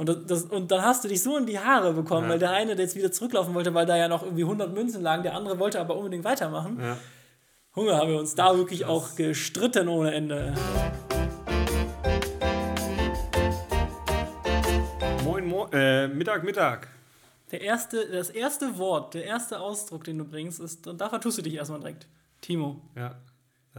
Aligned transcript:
Und, 0.00 0.08
das, 0.08 0.16
das, 0.26 0.42
und 0.44 0.70
dann 0.70 0.80
hast 0.80 1.04
du 1.04 1.08
dich 1.08 1.22
so 1.22 1.36
in 1.36 1.44
die 1.44 1.58
Haare 1.58 1.92
bekommen, 1.92 2.24
ja. 2.24 2.30
weil 2.30 2.38
der 2.38 2.52
eine, 2.52 2.74
der 2.74 2.86
jetzt 2.86 2.96
wieder 2.96 3.12
zurücklaufen 3.12 3.52
wollte, 3.52 3.74
weil 3.74 3.84
da 3.84 3.98
ja 3.98 4.08
noch 4.08 4.22
irgendwie 4.22 4.44
100 4.44 4.72
Münzen 4.72 5.02
lagen, 5.02 5.22
der 5.22 5.34
andere 5.34 5.58
wollte 5.58 5.78
aber 5.78 5.94
unbedingt 5.94 6.24
weitermachen. 6.24 6.80
Ja. 6.80 6.96
Hunger 7.76 7.98
haben 7.98 8.08
wir 8.08 8.18
uns 8.18 8.34
da 8.34 8.56
wirklich 8.56 8.86
auch 8.86 9.14
gestritten 9.14 9.88
ohne 9.88 10.14
Ende. 10.14 10.54
Moin, 15.22 15.46
moin, 15.46 15.70
äh, 15.74 16.08
Mittag, 16.08 16.44
Mittag. 16.44 16.88
Der 17.50 17.60
erste, 17.60 18.08
das 18.10 18.30
erste 18.30 18.78
Wort, 18.78 19.12
der 19.12 19.24
erste 19.24 19.60
Ausdruck, 19.60 20.04
den 20.04 20.16
du 20.16 20.24
bringst, 20.24 20.60
ist, 20.60 20.86
und 20.86 20.98
da 20.98 21.10
vertust 21.10 21.36
du 21.36 21.42
dich 21.42 21.56
erstmal 21.56 21.80
direkt. 21.80 22.06
Timo. 22.40 22.80
Ja. 22.96 23.16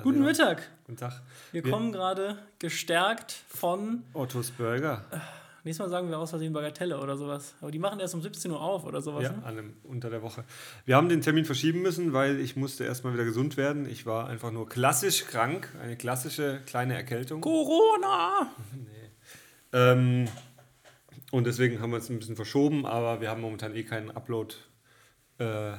Guten 0.03 0.23
Mittag. 0.23 0.69
Guten 0.85 0.99
Tag. 0.99 1.19
Wir, 1.51 1.63
wir 1.63 1.71
kommen 1.71 1.91
gerade 1.91 2.37
gestärkt 2.59 3.31
von 3.47 4.03
Ottos 4.13 4.51
Burger. 4.51 5.03
Äh, 5.09 5.17
nächstes 5.63 5.85
Mal 5.85 5.89
sagen 5.89 6.09
wir 6.09 6.17
aus 6.17 6.29
Versehen 6.29 6.53
Bagatelle 6.53 6.99
oder 6.99 7.17
sowas. 7.17 7.55
Aber 7.61 7.71
die 7.71 7.79
machen 7.79 7.99
erst 7.99 8.13
um 8.13 8.21
17 8.21 8.51
Uhr 8.51 8.61
auf 8.61 8.85
oder 8.85 9.01
sowas. 9.01 9.23
Ja, 9.23 9.31
ne? 9.31 9.43
an 9.43 9.73
unter 9.83 10.09
der 10.09 10.21
Woche. 10.21 10.43
Wir 10.85 10.95
haben 10.95 11.09
den 11.09 11.21
Termin 11.21 11.45
verschieben 11.45 11.81
müssen, 11.81 12.13
weil 12.13 12.39
ich 12.39 12.55
musste 12.55 12.83
erstmal 12.83 13.13
wieder 13.13 13.25
gesund 13.25 13.57
werden. 13.57 13.87
Ich 13.87 14.05
war 14.05 14.27
einfach 14.27 14.51
nur 14.51 14.67
klassisch 14.67 15.25
krank. 15.25 15.69
Eine 15.81 15.97
klassische 15.97 16.61
kleine 16.65 16.95
Erkältung. 16.95 17.41
Corona! 17.41 18.53
nee. 18.73 19.09
Ähm, 19.73 20.27
und 21.31 21.47
deswegen 21.47 21.79
haben 21.79 21.91
wir 21.91 21.97
es 21.97 22.09
ein 22.09 22.19
bisschen 22.19 22.35
verschoben, 22.35 22.85
aber 22.85 23.21
wir 23.21 23.29
haben 23.29 23.41
momentan 23.41 23.75
eh 23.75 23.83
keinen 23.83 24.11
Upload. 24.11 24.55
Äh, 25.37 25.77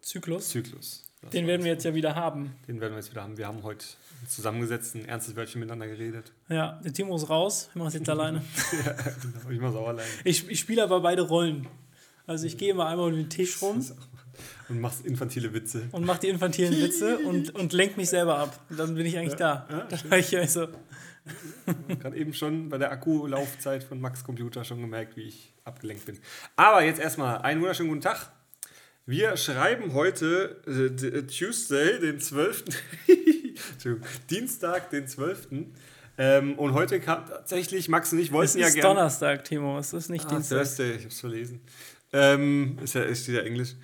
Zyklus. 0.00 0.50
Zyklus. 0.50 1.03
Den 1.32 1.46
werden 1.46 1.64
wir 1.64 1.72
jetzt 1.72 1.84
ja 1.84 1.94
wieder 1.94 2.14
haben. 2.14 2.54
Den 2.68 2.80
werden 2.80 2.92
wir 2.92 2.98
jetzt 2.98 3.10
wieder 3.10 3.22
haben. 3.22 3.36
Wir 3.36 3.46
haben 3.46 3.62
heute 3.62 3.84
zusammengesetzt, 4.28 4.94
ein 4.94 5.06
ernstes 5.06 5.36
Wörtchen 5.36 5.60
miteinander 5.60 5.86
geredet. 5.86 6.32
Ja, 6.48 6.80
der 6.84 6.92
Timo 6.92 7.16
ist 7.16 7.28
raus, 7.28 7.70
wir 7.72 7.80
machen 7.80 7.88
es 7.88 7.94
jetzt 7.94 8.08
alleine. 8.08 8.38
ja, 8.84 8.92
genau, 8.92 9.50
ich 9.50 9.60
mache 9.60 9.72
es 9.72 9.76
auch 9.76 9.88
alleine. 9.88 10.08
Ich, 10.24 10.48
ich 10.48 10.60
spiele 10.60 10.82
aber 10.82 11.00
beide 11.00 11.22
Rollen. 11.22 11.66
Also 12.26 12.46
ich 12.46 12.56
gehe 12.56 12.70
immer 12.70 12.86
einmal 12.86 13.10
um 13.10 13.16
den 13.16 13.28
Tisch 13.28 13.60
rum. 13.60 13.84
Und 14.68 14.80
machst 14.80 15.04
infantile 15.04 15.52
Witze. 15.52 15.88
Und 15.92 16.06
mach 16.06 16.18
die 16.18 16.28
infantilen 16.28 16.76
Witze 16.80 17.18
und, 17.18 17.54
und 17.54 17.72
lenk 17.72 17.96
mich 17.96 18.08
selber 18.08 18.38
ab. 18.38 18.58
Und 18.70 18.78
dann 18.78 18.94
bin 18.94 19.06
ich 19.06 19.18
eigentlich 19.18 19.38
ja, 19.38 19.66
da. 19.68 19.76
Ja, 19.76 19.84
dann 19.84 20.10
war 20.10 20.18
ich 20.18 20.36
also. 20.36 20.68
Gerade 21.88 22.16
eben 22.16 22.34
schon 22.34 22.68
bei 22.68 22.78
der 22.78 22.90
Akkulaufzeit 22.90 23.84
von 23.84 24.00
Max 24.00 24.24
Computer 24.24 24.64
schon 24.64 24.80
gemerkt, 24.80 25.16
wie 25.16 25.22
ich 25.22 25.52
abgelenkt 25.64 26.06
bin. 26.06 26.18
Aber 26.56 26.82
jetzt 26.82 27.00
erstmal 27.00 27.38
einen 27.38 27.60
wunderschönen 27.60 27.90
guten 27.90 28.02
Tag. 28.02 28.30
Wir 29.06 29.36
schreiben 29.36 29.92
heute 29.92 30.62
äh, 30.66 31.22
Tuesday, 31.26 32.00
den 32.00 32.20
12. 32.20 32.64
Dienstag, 34.30 34.88
den 34.88 35.06
12. 35.06 35.48
Ähm, 36.16 36.58
und 36.58 36.72
heute 36.72 37.00
kam 37.00 37.26
tatsächlich, 37.26 37.90
Max 37.90 38.14
und 38.14 38.20
ich 38.20 38.32
wollten 38.32 38.58
ja 38.58 38.70
gerne. 38.70 38.70
Es 38.70 38.76
ist 38.76 38.82
Donnerstag, 38.82 39.44
Timo, 39.44 39.78
es 39.78 39.92
ist 39.92 40.08
nicht 40.08 40.24
ah, 40.24 40.30
Dienstag. 40.30 40.56
Thursday, 40.56 40.92
ich 40.92 41.04
hab's 41.04 41.20
verlesen. 41.20 41.60
Ähm, 42.14 42.78
ist 42.82 42.94
ja 42.94 43.02
ist 43.02 43.28
wieder 43.28 43.44
Englisch. 43.44 43.74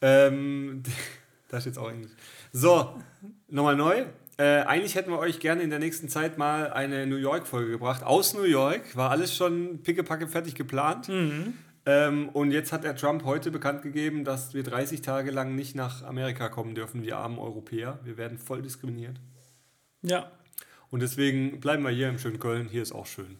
Ähm, 0.00 0.84
da 1.48 1.60
steht 1.60 1.76
auch 1.76 1.90
Englisch. 1.90 2.12
So, 2.52 3.02
nochmal 3.48 3.74
neu. 3.74 4.04
Äh, 4.36 4.60
eigentlich 4.60 4.94
hätten 4.94 5.10
wir 5.10 5.18
euch 5.18 5.40
gerne 5.40 5.62
in 5.62 5.70
der 5.70 5.80
nächsten 5.80 6.08
Zeit 6.08 6.38
mal 6.38 6.70
eine 6.72 7.04
New 7.08 7.16
York-Folge 7.16 7.72
gebracht. 7.72 8.04
Aus 8.04 8.32
New 8.32 8.44
York 8.44 8.94
war 8.94 9.10
alles 9.10 9.34
schon 9.34 9.82
pickepacke 9.82 10.28
fertig 10.28 10.54
geplant. 10.54 11.08
Mhm. 11.08 11.54
Ähm, 11.88 12.28
und 12.34 12.50
jetzt 12.50 12.70
hat 12.70 12.84
der 12.84 12.94
Trump 12.96 13.24
heute 13.24 13.50
bekannt 13.50 13.80
gegeben, 13.80 14.22
dass 14.22 14.52
wir 14.52 14.62
30 14.62 15.00
Tage 15.00 15.30
lang 15.30 15.54
nicht 15.54 15.74
nach 15.74 16.02
Amerika 16.02 16.50
kommen 16.50 16.74
dürfen, 16.74 17.02
wir 17.02 17.16
armen 17.16 17.38
Europäer. 17.38 17.98
Wir 18.04 18.18
werden 18.18 18.36
voll 18.36 18.60
diskriminiert. 18.60 19.16
Ja. 20.02 20.30
Und 20.90 21.00
deswegen 21.00 21.60
bleiben 21.60 21.82
wir 21.82 21.90
hier 21.90 22.10
im 22.10 22.18
schönen 22.18 22.38
Köln. 22.38 22.68
Hier 22.70 22.82
ist 22.82 22.92
auch 22.92 23.06
schön. 23.06 23.38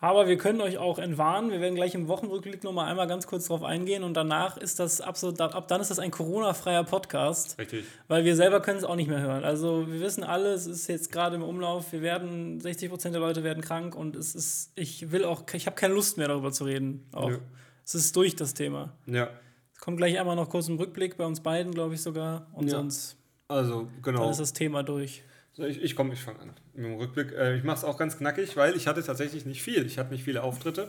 Aber 0.00 0.26
wir 0.26 0.36
können 0.38 0.60
euch 0.60 0.76
auch 0.76 0.98
entwarnen. 0.98 1.52
Wir 1.52 1.60
werden 1.60 1.76
gleich 1.76 1.94
im 1.94 2.08
Wochenrückblick 2.08 2.64
noch 2.64 2.72
mal 2.72 2.86
einmal 2.86 3.06
ganz 3.06 3.28
kurz 3.28 3.46
drauf 3.46 3.62
eingehen 3.62 4.02
und 4.02 4.14
danach 4.14 4.56
ist 4.56 4.80
das 4.80 5.00
absolut, 5.00 5.40
ab 5.40 5.68
dann 5.68 5.80
ist 5.80 5.92
das 5.92 6.00
ein 6.00 6.10
Corona-freier 6.10 6.82
Podcast. 6.82 7.56
Richtig. 7.60 7.84
Weil 8.08 8.24
wir 8.24 8.34
selber 8.34 8.60
können 8.60 8.78
es 8.78 8.84
auch 8.84 8.96
nicht 8.96 9.08
mehr 9.08 9.20
hören. 9.20 9.44
Also 9.44 9.86
wir 9.86 10.00
wissen 10.00 10.24
alle, 10.24 10.52
es 10.52 10.66
ist 10.66 10.88
jetzt 10.88 11.12
gerade 11.12 11.36
im 11.36 11.44
Umlauf, 11.44 11.92
wir 11.92 12.02
werden, 12.02 12.58
60 12.58 12.90
Prozent 12.90 13.14
der 13.14 13.20
Leute 13.20 13.44
werden 13.44 13.62
krank 13.62 13.94
und 13.94 14.16
es 14.16 14.34
ist, 14.34 14.72
ich 14.74 15.12
will 15.12 15.24
auch, 15.24 15.44
ich 15.52 15.66
habe 15.66 15.76
keine 15.76 15.94
Lust 15.94 16.18
mehr 16.18 16.26
darüber 16.26 16.50
zu 16.50 16.64
reden. 16.64 17.06
Auch. 17.12 17.30
Ja. 17.30 17.38
Es 17.84 17.94
ist 17.94 18.16
durch 18.16 18.34
das 18.34 18.54
Thema. 18.54 18.96
Ja. 19.06 19.30
Es 19.72 19.80
kommt 19.80 19.98
gleich 19.98 20.18
einmal 20.18 20.36
noch 20.36 20.48
kurz 20.48 20.68
im 20.68 20.76
Rückblick 20.76 21.16
bei 21.16 21.26
uns 21.26 21.40
beiden, 21.40 21.72
glaube 21.72 21.94
ich 21.94 22.02
sogar. 22.02 22.48
Und 22.52 22.68
ja. 22.68 22.76
sonst 22.76 23.16
also, 23.48 23.88
genau. 24.02 24.22
dann 24.22 24.30
ist 24.30 24.40
das 24.40 24.52
Thema 24.52 24.82
durch. 24.82 25.22
So, 25.52 25.64
ich 25.64 25.82
ich 25.82 25.94
komme, 25.94 26.14
ich 26.14 26.20
fange 26.20 26.40
an 26.40 26.52
mit 26.72 26.84
dem 26.84 26.94
Rückblick. 26.96 27.32
Äh, 27.32 27.56
ich 27.56 27.64
mache 27.64 27.78
es 27.78 27.84
auch 27.84 27.98
ganz 27.98 28.16
knackig, 28.18 28.56
weil 28.56 28.74
ich 28.74 28.86
hatte 28.86 29.02
tatsächlich 29.02 29.46
nicht 29.46 29.62
viel. 29.62 29.86
Ich 29.86 29.98
hatte 29.98 30.12
nicht 30.12 30.24
viele 30.24 30.42
Auftritte. 30.42 30.88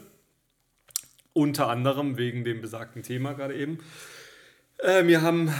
Unter 1.33 1.67
anderem 1.69 2.17
wegen 2.17 2.43
dem 2.45 2.61
besagten 2.61 3.03
Thema 3.03 3.33
gerade 3.33 3.55
eben. 3.55 3.79
Äh, 4.77 5.05
wir 5.05 5.21
haben 5.21 5.53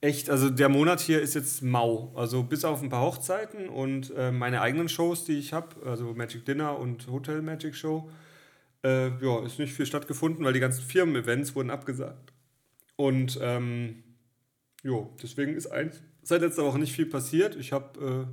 echt, 0.00 0.30
also 0.30 0.48
der 0.48 0.68
Monat 0.68 1.00
hier 1.00 1.20
ist 1.20 1.34
jetzt 1.34 1.62
mau. 1.62 2.12
Also 2.14 2.44
bis 2.44 2.64
auf 2.64 2.82
ein 2.82 2.88
paar 2.88 3.02
Hochzeiten 3.02 3.68
und 3.68 4.14
äh, 4.16 4.30
meine 4.30 4.60
eigenen 4.60 4.88
Shows, 4.88 5.24
die 5.24 5.38
ich 5.38 5.52
habe, 5.52 5.68
also 5.84 6.14
Magic 6.14 6.44
Dinner 6.44 6.78
und 6.78 7.08
Hotel 7.08 7.42
Magic 7.42 7.74
Show, 7.74 8.08
äh, 8.86 9.24
ja, 9.24 9.44
ist 9.44 9.58
nicht 9.58 9.74
viel 9.74 9.86
stattgefunden, 9.86 10.44
weil 10.44 10.52
die 10.52 10.60
ganzen 10.60 10.84
Firmen-Events 10.84 11.54
wurden 11.54 11.70
abgesagt. 11.70 12.32
Und 12.94 13.38
ähm, 13.42 14.04
jo, 14.82 15.14
deswegen 15.22 15.54
ist 15.54 15.66
eins, 15.66 16.02
seit 16.22 16.42
letzter 16.42 16.64
Woche 16.64 16.78
nicht 16.78 16.92
viel 16.92 17.06
passiert. 17.06 17.56
Ich 17.56 17.72
habe 17.72 18.28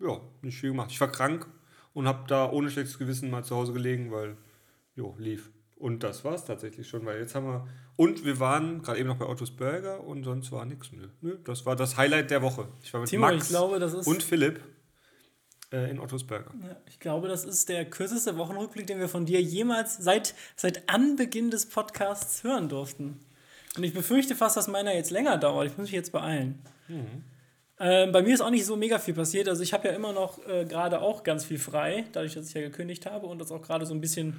äh, 0.00 0.04
ja, 0.04 0.20
nicht 0.42 0.58
viel 0.58 0.70
gemacht. 0.70 0.90
Ich 0.90 1.00
war 1.00 1.10
krank 1.10 1.48
und 1.94 2.06
habe 2.06 2.24
da 2.28 2.50
ohne 2.50 2.70
schlechtes 2.70 2.98
Gewissen 2.98 3.30
mal 3.30 3.44
zu 3.44 3.56
Hause 3.56 3.72
gelegen, 3.72 4.12
weil 4.12 4.36
jo, 4.94 5.16
lief. 5.18 5.50
Und 5.76 6.02
das 6.02 6.24
war 6.24 6.34
es 6.34 6.44
tatsächlich 6.44 6.88
schon, 6.88 7.06
weil 7.06 7.20
jetzt 7.20 7.34
haben 7.34 7.46
wir. 7.46 7.66
Und 7.96 8.24
wir 8.24 8.38
waren 8.40 8.82
gerade 8.82 8.98
eben 8.98 9.08
noch 9.08 9.16
bei 9.16 9.26
Ottos 9.26 9.52
Burger 9.52 10.04
und 10.04 10.24
sonst 10.24 10.52
war 10.52 10.64
nichts. 10.64 10.92
Nö. 10.92 11.08
Nö, 11.20 11.38
das 11.44 11.66
war 11.66 11.76
das 11.76 11.96
Highlight 11.96 12.30
der 12.30 12.42
Woche. 12.42 12.68
Ich 12.82 12.92
war 12.92 13.00
mit 13.00 13.10
Timo, 13.10 13.26
Max 13.26 13.48
glaube, 13.48 13.76
und 14.04 14.22
Philipp 14.22 14.60
äh, 15.72 15.90
in 15.90 15.98
Ottos 16.00 16.24
Burger. 16.24 16.52
Ja, 16.62 16.76
ich 16.86 16.98
glaube, 17.00 17.28
das 17.28 17.44
ist 17.44 17.68
der 17.68 17.84
kürzeste 17.84 18.36
Wochenrückblick, 18.36 18.86
den 18.86 18.98
wir 18.98 19.08
von 19.08 19.26
dir 19.26 19.40
jemals 19.40 19.96
seit, 19.96 20.34
seit 20.56 20.88
Anbeginn 20.88 21.50
des 21.50 21.66
Podcasts 21.66 22.44
hören 22.44 22.68
durften. 22.68 23.20
Und 23.76 23.84
ich 23.84 23.94
befürchte 23.94 24.34
fast, 24.34 24.56
dass 24.56 24.68
meiner 24.68 24.94
jetzt 24.94 25.10
länger 25.10 25.38
dauert. 25.38 25.68
Ich 25.68 25.76
muss 25.76 25.84
mich 25.84 25.92
jetzt 25.92 26.12
beeilen. 26.12 26.58
Mhm. 26.88 27.24
Ähm, 27.80 28.12
bei 28.12 28.22
mir 28.22 28.34
ist 28.34 28.40
auch 28.40 28.50
nicht 28.50 28.66
so 28.66 28.76
mega 28.76 28.98
viel 28.98 29.14
passiert. 29.14 29.48
Also 29.48 29.62
ich 29.62 29.72
habe 29.72 29.88
ja 29.88 29.94
immer 29.94 30.12
noch 30.12 30.44
äh, 30.48 30.64
gerade 30.64 31.00
auch 31.00 31.22
ganz 31.22 31.44
viel 31.44 31.58
frei, 31.58 32.06
dadurch, 32.12 32.34
dass 32.34 32.48
ich 32.48 32.54
ja 32.54 32.60
gekündigt 32.60 33.06
habe 33.06 33.26
und 33.26 33.38
das 33.38 33.52
auch 33.52 33.62
gerade 33.62 33.86
so 33.86 33.94
ein 33.94 34.00
bisschen 34.00 34.36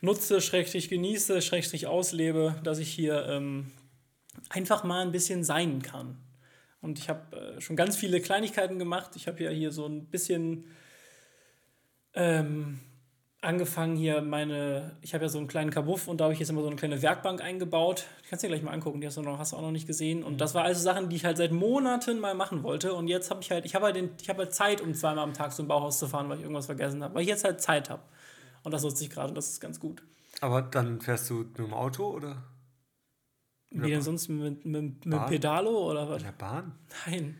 nutze, 0.00 0.40
schrecklich 0.40 0.88
genieße, 0.90 1.40
schrecklich 1.40 1.86
auslebe, 1.86 2.56
dass 2.62 2.78
ich 2.78 2.90
hier 2.90 3.26
ähm, 3.26 3.70
einfach 4.50 4.84
mal 4.84 5.00
ein 5.00 5.12
bisschen 5.12 5.44
sein 5.44 5.80
kann. 5.80 6.18
Und 6.84 6.98
ich 6.98 7.08
habe 7.08 7.34
äh, 7.34 7.60
schon 7.62 7.76
ganz 7.76 7.96
viele 7.96 8.20
Kleinigkeiten 8.20 8.78
gemacht. 8.78 9.12
Ich 9.16 9.26
habe 9.26 9.42
ja 9.42 9.50
hier 9.50 9.72
so 9.72 9.86
ein 9.86 10.04
bisschen 10.04 10.66
ähm, 12.12 12.78
angefangen 13.40 13.96
hier 13.96 14.20
meine, 14.20 14.96
ich 15.00 15.14
habe 15.14 15.24
ja 15.24 15.28
so 15.30 15.38
einen 15.38 15.48
kleinen 15.48 15.70
Kabuff 15.70 16.08
und 16.08 16.20
da 16.20 16.24
habe 16.24 16.34
ich 16.34 16.40
jetzt 16.40 16.50
immer 16.50 16.60
so 16.60 16.66
eine 16.66 16.76
kleine 16.76 17.00
Werkbank 17.00 17.40
eingebaut. 17.42 18.04
Die 18.22 18.28
kannst 18.28 18.42
du 18.42 18.48
dir 18.48 18.52
gleich 18.54 18.62
mal 18.62 18.72
angucken, 18.72 19.00
die 19.00 19.06
hast 19.06 19.16
du, 19.16 19.22
noch, 19.22 19.38
hast 19.38 19.52
du 19.52 19.56
auch 19.56 19.62
noch 19.62 19.70
nicht 19.70 19.86
gesehen. 19.86 20.22
Und 20.22 20.34
mhm. 20.34 20.38
das 20.38 20.54
war 20.54 20.64
also 20.64 20.82
Sachen, 20.82 21.08
die 21.08 21.16
ich 21.16 21.24
halt 21.24 21.38
seit 21.38 21.52
Monaten 21.52 22.20
mal 22.20 22.34
machen 22.34 22.62
wollte. 22.62 22.92
Und 22.92 23.08
jetzt 23.08 23.30
habe 23.30 23.40
ich 23.40 23.50
halt, 23.50 23.64
ich 23.64 23.74
habe 23.74 23.86
halt, 23.86 23.96
den, 23.96 24.10
ich 24.20 24.28
hab 24.28 24.36
halt 24.36 24.54
Zeit, 24.54 24.82
um 24.82 24.92
zweimal 24.92 25.24
am 25.24 25.32
Tag 25.32 25.52
so 25.52 25.62
ein 25.62 25.68
Bauhaus 25.68 25.98
zu 25.98 26.06
fahren, 26.06 26.28
weil 26.28 26.36
ich 26.36 26.42
irgendwas 26.42 26.66
vergessen 26.66 27.02
habe. 27.02 27.14
Weil 27.14 27.22
ich 27.22 27.28
jetzt 27.28 27.44
halt 27.44 27.62
Zeit 27.62 27.88
habe. 27.88 28.02
Und 28.62 28.72
das 28.72 28.82
nutze 28.82 29.04
ich 29.04 29.10
gerade 29.10 29.28
und 29.30 29.34
das 29.36 29.48
ist 29.48 29.60
ganz 29.60 29.80
gut. 29.80 30.02
Aber 30.42 30.60
dann 30.60 31.00
fährst 31.00 31.30
du 31.30 31.34
mit 31.34 31.56
dem 31.56 31.72
Auto 31.72 32.06
oder? 32.10 32.42
Wie 33.82 33.90
denn 33.90 34.02
sonst 34.02 34.28
mit, 34.28 34.64
mit, 34.64 35.04
mit 35.04 35.26
Pedalo 35.26 35.90
oder 35.90 36.08
was? 36.08 36.18
In 36.18 36.24
der 36.24 36.32
Bahn? 36.32 36.72
Nein. 37.06 37.36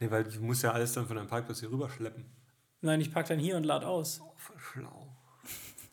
Nee, 0.00 0.10
weil 0.10 0.24
du 0.24 0.40
musst 0.40 0.62
ja 0.62 0.72
alles 0.72 0.92
dann 0.92 1.06
von 1.06 1.16
deinem 1.16 1.28
Parkplatz 1.28 1.60
hier 1.60 1.70
rüberschleppen. 1.70 2.24
Nein, 2.80 3.00
ich 3.00 3.12
park 3.12 3.26
dann 3.28 3.38
hier 3.38 3.56
und 3.56 3.64
lade 3.64 3.86
aus. 3.86 4.20
Oh, 4.22 4.34
schlau. 4.58 5.14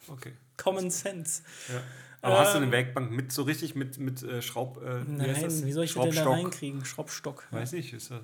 Okay. 0.07 0.34
Common 0.57 0.90
Sense. 0.90 1.44
Ja. 1.69 1.81
Aber 2.21 2.36
ähm, 2.36 2.39
hast 2.42 2.54
du 2.54 2.57
eine 2.57 2.71
Werkbank 2.71 3.12
mit 3.12 3.31
so 3.31 3.44
richtig 3.44 3.75
mit, 3.75 3.98
mit 3.98 4.24
äh, 4.24 4.42
Schraub. 4.42 4.81
Äh, 4.83 5.04
nein, 5.07 5.36
wie 5.65 5.71
soll 5.71 5.86
ich 5.86 5.94
das 5.94 6.04
denn 6.04 6.15
da 6.15 6.30
reinkriegen? 6.30 6.86
Schraubstock. 6.86 7.48
Weiß 7.51 7.74
ich, 7.74 7.94
ist 7.94 8.12
das. 8.12 8.21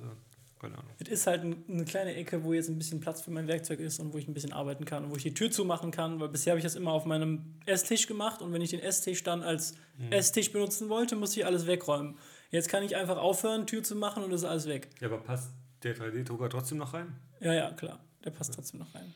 Keine 0.68 0.80
Ahnung. 0.80 0.92
Es 1.00 1.08
ist 1.08 1.28
halt 1.28 1.42
eine 1.42 1.86
kleine 1.86 2.16
Ecke, 2.16 2.44
wo 2.44 2.54
jetzt 2.54 2.70
ein 2.70 2.78
bisschen 2.78 3.00
Platz 3.00 3.22
für 3.22 3.32
mein 3.32 3.48
Werkzeug 3.48 3.80
ist 3.80 4.00
und 4.00 4.14
wo 4.14 4.18
ich 4.18 4.28
ein 4.28 4.34
bisschen 4.34 4.52
arbeiten 4.52 4.86
kann 4.86 5.06
und 5.06 5.12
wo 5.12 5.16
ich 5.16 5.24
die 5.24 5.34
Tür 5.34 5.50
zumachen 5.50 5.92
kann, 5.92 6.20
weil 6.20 6.30
bisher 6.30 6.52
habe 6.52 6.60
ich 6.60 6.64
das 6.64 6.76
immer 6.76 6.92
auf 6.92 7.06
meinem 7.06 7.56
Esstisch 7.66 8.08
gemacht 8.08 8.42
und 8.42 8.52
wenn 8.52 8.62
ich 8.62 8.72
den 8.72 8.82
Esstisch 8.82 9.24
dann 9.24 9.44
als 9.44 9.76
mhm. 9.98 10.12
Esstisch 10.12 10.52
benutzen 10.52 10.90
wollte, 10.90 11.16
musste 11.16 11.40
ich 11.40 11.46
alles 11.46 11.68
wegräumen. 11.68 12.18
Jetzt 12.52 12.70
kann 12.70 12.84
ich 12.84 12.96
einfach 12.96 13.18
aufhören, 13.18 13.66
Tür 13.66 13.84
zu 13.84 13.96
machen 13.96 14.24
und 14.24 14.32
ist 14.32 14.44
alles 14.44 14.68
weg. 14.68 14.90
Ja, 15.00 15.08
aber 15.08 15.20
passt 15.20 15.52
der 15.84 15.96
3D-Drucker 15.96 16.50
trotzdem 16.50 16.78
noch 16.78 16.94
rein? 16.94 17.16
Ja, 17.40 17.54
ja, 17.54 17.72
klar. 17.72 18.00
Der 18.26 18.32
passt 18.32 18.54
trotzdem 18.54 18.80
noch 18.80 18.94
rein. 18.94 19.14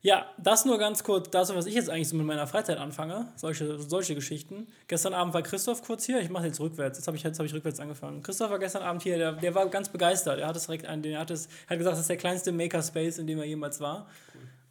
Ja, 0.00 0.26
das 0.38 0.64
nur 0.64 0.78
ganz 0.78 1.02
kurz 1.02 1.28
dazu, 1.30 1.56
was 1.56 1.66
ich 1.66 1.74
jetzt 1.74 1.90
eigentlich 1.90 2.08
so 2.08 2.16
mit 2.16 2.24
meiner 2.24 2.46
Freizeit 2.46 2.78
anfange. 2.78 3.32
Solche, 3.34 3.80
solche 3.80 4.14
Geschichten. 4.14 4.68
Gestern 4.86 5.12
Abend 5.12 5.34
war 5.34 5.42
Christoph 5.42 5.82
kurz 5.82 6.04
hier. 6.04 6.20
Ich 6.20 6.30
mache 6.30 6.46
jetzt 6.46 6.60
rückwärts. 6.60 6.98
Jetzt 6.98 7.08
habe 7.08 7.16
ich, 7.16 7.24
hab 7.24 7.40
ich 7.40 7.52
rückwärts 7.52 7.80
angefangen. 7.80 8.22
Christoph 8.22 8.50
war 8.50 8.60
gestern 8.60 8.82
Abend 8.82 9.02
hier. 9.02 9.18
Der, 9.18 9.32
der 9.32 9.54
war 9.54 9.68
ganz 9.68 9.88
begeistert. 9.88 10.38
Er 10.38 10.46
hat 10.46 10.56
es 10.56 10.66
direkt 10.66 10.86
an, 10.86 11.02
er 11.02 11.18
hat, 11.18 11.30
es, 11.30 11.48
hat 11.66 11.78
gesagt, 11.78 11.94
das 11.94 12.00
ist 12.00 12.10
der 12.10 12.16
kleinste 12.16 12.52
Makerspace, 12.52 13.18
in 13.18 13.26
dem 13.26 13.38
er 13.38 13.44
jemals 13.44 13.80
war. 13.80 14.08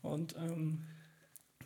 Und 0.01 0.35
ähm, 0.37 0.85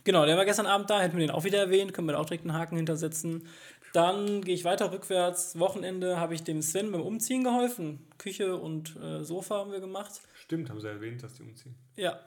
Genau, 0.03 0.25
der 0.25 0.35
war 0.35 0.45
gestern 0.45 0.65
Abend 0.65 0.89
da, 0.89 0.99
hätten 0.99 1.17
wir 1.17 1.27
den 1.27 1.31
auch 1.31 1.43
wieder 1.43 1.59
erwähnt, 1.59 1.93
können 1.93 2.07
wir 2.07 2.13
da 2.13 2.19
auch 2.19 2.25
direkt 2.25 2.43
einen 2.43 2.57
Haken 2.57 2.75
hintersetzen. 2.75 3.47
Dann 3.93 4.41
gehe 4.41 4.55
ich 4.55 4.63
weiter 4.63 4.91
rückwärts. 4.91 5.59
Wochenende 5.59 6.17
habe 6.17 6.33
ich 6.33 6.43
dem 6.43 6.61
Sven 6.61 6.91
beim 6.91 7.01
Umziehen 7.01 7.43
geholfen. 7.43 8.07
Küche 8.17 8.55
und 8.55 8.95
äh, 8.95 9.23
Sofa 9.23 9.57
haben 9.57 9.71
wir 9.71 9.79
gemacht. 9.79 10.21
Stimmt, 10.33 10.69
haben 10.69 10.79
sie 10.79 10.87
erwähnt, 10.87 11.21
dass 11.21 11.35
die 11.35 11.43
umziehen. 11.43 11.75
Ja. 11.95 12.19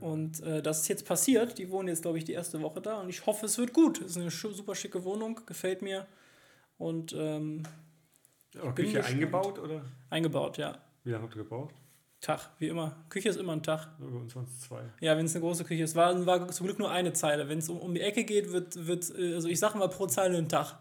Und 0.00 0.42
äh, 0.42 0.62
das 0.62 0.82
ist 0.82 0.88
jetzt 0.88 1.06
passiert. 1.06 1.58
Die 1.58 1.70
wohnen 1.70 1.88
jetzt, 1.88 2.02
glaube 2.02 2.18
ich, 2.18 2.24
die 2.24 2.32
erste 2.32 2.60
Woche 2.60 2.80
da 2.80 3.00
und 3.00 3.08
ich 3.08 3.24
hoffe, 3.26 3.46
es 3.46 3.58
wird 3.58 3.72
gut. 3.72 4.00
Es 4.00 4.16
ist 4.16 4.18
eine 4.18 4.30
super 4.30 4.74
schicke 4.74 5.04
Wohnung, 5.04 5.40
gefällt 5.46 5.82
mir. 5.82 6.06
Und 6.78 7.14
ähm, 7.18 7.62
Aber 8.60 8.74
Küche 8.74 8.98
gespannt. 8.98 9.14
eingebaut 9.14 9.58
oder? 9.58 9.84
Eingebaut, 10.10 10.58
ja. 10.58 10.78
Wie 11.04 11.10
lange 11.10 11.24
habt 11.24 11.34
ihr 11.34 11.42
gebraucht? 11.42 11.74
Tag, 12.20 12.50
wie 12.58 12.68
immer. 12.68 12.96
Küche 13.08 13.28
ist 13.28 13.36
immer 13.36 13.52
ein 13.52 13.62
Tag. 13.62 13.88
Bei 13.98 14.06
uns 14.06 14.34
waren 14.34 14.44
es 14.44 14.60
zwei. 14.60 14.82
Ja, 15.00 15.16
wenn 15.16 15.26
es 15.26 15.34
eine 15.34 15.44
große 15.44 15.64
Küche 15.64 15.84
ist. 15.84 15.94
War, 15.94 16.26
war 16.26 16.48
zum 16.48 16.66
Glück 16.66 16.78
nur 16.78 16.90
eine 16.90 17.12
Zeile. 17.12 17.48
Wenn 17.48 17.58
es 17.58 17.68
um, 17.68 17.78
um 17.78 17.94
die 17.94 18.00
Ecke 18.00 18.24
geht, 18.24 18.52
wird, 18.52 18.86
wird, 18.86 19.10
äh, 19.16 19.34
also 19.34 19.48
ich 19.48 19.58
sage 19.58 19.78
mal 19.78 19.88
pro 19.88 20.06
Zeile 20.06 20.36
ein 20.38 20.48
Tag. 20.48 20.78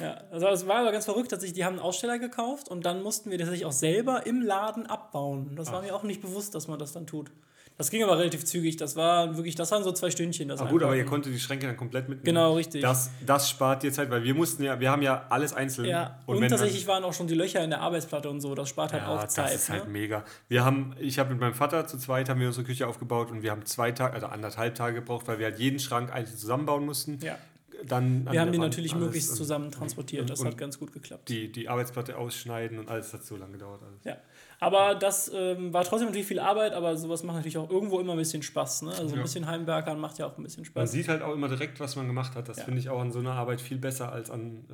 Ja, 0.00 0.22
also 0.30 0.46
es 0.48 0.66
war 0.66 0.80
aber 0.80 0.92
ganz 0.92 1.06
verrückt, 1.06 1.32
dass 1.32 1.42
ich, 1.42 1.52
die 1.52 1.64
haben 1.64 1.74
einen 1.74 1.82
Aussteller 1.82 2.18
gekauft 2.18 2.68
und 2.68 2.86
dann 2.86 3.02
mussten 3.02 3.30
wir 3.30 3.38
das 3.38 3.46
tatsächlich 3.46 3.66
auch 3.66 3.72
selber 3.72 4.26
im 4.26 4.42
Laden 4.42 4.86
abbauen. 4.86 5.56
Das 5.56 5.68
Ach. 5.68 5.74
war 5.74 5.82
mir 5.82 5.94
auch 5.94 6.04
nicht 6.04 6.22
bewusst, 6.22 6.54
dass 6.54 6.68
man 6.68 6.78
das 6.78 6.92
dann 6.92 7.06
tut. 7.06 7.30
Das 7.78 7.90
ging 7.90 8.02
aber 8.02 8.18
relativ 8.18 8.44
zügig. 8.44 8.76
Das 8.76 8.96
war 8.96 9.36
wirklich, 9.36 9.54
das 9.54 9.70
waren 9.70 9.84
so 9.84 9.92
zwei 9.92 10.10
Stündchen. 10.10 10.48
Das 10.48 10.60
ah, 10.60 10.64
gut, 10.64 10.82
aber 10.82 10.96
ihr 10.96 11.04
konntet 11.04 11.32
die 11.32 11.38
Schränke 11.38 11.68
dann 11.68 11.76
komplett 11.76 12.08
mitnehmen. 12.08 12.24
Genau, 12.24 12.54
richtig. 12.54 12.82
Das, 12.82 13.12
das 13.24 13.48
spart 13.48 13.84
dir 13.84 13.92
Zeit, 13.92 14.10
weil 14.10 14.24
wir 14.24 14.34
mussten 14.34 14.64
ja, 14.64 14.80
wir 14.80 14.90
haben 14.90 15.00
ja 15.00 15.26
alles 15.30 15.52
einzeln. 15.52 15.86
Ja, 15.86 16.18
und, 16.26 16.38
und 16.38 16.48
tatsächlich 16.48 16.88
waren 16.88 17.04
auch 17.04 17.12
schon 17.12 17.28
die 17.28 17.36
Löcher 17.36 17.62
in 17.62 17.70
der 17.70 17.80
Arbeitsplatte 17.80 18.28
und 18.28 18.40
so. 18.40 18.56
Das 18.56 18.68
spart 18.68 18.92
halt 18.92 19.04
ja, 19.04 19.14
auch 19.14 19.24
Zeit. 19.28 19.46
Das 19.46 19.54
ist 19.54 19.70
halt 19.70 19.84
ne? 19.84 19.90
mega. 19.90 20.24
Wir 20.48 20.64
haben, 20.64 20.96
ich 20.98 21.20
habe 21.20 21.30
mit 21.30 21.38
meinem 21.38 21.54
Vater 21.54 21.86
zu 21.86 21.98
zweit 21.98 22.28
haben 22.28 22.40
wir 22.40 22.48
unsere 22.48 22.66
Küche 22.66 22.88
aufgebaut 22.88 23.30
und 23.30 23.42
wir 23.42 23.52
haben 23.52 23.64
zwei 23.64 23.92
Tage, 23.92 24.12
also 24.12 24.26
anderthalb 24.26 24.74
Tage 24.74 24.96
gebraucht, 24.96 25.28
weil 25.28 25.38
wir 25.38 25.46
halt 25.46 25.60
jeden 25.60 25.78
Schrank 25.78 26.12
einzeln 26.12 26.36
zusammenbauen 26.36 26.84
mussten. 26.84 27.20
Ja. 27.20 27.38
Dann 27.86 28.30
wir 28.30 28.40
haben 28.40 28.52
die 28.52 28.58
natürlich 28.58 28.94
möglichst 28.94 29.36
zusammen 29.36 29.70
transportiert. 29.70 30.28
Das 30.28 30.44
hat 30.44 30.56
ganz 30.58 30.78
gut 30.78 30.92
geklappt. 30.92 31.28
Die, 31.28 31.50
die 31.52 31.68
Arbeitsplatte 31.68 32.18
ausschneiden 32.18 32.78
und 32.78 32.88
alles 32.88 33.12
hat 33.12 33.24
so 33.24 33.36
lange 33.36 33.52
gedauert. 33.52 33.82
Alles. 33.82 34.04
Ja. 34.04 34.16
Aber 34.60 34.96
das 34.96 35.30
ähm, 35.32 35.72
war 35.72 35.84
trotzdem 35.84 36.08
natürlich 36.08 36.26
viel 36.26 36.40
Arbeit, 36.40 36.72
aber 36.72 36.96
sowas 36.96 37.22
macht 37.22 37.36
natürlich 37.36 37.58
auch 37.58 37.70
irgendwo 37.70 38.00
immer 38.00 38.12
ein 38.12 38.18
bisschen 38.18 38.42
Spaß. 38.42 38.82
Ne? 38.82 38.90
Also 38.90 39.10
ja. 39.10 39.16
ein 39.16 39.22
bisschen 39.22 39.46
Heimwerkern 39.46 40.00
macht 40.00 40.18
ja 40.18 40.26
auch 40.26 40.36
ein 40.36 40.42
bisschen 40.42 40.64
Spaß. 40.64 40.74
Man 40.74 40.86
sieht 40.88 41.08
halt 41.08 41.22
auch 41.22 41.32
immer 41.32 41.48
direkt, 41.48 41.78
was 41.78 41.94
man 41.94 42.06
gemacht 42.08 42.34
hat. 42.34 42.48
Das 42.48 42.58
ja. 42.58 42.64
finde 42.64 42.80
ich 42.80 42.88
auch 42.88 43.00
an 43.00 43.12
so 43.12 43.20
einer 43.20 43.34
Arbeit 43.34 43.60
viel 43.60 43.78
besser 43.78 44.10
als 44.10 44.30
an 44.30 44.64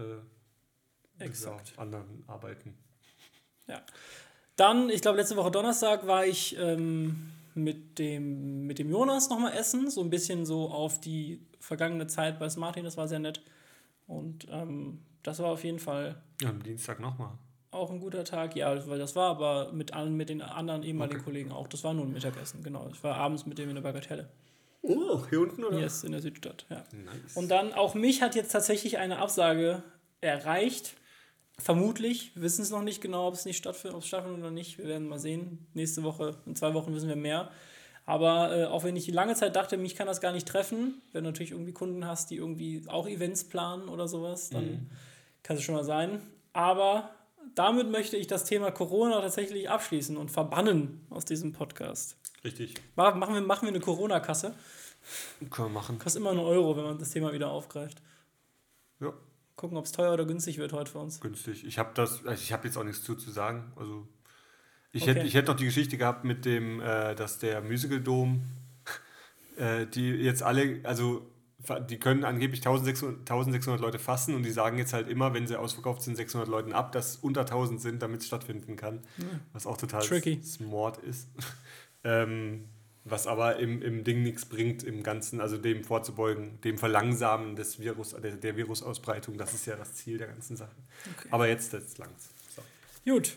äh, 1.20 1.28
anderen 1.76 2.24
Arbeiten. 2.26 2.74
Ja. 3.66 3.82
Dann, 4.56 4.88
ich 4.88 5.02
glaube, 5.02 5.18
letzte 5.18 5.36
Woche 5.36 5.50
Donnerstag 5.50 6.06
war 6.06 6.24
ich 6.24 6.56
ähm, 6.58 7.33
mit, 7.54 7.98
dem, 7.98 8.66
mit 8.66 8.78
dem 8.78 8.90
Jonas 8.90 9.30
nochmal 9.30 9.52
essen. 9.54 9.90
So 9.90 10.02
ein 10.02 10.10
bisschen 10.10 10.44
so 10.46 10.70
auf 10.70 11.00
die 11.00 11.40
vergangene 11.60 12.06
Zeit 12.06 12.38
bei 12.38 12.48
Martin. 12.56 12.84
Das 12.84 12.96
war 12.96 13.08
sehr 13.08 13.18
nett. 13.18 13.42
Und 14.06 14.46
ähm, 14.50 15.00
das 15.22 15.38
war 15.38 15.50
auf 15.50 15.64
jeden 15.64 15.78
Fall. 15.78 16.20
Ja, 16.40 16.50
am 16.50 16.62
Dienstag 16.62 17.00
nochmal 17.00 17.38
auch 17.74 17.90
ein 17.90 18.00
guter 18.00 18.24
Tag. 18.24 18.56
Ja, 18.56 18.86
weil 18.88 18.98
das 18.98 19.14
war 19.16 19.30
aber 19.30 19.72
mit, 19.72 19.92
allen, 19.92 20.16
mit 20.16 20.28
den 20.28 20.40
anderen 20.40 20.82
ehemaligen 20.82 21.16
okay. 21.16 21.24
Kollegen 21.24 21.52
auch. 21.52 21.68
Das 21.68 21.84
war 21.84 21.92
nur 21.92 22.04
ein 22.04 22.12
Mittagessen, 22.12 22.62
genau. 22.62 22.88
Ich 22.92 23.02
war 23.02 23.16
abends 23.16 23.44
mit 23.44 23.58
dem 23.58 23.68
in 23.68 23.74
der 23.74 23.82
Bagatelle. 23.82 24.28
Oh, 24.82 25.22
hier 25.28 25.40
unten, 25.40 25.64
oder? 25.64 25.78
Yes, 25.78 26.04
in 26.04 26.12
der 26.12 26.20
Südstadt, 26.20 26.66
ja. 26.68 26.84
Nice. 26.92 27.36
Und 27.36 27.48
dann, 27.48 27.72
auch 27.72 27.94
mich 27.94 28.22
hat 28.22 28.34
jetzt 28.34 28.52
tatsächlich 28.52 28.98
eine 28.98 29.18
Absage 29.18 29.82
erreicht. 30.20 30.94
Vermutlich, 31.58 32.34
wir 32.34 32.42
wissen 32.42 32.62
es 32.62 32.70
noch 32.70 32.82
nicht 32.82 33.00
genau, 33.00 33.28
ob 33.28 33.34
es 33.34 33.44
nicht 33.44 33.56
stattfindet, 33.56 33.96
ob 33.96 34.02
es 34.02 34.08
stattfindet 34.08 34.40
oder 34.40 34.50
nicht. 34.50 34.78
Wir 34.78 34.86
werden 34.86 35.08
mal 35.08 35.20
sehen. 35.20 35.66
Nächste 35.74 36.02
Woche, 36.02 36.36
in 36.46 36.56
zwei 36.56 36.74
Wochen 36.74 36.94
wissen 36.94 37.08
wir 37.08 37.16
mehr. 37.16 37.50
Aber 38.06 38.54
äh, 38.54 38.64
auch 38.66 38.84
wenn 38.84 38.96
ich 38.96 39.08
lange 39.08 39.34
Zeit 39.34 39.56
dachte, 39.56 39.76
mich 39.76 39.94
kann 39.94 40.06
das 40.06 40.20
gar 40.20 40.32
nicht 40.32 40.46
treffen, 40.46 41.00
wenn 41.12 41.24
du 41.24 41.30
natürlich 41.30 41.52
irgendwie 41.52 41.72
Kunden 41.72 42.06
hast, 42.06 42.30
die 42.30 42.36
irgendwie 42.36 42.82
auch 42.88 43.06
Events 43.06 43.44
planen 43.44 43.88
oder 43.88 44.08
sowas, 44.08 44.50
dann 44.50 44.64
mhm. 44.64 44.90
kann 45.42 45.56
es 45.56 45.62
schon 45.62 45.74
mal 45.74 45.84
sein. 45.84 46.20
Aber 46.52 47.10
damit 47.54 47.90
möchte 47.90 48.16
ich 48.16 48.26
das 48.26 48.44
Thema 48.44 48.70
Corona 48.70 49.20
tatsächlich 49.20 49.70
abschließen 49.70 50.16
und 50.16 50.30
verbannen 50.30 51.06
aus 51.08 51.24
diesem 51.24 51.52
Podcast. 51.52 52.16
Richtig. 52.44 52.74
Machen 52.96 53.20
wir, 53.20 53.40
machen 53.40 53.62
wir 53.62 53.68
eine 53.68 53.80
Corona-Kasse. 53.80 54.54
Können 55.50 55.68
wir 55.68 55.72
machen. 55.72 55.98
Kostet 55.98 56.20
immer 56.20 56.30
einen 56.30 56.40
Euro, 56.40 56.76
wenn 56.76 56.84
man 56.84 56.98
das 56.98 57.10
Thema 57.10 57.32
wieder 57.32 57.50
aufgreift. 57.50 58.02
Ja. 59.00 59.12
Gucken, 59.56 59.76
ob 59.76 59.84
es 59.84 59.92
teuer 59.92 60.12
oder 60.12 60.24
günstig 60.24 60.58
wird 60.58 60.72
heute 60.72 60.90
für 60.90 60.98
uns. 60.98 61.20
Günstig. 61.20 61.64
Ich 61.64 61.78
habe 61.78 61.90
das, 61.94 62.26
also 62.26 62.42
ich 62.42 62.52
habe 62.52 62.66
jetzt 62.66 62.76
auch 62.76 62.84
nichts 62.84 63.04
zu, 63.04 63.14
zu 63.14 63.30
sagen. 63.30 63.72
Also 63.76 64.08
ich 64.90 65.02
okay. 65.02 65.14
hätte 65.14 65.26
ich 65.26 65.46
noch 65.46 65.56
die 65.56 65.64
Geschichte 65.64 65.96
gehabt 65.96 66.24
mit 66.24 66.44
dem, 66.44 66.80
äh, 66.80 67.14
dass 67.14 67.38
der 67.38 67.60
Musical 67.62 68.00
Dome, 68.00 68.40
äh, 69.56 69.86
die 69.86 70.10
jetzt 70.10 70.42
alle, 70.42 70.80
also 70.82 71.30
die 71.88 71.98
können 71.98 72.24
angeblich 72.24 72.60
1600, 72.60 73.20
1600 73.20 73.80
Leute 73.80 73.98
fassen 73.98 74.34
und 74.34 74.42
die 74.42 74.50
sagen 74.50 74.76
jetzt 74.76 74.92
halt 74.92 75.08
immer, 75.08 75.32
wenn 75.34 75.46
sie 75.46 75.58
ausverkauft 75.58 76.02
sind, 76.02 76.16
600 76.16 76.48
Leuten 76.48 76.72
ab, 76.72 76.92
dass 76.92 77.16
unter 77.16 77.42
1000 77.42 77.80
sind, 77.80 78.02
damit 78.02 78.20
es 78.20 78.26
stattfinden 78.26 78.76
kann. 78.76 79.00
Ja. 79.16 79.24
Was 79.52 79.66
auch 79.66 79.76
total 79.76 80.02
Tricky. 80.02 80.42
smart 80.42 80.98
ist. 80.98 81.28
ähm, 82.04 82.68
was 83.04 83.26
aber 83.26 83.58
im, 83.58 83.82
im 83.82 84.02
Ding 84.02 84.22
nichts 84.22 84.46
bringt, 84.46 84.82
im 84.82 85.02
Ganzen, 85.02 85.40
also 85.40 85.58
dem 85.58 85.84
vorzubeugen, 85.84 86.60
dem 86.62 86.78
Verlangsamen 86.78 87.54
des 87.54 87.78
Virus, 87.78 88.16
der, 88.22 88.32
der 88.32 88.56
Virusausbreitung, 88.56 89.36
das 89.36 89.52
ist 89.52 89.66
ja 89.66 89.76
das 89.76 89.94
Ziel 89.94 90.16
der 90.16 90.28
ganzen 90.28 90.56
Sache. 90.56 90.74
Okay. 91.16 91.28
Aber 91.30 91.48
jetzt, 91.48 91.72
jetzt 91.74 91.98
lang's. 91.98 92.30
So. 92.56 92.62
Gut. 93.10 93.36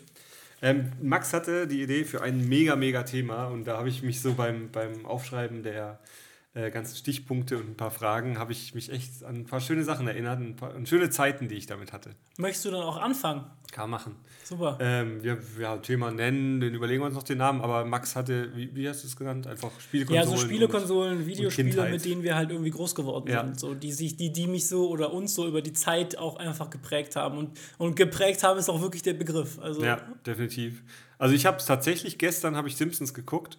Ähm, 0.60 0.92
Max 1.00 1.32
hatte 1.34 1.68
die 1.68 1.82
Idee 1.82 2.04
für 2.04 2.22
ein 2.22 2.48
mega, 2.48 2.76
mega 2.76 3.02
Thema 3.02 3.46
und 3.46 3.64
da 3.64 3.76
habe 3.76 3.88
ich 3.88 4.02
mich 4.02 4.20
so 4.20 4.34
beim, 4.34 4.70
beim 4.72 5.04
Aufschreiben 5.06 5.62
der 5.62 6.00
äh, 6.58 6.70
ganzen 6.70 6.96
Stichpunkte 6.96 7.56
und 7.56 7.70
ein 7.70 7.76
paar 7.76 7.92
Fragen 7.92 8.38
habe 8.38 8.50
ich 8.50 8.74
mich 8.74 8.90
echt 8.90 9.22
an 9.22 9.36
ein 9.36 9.44
paar 9.44 9.60
schöne 9.60 9.84
Sachen 9.84 10.08
erinnert, 10.08 10.40
ein 10.40 10.56
paar 10.56 10.74
und 10.74 10.88
schöne 10.88 11.08
Zeiten, 11.08 11.46
die 11.48 11.54
ich 11.54 11.66
damit 11.66 11.92
hatte. 11.92 12.10
Möchtest 12.36 12.64
du 12.64 12.70
dann 12.72 12.82
auch 12.82 12.96
anfangen? 12.96 13.44
Kann 13.70 13.90
machen. 13.90 14.16
Super. 14.42 14.76
Ähm, 14.80 15.22
wir, 15.22 15.38
wir 15.56 15.80
Thema 15.82 16.10
nennen, 16.10 16.60
dann 16.60 16.74
überlegen 16.74 17.02
wir 17.02 17.06
uns 17.06 17.14
noch 17.14 17.22
den 17.22 17.38
Namen, 17.38 17.60
aber 17.60 17.84
Max 17.84 18.16
hatte, 18.16 18.50
wie, 18.56 18.74
wie 18.74 18.88
hast 18.88 19.04
du 19.04 19.06
es 19.06 19.14
genannt? 19.14 19.46
Einfach 19.46 19.70
Spielekonsolen. 19.78 20.30
Ja, 20.30 20.36
so 20.36 20.42
Spielekonsolen, 20.42 21.18
und, 21.18 21.26
Videospiele, 21.26 21.82
und 21.82 21.90
mit 21.92 22.04
denen 22.04 22.22
wir 22.24 22.34
halt 22.34 22.50
irgendwie 22.50 22.70
groß 22.70 22.94
geworden 22.94 23.28
ja. 23.28 23.44
sind. 23.44 23.60
So, 23.60 23.74
die, 23.74 23.92
sich, 23.92 24.16
die, 24.16 24.32
die 24.32 24.48
mich 24.48 24.66
so 24.66 24.88
oder 24.88 25.12
uns 25.12 25.34
so 25.34 25.46
über 25.46 25.62
die 25.62 25.74
Zeit 25.74 26.18
auch 26.18 26.36
einfach 26.36 26.70
geprägt 26.70 27.14
haben. 27.14 27.38
Und, 27.38 27.58
und 27.76 27.94
geprägt 27.94 28.42
haben 28.42 28.58
ist 28.58 28.68
auch 28.68 28.80
wirklich 28.80 29.02
der 29.02 29.14
Begriff. 29.14 29.60
Also, 29.60 29.84
ja, 29.84 30.00
definitiv. 30.26 30.82
Also 31.18 31.34
ich 31.34 31.46
habe 31.46 31.58
es 31.58 31.66
tatsächlich, 31.66 32.18
gestern 32.18 32.56
habe 32.56 32.66
ich 32.68 32.76
Simpsons 32.76 33.14
geguckt 33.14 33.58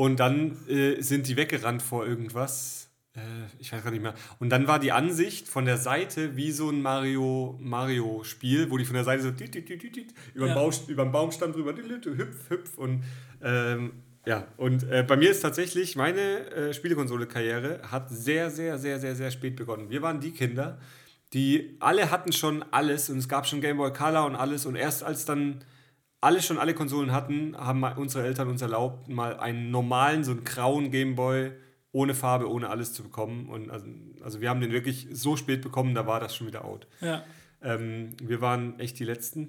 und 0.00 0.18
dann 0.18 0.56
äh, 0.66 1.02
sind 1.02 1.28
die 1.28 1.36
weggerannt 1.36 1.82
vor 1.82 2.06
irgendwas. 2.06 2.88
Äh, 3.14 3.20
ich 3.58 3.70
weiß 3.70 3.84
gar 3.84 3.90
nicht 3.90 4.00
mehr. 4.02 4.14
Und 4.38 4.48
dann 4.48 4.66
war 4.66 4.78
die 4.78 4.92
Ansicht 4.92 5.46
von 5.46 5.66
der 5.66 5.76
Seite 5.76 6.36
wie 6.36 6.52
so 6.52 6.70
ein 6.70 6.80
Mario, 6.80 7.58
Mario-Spiel, 7.60 8.70
wo 8.70 8.78
die 8.78 8.86
von 8.86 8.94
der 8.94 9.04
Seite 9.04 9.22
so 9.22 9.28
über, 9.28 10.46
ja. 10.46 10.46
den, 10.46 10.54
Baum, 10.54 10.72
über 10.88 11.04
den 11.04 11.12
Baumstamm 11.12 11.52
drüber 11.52 11.74
hüpf, 11.76 12.48
hüpf. 12.48 12.78
Und 12.78 13.04
ähm, 13.42 13.92
ja, 14.24 14.46
und 14.56 14.84
äh, 14.84 15.04
bei 15.06 15.18
mir 15.18 15.30
ist 15.30 15.40
tatsächlich 15.40 15.96
meine 15.96 16.50
äh, 16.50 16.72
Spielekonsole-Karriere 16.72 17.82
hat 17.90 18.08
sehr, 18.08 18.48
sehr, 18.48 18.78
sehr, 18.78 19.00
sehr, 19.00 19.14
sehr 19.14 19.30
spät 19.30 19.54
begonnen. 19.54 19.90
Wir 19.90 20.00
waren 20.00 20.18
die 20.18 20.30
Kinder, 20.30 20.78
die 21.34 21.76
alle 21.78 22.10
hatten 22.10 22.32
schon 22.32 22.64
alles 22.70 23.10
und 23.10 23.18
es 23.18 23.28
gab 23.28 23.46
schon 23.46 23.60
Game 23.60 23.76
Boy 23.76 23.92
Color 23.92 24.24
und 24.24 24.34
alles 24.34 24.64
und 24.64 24.76
erst 24.76 25.02
als 25.04 25.26
dann 25.26 25.62
alle 26.20 26.42
schon 26.42 26.58
alle 26.58 26.74
Konsolen 26.74 27.12
hatten, 27.12 27.56
haben 27.56 27.82
unsere 27.82 28.24
Eltern 28.26 28.48
uns 28.48 28.62
erlaubt, 28.62 29.08
mal 29.08 29.38
einen 29.38 29.70
normalen, 29.70 30.24
so 30.24 30.32
einen 30.32 30.44
grauen 30.44 30.90
Gameboy 30.90 31.52
ohne 31.92 32.14
Farbe, 32.14 32.48
ohne 32.48 32.68
alles 32.68 32.92
zu 32.92 33.02
bekommen. 33.02 33.48
Und 33.48 33.70
also, 33.70 33.86
also 34.22 34.40
wir 34.40 34.50
haben 34.50 34.60
den 34.60 34.72
wirklich 34.72 35.08
so 35.12 35.36
spät 35.36 35.62
bekommen, 35.62 35.94
da 35.94 36.06
war 36.06 36.20
das 36.20 36.36
schon 36.36 36.46
wieder 36.46 36.64
out. 36.64 36.86
Ja. 37.00 37.24
Ähm, 37.62 38.12
wir 38.22 38.40
waren 38.40 38.78
echt 38.78 38.98
die 38.98 39.04
Letzten. 39.04 39.48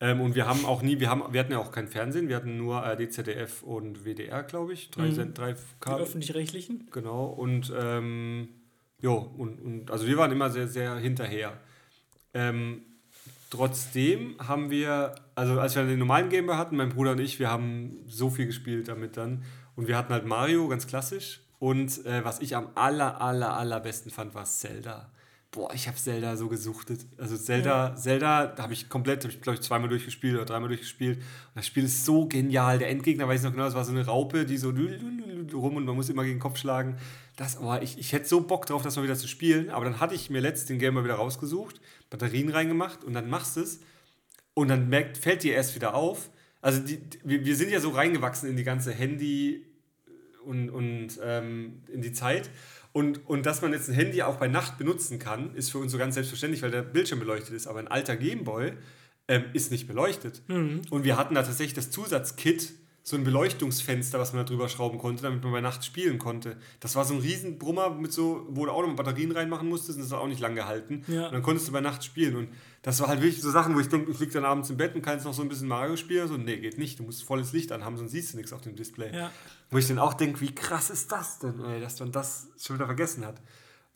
Ähm, 0.00 0.20
und 0.20 0.34
wir 0.34 0.46
haben 0.46 0.64
auch 0.64 0.82
nie, 0.82 1.00
wir, 1.00 1.10
haben, 1.10 1.22
wir 1.32 1.40
hatten 1.40 1.52
ja 1.52 1.58
auch 1.58 1.72
kein 1.72 1.88
Fernsehen, 1.88 2.28
wir 2.28 2.36
hatten 2.36 2.56
nur 2.56 2.82
ARD, 2.82 3.12
ZDF 3.12 3.62
und 3.62 4.04
WDR, 4.04 4.42
glaube 4.42 4.72
ich. 4.72 4.90
Drei, 4.90 5.08
mhm. 5.08 5.34
drei 5.34 5.54
Die 5.54 5.90
öffentlich-rechtlichen. 5.90 6.88
Genau. 6.90 7.26
Und 7.26 7.72
ähm, 7.78 8.48
jo, 8.98 9.16
und, 9.16 9.60
und 9.60 9.90
also 9.90 10.06
wir 10.06 10.16
waren 10.16 10.32
immer 10.32 10.50
sehr, 10.50 10.68
sehr 10.68 10.96
hinterher. 10.96 11.58
Ähm, 12.32 12.82
Trotzdem 13.50 14.36
haben 14.38 14.70
wir, 14.70 15.16
also 15.34 15.58
als 15.58 15.74
wir 15.74 15.84
den 15.84 15.98
normalen 15.98 16.28
Gameboy 16.28 16.56
hatten, 16.56 16.76
mein 16.76 16.90
Bruder 16.90 17.12
und 17.12 17.20
ich, 17.20 17.40
wir 17.40 17.50
haben 17.50 17.98
so 18.06 18.30
viel 18.30 18.46
gespielt 18.46 18.86
damit 18.86 19.16
dann. 19.16 19.42
Und 19.74 19.88
wir 19.88 19.96
hatten 19.96 20.12
halt 20.12 20.24
Mario, 20.24 20.68
ganz 20.68 20.86
klassisch. 20.86 21.40
Und 21.58 22.06
äh, 22.06 22.24
was 22.24 22.40
ich 22.40 22.54
am 22.54 22.68
aller, 22.76 23.20
aller, 23.20 23.56
allerbesten 23.56 24.12
fand, 24.12 24.34
war 24.34 24.44
Zelda. 24.44 25.10
Boah, 25.52 25.74
ich 25.74 25.88
habe 25.88 25.96
Zelda 25.96 26.36
so 26.36 26.48
gesuchtet. 26.48 27.06
Also 27.18 27.36
Zelda, 27.36 27.88
ja. 27.88 27.96
Zelda, 27.96 28.46
da 28.46 28.62
habe 28.62 28.72
ich 28.72 28.88
komplett, 28.88 29.24
habe 29.24 29.32
ich 29.32 29.40
glaube 29.40 29.56
ich 29.56 29.62
zweimal 29.62 29.88
durchgespielt 29.88 30.36
oder 30.36 30.44
dreimal 30.44 30.68
durchgespielt. 30.68 31.18
Und 31.18 31.56
das 31.56 31.66
Spiel 31.66 31.84
ist 31.84 32.04
so 32.04 32.26
genial. 32.26 32.78
Der 32.78 32.88
Endgegner, 32.88 33.26
weiß 33.26 33.40
ich 33.40 33.44
noch 33.44 33.52
genau, 33.52 33.64
das 33.64 33.74
war 33.74 33.84
so 33.84 33.90
eine 33.90 34.06
Raupe, 34.06 34.46
die 34.46 34.58
so 34.58 34.70
rum 34.70 35.76
und 35.76 35.84
man 35.84 35.96
muss 35.96 36.08
immer 36.08 36.22
gegen 36.22 36.36
den 36.36 36.42
Kopf 36.42 36.56
schlagen. 36.56 36.98
Das, 37.36 37.58
oh, 37.60 37.74
ich, 37.80 37.98
ich 37.98 38.12
hätte 38.12 38.28
so 38.28 38.42
Bock 38.42 38.66
drauf, 38.66 38.82
das 38.82 38.94
mal 38.94 39.02
wieder 39.02 39.16
zu 39.16 39.26
spielen. 39.26 39.70
Aber 39.70 39.84
dann 39.84 39.98
hatte 39.98 40.14
ich 40.14 40.30
mir 40.30 40.40
letztens 40.40 40.68
den 40.68 40.78
Gamer 40.78 41.02
wieder 41.02 41.14
rausgesucht 41.14 41.80
Batterien 42.10 42.50
reingemacht 42.50 43.04
und 43.04 43.14
dann 43.14 43.30
machst 43.30 43.56
du 43.56 43.60
es 43.60 43.80
und 44.54 44.68
dann 44.68 44.88
merkt, 44.88 45.16
fällt 45.16 45.44
dir 45.44 45.54
erst 45.54 45.74
wieder 45.76 45.94
auf. 45.94 46.28
Also 46.60 46.80
die, 46.80 47.00
wir, 47.24 47.44
wir 47.44 47.56
sind 47.56 47.70
ja 47.70 47.80
so 47.80 47.90
reingewachsen 47.90 48.50
in 48.50 48.56
die 48.56 48.64
ganze 48.64 48.92
Handy- 48.92 49.64
und, 50.44 50.68
und 50.70 51.18
ähm, 51.22 51.82
in 51.92 52.02
die 52.02 52.12
Zeit. 52.12 52.50
Und, 52.92 53.28
und 53.28 53.46
dass 53.46 53.62
man 53.62 53.72
jetzt 53.72 53.88
ein 53.88 53.94
Handy 53.94 54.22
auch 54.22 54.36
bei 54.36 54.48
Nacht 54.48 54.78
benutzen 54.78 55.18
kann, 55.18 55.54
ist 55.54 55.70
für 55.70 55.78
uns 55.78 55.92
so 55.92 55.98
ganz 55.98 56.14
selbstverständlich, 56.14 56.62
weil 56.62 56.72
der 56.72 56.82
Bildschirm 56.82 57.20
beleuchtet 57.20 57.54
ist. 57.54 57.66
Aber 57.66 57.78
ein 57.78 57.88
alter 57.88 58.16
Gameboy 58.16 58.72
ähm, 59.28 59.44
ist 59.52 59.70
nicht 59.70 59.86
beleuchtet. 59.86 60.42
Mhm. 60.48 60.82
Und 60.90 61.04
wir 61.04 61.16
hatten 61.16 61.34
da 61.34 61.42
tatsächlich 61.42 61.74
das 61.74 61.90
Zusatzkit, 61.90 62.72
so 63.02 63.16
ein 63.16 63.24
Beleuchtungsfenster, 63.24 64.18
was 64.18 64.32
man 64.32 64.44
da 64.44 64.48
drüber 64.48 64.68
schrauben 64.68 64.98
konnte, 64.98 65.22
damit 65.22 65.42
man 65.42 65.52
bei 65.52 65.60
Nacht 65.60 65.84
spielen 65.84 66.18
konnte. 66.18 66.56
Das 66.80 66.96
war 66.96 67.04
so 67.04 67.14
ein 67.14 67.20
riesen 67.20 67.58
Brummer, 67.58 67.90
mit 67.90 68.12
so, 68.12 68.46
wo 68.50 68.66
du 68.66 68.72
auch 68.72 68.86
noch 68.86 68.94
Batterien 68.94 69.32
reinmachen 69.32 69.68
musstest 69.68 69.98
und 69.98 70.04
das 70.04 70.12
hat 70.12 70.20
auch 70.20 70.28
nicht 70.28 70.40
lang 70.40 70.54
gehalten. 70.54 71.02
Ja. 71.08 71.26
Und 71.26 71.32
dann 71.32 71.42
konntest 71.42 71.66
du 71.68 71.72
bei 71.72 71.80
Nacht 71.80 72.04
spielen. 72.04 72.36
Und 72.36 72.48
das 72.82 73.00
war 73.00 73.08
halt 73.08 73.22
wirklich 73.22 73.40
so 73.40 73.50
Sachen, 73.50 73.74
wo 73.74 73.80
ich 73.80 73.88
denke, 73.88 74.10
ich 74.10 74.20
liege 74.20 74.32
dann 74.32 74.44
abends 74.44 74.68
im 74.68 74.76
Bett 74.76 74.94
und 74.94 75.02
kann 75.02 75.14
jetzt 75.14 75.24
noch 75.24 75.32
so 75.32 75.42
ein 75.42 75.48
bisschen 75.48 75.68
Mario 75.68 75.96
spielen. 75.96 76.28
So, 76.28 76.36
nee, 76.36 76.58
geht 76.58 76.78
nicht. 76.78 76.98
Du 76.98 77.02
musst 77.02 77.22
volles 77.22 77.52
Licht 77.52 77.72
anhaben, 77.72 77.96
sonst 77.96 78.12
siehst 78.12 78.32
du 78.32 78.36
nichts 78.36 78.52
auf 78.52 78.60
dem 78.60 78.76
Display. 78.76 79.14
Ja. 79.14 79.30
Wo 79.70 79.78
ich 79.78 79.86
dann 79.86 79.98
auch 79.98 80.14
denke, 80.14 80.40
wie 80.40 80.54
krass 80.54 80.90
ist 80.90 81.12
das 81.12 81.38
denn, 81.38 81.64
ey, 81.64 81.80
dass 81.80 82.00
man 82.00 82.12
das 82.12 82.48
schon 82.58 82.76
wieder 82.76 82.86
vergessen 82.86 83.24
hat. 83.24 83.40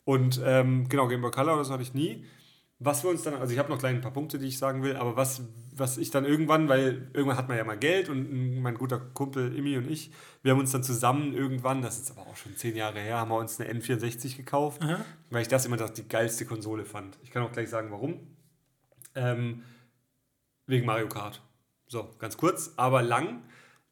Und 0.05 0.41
ähm, 0.43 0.87
genau, 0.87 1.07
Game 1.07 1.21
Boy 1.21 1.31
Color, 1.31 1.57
das 1.57 1.69
hatte 1.69 1.83
ich 1.83 1.93
nie. 1.93 2.25
Was 2.79 3.03
wir 3.03 3.09
uns 3.09 3.23
dann, 3.23 3.35
also 3.35 3.53
ich 3.53 3.59
habe 3.59 3.69
noch 3.69 3.79
gleich 3.79 3.95
ein 3.95 4.01
paar 4.01 4.11
Punkte, 4.11 4.37
die 4.37 4.47
ich 4.47 4.57
sagen 4.57 4.83
will, 4.83 4.97
aber 4.97 5.15
was, 5.15 5.41
was 5.73 5.97
ich 5.97 6.11
dann 6.11 6.25
irgendwann, 6.25 6.67
weil 6.67 7.09
irgendwann 7.13 7.37
hat 7.37 7.47
man 7.47 7.57
ja 7.57 7.63
mal 7.63 7.77
Geld 7.77 8.09
und 8.09 8.61
mein 8.61 8.75
guter 8.75 8.99
Kumpel 8.99 9.55
Imi 9.55 9.77
und 9.77 9.89
ich, 9.89 10.11
wir 10.43 10.51
haben 10.51 10.59
uns 10.59 10.71
dann 10.71 10.83
zusammen 10.83 11.33
irgendwann, 11.33 11.81
das 11.81 11.97
ist 11.97 12.11
aber 12.11 12.27
auch 12.27 12.35
schon 12.35 12.55
zehn 12.57 12.75
Jahre 12.75 12.99
her, 12.99 13.17
haben 13.17 13.31
wir 13.31 13.37
uns 13.37 13.59
eine 13.59 13.71
N64 13.71 14.35
gekauft, 14.35 14.81
Aha. 14.81 15.03
weil 15.29 15.41
ich 15.41 15.47
das 15.47 15.65
immer 15.65 15.77
das 15.77 15.93
die 15.93 16.07
geilste 16.07 16.45
Konsole 16.45 16.83
fand. 16.83 17.17
Ich 17.23 17.31
kann 17.31 17.43
auch 17.43 17.51
gleich 17.51 17.69
sagen, 17.69 17.91
warum. 17.91 18.19
Ähm, 19.15 19.63
wegen 20.67 20.85
Mario 20.85 21.07
Kart. 21.07 21.41
So, 21.87 22.09
ganz 22.19 22.35
kurz, 22.35 22.73
aber 22.75 23.01
lang. 23.01 23.41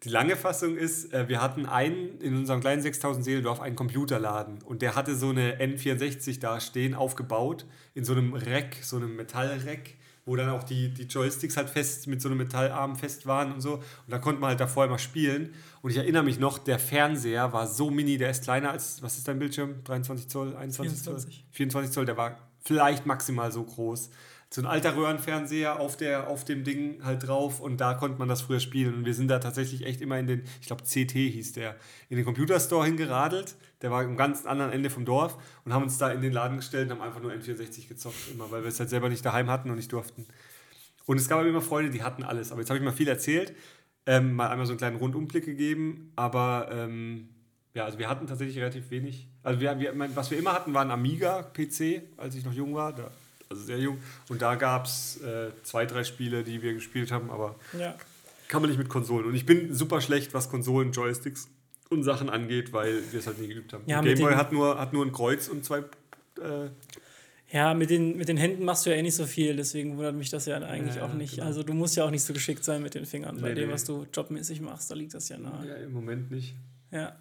Die 0.04 0.10
lange 0.10 0.36
Fassung 0.36 0.76
ist, 0.76 1.14
äh, 1.14 1.30
wir 1.30 1.42
hatten 1.42 1.66
einen 1.66 2.20
in 2.20 2.36
unserem 2.36 2.60
kleinen 2.60 2.82
6000 2.82 3.24
Seelendorf 3.24 3.62
einen 3.62 3.78
Computerladen 3.78 4.62
und 4.64 4.82
der 4.82 4.96
hatte 4.96 5.16
so 5.16 5.30
eine 5.30 5.62
N64 5.62 6.42
da 6.42 6.60
stehen, 6.60 6.94
aufgebaut, 6.94 7.66
in 7.94 8.04
so 8.04 8.12
einem 8.12 8.34
Rack, 8.34 8.78
so 8.82 8.98
einem 8.98 9.16
Metallrack, 9.16 9.96
wo 10.26 10.36
dann 10.36 10.50
auch 10.50 10.64
die, 10.64 10.94
die 10.94 11.04
Joysticks 11.04 11.56
halt 11.56 11.70
fest 11.70 12.08
mit 12.08 12.22
so 12.22 12.28
einem 12.28 12.38
Metallarm 12.38 12.98
fest 12.98 13.26
waren 13.28 13.54
und 13.54 13.62
so. 13.62 13.76
Und 13.76 13.84
da 14.10 14.20
konnte 14.20 14.42
man 14.42 14.50
halt 14.50 14.60
davor 14.60 14.86
immer 14.86 15.00
spielen. 15.00 15.54
Und 15.82 15.92
ich 15.92 15.98
erinnere 15.98 16.24
mich 16.24 16.40
noch, 16.40 16.58
der 16.58 16.80
Fernseher 16.80 17.54
war 17.54 17.68
so 17.68 17.90
mini, 17.90 18.18
der 18.18 18.30
ist 18.30 18.44
kleiner 18.44 18.72
als, 18.72 19.02
was 19.02 19.18
ist 19.18 19.28
dein 19.28 19.40
Bildschirm? 19.40 19.84
23 19.84 20.28
Zoll, 20.30 20.56
21 20.56 21.00
24. 21.02 21.36
Zoll? 21.36 21.44
24 21.52 21.92
Zoll, 21.92 22.06
der 22.06 22.18
war 22.18 22.38
vielleicht 22.62 23.06
maximal 23.06 23.52
so 23.52 23.64
groß 23.64 24.10
so 24.54 24.62
ein 24.62 24.68
alter 24.68 24.96
Röhrenfernseher 24.96 25.80
auf, 25.80 25.98
der, 25.98 26.28
auf 26.28 26.46
dem 26.46 26.64
Ding 26.64 27.04
halt 27.04 27.28
drauf 27.28 27.60
und 27.60 27.82
da 27.82 27.96
konnte 27.96 28.20
man 28.20 28.30
das 28.30 28.42
früher 28.42 28.60
spielen. 28.60 28.94
Und 28.94 29.06
wir 29.06 29.16
sind 29.16 29.28
da 29.28 29.40
tatsächlich 29.40 29.84
echt 29.84 30.00
immer 30.00 30.20
in 30.20 30.28
den, 30.28 30.44
ich 30.62 30.68
glaube 30.68 30.84
CT 30.84 31.12
hieß 31.12 31.54
der, 31.54 31.76
in 32.10 32.18
den 32.18 32.26
Computerstore 32.26 32.86
hingeradelt. 32.86 33.56
Der 33.82 33.90
war 33.90 34.04
am 34.04 34.16
ganz 34.16 34.46
anderen 34.46 34.72
Ende 34.72 34.92
vom 34.92 35.06
Dorf 35.06 35.40
und 35.66 35.74
haben 35.74 35.82
uns 35.82 35.98
da 35.98 36.12
in 36.12 36.22
den 36.22 36.32
Laden 36.32 36.58
gestellt 36.58 36.92
und 36.92 37.00
haben 37.00 37.08
einfach 37.08 37.20
nur 37.20 37.32
N64 37.32 37.88
gezockt, 37.88 38.16
immer, 38.32 38.52
weil 38.52 38.62
wir 38.62 38.68
es 38.68 38.80
halt 38.80 38.92
selber 38.92 39.10
nicht 39.10 39.26
daheim 39.26 39.50
hatten 39.50 39.72
und 39.72 39.76
nicht 39.78 39.92
durften. 39.92 40.28
Und 41.08 41.18
es 41.18 41.28
gab 41.28 41.44
immer 41.44 41.62
Freunde, 41.62 41.90
die 41.90 42.04
hatten 42.04 42.22
alles. 42.22 42.52
Aber 42.52 42.62
jetzt 42.62 42.70
habe 42.70 42.78
ich 42.78 42.86
mal 42.86 42.92
viel 42.92 43.08
erzählt, 43.08 43.56
ähm, 44.06 44.36
mal 44.36 44.50
einmal 44.50 44.68
so 44.68 44.74
einen 44.74 44.78
kleinen 44.78 44.98
Rundumblick 44.98 45.46
gegeben, 45.46 46.12
aber 46.16 46.70
ähm, 46.72 47.30
ja, 47.74 47.86
also 47.86 47.98
wir 47.98 48.08
hatten 48.08 48.28
tatsächlich 48.28 48.60
relativ 48.60 48.92
wenig. 48.92 49.28
Also 49.42 49.60
wir, 49.60 49.80
wir, 49.80 50.16
was 50.16 50.30
wir 50.30 50.38
immer 50.38 50.54
hatten, 50.54 50.76
war 50.76 50.84
ein 50.84 50.92
Amiga-PC, 50.92 52.04
als 52.18 52.36
ich 52.36 52.46
noch 52.46 52.54
jung 52.54 52.76
war. 52.76 52.94
Da 52.94 53.10
also 53.50 53.64
sehr 53.64 53.80
jung. 53.80 53.98
Und 54.30 54.42
da 54.42 54.56
gab 54.56 54.86
es 54.86 55.22
äh, 55.22 55.52
zwei, 55.64 55.86
drei 55.86 56.04
Spiele, 56.04 56.44
die 56.44 56.62
wir 56.62 56.74
gespielt 56.74 57.12
haben, 57.12 57.30
aber 57.30 57.56
ja. 57.78 57.96
kann 58.48 58.62
man 58.62 58.70
nicht 58.70 58.80
mit 58.80 58.90
Konsolen. 58.90 59.26
Und 59.26 59.36
ich 59.36 59.46
bin 59.46 59.74
super 59.74 60.02
schlecht, 60.02 60.34
was 60.34 60.50
Konsolen, 60.50 60.92
Joysticks 60.92 61.50
und 61.90 62.04
Sachen 62.04 62.30
angeht, 62.30 62.74
weil 62.74 63.02
wir 63.12 63.20
es 63.20 63.28
halt 63.28 63.40
nie 63.40 63.48
geübt 63.48 63.74
haben. 63.74 63.84
Ja, 63.86 64.02
Gameboy 64.02 64.34
hat 64.34 64.52
nur, 64.52 64.80
hat 64.80 64.94
nur 64.94 65.06
ein 65.06 65.12
Kreuz 65.12 65.48
und 65.48 65.64
zwei. 65.64 65.80
Äh, 65.80 66.70
ja, 67.52 67.76
mit 67.76 67.92
den, 67.92 68.18
mit 68.18 68.30
den 68.30 68.38
Händen 68.38 68.66
machst 68.66 68.86
du 68.86 68.90
ja 68.90 68.96
eh 68.96 69.02
nicht 69.04 69.16
so 69.16 69.28
viel, 69.28 69.56
deswegen 69.56 69.96
wundert 69.96 70.16
mich 70.16 70.32
das 70.32 70.48
ja 70.48 70.58
eigentlich 70.58 70.96
ja, 70.96 71.06
auch 71.06 71.14
nicht. 71.14 71.36
Genau. 71.36 71.46
Also 71.46 71.62
du 71.62 71.74
musst 71.74 71.96
ja 71.96 72.04
auch 72.04 72.10
nicht 72.10 72.24
so 72.24 72.34
geschickt 72.34 72.64
sein 72.64 72.82
mit 72.82 72.96
den 72.96 73.06
Fingern. 73.06 73.40
Bei 73.40 73.50
nee, 73.50 73.56
dem, 73.56 73.68
nee. 73.68 73.74
was 73.74 73.84
du 73.84 74.08
jobmäßig 74.12 74.60
machst, 74.60 74.90
da 74.90 74.96
liegt 74.96 75.14
das 75.14 75.30
ja 75.30 75.38
nahe. 75.38 75.68
Ja, 75.68 75.76
im 75.76 75.94
Moment 75.94 76.32
nicht. 76.32 76.56
Ja, 76.94 77.16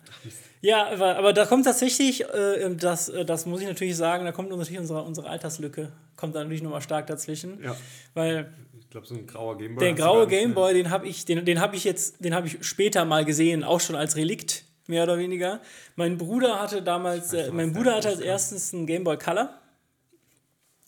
ja 0.61 0.93
aber, 0.93 1.17
aber 1.17 1.33
da 1.33 1.47
kommt 1.47 1.65
tatsächlich, 1.65 2.23
äh, 2.25 2.75
das, 2.77 3.09
äh, 3.09 3.25
das 3.25 3.47
muss 3.47 3.63
ich 3.63 3.67
natürlich 3.67 3.97
sagen, 3.97 4.25
da 4.25 4.33
kommt 4.33 4.51
natürlich 4.51 4.79
unsere, 4.79 5.03
unsere 5.03 5.29
Alterslücke, 5.29 5.91
kommt 6.17 6.35
da 6.35 6.41
natürlich 6.41 6.63
nochmal 6.63 6.83
stark 6.83 7.07
dazwischen. 7.07 7.63
Ja. 7.63 7.75
Weil 8.15 8.53
ich 8.79 8.91
glaube, 8.91 9.07
so 9.07 9.15
ein 9.15 9.27
grauer 9.27 9.57
Gameboy. 9.57 9.85
Der 9.85 9.95
graue 9.95 10.27
Gameboy, 10.27 10.75
den 10.75 10.91
habe 10.91 11.09
ich, 11.09 11.25
den, 11.25 11.45
den 11.47 11.61
habe 11.61 11.75
ich 11.75 11.85
jetzt, 11.85 12.23
den 12.23 12.35
habe 12.35 12.47
ich 12.47 12.59
später 12.61 13.07
mal 13.07 13.25
gesehen, 13.25 13.65
auch 13.65 13.81
schon 13.81 13.97
als 13.97 14.17
Relikt, 14.17 14.65
mehr 14.87 15.05
oder 15.05 15.17
weniger. 15.17 15.61
Mein 15.97 16.19
Bruder 16.19 16.61
hatte 16.61 16.83
damals, 16.83 17.33
äh, 17.33 17.51
mein 17.51 17.73
Bruder 17.73 17.97
hatte 17.97 18.09
als 18.09 18.21
erstes 18.21 18.75
einen 18.75 18.87
Gameboy 18.87 19.17
Color. 19.17 19.59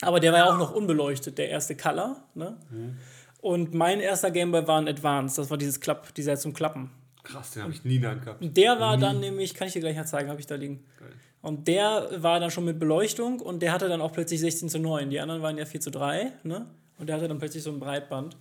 Aber 0.02 0.20
der 0.20 0.32
war 0.32 0.40
ja 0.40 0.52
auch 0.52 0.58
noch 0.58 0.74
unbeleuchtet, 0.74 1.38
der 1.38 1.48
erste 1.48 1.76
Color. 1.76 2.22
Ne? 2.34 2.58
Mhm. 2.70 2.98
Und 3.40 3.72
mein 3.72 4.00
erster 4.00 4.30
Gameboy 4.30 4.66
war 4.66 4.78
ein 4.78 4.88
Advanced, 4.88 5.38
das 5.38 5.50
war 5.50 5.56
dieses 5.56 5.80
Klapp, 5.80 6.14
dieser 6.14 6.36
zum 6.36 6.52
Klappen. 6.52 6.90
Krass, 7.24 7.52
den 7.52 7.62
habe 7.62 7.72
ich 7.72 7.84
nie 7.84 7.96
in 7.96 8.02
der 8.02 8.10
Hand 8.12 8.22
gehabt. 8.22 8.56
Der 8.56 8.78
war 8.78 8.96
nie. 8.96 9.02
dann 9.02 9.20
nämlich, 9.20 9.54
kann 9.54 9.66
ich 9.66 9.72
dir 9.72 9.80
gleich 9.80 9.96
mal 9.96 10.06
zeigen, 10.06 10.28
habe 10.28 10.40
ich 10.40 10.46
da 10.46 10.54
liegen. 10.54 10.84
Geil. 10.98 11.08
Und 11.42 11.68
der 11.68 12.08
war 12.22 12.40
dann 12.40 12.50
schon 12.50 12.64
mit 12.64 12.78
Beleuchtung 12.78 13.40
und 13.40 13.60
der 13.60 13.72
hatte 13.72 13.88
dann 13.88 14.00
auch 14.00 14.12
plötzlich 14.12 14.40
16 14.40 14.68
zu 14.68 14.78
9. 14.78 15.10
Die 15.10 15.20
anderen 15.20 15.42
waren 15.42 15.58
ja 15.58 15.66
4 15.66 15.80
zu 15.80 15.90
3, 15.90 16.32
ne? 16.42 16.66
Und 16.98 17.08
der 17.08 17.16
hatte 17.16 17.28
dann 17.28 17.38
plötzlich 17.38 17.62
so 17.62 17.70
ein 17.70 17.80
Breitband. 17.80 18.36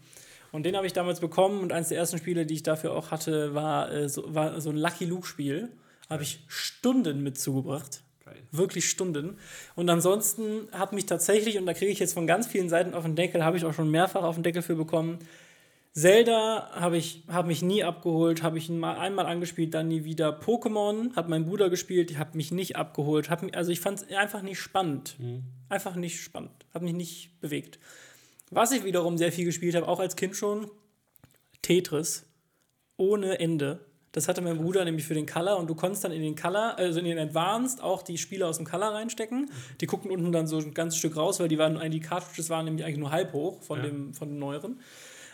Und 0.51 0.63
den 0.65 0.75
habe 0.77 0.85
ich 0.85 0.93
damals 0.93 1.19
bekommen 1.19 1.61
und 1.61 1.73
eines 1.73 1.89
der 1.89 1.97
ersten 1.97 2.17
Spiele, 2.17 2.45
die 2.45 2.53
ich 2.53 2.63
dafür 2.63 2.93
auch 2.93 3.09
hatte, 3.09 3.55
war, 3.55 3.91
äh, 3.91 4.07
so, 4.07 4.33
war 4.33 4.61
so 4.61 4.69
ein 4.69 4.77
Lucky 4.77 5.05
Luke-Spiel. 5.05 5.69
Habe 6.09 6.23
ich 6.23 6.43
Stunden 6.47 7.23
mit 7.23 7.39
zugebracht. 7.39 8.03
Geil. 8.23 8.35
Wirklich 8.51 8.89
Stunden. 8.89 9.37
Und 9.75 9.89
ansonsten 9.89 10.67
hat 10.71 10.93
mich 10.93 11.05
tatsächlich, 11.05 11.57
und 11.57 11.65
da 11.65 11.73
kriege 11.73 11.91
ich 11.91 11.99
jetzt 11.99 12.13
von 12.13 12.27
ganz 12.27 12.47
vielen 12.47 12.69
Seiten 12.69 12.93
auf 12.93 13.03
den 13.03 13.15
Deckel, 13.15 13.43
habe 13.43 13.57
ich 13.57 13.65
auch 13.65 13.73
schon 13.73 13.89
mehrfach 13.89 14.23
auf 14.23 14.35
den 14.35 14.43
Deckel 14.43 14.61
für 14.61 14.75
bekommen, 14.75 15.19
Zelda 15.93 16.71
habe 16.73 16.97
ich 16.97 17.23
hab 17.27 17.45
mich 17.45 17.61
nie 17.61 17.83
abgeholt, 17.83 18.41
habe 18.41 18.57
ich 18.57 18.67
mal 18.69 18.97
einmal 18.97 19.27
angespielt, 19.27 19.75
dann 19.75 19.89
nie 19.89 20.03
wieder. 20.03 20.39
Pokémon 20.39 21.15
hat 21.15 21.29
mein 21.29 21.45
Bruder 21.45 21.69
gespielt, 21.69 22.17
habe 22.17 22.35
mich 22.35 22.51
nicht 22.51 22.75
abgeholt. 22.75 23.29
Hab, 23.29 23.43
also 23.55 23.71
ich 23.71 23.79
fand 23.79 24.01
es 24.01 24.15
einfach 24.15 24.41
nicht 24.41 24.59
spannend. 24.59 25.15
Mhm. 25.19 25.43
Einfach 25.69 25.95
nicht 25.95 26.19
spannend. 26.19 26.65
Hat 26.73 26.81
mich 26.81 26.93
nicht 26.93 27.39
bewegt. 27.41 27.77
Was 28.49 28.71
ich 28.71 28.83
wiederum 28.83 29.19
sehr 29.19 29.31
viel 29.31 29.45
gespielt 29.45 29.75
habe, 29.75 29.87
auch 29.87 29.99
als 29.99 30.15
Kind 30.15 30.35
schon, 30.35 30.69
Tetris. 31.61 32.25
Ohne 32.97 33.39
Ende. 33.39 33.79
Das 34.13 34.27
hatte 34.27 34.41
mein 34.41 34.57
Bruder 34.57 34.85
nämlich 34.85 35.05
für 35.05 35.15
den 35.15 35.25
Color 35.25 35.57
und 35.57 35.67
du 35.67 35.75
konntest 35.75 36.03
dann 36.03 36.11
in 36.11 36.21
den 36.21 36.35
Color, 36.35 36.77
also 36.77 36.99
in 36.99 37.05
den 37.05 37.17
Advanced 37.17 37.81
auch 37.81 38.03
die 38.03 38.19
Spiele 38.19 38.47
aus 38.47 38.57
dem 38.57 38.65
Color 38.65 38.93
reinstecken. 38.93 39.49
Die 39.81 39.87
guckten 39.87 40.11
unten 40.11 40.31
dann 40.31 40.47
so 40.47 40.57
ein 40.57 40.73
ganzes 40.73 40.99
Stück 40.99 41.17
raus, 41.17 41.39
weil 41.39 41.47
die 41.47 41.57
waren, 41.57 41.79
die 41.91 41.99
Cartridges 41.99 42.49
waren 42.49 42.65
nämlich 42.65 42.85
eigentlich 42.85 42.99
nur 42.99 43.11
halb 43.11 43.33
hoch 43.33 43.61
von, 43.61 43.79
ja. 43.79 43.85
dem, 43.85 44.13
von 44.13 44.29
dem 44.29 44.39
neueren. 44.39 44.79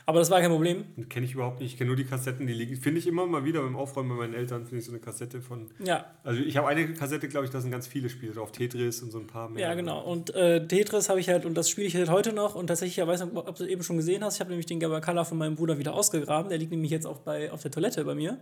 Aber 0.09 0.17
das 0.17 0.31
war 0.31 0.41
kein 0.41 0.49
Problem. 0.49 0.85
Kenne 1.07 1.27
ich 1.27 1.35
überhaupt 1.35 1.59
nicht. 1.59 1.73
Ich 1.73 1.77
kenne 1.77 1.89
nur 1.89 1.95
die 1.95 2.03
Kassetten, 2.03 2.47
die 2.47 2.53
liegen. 2.53 2.75
Finde 2.77 2.97
ich 2.97 3.05
immer 3.05 3.27
mal 3.27 3.45
wieder 3.45 3.61
beim 3.61 3.75
Aufräumen 3.75 4.09
bei 4.09 4.15
meinen 4.15 4.33
Eltern, 4.33 4.65
finde 4.65 4.79
ich 4.79 4.85
so 4.85 4.91
eine 4.91 4.99
Kassette 4.99 5.39
von. 5.39 5.69
Ja. 5.85 6.03
Also 6.23 6.41
ich 6.41 6.57
habe 6.57 6.67
eine 6.67 6.91
Kassette, 6.93 7.27
glaube 7.27 7.45
ich, 7.45 7.51
da 7.51 7.61
sind 7.61 7.69
ganz 7.69 7.85
viele 7.85 8.09
Spiele 8.09 8.33
drauf. 8.33 8.51
Tetris 8.51 9.03
und 9.03 9.11
so 9.11 9.19
ein 9.19 9.27
paar 9.27 9.49
mehr. 9.49 9.67
Ja, 9.67 9.75
genau. 9.75 10.01
Und 10.01 10.33
äh, 10.33 10.65
Tetris 10.65 11.09
habe 11.09 11.19
ich 11.19 11.29
halt, 11.29 11.45
und 11.45 11.53
das 11.53 11.69
spiele 11.69 11.85
ich 11.85 11.95
halt 11.95 12.09
heute 12.09 12.33
noch. 12.33 12.55
Und 12.55 12.65
tatsächlich, 12.65 12.97
ich 12.97 13.05
weiß 13.05 13.23
nicht, 13.23 13.35
ob 13.35 13.55
du 13.55 13.63
es 13.63 13.69
eben 13.69 13.83
schon 13.83 13.97
gesehen 13.97 14.23
hast, 14.23 14.33
ich 14.33 14.39
habe 14.39 14.49
nämlich 14.49 14.65
den 14.65 14.79
Color 14.79 15.25
von 15.25 15.37
meinem 15.37 15.53
Bruder 15.53 15.77
wieder 15.77 15.93
ausgegraben. 15.93 16.49
Der 16.49 16.57
liegt 16.57 16.71
nämlich 16.71 16.89
jetzt 16.89 17.05
auch 17.05 17.19
bei, 17.19 17.51
auf 17.51 17.61
der 17.61 17.69
Toilette 17.69 18.03
bei 18.03 18.15
mir. 18.15 18.39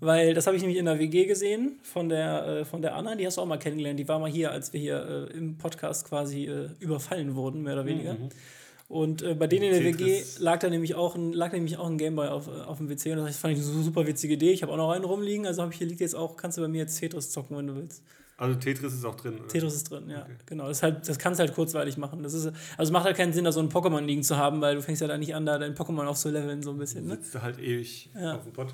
Weil 0.00 0.32
das 0.32 0.46
habe 0.46 0.56
ich 0.56 0.62
nämlich 0.62 0.78
in 0.78 0.86
der 0.86 0.98
WG 0.98 1.26
gesehen 1.26 1.78
von 1.82 2.08
der, 2.08 2.46
äh, 2.46 2.64
von 2.64 2.80
der 2.80 2.94
Anna, 2.94 3.16
die 3.16 3.26
hast 3.26 3.36
du 3.36 3.42
auch 3.42 3.46
mal 3.46 3.58
kennengelernt. 3.58 3.98
Die 3.98 4.08
war 4.08 4.18
mal 4.18 4.30
hier, 4.30 4.50
als 4.50 4.72
wir 4.72 4.80
hier 4.80 5.28
äh, 5.30 5.36
im 5.36 5.58
Podcast 5.58 6.08
quasi 6.08 6.46
äh, 6.46 6.70
überfallen 6.80 7.34
wurden, 7.34 7.64
mehr 7.64 7.74
oder 7.74 7.84
weniger. 7.84 8.14
Mhm. 8.14 8.30
Und 8.94 9.22
äh, 9.22 9.34
bei 9.34 9.48
denen 9.48 9.64
in 9.64 9.72
der 9.72 9.82
WG 9.82 10.22
lag 10.38 10.60
da 10.60 10.70
nämlich 10.70 10.94
auch 10.94 11.16
ein, 11.16 11.32
lag 11.32 11.50
nämlich 11.50 11.78
auch 11.78 11.90
ein 11.90 11.98
Gameboy 11.98 12.28
auf, 12.28 12.46
äh, 12.46 12.60
auf 12.60 12.78
dem 12.78 12.88
WC 12.88 13.10
und 13.10 13.26
das 13.26 13.36
fand 13.36 13.58
ich 13.58 13.64
eine 13.64 13.82
super 13.82 14.06
witzige 14.06 14.34
Idee. 14.34 14.52
Ich 14.52 14.62
habe 14.62 14.70
auch 14.70 14.76
noch 14.76 14.92
einen 14.92 15.04
rumliegen, 15.04 15.46
also 15.46 15.62
habe 15.62 15.72
ich 15.72 15.78
hier 15.78 15.88
liegt 15.88 15.98
jetzt 15.98 16.14
auch, 16.14 16.36
kannst 16.36 16.58
du 16.58 16.62
bei 16.62 16.68
mir 16.68 16.82
jetzt 16.82 16.96
Tetris 17.00 17.28
zocken, 17.28 17.56
wenn 17.56 17.66
du 17.66 17.74
willst. 17.74 18.04
Also 18.36 18.54
Tetris 18.54 18.94
ist 18.94 19.04
auch 19.04 19.16
drin. 19.16 19.34
Oder? 19.34 19.48
Tetris 19.48 19.74
ist 19.74 19.90
drin, 19.90 20.08
ja. 20.08 20.22
Okay. 20.22 20.34
Genau. 20.46 20.68
Das, 20.68 20.84
halt, 20.84 21.08
das 21.08 21.18
kannst 21.18 21.40
du 21.40 21.44
halt 21.44 21.52
kurzweilig 21.56 21.96
machen. 21.96 22.22
Das 22.22 22.34
ist, 22.34 22.46
also 22.46 22.56
es 22.78 22.90
macht 22.92 23.04
halt 23.04 23.16
keinen 23.16 23.32
Sinn, 23.32 23.44
da 23.44 23.50
so 23.50 23.58
ein 23.58 23.68
Pokémon 23.68 24.02
liegen 24.02 24.22
zu 24.22 24.36
haben, 24.36 24.60
weil 24.60 24.76
du 24.76 24.82
fängst 24.82 25.02
ja 25.02 25.08
da 25.08 25.18
nicht 25.18 25.34
an, 25.34 25.44
da 25.44 25.58
dein 25.58 25.74
Pokémon 25.74 26.06
aufzuleveln, 26.06 26.62
so 26.62 26.70
ein 26.70 26.78
bisschen. 26.78 27.08
Ne? 27.08 27.16
Sitzt 27.16 27.34
du 27.34 27.42
halt 27.42 27.58
ewig 27.58 28.10
ja. 28.14 28.36
auf 28.36 28.44
dem 28.44 28.52
Pott. 28.52 28.72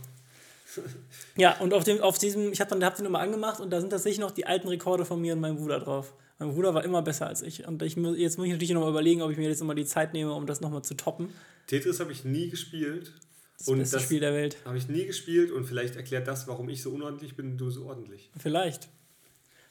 Ja, 1.37 1.59
und 1.59 1.75
auf, 1.75 1.85
dem, 1.85 2.01
auf 2.01 2.19
diesem, 2.19 2.53
ich 2.53 2.61
habe 2.61 2.71
dann 2.71 2.85
hab 2.85 2.97
den 2.97 3.05
nochmal 3.05 3.23
angemacht 3.23 3.61
und 3.61 3.71
da 3.71 3.81
sind 3.81 3.91
tatsächlich 3.91 4.21
noch 4.21 4.31
die 4.31 4.47
alten 4.47 4.69
Rekorde 4.69 5.05
von 5.05 5.21
mir 5.21 5.35
und 5.35 5.41
meinem 5.41 5.57
Bruder 5.57 5.81
drauf. 5.81 6.15
Mein 6.39 6.55
Bruder 6.55 6.75
war 6.75 6.85
immer 6.85 7.03
besser 7.03 7.27
als 7.27 7.43
ich. 7.43 7.67
Und 7.67 7.83
ich, 7.83 7.97
jetzt 7.97 8.39
muss 8.39 8.47
ich 8.47 8.53
natürlich 8.53 8.71
noch 8.71 8.81
mal 8.81 8.91
überlegen, 8.91 9.21
ob 9.21 9.31
ich 9.31 9.37
mir 9.37 9.49
jetzt 9.49 9.61
nochmal 9.61 9.77
die 9.77 9.85
Zeit 9.85 10.15
nehme, 10.15 10.33
um 10.33 10.47
das 10.47 10.61
nochmal 10.61 10.83
zu 10.83 10.95
toppen. 10.95 11.29
Tetris 11.67 12.01
habe 12.01 12.13
ich 12.13 12.25
nie 12.25 12.49
gespielt. 12.49 13.13
Das 13.59 13.69
und 13.69 13.79
beste 13.79 13.97
das 13.97 14.05
Spiel 14.05 14.21
der 14.21 14.33
Welt. 14.33 14.57
Habe 14.65 14.79
ich 14.79 14.89
nie 14.89 15.05
gespielt 15.05 15.51
und 15.51 15.67
vielleicht 15.67 15.97
erklärt 15.97 16.27
das, 16.27 16.49
warum 16.49 16.71
ich 16.71 16.83
so 16.83 16.91
unordentlich 16.91 17.37
bin 17.37 17.53
und 17.53 17.59
du 17.59 17.71
so 17.71 17.85
ordentlich. 17.87 18.31
Vielleicht. 18.39 18.89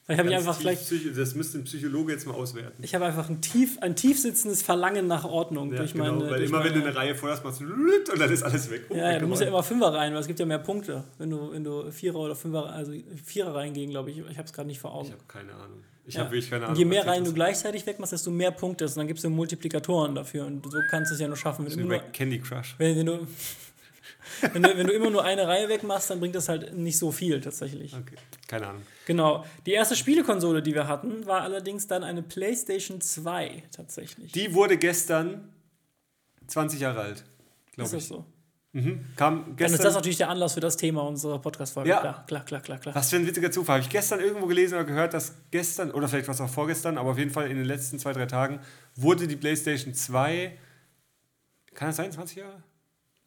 Vielleicht 0.09 0.19
habe 0.19 0.29
ich 0.31 0.35
einfach 0.37 0.57
vielleicht. 0.57 1.17
Das 1.17 1.35
müsste 1.35 1.59
ein 1.59 1.65
Psychologe 1.65 2.13
jetzt 2.13 2.25
mal 2.25 2.33
auswerten. 2.33 2.81
Ich 2.83 2.95
habe 2.95 3.05
einfach 3.05 3.29
ein 3.29 3.41
tief, 3.41 3.77
ein 3.81 3.95
tief 3.95 4.19
sitzendes 4.19 4.63
Verlangen 4.63 5.05
nach 5.05 5.23
Ordnung 5.23 5.71
Ja, 5.71 5.77
durch 5.77 5.93
genau, 5.93 6.05
meine. 6.05 6.21
weil 6.31 6.39
durch 6.39 6.49
immer 6.49 6.63
wenn 6.63 6.73
du 6.73 6.79
meine, 6.79 6.89
eine 6.91 6.95
Reihe 6.97 7.15
voll 7.15 7.29
hast, 7.29 7.43
machst 7.43 7.61
du 7.61 7.65
und 7.65 8.19
dann 8.19 8.31
ist 8.31 8.41
alles 8.41 8.71
weg. 8.71 8.85
Oh, 8.89 8.95
ja, 8.95 9.11
ja, 9.13 9.19
du 9.19 9.27
musst 9.27 9.41
ja 9.41 9.47
immer 9.47 9.61
Fünfer 9.61 9.93
rein, 9.93 10.13
weil 10.13 10.21
es 10.21 10.27
gibt 10.27 10.39
ja 10.39 10.47
mehr 10.47 10.57
Punkte, 10.57 11.03
wenn 11.19 11.29
du, 11.29 11.51
wenn 11.51 11.63
du 11.63 11.91
Vierer 11.91 12.15
oder 12.17 12.35
Fünfer, 12.35 12.65
also 12.71 12.91
Vierer 13.23 13.53
reingehen, 13.53 13.91
glaube 13.91 14.09
ich. 14.09 14.17
Ich 14.17 14.37
habe 14.37 14.45
es 14.47 14.53
gerade 14.53 14.67
nicht 14.67 14.79
vor 14.79 14.93
Augen. 14.95 15.05
Ich 15.07 15.11
habe 15.13 15.23
keine 15.27 15.53
Ahnung. 15.53 15.83
Ich 16.07 16.15
Ja. 16.15 16.21
habe 16.21 16.31
wirklich 16.31 16.49
keine 16.49 16.61
Und 16.63 16.69
Ahnung. 16.69 16.79
je 16.79 16.85
mehr 16.85 17.05
Reihen 17.05 17.23
du 17.23 17.31
gleichzeitig 17.33 17.85
wegmachst, 17.85 18.13
desto 18.13 18.31
mehr 18.31 18.49
Punkte. 18.49 18.85
Und 18.85 18.97
dann 18.97 19.05
gibt 19.05 19.19
es 19.19 19.23
ja 19.23 19.29
Multiplikatoren 19.29 20.15
dafür. 20.15 20.47
Und 20.47 20.65
so 20.65 20.79
kannst 20.89 21.11
du 21.11 21.13
es 21.13 21.21
ja 21.21 21.27
nur 21.27 21.37
schaffen. 21.37 21.67
Wenn, 21.69 21.77
du 21.77 21.85
nur, 21.85 21.99
Candy 22.13 22.39
Crush. 22.39 22.73
wenn, 22.79 22.97
wenn, 22.97 23.05
du, 23.05 23.27
wenn, 24.53 24.63
du, 24.63 24.77
wenn 24.77 24.87
du 24.87 24.93
immer 24.93 25.09
nur 25.09 25.23
eine 25.23 25.47
Reihe 25.47 25.69
wegmachst, 25.69 26.09
dann 26.09 26.19
bringt 26.19 26.35
das 26.35 26.49
halt 26.49 26.75
nicht 26.75 26.97
so 26.97 27.11
viel 27.11 27.41
tatsächlich. 27.41 27.93
Okay, 27.93 28.15
keine 28.47 28.67
Ahnung. 28.67 28.81
Genau. 29.05 29.45
Die 29.65 29.71
erste 29.71 29.95
Spielekonsole, 29.95 30.61
die 30.61 30.73
wir 30.73 30.87
hatten, 30.87 31.25
war 31.25 31.41
allerdings 31.41 31.87
dann 31.87 32.03
eine 32.03 32.21
PlayStation 32.21 33.01
2 33.01 33.63
tatsächlich. 33.71 34.31
Die 34.31 34.53
wurde 34.53 34.77
gestern 34.77 35.49
20 36.47 36.79
Jahre 36.79 37.01
alt, 37.01 37.17
ist 37.19 37.25
glaube 37.73 37.91
das 37.91 38.03
ich. 38.03 38.07
so? 38.07 38.25
Mhm. 38.71 39.03
Kam 39.15 39.45
Dann 39.45 39.55
gestern. 39.55 39.75
ist 39.79 39.83
das 39.83 39.95
natürlich 39.95 40.17
der 40.17 40.29
Anlass 40.29 40.53
für 40.53 40.59
das 40.59 40.77
Thema 40.77 41.01
unserer 41.01 41.39
Podcast-Folge. 41.39 41.89
Ja. 41.89 42.01
Klar, 42.01 42.25
klar, 42.27 42.45
klar, 42.45 42.61
klar, 42.61 42.77
klar. 42.77 42.93
Was 42.93 43.09
für 43.09 43.15
ein 43.15 43.25
witziger 43.25 43.51
Zufall. 43.51 43.77
Habe 43.77 43.83
ich 43.83 43.89
gestern 43.89 44.19
irgendwo 44.19 44.45
gelesen 44.45 44.75
oder 44.75 44.83
gehört, 44.83 45.15
dass 45.15 45.33
gestern, 45.49 45.89
oder 45.89 46.07
vielleicht 46.07 46.27
war 46.27 46.35
es 46.35 46.41
auch 46.41 46.49
vorgestern, 46.49 46.99
aber 46.99 47.09
auf 47.11 47.17
jeden 47.17 47.31
Fall 47.31 47.49
in 47.49 47.57
den 47.57 47.65
letzten 47.65 47.97
zwei, 47.97 48.13
drei 48.13 48.27
Tagen 48.27 48.59
wurde 48.95 49.27
die 49.27 49.35
PlayStation 49.35 49.95
2, 49.95 50.55
kann 51.73 51.87
das 51.89 51.95
sein, 51.97 52.11
20 52.11 52.37
Jahre? 52.37 52.61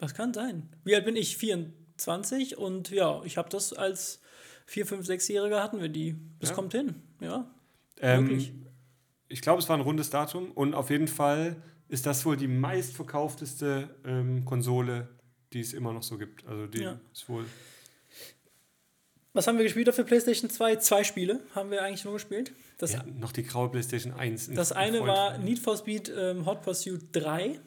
Das 0.02 0.14
kann 0.14 0.34
sein. 0.34 0.68
Wie 0.82 0.96
alt 0.96 1.04
bin 1.04 1.14
ich? 1.14 1.36
24 1.36 2.58
und 2.58 2.90
ja, 2.90 3.22
ich 3.24 3.36
habe 3.36 3.48
das 3.48 3.72
als 3.72 4.20
4, 4.66 4.84
5, 4.84 5.06
6-Jähriger 5.08 5.62
hatten 5.62 5.80
wir 5.80 5.88
die. 5.88 6.16
Das 6.40 6.48
Ja. 6.50 6.56
kommt 6.56 6.72
hin, 6.72 6.96
ja. 7.20 7.48
Ähm, 8.00 8.24
Wirklich? 8.28 8.52
ich 9.28 9.40
glaube, 9.42 9.62
es 9.62 9.68
war 9.68 9.76
ein 9.76 9.80
rundes 9.82 10.10
Datum 10.10 10.50
und 10.50 10.74
auf 10.74 10.90
jeden 10.90 11.06
Fall 11.06 11.54
ist 11.88 12.04
das 12.04 12.26
wohl 12.26 12.36
die 12.36 12.48
meistverkaufteste 12.48 13.90
ähm, 14.04 14.44
Konsole, 14.44 15.08
die 15.52 15.60
es 15.60 15.72
immer 15.72 15.92
noch 15.92 16.02
so 16.02 16.18
gibt. 16.18 16.44
Also 16.48 16.66
die 16.66 16.80
Ja. 16.82 16.98
ist 17.12 17.28
wohl. 17.28 17.44
Was 19.34 19.46
haben 19.46 19.56
wir 19.56 19.62
gespielt 19.64 19.88
auf 19.88 19.94
der 19.94 20.02
PlayStation 20.02 20.50
2? 20.50 20.76
Zwei 20.76 21.04
Spiele 21.04 21.38
haben 21.54 21.70
wir 21.70 21.82
eigentlich 21.84 22.04
nur 22.04 22.14
gespielt. 22.14 22.52
Das, 22.78 22.96
hatten 22.96 23.20
noch 23.20 23.30
die 23.30 23.44
graue 23.44 23.68
PlayStation 23.70 24.12
1. 24.12 24.48
Ein- 24.48 24.56
das 24.56 24.72
ein 24.72 24.94
eine 24.96 25.06
war. 25.06 25.38
Need 25.38 25.60
for 25.60 25.76
Speed 25.76 26.12
ähm, 26.14 26.44
Hot 26.44 26.62
Pursuit 26.62 27.00
3. 27.12 27.60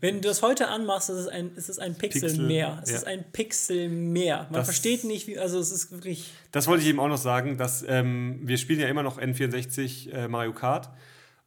Wenn 0.00 0.20
du 0.20 0.28
das 0.28 0.42
heute 0.42 0.68
anmachst, 0.68 1.10
ist 1.10 1.16
es 1.16 1.28
ein, 1.28 1.54
ist 1.56 1.68
es 1.68 1.78
ein 1.78 1.94
Pixel, 1.96 2.22
Pixel, 2.28 2.46
mehr. 2.46 2.80
Es 2.82 2.90
ja. 2.90 2.96
ist 2.96 3.06
ein 3.06 3.24
Pixel 3.32 3.88
mehr. 3.88 4.44
Man 4.44 4.54
Das- 4.54 4.66
versteht 4.66 5.04
nicht, 5.04 5.26
wie, 5.26 5.38
also 5.38 5.58
es 5.58 5.70
ist 5.70 5.90
wirklich. 5.92 6.32
Das 6.52 6.66
wollte 6.66 6.82
ich 6.82 6.88
eben 6.88 7.00
auch 7.00 7.08
noch 7.08 7.16
sagen, 7.18 7.56
dass 7.56 7.84
ähm, 7.88 8.40
wir 8.42 8.58
spielen 8.58 8.80
ja 8.80 8.88
immer 8.88 9.02
noch 9.02 9.18
N64 9.20 10.10
äh, 10.12 10.28
Mario 10.28 10.52
Kart 10.52 10.90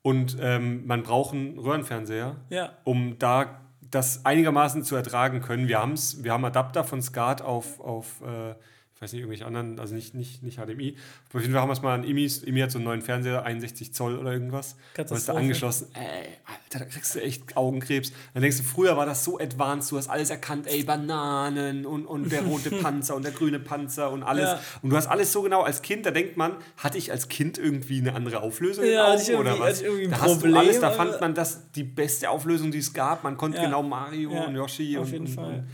und 0.02 0.38
ähm, 0.40 0.86
man 0.88 1.04
braucht 1.04 1.34
einen 1.34 1.58
Röhrenfernseher, 1.60 2.38
Ja. 2.50 2.74
um 2.84 3.18
da 3.20 3.62
das 3.92 4.26
einigermaßen 4.26 4.84
zu 4.84 4.96
ertragen 4.96 5.42
können. 5.42 5.68
Wir, 5.68 5.80
haben's, 5.80 6.24
wir 6.24 6.32
haben 6.34 6.46
Adapter 6.46 6.84
von 6.84 7.02
SCART 7.02 7.42
auf, 7.42 7.80
auf 7.80 8.22
äh, 8.22 8.54
ich 9.00 9.04
weiß 9.04 9.14
nicht, 9.14 9.22
irgendwelche 9.22 9.46
anderen, 9.46 9.80
also 9.80 9.96
nicht, 9.96 10.14
nicht, 10.14 10.44
nicht 10.44 10.60
HDMI. 10.60 10.94
Auf 11.34 11.40
jeden 11.40 11.54
Fall 11.54 11.62
haben 11.62 11.70
wir 11.70 11.74
es 11.74 11.82
mal 11.82 11.96
an 11.96 12.04
Imis. 12.04 12.44
Imi 12.44 12.60
hat 12.60 12.70
so 12.70 12.80
einen 12.80 12.86
neuen 12.86 13.02
Fernseher, 13.02 13.46
61 13.46 13.94
Zoll 13.94 14.18
oder 14.18 14.34
irgendwas. 14.34 14.76
Und 14.98 15.10
ist 15.10 15.30
da 15.30 15.36
angeschlossen. 15.36 15.88
Ey, 15.94 16.28
Alter, 16.44 16.80
da 16.80 16.84
kriegst 16.84 17.16
du 17.16 17.22
echt 17.22 17.56
Augenkrebs. 17.56 18.12
Dann 18.34 18.42
denkst 18.42 18.58
du, 18.58 18.64
früher 18.64 18.98
war 18.98 19.06
das 19.06 19.24
so 19.24 19.40
advanced, 19.40 19.94
du 19.94 19.98
hast 19.98 20.10
alles 20.10 20.32
erkannt, 20.32 20.68
ey, 20.68 20.84
Bananen 20.84 21.86
und, 21.86 22.06
und 22.08 22.30
der 22.30 22.42
rote 22.42 22.72
Panzer 22.82 23.16
und 23.16 23.24
der 23.24 23.32
grüne 23.32 23.62
Panzer 23.62 24.12
und 24.12 24.22
alles. 24.22 24.50
Ja. 24.50 24.60
Und 24.82 24.90
du 24.90 24.98
hast 24.98 25.08
alles 25.08 25.32
so 25.32 25.44
genau 25.44 25.62
als 25.62 25.82
Kind, 25.82 26.06
da 26.06 26.12
denkt 26.12 26.36
man, 26.36 26.58
hatte 26.76 26.98
ich 26.98 27.14
als 27.14 27.30
Kind 27.30 27.58
irgendwie 27.58 28.00
eine 28.00 28.16
andere 28.16 28.42
Auflösung 28.42 28.84
Ja, 28.84 29.14
Augen 29.14 29.36
oder 29.36 29.58
was? 29.62 29.82
da 29.82 30.20
hast 30.20 30.34
Problem, 30.34 30.52
du 30.52 30.60
alles, 30.60 30.80
da 30.82 30.92
fand 30.92 31.22
man 31.22 31.34
das 31.34 31.72
die 31.72 31.84
beste 31.86 32.30
Auflösung, 32.30 32.70
die 32.70 32.80
es 32.80 32.92
gab. 32.94 33.24
Man 33.24 33.38
konnte 33.38 33.60
Ja. 33.60 33.64
genau 33.64 33.82
Mario 33.82 34.32
und 34.32 34.56
Yoshi 34.58 34.98
auf 34.98 35.06
und, 35.06 35.14
jeden 35.14 35.26
und, 35.28 35.34
Fall. 35.34 35.54
Und, 35.54 35.68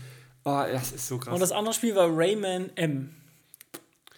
oh, 0.44 0.64
das 0.72 0.92
ist 0.92 1.08
so 1.08 1.18
krass. 1.18 1.34
Und 1.34 1.40
das 1.40 1.50
andere 1.50 1.74
Spiel 1.74 1.96
war 1.96 2.06
Rayman 2.08 2.70
M. 2.76 3.15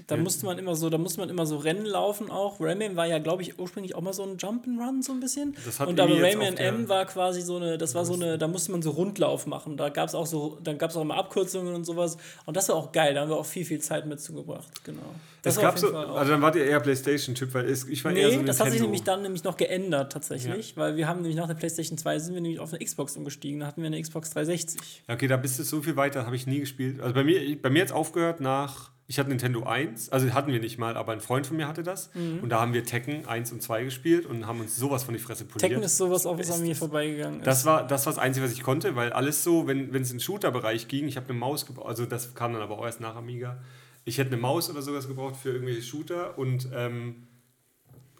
Da 0.08 0.16
musste 0.16 0.46
man 0.46 0.58
immer 0.58 0.74
so, 0.74 0.88
da 0.88 0.96
musste 0.96 1.20
man 1.20 1.28
immer 1.28 1.44
so 1.44 1.58
Rennen 1.58 1.84
laufen 1.84 2.30
auch. 2.30 2.60
Rayman 2.60 2.96
war 2.96 3.06
ja, 3.06 3.18
glaube 3.18 3.42
ich, 3.42 3.58
ursprünglich 3.58 3.94
auch 3.94 4.00
mal 4.00 4.14
so 4.14 4.22
ein 4.22 4.38
Jump'n'Run 4.38 5.02
so 5.02 5.12
ein 5.12 5.20
bisschen. 5.20 5.54
Das 5.66 5.78
hat 5.78 5.88
und 5.88 6.00
aber 6.00 6.20
Rayman 6.20 6.56
M 6.56 6.88
war 6.88 7.04
quasi 7.04 7.42
so 7.42 7.56
eine, 7.56 7.76
das 7.76 7.94
war 7.94 8.06
so 8.06 8.14
eine, 8.14 8.38
da 8.38 8.48
musste 8.48 8.72
man 8.72 8.80
so 8.80 8.90
Rundlauf 8.90 9.46
machen. 9.46 9.76
Da 9.76 9.90
gab 9.90 10.08
es 10.08 10.14
auch 10.14 10.26
so, 10.26 10.58
dann 10.64 10.78
gab 10.78 10.90
es 10.90 10.96
auch 10.96 11.02
immer 11.02 11.16
Abkürzungen 11.16 11.74
und 11.74 11.84
sowas. 11.84 12.16
Und 12.46 12.56
das 12.56 12.70
war 12.70 12.76
auch 12.76 12.90
geil. 12.90 13.12
Da 13.12 13.20
haben 13.20 13.28
wir 13.28 13.36
auch 13.36 13.46
viel, 13.46 13.66
viel 13.66 13.80
Zeit 13.80 14.06
mit 14.06 14.18
zugebracht. 14.18 14.82
Genau. 14.82 15.02
Das 15.42 15.56
es 15.56 15.60
gab 15.60 15.78
so, 15.78 15.94
also 15.94 16.30
dann 16.32 16.42
wart 16.42 16.56
ihr 16.56 16.64
eher 16.64 16.80
Playstation-Typ, 16.80 17.54
weil 17.54 17.66
es, 17.68 17.86
ich 17.86 18.04
war 18.04 18.12
Nee, 18.12 18.22
eher 18.22 18.30
so 18.32 18.42
das 18.42 18.60
hat 18.60 18.70
sich 18.70 18.80
nämlich 18.80 19.04
dann 19.04 19.22
nämlich 19.22 19.44
noch 19.44 19.56
geändert 19.56 20.12
tatsächlich, 20.12 20.76
weil 20.76 20.96
wir 20.96 21.06
haben 21.06 21.20
nämlich 21.20 21.36
nach 21.36 21.46
der 21.46 21.54
PlayStation 21.54 21.96
2 21.96 22.18
sind 22.18 22.34
wir 22.34 22.40
nämlich 22.40 22.60
auf 22.60 22.72
eine 22.72 22.84
Xbox 22.84 23.16
umgestiegen, 23.16 23.60
da 23.60 23.66
hatten 23.66 23.82
wir 23.82 23.86
eine 23.86 24.00
Xbox 24.00 24.30
360. 24.30 25.04
Ja, 25.06 25.14
Okay, 25.14 25.28
da 25.28 25.36
bist 25.36 25.58
du 25.58 25.62
so 25.62 25.80
viel 25.80 25.96
weiter, 25.96 26.26
habe 26.26 26.34
ich 26.34 26.46
nie 26.46 26.60
gespielt. 26.60 27.00
Also 27.00 27.14
bei 27.14 27.24
mir, 27.24 27.60
bei 27.60 27.70
mir 27.70 27.78
jetzt 27.78 27.92
aufgehört 27.92 28.40
nach, 28.40 28.90
ich 29.10 29.18
hatte 29.18 29.30
Nintendo 29.30 29.64
1, 29.64 30.10
also 30.10 30.34
hatten 30.34 30.52
wir 30.52 30.60
nicht 30.60 30.76
mal, 30.76 30.94
aber 30.94 31.12
ein 31.12 31.22
Freund 31.22 31.46
von 31.46 31.56
mir 31.56 31.66
hatte 31.66 31.82
das. 31.82 32.14
Mhm. 32.14 32.40
Und 32.42 32.50
da 32.50 32.60
haben 32.60 32.74
wir 32.74 32.84
Tekken 32.84 33.26
1 33.26 33.52
und 33.52 33.62
2 33.62 33.84
gespielt 33.84 34.26
und 34.26 34.46
haben 34.46 34.60
uns 34.60 34.76
sowas 34.76 35.02
von 35.02 35.14
die 35.14 35.18
Fresse 35.20 35.46
poliert. 35.46 35.62
Tekken 35.62 35.82
ist 35.82 35.96
sowas 35.96 36.26
auch, 36.26 36.38
was 36.38 36.50
an 36.50 36.60
mir 36.60 36.76
vorbeigegangen 36.76 37.40
ist. 37.40 37.46
Das 37.46 37.64
war, 37.64 37.86
das 37.86 38.04
war 38.04 38.12
das 38.12 38.22
Einzige, 38.22 38.44
was 38.44 38.52
ich 38.52 38.62
konnte, 38.62 38.96
weil 38.96 39.10
alles 39.14 39.42
so, 39.42 39.66
wenn 39.66 39.94
wenn 39.94 40.02
es 40.02 40.10
in 40.10 40.18
den 40.18 40.20
Shooter-Bereich 40.20 40.88
ging, 40.88 41.08
ich 41.08 41.16
habe 41.16 41.30
eine 41.30 41.38
Maus 41.38 41.64
gebraucht, 41.64 41.88
also 41.88 42.04
das 42.04 42.34
kam 42.34 42.52
dann 42.52 42.60
aber 42.60 42.78
auch 42.78 42.84
erst 42.84 43.00
nach 43.00 43.16
Amiga. 43.16 43.62
Ich 44.04 44.18
hätte 44.18 44.30
eine 44.30 44.40
Maus 44.42 44.68
oder 44.68 44.82
sowas 44.82 45.08
gebraucht 45.08 45.36
für 45.36 45.52
irgendwelche 45.52 45.82
Shooter 45.82 46.36
und 46.36 46.68
ähm, 46.74 47.28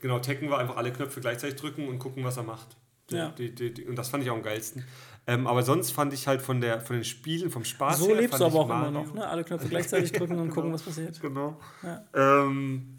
genau, 0.01 0.21
Tekken 0.21 0.49
war 0.49 0.59
einfach 0.59 0.79
alle 0.79 0.91
Knöpfe 0.91 1.21
gleichzeitig 1.21 1.61
drücken 1.61 1.87
und 1.87 1.99
gucken, 1.99 2.25
was 2.25 2.39
er 2.39 2.45
macht. 2.45 2.79
Ja. 3.11 3.29
Die, 3.37 3.55
die, 3.55 3.75
die, 3.75 3.85
und 3.85 3.97
das 3.97 4.09
fand 4.09 4.25
ich 4.25 4.31
auch 4.31 4.37
am 4.37 4.43
geilsten. 4.43 4.85
Ähm, 5.29 5.47
aber 5.47 5.63
sonst 5.63 5.93
fand 5.93 6.13
ich 6.15 6.27
halt 6.27 6.41
von, 6.43 6.61
der, 6.61 6.81
von 6.81 6.97
den 6.97 7.05
Spielen, 7.05 7.51
vom 7.51 7.65
Spaß 7.65 7.99
so 7.99 8.09
her, 8.09 8.17
lebst 8.17 8.41
du 8.41 8.47
aber 8.47 8.61
auch 8.61 8.65
immer 8.65 8.91
Mario- 8.91 8.91
noch, 8.91 9.15
ne? 9.15 9.29
Alle 9.29 9.45
Knöpfe 9.45 9.69
gleichzeitig 9.71 10.11
drücken 10.13 10.39
und 10.39 10.51
gucken, 10.51 10.73
was 10.73 10.83
passiert. 10.83 11.21
Genau. 11.21 11.61
Ja. 11.83 12.03
Ähm, 12.15 12.99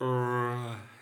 äh, 0.00 0.04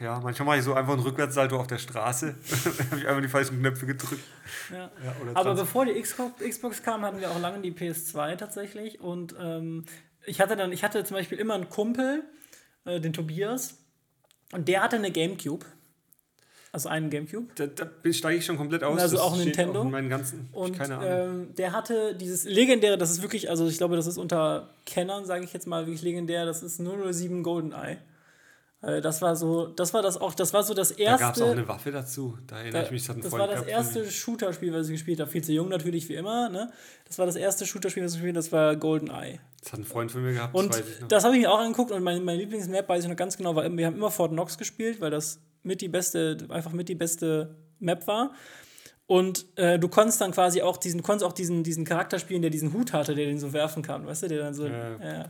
ja, 0.02 0.20
manchmal 0.22 0.46
mache 0.46 0.56
ich 0.58 0.64
so 0.64 0.72
einfach 0.72 0.94
einen 0.94 1.02
Rückwärtssalto 1.02 1.58
auf 1.60 1.66
der 1.66 1.78
Straße. 1.78 2.34
habe 2.90 3.00
ich 3.00 3.06
einfach 3.06 3.20
die 3.22 3.28
falschen 3.28 3.58
Knöpfe 3.60 3.84
gedrückt. 3.86 4.24
Ja. 4.72 4.90
Ja, 5.04 5.14
Aber 5.34 5.54
bevor 5.54 5.84
die 5.84 6.00
Xbox, 6.00 6.40
Xbox 6.42 6.82
kam, 6.82 7.02
hatten 7.02 7.20
wir 7.20 7.30
auch 7.30 7.40
lange 7.40 7.60
die 7.60 7.72
PS2 7.72 8.36
tatsächlich. 8.36 9.00
Und 9.00 9.34
ähm, 9.38 9.84
ich 10.24 10.40
hatte 10.40 10.56
dann, 10.56 10.72
ich 10.72 10.82
hatte 10.82 11.04
zum 11.04 11.16
Beispiel 11.18 11.38
immer 11.38 11.54
einen 11.54 11.68
Kumpel, 11.68 12.24
äh, 12.86 12.98
den 13.00 13.12
Tobias, 13.12 13.76
und 14.52 14.68
der 14.68 14.82
hatte 14.82 14.96
eine 14.96 15.10
Gamecube. 15.10 15.66
Also 16.76 16.90
einen 16.90 17.08
Gamecube. 17.08 17.46
Da, 17.54 17.66
da 17.68 18.12
steige 18.12 18.36
ich 18.38 18.44
schon 18.44 18.58
komplett 18.58 18.84
aus. 18.84 19.00
Also 19.00 19.16
Das 19.16 19.24
auch 19.24 19.34
Nintendo? 19.36 19.80
auf 19.80 19.88
meinen 19.90 20.10
ganzen, 20.10 20.48
Und 20.52 20.76
keine 20.78 20.98
Ahnung. 20.98 21.08
ähm, 21.48 21.54
der 21.56 21.72
hatte 21.72 22.14
dieses 22.14 22.44
legendäre, 22.44 22.98
das 22.98 23.10
ist 23.10 23.22
wirklich, 23.22 23.48
also 23.48 23.66
ich 23.66 23.78
glaube, 23.78 23.96
das 23.96 24.06
ist 24.06 24.18
unter 24.18 24.68
Kennern, 24.84 25.24
sage 25.24 25.42
ich 25.44 25.54
jetzt 25.54 25.66
mal, 25.66 25.86
wirklich 25.86 26.02
legendär, 26.02 26.44
das 26.44 26.62
ist 26.62 26.76
007 26.78 27.42
GoldenEye. 27.42 27.96
Äh, 28.82 29.00
Das 29.00 29.22
war 29.22 29.36
so, 29.36 29.68
das 29.68 29.94
war 29.94 30.02
das 30.02 30.20
auch, 30.20 30.34
das 30.34 30.52
war 30.52 30.62
so 30.64 30.74
das 30.74 30.94
da 30.94 31.16
gab 31.16 31.34
es 31.34 31.40
auch 31.40 31.46
erste. 31.46 31.50
eine 31.50 31.66
Waffe 31.66 31.90
dazu. 31.92 32.36
Da 32.46 32.58
erinnere 32.58 32.84
ich 32.84 32.90
mich, 32.90 33.06
das 33.06 33.16
das 33.20 33.32
war 33.32 33.46
das 33.48 33.62
erste. 33.64 34.04
Shooter-Spiel, 34.10 34.74
was 34.74 34.88
ich 34.88 34.92
gespielt 34.96 35.18
habe. 35.20 35.30
Viel 35.30 35.42
zu 35.42 35.52
jung 35.52 35.70
natürlich, 35.70 36.06
wie 36.10 36.14
immer. 36.16 36.50
Ne? 36.50 36.70
Das 37.06 37.18
war 37.18 37.24
das 37.24 37.36
erste 37.36 37.64
Shooter-Spiel, 37.64 38.04
was 38.04 38.12
ich 38.12 38.18
gespielt 38.18 38.36
habe, 38.36 38.44
das 38.44 38.52
war 38.52 38.76
GoldenEye. 38.76 39.38
Das 39.62 39.72
hat 39.72 39.80
ein 39.80 39.84
Freund 39.86 40.12
von 40.12 40.22
mir 40.22 40.34
gehabt, 40.34 40.54
Und 40.54 40.74
das 40.74 40.82
das 41.08 41.24
habe 41.24 41.36
ich 41.36 41.40
mir 41.40 41.50
auch 41.50 41.58
angeguckt 41.60 41.90
und 41.90 42.02
mein, 42.02 42.22
mein 42.22 42.36
Lieblingsmap 42.38 42.86
weiß 42.86 43.04
ich 43.04 43.08
noch 43.08 43.16
ganz 43.16 43.38
genau, 43.38 43.56
war, 43.56 43.64
wir 43.74 43.86
haben 43.86 43.96
immer 43.96 44.10
Fort 44.10 44.30
Knox 44.32 44.58
gespielt, 44.58 45.00
weil 45.00 45.10
das 45.10 45.40
mit 45.66 45.80
die 45.80 45.88
beste, 45.88 46.38
einfach 46.48 46.72
mit 46.72 46.88
die 46.88 46.94
beste 46.94 47.56
Map 47.78 48.06
war. 48.06 48.32
Und 49.08 49.46
äh, 49.56 49.78
du 49.78 49.88
konntest 49.88 50.20
dann 50.20 50.32
quasi 50.32 50.62
auch 50.62 50.78
diesen, 50.78 51.00
konntest 51.00 51.24
auch 51.24 51.32
diesen, 51.32 51.62
diesen 51.62 51.84
Charakter 51.84 52.18
spielen, 52.18 52.42
der 52.42 52.50
diesen 52.50 52.72
Hut 52.72 52.92
hatte, 52.92 53.14
der 53.14 53.26
den 53.26 53.38
so 53.38 53.52
werfen 53.52 53.80
kann, 53.80 54.04
weißt 54.04 54.24
du, 54.24 54.28
der 54.28 54.38
dann 54.38 54.54
so. 54.54 54.64
Äh, 54.64 54.70
ja. 54.70 55.22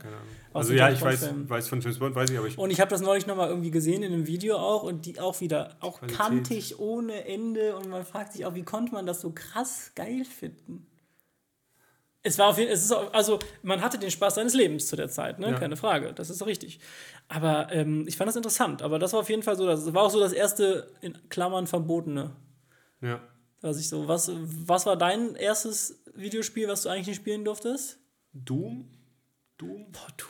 Aus 0.51 0.65
Also 0.65 0.73
ja, 0.73 0.89
ich 0.89 0.99
weiß, 0.99 1.29
weiß 1.47 1.67
von 1.67 1.79
James 1.79 1.99
Bond, 1.99 2.15
weiß 2.15 2.31
ich, 2.31 2.37
aber 2.39 2.47
ich. 2.47 2.57
Und 2.57 2.71
ich 2.71 2.81
habe 2.81 2.89
das 2.89 3.01
neulich 3.01 3.27
nochmal 3.27 3.49
irgendwie 3.49 3.69
gesehen 3.69 4.01
in 4.01 4.13
einem 4.13 4.25
Video 4.25 4.57
auch 4.57 4.81
und 4.81 5.05
die 5.05 5.19
auch 5.19 5.41
wieder, 5.41 5.75
auch 5.79 5.99
Qualität. 5.99 6.17
kantig 6.17 6.79
ohne 6.79 7.25
Ende 7.25 7.75
und 7.75 7.87
man 7.87 8.03
fragt 8.03 8.33
sich 8.33 8.47
auch, 8.47 8.55
wie 8.55 8.63
konnte 8.63 8.93
man 8.93 9.05
das 9.05 9.21
so 9.21 9.31
krass 9.31 9.91
geil 9.93 10.25
finden? 10.25 10.87
Es 12.23 12.39
war 12.39 12.47
auf 12.47 12.57
jeden 12.57 12.71
es 12.71 12.83
ist 12.83 12.91
auch, 12.91 13.13
also 13.13 13.37
man 13.61 13.81
hatte 13.81 13.99
den 13.99 14.09
Spaß 14.09 14.35
seines 14.35 14.55
Lebens 14.55 14.87
zu 14.87 14.95
der 14.95 15.07
Zeit, 15.07 15.37
ne? 15.37 15.51
Ja. 15.51 15.59
Keine 15.59 15.77
Frage, 15.77 16.13
das 16.13 16.31
ist 16.31 16.39
so 16.39 16.45
richtig. 16.45 16.79
Aber 17.29 17.71
ähm, 17.71 18.05
ich 18.07 18.15
fand 18.15 18.29
das 18.29 18.35
interessant, 18.35 18.81
aber 18.81 18.99
das 18.99 19.13
war 19.13 19.19
auf 19.19 19.29
jeden 19.29 19.43
Fall 19.43 19.57
so, 19.57 19.65
das 19.65 19.93
war 19.93 20.03
auch 20.03 20.09
so 20.09 20.19
das 20.19 20.31
erste, 20.31 20.91
in 21.01 21.17
Klammern, 21.29 21.67
verbotene, 21.67 22.35
Ja. 23.01 23.21
was 23.61 23.79
ich 23.79 23.89
so, 23.89 24.07
was, 24.07 24.31
was 24.33 24.85
war 24.85 24.95
dein 24.95 25.35
erstes 25.35 26.01
Videospiel, 26.15 26.67
was 26.67 26.83
du 26.83 26.89
eigentlich 26.89 27.07
nicht 27.07 27.17
spielen 27.17 27.43
durftest? 27.43 27.99
Doom? 28.33 28.89
Doom? 29.57 29.91
Boah, 29.91 30.07
du. 30.15 30.25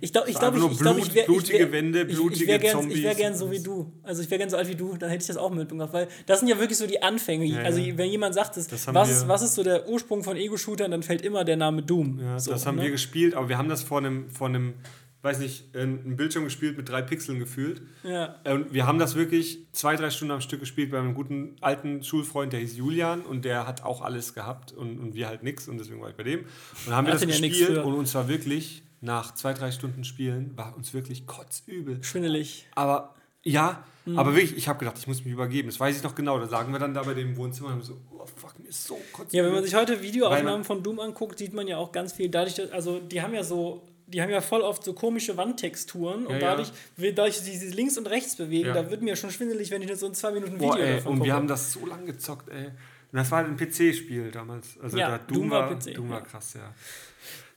Ich 0.00 0.12
glaube, 0.12 0.30
ich 0.30 0.38
glaube, 0.38 0.58
ich, 0.58 0.64
ich, 0.64 0.78
glaub, 0.78 0.98
ich 0.98 1.14
wäre 1.14 1.26
blutige 1.26 1.56
ich 1.56 1.60
wär, 1.64 1.72
Wände, 1.72 2.02
ich, 2.02 2.10
ich 2.10 2.14
blutige 2.14 2.46
wäre 2.46 2.58
gern, 2.60 2.76
ich 2.76 2.82
Zombies 2.82 3.02
wär 3.02 3.14
gern 3.14 3.32
und 3.32 3.38
so 3.38 3.50
wie 3.50 3.60
du. 3.60 3.92
Also 4.02 4.22
ich 4.22 4.30
wäre 4.30 4.38
gern 4.38 4.50
so 4.50 4.56
alt 4.56 4.68
wie 4.68 4.74
du, 4.74 4.96
dann 4.96 5.10
hätte 5.10 5.22
ich 5.22 5.26
das 5.26 5.36
auch 5.36 5.50
mitgemacht, 5.50 5.92
weil 5.92 6.08
das 6.26 6.40
sind 6.40 6.48
ja 6.48 6.58
wirklich 6.58 6.78
so 6.78 6.86
die 6.86 7.02
Anfänge. 7.02 7.44
Ja, 7.44 7.60
also 7.62 7.80
ja. 7.80 7.96
wenn 7.96 8.10
jemand 8.10 8.34
sagt, 8.34 8.56
das, 8.56 8.68
was, 8.94 9.10
ist, 9.10 9.28
was 9.28 9.42
ist 9.42 9.54
so 9.54 9.64
der 9.64 9.88
Ursprung 9.88 10.22
von 10.22 10.36
Ego-Shootern, 10.36 10.90
dann 10.90 11.02
fällt 11.02 11.22
immer 11.22 11.44
der 11.44 11.56
Name 11.56 11.82
Doom. 11.82 12.20
Ja, 12.20 12.38
so, 12.38 12.52
das 12.52 12.66
haben 12.66 12.76
ne? 12.76 12.84
wir 12.84 12.90
gespielt, 12.90 13.34
aber 13.34 13.48
wir 13.48 13.58
haben 13.58 13.68
das 13.68 13.82
vor 13.82 13.98
einem, 13.98 14.30
vor 14.30 14.48
einem 14.48 14.74
weiß 15.22 15.38
nicht, 15.38 15.76
einen 15.76 16.16
Bildschirm 16.16 16.44
gespielt 16.44 16.76
mit 16.76 16.88
drei 16.88 17.02
Pixeln 17.02 17.38
gefühlt. 17.38 17.82
Ja. 18.02 18.36
Und 18.44 18.72
wir 18.72 18.86
haben 18.86 18.98
das 18.98 19.14
wirklich 19.14 19.66
zwei, 19.72 19.96
drei 19.96 20.10
Stunden 20.10 20.32
am 20.32 20.40
Stück 20.40 20.60
gespielt 20.60 20.90
bei 20.90 20.98
einem 20.98 21.14
guten 21.14 21.56
alten 21.60 22.02
Schulfreund, 22.02 22.52
der 22.52 22.60
hieß 22.60 22.76
Julian 22.76 23.22
und 23.22 23.44
der 23.44 23.66
hat 23.66 23.84
auch 23.84 24.00
alles 24.00 24.34
gehabt 24.34 24.72
und, 24.72 24.98
und 24.98 25.14
wir 25.14 25.28
halt 25.28 25.42
nichts 25.42 25.68
und 25.68 25.78
deswegen 25.78 26.00
war 26.00 26.10
ich 26.10 26.16
bei 26.16 26.22
dem. 26.22 26.40
Und 26.40 26.46
dann 26.86 26.94
haben 26.94 27.06
wir 27.06 27.12
das 27.12 27.22
ja 27.22 27.28
gespielt 27.28 27.54
für. 27.54 27.84
und 27.84 27.94
uns 27.94 28.14
war 28.14 28.28
wirklich, 28.28 28.82
nach 29.02 29.34
zwei, 29.34 29.54
drei 29.54 29.70
Stunden 29.70 30.04
Spielen, 30.04 30.56
war 30.56 30.76
uns 30.76 30.92
wirklich 30.94 31.26
kotzübel. 31.26 32.02
Schwindelig. 32.02 32.66
Aber 32.74 33.14
ja, 33.42 33.84
Mhm. 34.06 34.18
aber 34.18 34.34
wirklich, 34.34 34.56
ich 34.56 34.66
habe 34.68 34.78
gedacht, 34.78 34.96
ich 34.98 35.06
muss 35.06 35.24
mich 35.24 35.32
übergeben. 35.32 35.68
Das 35.68 35.78
weiß 35.78 35.96
ich 35.96 36.02
noch 36.02 36.14
genau. 36.14 36.38
Da 36.38 36.46
lagen 36.46 36.72
wir 36.72 36.78
dann 36.78 36.94
da 36.94 37.02
bei 37.02 37.14
dem 37.14 37.36
Wohnzimmer 37.36 37.68
und 37.68 37.74
haben 37.74 37.82
so, 37.82 37.98
oh 38.10 38.24
fuck, 38.24 38.58
mir 38.58 38.68
ist 38.68 38.84
so 38.86 38.98
kotzübel. 39.12 39.38
Ja, 39.38 39.44
wenn 39.44 39.52
man 39.52 39.62
sich 39.64 39.74
heute 39.74 40.00
Videoaufnahmen 40.02 40.64
von 40.64 40.82
Doom 40.82 41.00
anguckt, 41.00 41.38
sieht 41.38 41.52
man 41.52 41.66
ja 41.68 41.76
auch 41.76 41.92
ganz 41.92 42.14
viel. 42.14 42.28
Dadurch, 42.28 42.54
dass, 42.54 42.70
also 42.70 42.98
die 42.98 43.20
haben 43.20 43.34
ja 43.34 43.44
so, 43.44 43.86
die 44.12 44.20
haben 44.22 44.30
ja 44.30 44.40
voll 44.40 44.60
oft 44.62 44.82
so 44.84 44.92
komische 44.92 45.36
Wandtexturen 45.36 46.26
und 46.26 46.34
Ja, 46.34 46.40
ja. 46.40 46.50
dadurch, 46.50 46.72
wie- 46.96 47.12
dadurch, 47.12 47.36
dass 47.36 47.44
sie 47.46 47.56
sich 47.56 47.74
links 47.74 47.96
und 47.98 48.06
rechts 48.08 48.36
bewegen, 48.36 48.68
Ja. 48.68 48.74
da 48.74 48.90
wird 48.90 49.02
mir 49.02 49.16
schon 49.16 49.30
schwindelig, 49.30 49.70
wenn 49.70 49.82
ich 49.82 49.88
nur 49.88 49.96
so 49.96 50.06
ein 50.06 50.14
zwei 50.14 50.32
Minuten 50.32 50.54
Video 50.54 50.68
Boah, 50.70 50.78
ey, 50.78 50.96
davon 50.96 51.12
und 51.12 51.18
gucke. 51.18 51.28
wir 51.28 51.34
haben 51.34 51.48
das 51.48 51.72
so 51.72 51.86
lange 51.86 52.04
gezockt, 52.06 52.48
ey. 52.50 52.66
Und 52.66 53.16
das 53.18 53.30
war 53.30 53.44
ein 53.44 53.56
PC-Spiel 53.56 54.30
damals. 54.30 54.78
Also 54.80 54.96
Ja, 54.98 55.10
da 55.10 55.18
Doom, 55.18 55.38
Doom 55.42 55.50
war 55.50 55.68
PC, 55.74 55.94
Doom 55.94 56.10
war 56.10 56.18
ja. 56.20 56.24
krass, 56.24 56.54
ja. 56.54 56.72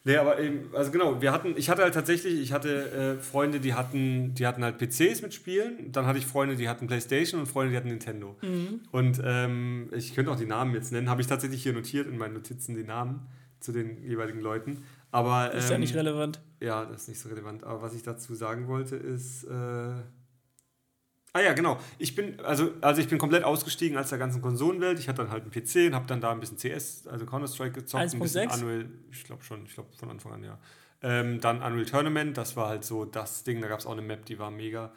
Nee, 0.06 0.16
aber 0.18 0.38
eben, 0.38 0.68
also 0.74 0.90
genau, 0.90 1.22
wir 1.22 1.32
hatten, 1.32 1.54
ich 1.56 1.70
hatte 1.70 1.82
halt 1.82 1.94
tatsächlich, 1.94 2.38
ich 2.38 2.52
hatte 2.52 3.16
äh, 3.18 3.22
Freunde, 3.22 3.58
die 3.58 3.72
hatten, 3.72 4.34
die 4.34 4.46
hatten 4.46 4.62
halt 4.62 4.76
PCs 4.76 5.22
mit 5.22 5.32
Spielen, 5.32 5.92
dann 5.92 6.04
hatte 6.04 6.18
ich 6.18 6.26
Freunde, 6.26 6.56
die 6.56 6.68
hatten 6.68 6.86
Playstation 6.86 7.40
und 7.40 7.46
Freunde, 7.46 7.70
die 7.70 7.76
hatten 7.78 7.88
Nintendo. 7.88 8.36
Mhm. 8.42 8.80
Und 8.92 9.22
ähm, 9.24 9.88
ich 9.92 10.14
könnte 10.14 10.30
auch 10.30 10.36
die 10.36 10.44
Namen 10.44 10.74
jetzt 10.74 10.92
nennen, 10.92 11.08
habe 11.08 11.22
ich 11.22 11.26
tatsächlich 11.26 11.62
hier 11.62 11.72
notiert 11.72 12.06
in 12.06 12.18
meinen 12.18 12.34
Notizen 12.34 12.74
die 12.76 12.82
Namen 12.84 13.26
zu 13.60 13.72
den 13.72 14.04
jeweiligen 14.06 14.40
Leuten. 14.40 14.84
Aber 15.14 15.52
ist 15.52 15.68
ja 15.68 15.74
ähm, 15.76 15.80
nicht 15.80 15.94
relevant. 15.94 16.40
ja, 16.60 16.84
das 16.84 17.02
ist 17.02 17.08
nicht 17.08 17.20
so 17.20 17.28
relevant. 17.28 17.62
Aber 17.64 17.82
was 17.82 17.94
ich 17.94 18.02
dazu 18.02 18.34
sagen 18.34 18.66
wollte, 18.68 18.96
ist. 18.96 19.44
Äh 19.44 19.50
ah 19.50 21.40
ja, 21.40 21.52
genau. 21.52 21.78
Ich 21.98 22.14
bin, 22.14 22.40
also, 22.40 22.70
also 22.80 23.00
ich 23.00 23.08
bin 23.08 23.18
komplett 23.18 23.44
ausgestiegen 23.44 23.96
aus 23.98 24.08
der 24.10 24.18
ganzen 24.18 24.42
Konsolenwelt. 24.42 24.98
Ich 24.98 25.08
hatte 25.08 25.22
dann 25.22 25.30
halt 25.30 25.42
einen 25.42 25.50
PC 25.52 25.86
und 25.88 25.94
habe 25.94 26.06
dann 26.06 26.20
da 26.20 26.30
ein 26.32 26.40
bisschen 26.40 26.58
CS, 26.58 27.06
also 27.06 27.26
Counter-Strike 27.26 27.72
gezockt. 27.72 28.12
ein 28.14 28.18
bisschen 28.20 28.48
1.6? 28.50 28.62
Unreal, 28.62 28.88
ich 29.12 29.24
glaube 29.24 29.42
schon, 29.44 29.64
ich 29.66 29.74
glaube 29.74 29.88
von 29.96 30.10
Anfang 30.10 30.32
an, 30.32 30.44
ja. 30.44 30.58
Ähm, 31.02 31.40
dann 31.40 31.62
Unreal 31.62 31.84
Tournament, 31.84 32.36
das 32.36 32.56
war 32.56 32.68
halt 32.68 32.84
so 32.84 33.04
das 33.04 33.44
Ding, 33.44 33.60
da 33.60 33.68
gab 33.68 33.80
es 33.80 33.86
auch 33.86 33.92
eine 33.92 34.02
Map, 34.02 34.24
die 34.26 34.38
war 34.38 34.50
mega. 34.50 34.92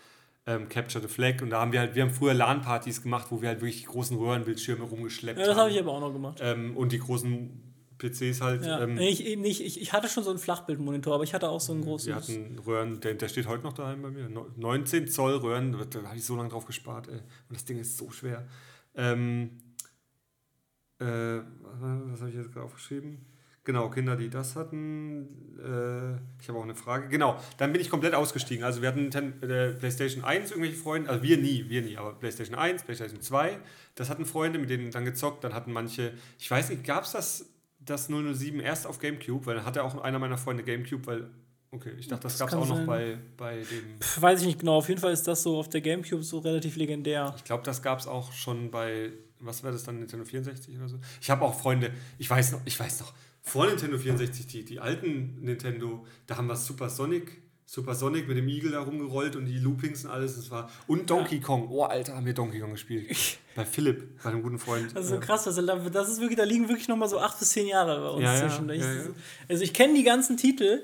Ähm, 0.46 0.70
Capture 0.70 1.02
the 1.06 1.14
Flag 1.14 1.42
und 1.42 1.50
da 1.50 1.60
haben 1.60 1.74
wir 1.74 1.82
halt, 1.82 1.94
wir 1.96 2.04
haben 2.04 2.12
früher 2.12 2.34
LAN-Partys 2.34 3.04
gemacht, 3.04 3.28
wo 3.32 3.42
wir 3.42 3.50
halt 3.50 3.60
wirklich 3.60 3.82
die 3.82 3.88
großen 3.88 4.16
Röhrenbildschirme 4.18 4.86
rumgeschleppt 4.86 5.38
Ja, 5.38 5.46
das 5.46 5.56
haben. 5.56 5.64
habe 5.64 5.72
ich 5.72 5.80
aber 5.80 5.92
auch 5.92 6.00
noch 6.00 6.14
gemacht. 6.14 6.40
ähm, 6.42 6.78
und 6.78 6.94
die 6.94 7.00
großen 7.00 7.67
PCs 7.98 8.42
halt. 8.42 8.64
Ja. 8.66 8.82
Ähm, 8.82 8.98
ich, 8.98 9.38
nicht, 9.38 9.62
ich, 9.62 9.82
ich 9.82 9.94
hatte 9.94 10.08
schon 10.08 10.24
so 10.24 10.30
einen 10.30 10.40
Flachbildmonitor, 10.40 11.16
aber 11.16 11.24
ich 11.24 11.34
hatte 11.34 11.50
auch 11.50 11.62
so 11.62 11.74
einen 11.74 11.82
großen. 11.84 12.08
Wir 12.08 12.16
hatten 12.16 12.60
Röhren, 12.60 13.00
der, 13.00 13.16
der 13.16 13.28
steht 13.28 13.48
heute 13.48 13.64
noch 13.64 13.74
daheim 13.74 14.02
bei 14.02 14.10
mir. 14.12 14.30
No- 14.30 14.48
19 14.56 15.08
Zoll 15.08 15.36
Röhren, 15.38 15.72
da, 15.72 15.84
da 15.86 16.04
habe 16.08 16.18
ich 16.18 16.26
so 16.26 16.36
lange 16.36 16.50
drauf 16.50 16.66
gespart, 16.66 17.08
ey. 17.08 17.16
Und 17.18 17.56
das 17.56 17.66
Ding 17.66 17.80
ist 17.80 17.98
so 17.98 18.10
schwer. 18.12 18.48
Ähm, 18.96 19.52
äh, 21.00 21.06
was 21.06 21.82
was 21.82 22.20
habe 22.22 22.30
ich 22.30 22.36
jetzt 22.36 22.52
gerade 22.52 22.66
aufgeschrieben? 22.66 23.26
Genau, 23.64 23.90
Kinder, 23.90 24.16
die 24.16 24.30
das 24.30 24.56
hatten. 24.56 25.28
Äh, 25.60 26.16
ich 26.42 26.48
habe 26.48 26.58
auch 26.58 26.64
eine 26.64 26.74
Frage. 26.74 27.10
Genau, 27.10 27.38
dann 27.58 27.74
bin 27.74 27.82
ich 27.82 27.90
komplett 27.90 28.14
ausgestiegen. 28.16 28.64
Also 28.64 28.82
wir 28.82 28.88
hatten 28.88 29.12
Ten, 29.12 29.44
äh, 29.44 29.74
PlayStation 29.74 30.24
1 30.24 30.52
irgendwelche 30.52 30.78
Freunde, 30.78 31.10
also 31.10 31.22
wir 31.22 31.38
nie, 31.38 31.68
wir 31.68 31.82
nie, 31.82 31.98
aber 31.98 32.14
PlayStation 32.14 32.56
1, 32.56 32.84
PlayStation 32.84 33.20
2, 33.22 33.60
das 33.96 34.10
hatten 34.10 34.26
Freunde, 34.26 34.58
mit 34.58 34.70
denen 34.70 34.90
dann 34.92 35.04
gezockt. 35.04 35.44
Dann 35.44 35.54
hatten 35.54 35.74
manche, 35.74 36.14
ich 36.40 36.50
weiß 36.50 36.70
nicht, 36.70 36.86
gab 36.86 37.04
es 37.04 37.12
das, 37.12 37.46
das 37.90 38.08
007 38.08 38.60
erst 38.60 38.88
auf 38.88 39.00
Gamecube? 39.00 39.46
Weil 39.46 39.56
dann 39.56 39.66
hatte 39.66 39.84
auch 39.84 40.00
einer 40.02 40.20
meiner 40.20 40.38
Freunde 40.38 40.64
Gamecube, 40.64 41.06
weil, 41.08 41.30
okay, 41.72 41.92
ich 41.98 42.08
dachte, 42.08 42.24
das, 42.24 42.38
Das 42.38 42.40
gab 42.40 42.50
es 42.50 42.56
auch 42.56 42.68
noch 42.68 42.78
sein. 42.78 42.86
bei, 42.86 43.18
bei 43.38 43.56
dem. 43.58 44.00
Pff, 44.00 44.22
weiß 44.22 44.42
ich 44.42 44.48
nicht 44.48 44.60
genau. 44.60 44.78
Auf 44.78 44.90
jeden 44.90 45.02
Fall 45.02 45.14
ist 45.14 45.28
das 45.28 45.44
so 45.44 45.58
auf 45.58 45.70
der 45.70 45.82
Gamecube 45.82 46.24
so 46.24 46.40
relativ 46.40 46.76
legendär. 46.76 47.34
Ich 47.38 47.44
glaube, 47.44 47.64
das 47.64 47.82
gab 47.82 48.00
es 48.00 48.08
auch 48.08 48.32
schon 48.34 48.72
bei, 48.72 49.12
was 49.40 49.64
war 49.64 49.72
das 49.72 49.84
dann, 49.84 50.00
Nintendo 50.00 50.26
64 50.26 50.76
oder 50.78 50.90
so? 50.90 51.00
Ich 51.22 51.30
habe 51.30 51.44
auch 51.46 51.60
Freunde, 51.60 51.92
ich 52.18 52.30
weiß 52.30 52.54
noch, 52.54 52.62
ich 52.66 52.80
weiß 52.80 53.00
noch, 53.02 53.14
vor 53.42 53.66
Nintendo 53.66 53.98
64, 53.98 54.46
die, 54.48 54.66
die 54.66 54.80
alten 54.80 55.40
Nintendo, 55.42 56.06
da 56.26 56.36
haben 56.38 56.48
wir 56.48 56.56
Super 56.58 56.90
Sonic, 56.90 57.42
Super 57.70 57.96
Sonic 57.96 58.30
mit 58.30 58.38
dem 58.38 58.48
Igel 58.48 58.72
da 58.72 58.80
rumgerollt 58.80 59.36
und 59.36 59.46
die 59.46 59.60
Loopings 59.60 60.06
und 60.06 60.12
alles, 60.12 60.38
das 60.38 60.50
war, 60.50 60.70
und 60.88 61.10
Donkey 61.10 61.42
Kong, 61.42 61.68
oh 61.70 61.84
Alter, 61.84 62.16
haben 62.16 62.26
wir 62.26 62.34
Donkey 62.34 62.62
Kong 62.62 62.72
gespielt. 62.72 63.14
bei 63.58 63.66
Philipp, 63.66 64.24
bei 64.24 64.30
einem 64.30 64.42
guten 64.42 64.58
Freund. 64.58 64.96
Das 64.96 65.04
ist 65.04 65.12
so 65.12 65.20
krass, 65.20 65.44
da, 65.44 65.52
das 65.76 66.10
ist 66.10 66.22
wirklich, 66.22 66.38
da 66.38 66.46
liegen 66.46 66.70
wirklich 66.70 66.88
nochmal 66.88 67.10
so 67.10 67.20
acht 67.20 67.38
bis 67.38 67.50
zehn 67.50 67.68
Jahre 67.68 68.00
bei 68.00 68.10
uns 68.10 68.24
Ja, 68.24 68.34
ja, 68.36 68.40
zwischen. 68.48 68.70
Ich, 68.70 68.82
ja, 68.82 68.94
ja. 68.94 69.02
Also 69.50 69.64
ich 69.64 69.74
kenne 69.74 69.96
die 69.96 70.04
ganzen 70.04 70.38
Titel, 70.38 70.82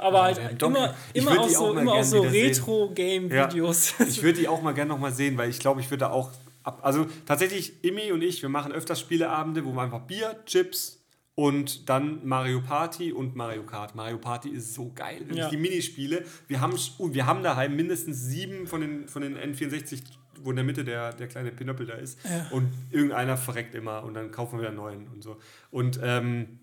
aber 0.00 0.22
halt 0.22 0.38
ja, 0.38 0.48
Donkey- 0.54 0.76
immer, 0.80 0.94
Ich 1.12 1.22
immer 1.22 1.40
aus 1.40 1.52
so, 1.52 1.72
immer 1.72 1.92
aus 1.92 2.10
so. 2.10 2.20
Retro-Game-Videos. 2.22 3.94
Ich 4.08 4.22
würde 4.24 4.40
die 4.40 4.48
auch 4.48 4.60
mal 4.60 4.72
gerne 4.74 4.88
nochmal 4.88 5.12
sehen, 5.12 5.36
weil 5.38 5.50
ich 5.50 5.58
glaube, 5.60 5.80
ich 5.80 5.90
würde 5.90 6.00
da 6.00 6.10
auch. 6.10 6.30
Ab, 6.64 6.78
also 6.82 7.06
tatsächlich, 7.26 7.84
Imi 7.84 8.12
und 8.12 8.22
ich, 8.22 8.40
wir 8.42 8.48
machen 8.48 8.72
öfters 8.72 9.00
Spieleabende, 9.00 9.64
wo 9.64 9.72
wir 9.72 9.82
einfach 9.82 10.02
Bier, 10.02 10.36
Chips 10.46 10.98
und 11.34 11.88
dann 11.88 12.26
Mario 12.26 12.60
Party 12.60 13.12
und 13.12 13.34
Mario 13.36 13.64
Kart. 13.64 13.94
Mario 13.94 14.18
Party 14.18 14.50
ist 14.50 14.74
so 14.74 14.92
geil. 14.94 15.24
Ja. 15.32 15.48
Die 15.48 15.56
Minispiele. 15.56 16.24
Wir 16.46 16.60
haben, 16.60 16.74
wir 16.74 17.26
haben 17.26 17.42
daheim 17.42 17.74
mindestens 17.74 18.22
sieben 18.22 18.66
von 18.66 18.82
den, 18.82 19.08
von 19.08 19.22
den 19.22 19.38
N64, 19.38 20.02
wo 20.42 20.50
in 20.50 20.56
der 20.56 20.64
Mitte 20.64 20.84
der, 20.84 21.12
der 21.14 21.28
kleine 21.28 21.50
Pinöppel 21.50 21.86
da 21.86 21.94
ist. 21.94 22.18
Ja. 22.24 22.48
Und 22.50 22.72
irgendeiner 22.90 23.38
verreckt 23.38 23.74
immer 23.74 24.04
und 24.04 24.14
dann 24.14 24.30
kaufen 24.30 24.58
wir 24.58 24.60
wieder 24.60 24.68
einen 24.68 24.76
neuen 24.76 25.08
und 25.08 25.22
so. 25.22 25.38
Und 25.70 25.98
ähm, 26.02 26.58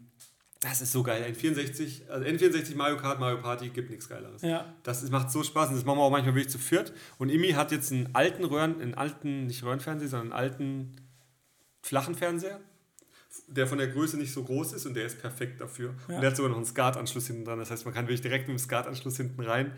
das 0.59 0.81
ist 0.81 0.91
so 0.91 1.01
geil. 1.03 1.23
N64, 1.23 2.09
also 2.09 2.25
N64 2.25 2.75
Mario 2.75 2.97
Kart, 2.97 3.19
Mario 3.19 3.37
Party 3.41 3.69
gibt 3.69 3.89
nichts 3.89 4.09
Geileres. 4.09 4.41
ja. 4.41 4.71
Das 4.83 5.01
ist, 5.01 5.09
macht 5.09 5.31
so 5.31 5.41
Spaß 5.41 5.69
und 5.69 5.75
das 5.75 5.85
machen 5.85 5.97
wir 5.97 6.03
auch 6.03 6.11
manchmal 6.11 6.35
wirklich 6.35 6.51
zu 6.51 6.59
viert. 6.59 6.93
Und 7.17 7.29
Imi 7.29 7.51
hat 7.51 7.71
jetzt 7.71 7.91
einen 7.91 8.13
alten 8.13 8.43
Röhren, 8.43 8.79
einen 8.81 8.93
alten, 8.93 9.47
nicht 9.47 9.63
Röhrenfernseher, 9.63 10.09
sondern 10.09 10.33
einen 10.33 10.39
alten 10.39 10.95
flachen 11.81 12.13
Fernseher, 12.13 12.59
der 13.47 13.67
von 13.67 13.77
der 13.77 13.87
Größe 13.87 14.17
nicht 14.17 14.33
so 14.33 14.43
groß 14.43 14.73
ist 14.73 14.85
und 14.85 14.93
der 14.95 15.05
ist 15.05 15.21
perfekt 15.21 15.61
dafür. 15.61 15.93
Ja. 16.07 16.15
Und 16.15 16.21
der 16.21 16.29
hat 16.29 16.37
sogar 16.37 16.49
noch 16.49 16.57
einen 16.57 16.65
SCART-Anschluss 16.65 17.27
hinten 17.27 17.45
dran. 17.45 17.59
Das 17.59 17.71
heißt, 17.71 17.85
man 17.85 17.93
kann 17.93 18.05
wirklich 18.05 18.21
direkt 18.21 18.47
mit 18.47 18.57
dem 18.57 18.59
SCART-Anschluss 18.59 19.17
hinten 19.17 19.41
rein. 19.41 19.73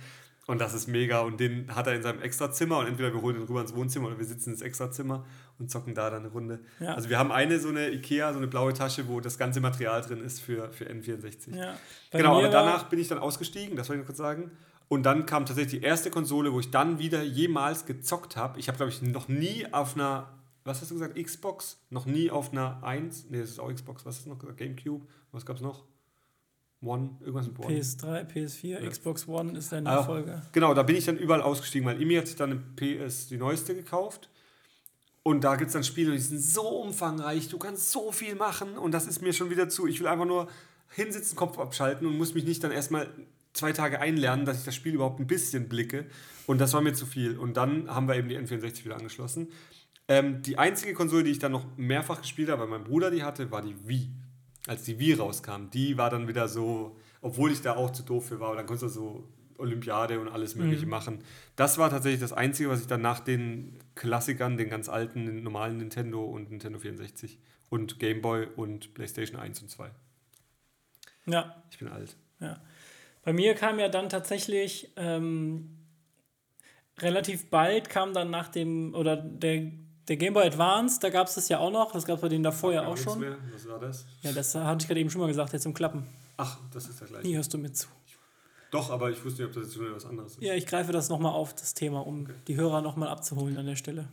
Und 0.48 0.60
das 0.60 0.74
ist 0.74 0.88
mega. 0.88 1.20
Und 1.22 1.40
den 1.40 1.74
hat 1.76 1.88
er 1.88 1.96
in 1.96 2.02
seinem 2.02 2.22
Extrazimmer 2.22 2.80
und 2.80 2.88
entweder 2.88 3.14
wir 3.14 3.22
holen 3.22 3.38
ihn 3.38 3.44
rüber 3.44 3.62
ins 3.62 3.76
Wohnzimmer 3.76 4.08
oder 4.08 4.18
wir 4.18 4.26
sitzen 4.26 4.52
ins 4.52 4.62
Extrazimmer 4.62 5.26
und 5.60 5.70
zocken 5.70 5.94
da 5.94 6.10
dann 6.10 6.22
eine 6.24 6.30
Runde. 6.30 6.60
Ja. 6.80 6.96
Also 6.96 7.10
wir 7.10 7.20
haben 7.20 7.32
eine 7.32 7.60
so 7.60 7.70
eine 7.70 7.90
Ikea, 7.92 8.34
so 8.34 8.40
eine 8.40 8.48
blaue 8.48 8.74
Tasche, 8.74 9.08
wo 9.08 9.20
das 9.20 9.38
ganze 9.38 9.62
Material 9.62 10.02
drin 10.02 10.22
ist 10.22 10.42
für, 10.42 10.72
für 10.72 10.86
N64. 10.86 11.56
ja. 11.56 11.76
Genau, 12.12 12.40
aber 12.40 12.50
danach 12.50 12.90
bin 12.90 13.00
ich 13.00 13.08
dann 13.08 13.20
ausgestiegen, 13.20 13.78
das 13.78 13.88
wollte 13.88 14.02
ich 14.02 14.04
noch 14.04 14.08
kurz 14.08 14.18
sagen. 14.18 14.52
Und 14.92 15.04
dann 15.04 15.26
kam 15.26 15.46
tatsächlich 15.46 15.80
die 15.80 15.86
erste 15.86 16.12
Konsole, 16.12 16.52
wo 16.52 16.60
ich 16.60 16.70
dann 16.70 17.00
wieder 17.00 17.24
jemals 17.24 17.86
gezockt 17.86 18.36
habe. 18.36 18.60
Ich 18.60 18.68
habe, 18.68 18.76
glaube 18.76 18.92
ich, 18.92 19.02
noch 19.02 19.30
nie 19.30 19.66
auf 19.72 19.96
einer, 19.96 20.28
was 20.64 20.82
hast 20.82 20.92
du 20.92 20.96
gesagt, 20.96 21.16
Xbox? 21.22 21.80
Noch 21.90 22.06
nie 22.06 22.30
auf 22.32 22.52
einer 22.52 22.84
1, 22.84 23.28
nee, 23.30 23.40
das 23.40 23.52
ist 23.52 23.60
auch 23.60 23.72
Xbox, 23.74 24.06
was 24.06 24.18
hast 24.18 24.26
du 24.26 24.30
noch 24.30 24.40
gesagt? 24.40 24.58
Gamecube, 24.58 25.06
was 25.32 25.46
gab 25.46 25.56
es 25.58 25.62
noch? 25.62 25.86
One, 26.84 27.12
irgendwas 27.20 27.48
mit 27.48 27.60
One. 27.60 27.68
PS3, 27.76 28.26
PS4, 28.28 28.82
Ja. 28.82 28.90
Xbox 28.90 29.28
One 29.28 29.58
ist 29.58 29.72
der 29.72 29.80
Ah, 29.80 29.82
Nachfolger. 29.82 30.42
Genau, 30.52 30.74
da 30.74 30.82
bin 30.84 30.96
ich 30.96 31.06
dann 31.06 31.18
überall 31.18 31.42
ausgestiegen, 31.42 31.88
weil 31.88 32.02
Imi 32.02 32.16
hat 32.16 32.26
sich 32.28 32.36
dann 32.36 32.52
eine 32.52 32.60
PS, 32.60 33.28
die 33.28 33.38
neueste, 33.38 33.76
gekauft. 33.76 34.30
Und 35.24 35.44
da 35.44 35.56
gibt 35.56 35.68
es 35.68 35.74
dann 35.74 35.84
Spiele, 35.84 36.12
die 36.14 36.18
sind 36.18 36.42
so 36.42 36.68
umfangreich, 36.82 37.48
du 37.50 37.60
kannst 37.60 37.92
so 37.92 38.12
viel 38.12 38.34
machen 38.34 38.78
und 38.80 38.92
das 38.92 39.06
ist 39.06 39.22
mir 39.22 39.34
schon 39.34 39.52
wieder 39.52 39.70
zu. 39.70 39.86
Ich 39.86 40.00
will 40.00 40.08
einfach 40.08 40.26
nur 40.26 40.48
hinsitzen, 40.90 41.36
Kopf 41.36 41.60
abschalten 41.60 42.08
und 42.08 42.18
muss 42.18 42.34
mich 42.34 42.46
nicht 42.46 42.64
dann 42.64 42.72
erstmal 42.72 43.08
zwei 43.54 43.72
Tage 43.74 44.00
einlernen, 44.00 44.46
dass 44.48 44.58
ich 44.58 44.66
das 44.66 44.74
Spiel 44.74 44.96
überhaupt 44.96 45.20
ein 45.20 45.28
bisschen 45.28 45.70
blicke. 45.70 46.08
Und 46.48 46.60
das 46.60 46.74
war 46.74 46.82
mir 46.82 46.94
zu 46.94 47.06
viel. 47.06 47.38
Und 47.38 47.56
dann 47.58 47.94
haben 47.94 48.08
wir 48.08 48.16
eben 48.16 48.30
die 48.30 48.38
N64 48.40 48.84
wieder 48.86 48.96
angeschlossen. 48.96 49.50
Ähm, 50.12 50.42
die 50.42 50.58
einzige 50.58 50.94
Konsole, 50.94 51.24
die 51.24 51.32
ich 51.32 51.40
dann 51.40 51.54
noch 51.54 51.66
mehrfach 51.78 52.20
gespielt 52.20 52.50
habe, 52.50 52.64
weil 52.64 52.68
mein 52.68 52.84
Bruder 52.84 53.12
die 53.12 53.24
hatte, 53.24 53.50
war 53.50 53.62
die 53.62 53.76
Wii. 53.88 54.10
Als 54.68 54.84
die 54.84 55.00
Wii 55.00 55.14
rauskam, 55.14 55.70
die 55.74 55.98
war 55.98 56.10
dann 56.10 56.28
wieder 56.28 56.50
so, 56.50 56.98
obwohl 57.22 57.50
ich 57.50 57.62
da 57.62 57.78
auch 57.78 57.92
zu 57.92 58.04
doof 58.04 58.28
für 58.28 58.42
war, 58.42 58.50
aber 58.50 58.58
dann 58.58 58.66
konntest 58.66 58.98
du 58.98 59.00
so 59.02 59.30
Olympiade 59.58 60.20
und 60.20 60.28
alles 60.28 60.56
Mögliche 60.56 60.86
machen. 60.86 61.20
Das 61.56 61.78
war 61.78 61.90
tatsächlich 61.90 62.20
das 62.20 62.34
Einzige, 62.34 62.70
was 62.70 62.82
ich 62.82 62.88
dann 62.88 63.02
nach 63.02 63.22
den 63.22 63.80
Klassikern, 63.96 64.58
den 64.58 64.70
ganz 64.70 64.90
alten, 64.90 65.28
den 65.28 65.44
normalen 65.44 65.78
Nintendo 65.78 66.26
und 66.26 66.52
Nintendo 66.52 66.80
64 66.80 67.40
und 67.70 67.98
Game 67.98 68.22
Boy 68.22 68.48
und 68.58 68.94
PlayStation 68.94 69.40
1 69.40 69.62
und 69.62 69.70
2. 69.70 69.92
Ja, 71.28 71.64
Ich 71.72 71.78
bin 71.80 71.88
alt. 71.88 72.18
ja. 72.42 72.60
Bei 73.24 73.32
mir 73.32 73.54
kam 73.54 73.80
ja 73.80 73.88
dann 73.88 74.10
tatsächlich 74.10 74.92
ähm, 74.98 75.78
relativ 77.00 77.50
bald 77.50 77.88
kam 77.90 78.14
dann 78.14 78.30
nach 78.30 78.50
dem, 78.50 78.94
oder 78.94 79.16
der, 79.16 79.72
der 80.08 80.18
Game 80.18 80.34
Boy 80.34 80.46
Advance, 80.46 81.00
da 81.00 81.10
gab 81.10 81.28
es 81.28 81.36
das 81.36 81.50
ja 81.50 81.60
auch 81.60 81.72
noch, 81.72 81.92
das 81.92 82.06
gab 82.06 82.16
es 82.16 82.22
bei 82.22 82.30
denen 82.30 82.44
davor 82.44 82.74
ja 82.74 82.86
auch 82.86 82.98
schon. 82.98 83.20
Mehr. 83.20 83.38
Was 83.54 83.68
war 83.68 83.80
das? 83.80 84.06
Ja, 84.22 84.32
das 84.32 84.56
hatte 84.56 84.82
ich 84.82 84.88
gerade 84.88 85.00
eben 85.00 85.10
schon 85.10 85.22
mal 85.22 85.28
gesagt, 85.28 85.54
jetzt 85.54 85.64
zum 85.64 85.74
Klappen. 85.74 86.08
Ach, 86.38 86.58
das 86.74 86.88
ist 86.88 87.00
der 87.00 87.08
gleiche. 87.08 87.28
Nie 87.28 87.36
hörst 87.36 87.54
du 87.54 87.58
mit 87.58 87.78
zu. 87.78 87.88
Doch, 88.72 88.90
aber 88.90 89.12
ich 89.12 89.24
wusste 89.24 89.42
nicht, 89.44 89.50
ob 89.50 89.54
das 89.54 89.66
jetzt 89.66 89.76
schon 89.76 89.94
was 89.94 90.06
anderes 90.06 90.34
ist. 90.34 90.42
Ja, 90.42 90.54
ich 90.54 90.66
greife 90.66 90.92
das 90.92 91.10
nochmal 91.10 91.34
auf, 91.34 91.54
das 91.54 91.74
Thema, 91.74 92.06
um 92.06 92.28
die 92.48 92.56
Hörer 92.56 92.82
nochmal 92.82 93.10
abzuholen 93.10 93.58
an 93.58 93.66
der 93.66 93.76
Stelle. 93.76 94.08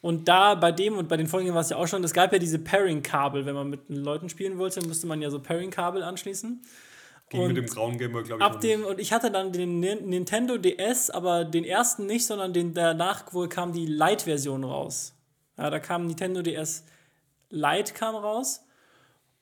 Und 0.00 0.28
da 0.28 0.54
bei 0.54 0.70
dem 0.70 0.98
und 0.98 1.08
bei 1.08 1.16
den 1.16 1.28
Folgen 1.28 1.54
war 1.54 1.62
es 1.62 1.70
ja 1.70 1.78
auch 1.78 1.86
schon, 1.86 2.04
es 2.04 2.12
gab 2.12 2.32
ja 2.32 2.38
diese 2.38 2.58
Pairing-Kabel, 2.58 3.46
wenn 3.46 3.54
man 3.54 3.70
mit 3.70 3.88
Leuten 3.88 4.28
spielen 4.28 4.58
wollte, 4.58 4.86
musste 4.86 5.06
man 5.06 5.22
ja 5.22 5.30
so 5.30 5.38
Pairing-Kabel 5.38 6.02
anschließen. 6.02 6.62
Ging 7.34 7.42
Und 7.42 7.48
mit 7.48 7.56
dem 7.56 7.66
grauen 7.66 7.98
Gameboy, 7.98 8.22
glaube 8.22 8.42
ich. 8.42 8.46
Ab 8.46 8.60
dem, 8.60 8.84
und 8.84 8.98
ich 9.00 9.12
hatte 9.12 9.30
dann 9.30 9.52
den 9.52 9.80
Ni- 9.80 10.00
Nintendo 10.00 10.56
DS, 10.56 11.10
aber 11.10 11.44
den 11.44 11.64
ersten 11.64 12.06
nicht, 12.06 12.26
sondern 12.26 12.52
den 12.52 12.74
danach 12.74 13.32
wohl 13.34 13.48
kam 13.48 13.72
die 13.72 13.86
Lite-Version 13.86 14.64
raus. 14.64 15.14
Ja, 15.58 15.68
da 15.70 15.78
kam 15.78 16.06
Nintendo 16.06 16.42
DS 16.42 16.84
Lite 17.50 17.92
kam 17.92 18.14
raus. 18.14 18.64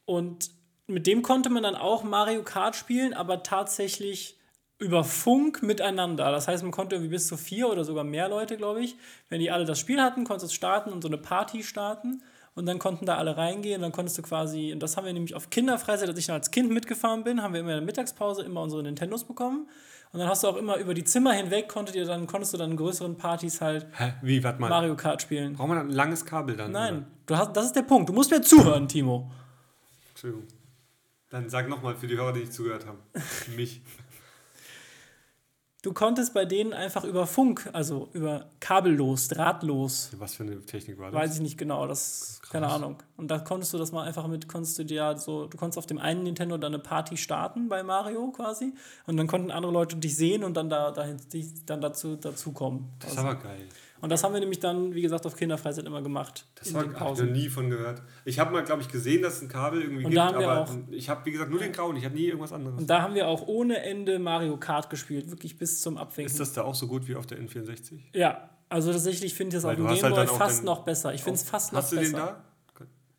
Und 0.04 0.50
mit 0.86 1.06
dem 1.06 1.22
konnte 1.22 1.48
man 1.50 1.62
dann 1.62 1.76
auch 1.76 2.02
Mario 2.02 2.42
Kart 2.42 2.76
spielen, 2.76 3.14
aber 3.14 3.42
tatsächlich 3.42 4.36
über 4.78 5.04
Funk 5.04 5.62
miteinander. 5.62 6.32
Das 6.32 6.48
heißt, 6.48 6.62
man 6.64 6.72
konnte 6.72 6.96
irgendwie 6.96 7.12
bis 7.12 7.28
zu 7.28 7.36
vier 7.36 7.68
oder 7.70 7.84
sogar 7.84 8.02
mehr 8.04 8.28
Leute, 8.28 8.56
glaube 8.56 8.82
ich. 8.82 8.96
Wenn 9.28 9.40
die 9.40 9.50
alle 9.50 9.64
das 9.64 9.78
Spiel 9.78 10.02
hatten, 10.02 10.24
konntest 10.24 10.44
du 10.44 10.46
es 10.48 10.54
starten 10.54 10.92
und 10.92 11.02
so 11.02 11.08
eine 11.08 11.18
Party 11.18 11.62
starten. 11.62 12.22
Und 12.54 12.66
dann 12.66 12.78
konnten 12.78 13.06
da 13.06 13.16
alle 13.16 13.36
reingehen. 13.36 13.76
Und 13.76 13.82
dann 13.82 13.92
konntest 13.92 14.18
du 14.18 14.22
quasi, 14.22 14.72
und 14.72 14.82
das 14.82 14.96
haben 14.96 15.06
wir 15.06 15.12
nämlich 15.12 15.34
auf 15.34 15.50
Kinderfreizeit, 15.50 16.08
als 16.08 16.18
ich 16.18 16.26
dann 16.26 16.36
als 16.36 16.50
Kind 16.50 16.70
mitgefahren 16.70 17.24
bin, 17.24 17.42
haben 17.42 17.54
wir 17.54 17.60
immer 17.60 17.70
in 17.70 17.76
der 17.76 17.86
Mittagspause 17.86 18.42
immer 18.42 18.60
unsere 18.62 18.82
Nintendos 18.82 19.24
bekommen. 19.24 19.68
Und 20.12 20.20
dann 20.20 20.28
hast 20.28 20.44
du 20.44 20.48
auch 20.48 20.56
immer 20.56 20.76
über 20.76 20.92
die 20.92 21.04
Zimmer 21.04 21.32
hinweg, 21.32 21.68
konntet 21.68 21.94
ihr 21.94 22.04
dann, 22.04 22.26
konntest 22.26 22.52
du 22.52 22.58
dann 22.58 22.72
in 22.72 22.76
größeren 22.76 23.16
Partys 23.16 23.62
halt 23.62 23.86
Hä? 23.96 24.12
Wie, 24.20 24.44
warte 24.44 24.60
mal. 24.60 24.68
Mario 24.68 24.94
Kart 24.94 25.22
spielen. 25.22 25.54
Braucht 25.54 25.68
man 25.68 25.78
ein 25.78 25.88
langes 25.88 26.26
Kabel 26.26 26.54
dann? 26.54 26.72
Nein, 26.72 27.06
du 27.24 27.34
hast, 27.34 27.56
das 27.56 27.66
ist 27.66 27.76
der 27.76 27.82
Punkt. 27.82 28.10
Du 28.10 28.12
musst 28.12 28.30
mir 28.30 28.42
zuhören, 28.42 28.86
Timo. 28.88 29.30
Entschuldigung. 30.10 30.46
Dann 31.30 31.48
sag 31.48 31.66
nochmal 31.70 31.96
für 31.96 32.06
die 32.06 32.16
Hörer, 32.16 32.34
die 32.34 32.40
nicht 32.40 32.52
zugehört 32.52 32.86
haben. 32.86 32.98
Mich. 33.56 33.80
Du 35.82 35.92
konntest 35.92 36.32
bei 36.32 36.44
denen 36.44 36.72
einfach 36.72 37.02
über 37.02 37.26
Funk, 37.26 37.68
also 37.72 38.08
über 38.12 38.46
kabellos, 38.60 39.26
drahtlos, 39.26 40.12
Was 40.16 40.36
für 40.36 40.44
eine 40.44 40.60
Technik 40.62 40.96
war 41.00 41.10
das? 41.10 41.20
weiß 41.20 41.34
ich 41.34 41.40
nicht 41.40 41.58
genau, 41.58 41.88
das 41.88 42.40
keine 42.52 42.68
Ahnung. 42.68 43.02
Und 43.16 43.32
da 43.32 43.40
konntest 43.40 43.74
du 43.74 43.78
das 43.78 43.90
mal 43.90 44.06
einfach 44.06 44.28
mit, 44.28 44.46
konntest 44.46 44.78
du 44.78 44.84
dir 44.84 44.94
ja 44.94 45.16
so, 45.16 45.46
du 45.48 45.56
konntest 45.56 45.78
auf 45.78 45.86
dem 45.86 45.98
einen 45.98 46.22
Nintendo 46.22 46.56
dann 46.56 46.72
eine 46.72 46.80
Party 46.80 47.16
starten 47.16 47.68
bei 47.68 47.82
Mario 47.82 48.30
quasi 48.30 48.74
und 49.06 49.16
dann 49.16 49.26
konnten 49.26 49.50
andere 49.50 49.72
Leute 49.72 49.96
dich 49.96 50.14
sehen 50.16 50.44
und 50.44 50.56
dann 50.56 50.70
da 50.70 50.92
dahin, 50.92 51.16
dich 51.32 51.64
dann 51.66 51.80
dazu 51.80 52.14
dazukommen. 52.14 52.88
das 53.00 53.12
ist 53.14 53.18
aber 53.18 53.34
geil. 53.34 53.66
Und 54.02 54.10
das 54.10 54.22
haben 54.24 54.32
wir 54.34 54.40
nämlich 54.40 54.58
dann, 54.60 54.94
wie 54.94 55.00
gesagt, 55.00 55.24
auf 55.26 55.36
Kinderfreizeit 55.36 55.84
immer 55.86 56.02
gemacht. 56.02 56.44
Das 56.56 56.68
in 56.68 56.74
war, 56.74 56.82
den 56.82 56.98
hab 57.00 57.12
ich 57.14 57.20
noch 57.20 57.30
nie 57.30 57.48
von 57.48 57.70
gehört. 57.70 58.02
Ich 58.24 58.38
habe 58.38 58.50
mal, 58.52 58.62
glaube 58.64 58.82
ich, 58.82 58.88
gesehen, 58.88 59.22
dass 59.22 59.36
es 59.36 59.42
ein 59.42 59.48
Kabel 59.48 59.80
irgendwie 59.80 60.04
Und 60.04 60.10
gibt, 60.10 60.16
da 60.16 60.26
haben 60.26 60.40
wir 60.40 60.48
aber 60.50 60.60
auch- 60.62 60.76
ich 60.90 61.08
habe, 61.08 61.24
wie 61.24 61.30
gesagt, 61.30 61.50
nur 61.50 61.60
den 61.60 61.72
grauen. 61.72 61.96
Ich 61.96 62.04
habe 62.04 62.14
nie 62.16 62.24
irgendwas 62.26 62.52
anderes. 62.52 62.78
Und 62.80 62.90
da 62.90 63.00
haben 63.00 63.14
wir 63.14 63.28
auch 63.28 63.46
ohne 63.46 63.78
Ende 63.82 64.18
Mario 64.18 64.56
Kart 64.58 64.90
gespielt, 64.90 65.30
wirklich 65.30 65.56
bis 65.56 65.80
zum 65.80 65.96
Abwinken. 65.96 66.30
ist 66.32 66.40
das 66.40 66.52
da 66.52 66.62
auch 66.62 66.74
so 66.74 66.86
gut 66.88 67.06
wie 67.08 67.14
auf 67.14 67.26
der 67.26 67.38
N64? 67.38 68.00
Ja, 68.12 68.50
also 68.68 68.92
tatsächlich 68.92 69.34
finde 69.34 69.56
ich 69.56 69.62
das 69.62 69.64
Weil 69.64 69.70
auf 69.70 69.76
dem 69.76 69.84
du 69.86 69.90
hast 69.92 70.00
Gameboy 70.02 70.18
halt 70.18 70.30
fast 70.30 70.64
noch 70.64 70.84
besser. 70.84 71.14
Ich 71.14 71.22
finde 71.22 71.36
es 71.38 71.48
fast 71.48 71.72
noch 71.72 71.78
Hast 71.80 71.92
du 71.92 71.96
besser. 71.96 72.10
den 72.10 72.16
da? 72.16 72.44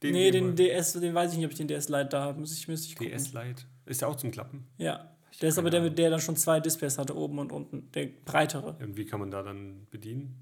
Den 0.01 0.11
nee, 0.11 0.31
den 0.31 0.53
DS, 0.57 0.93
den 0.93 1.15
weiß 1.15 1.31
ich 1.31 1.37
nicht, 1.37 1.45
ob 1.45 1.51
ich 1.53 1.57
den 1.57 1.69
DS 1.69 1.87
Lite 1.87 2.09
da 2.09 2.23
habe. 2.23 2.37
Muss 2.41 2.51
ich, 2.57 2.67
müsste 2.67 2.87
ich 2.89 2.95
gucken. 2.97 3.13
DS 3.13 3.31
Lite. 3.31 3.63
Ist 3.85 4.01
der 4.01 4.09
auch 4.09 4.17
zum 4.17 4.31
Klappen? 4.31 4.65
Ja. 4.77 5.09
Der 5.41 5.47
ist 5.49 5.57
aber 5.57 5.69
der, 5.69 5.89
der 5.89 6.09
dann 6.09 6.19
schon 6.19 6.35
zwei 6.35 6.59
Displays 6.59 6.97
hatte, 6.97 7.15
oben 7.15 7.39
und 7.39 7.51
unten. 7.53 7.89
Der 7.93 8.07
breitere. 8.25 8.75
Und 8.81 8.97
wie 8.97 9.05
kann 9.05 9.21
man 9.21 9.31
da 9.31 9.41
dann 9.43 9.87
bedienen? 9.91 10.35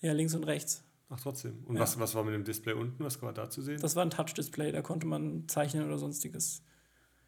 Ja, 0.00 0.12
links 0.12 0.34
und 0.34 0.44
rechts. 0.44 0.82
Ach, 1.08 1.20
trotzdem. 1.20 1.62
Und 1.66 1.78
was, 1.78 1.98
was 2.00 2.14
war 2.14 2.24
mit 2.24 2.34
dem 2.34 2.44
Display 2.44 2.72
unten? 2.74 3.02
Was 3.04 3.20
war 3.22 3.32
da 3.32 3.48
zu 3.48 3.62
sehen? 3.62 3.80
Das 3.80 3.94
war 3.96 4.04
ein 4.04 4.10
Touch-Display, 4.10 4.72
da 4.72 4.82
konnte 4.82 5.06
man 5.06 5.46
zeichnen 5.48 5.86
oder 5.86 5.98
sonstiges. 5.98 6.62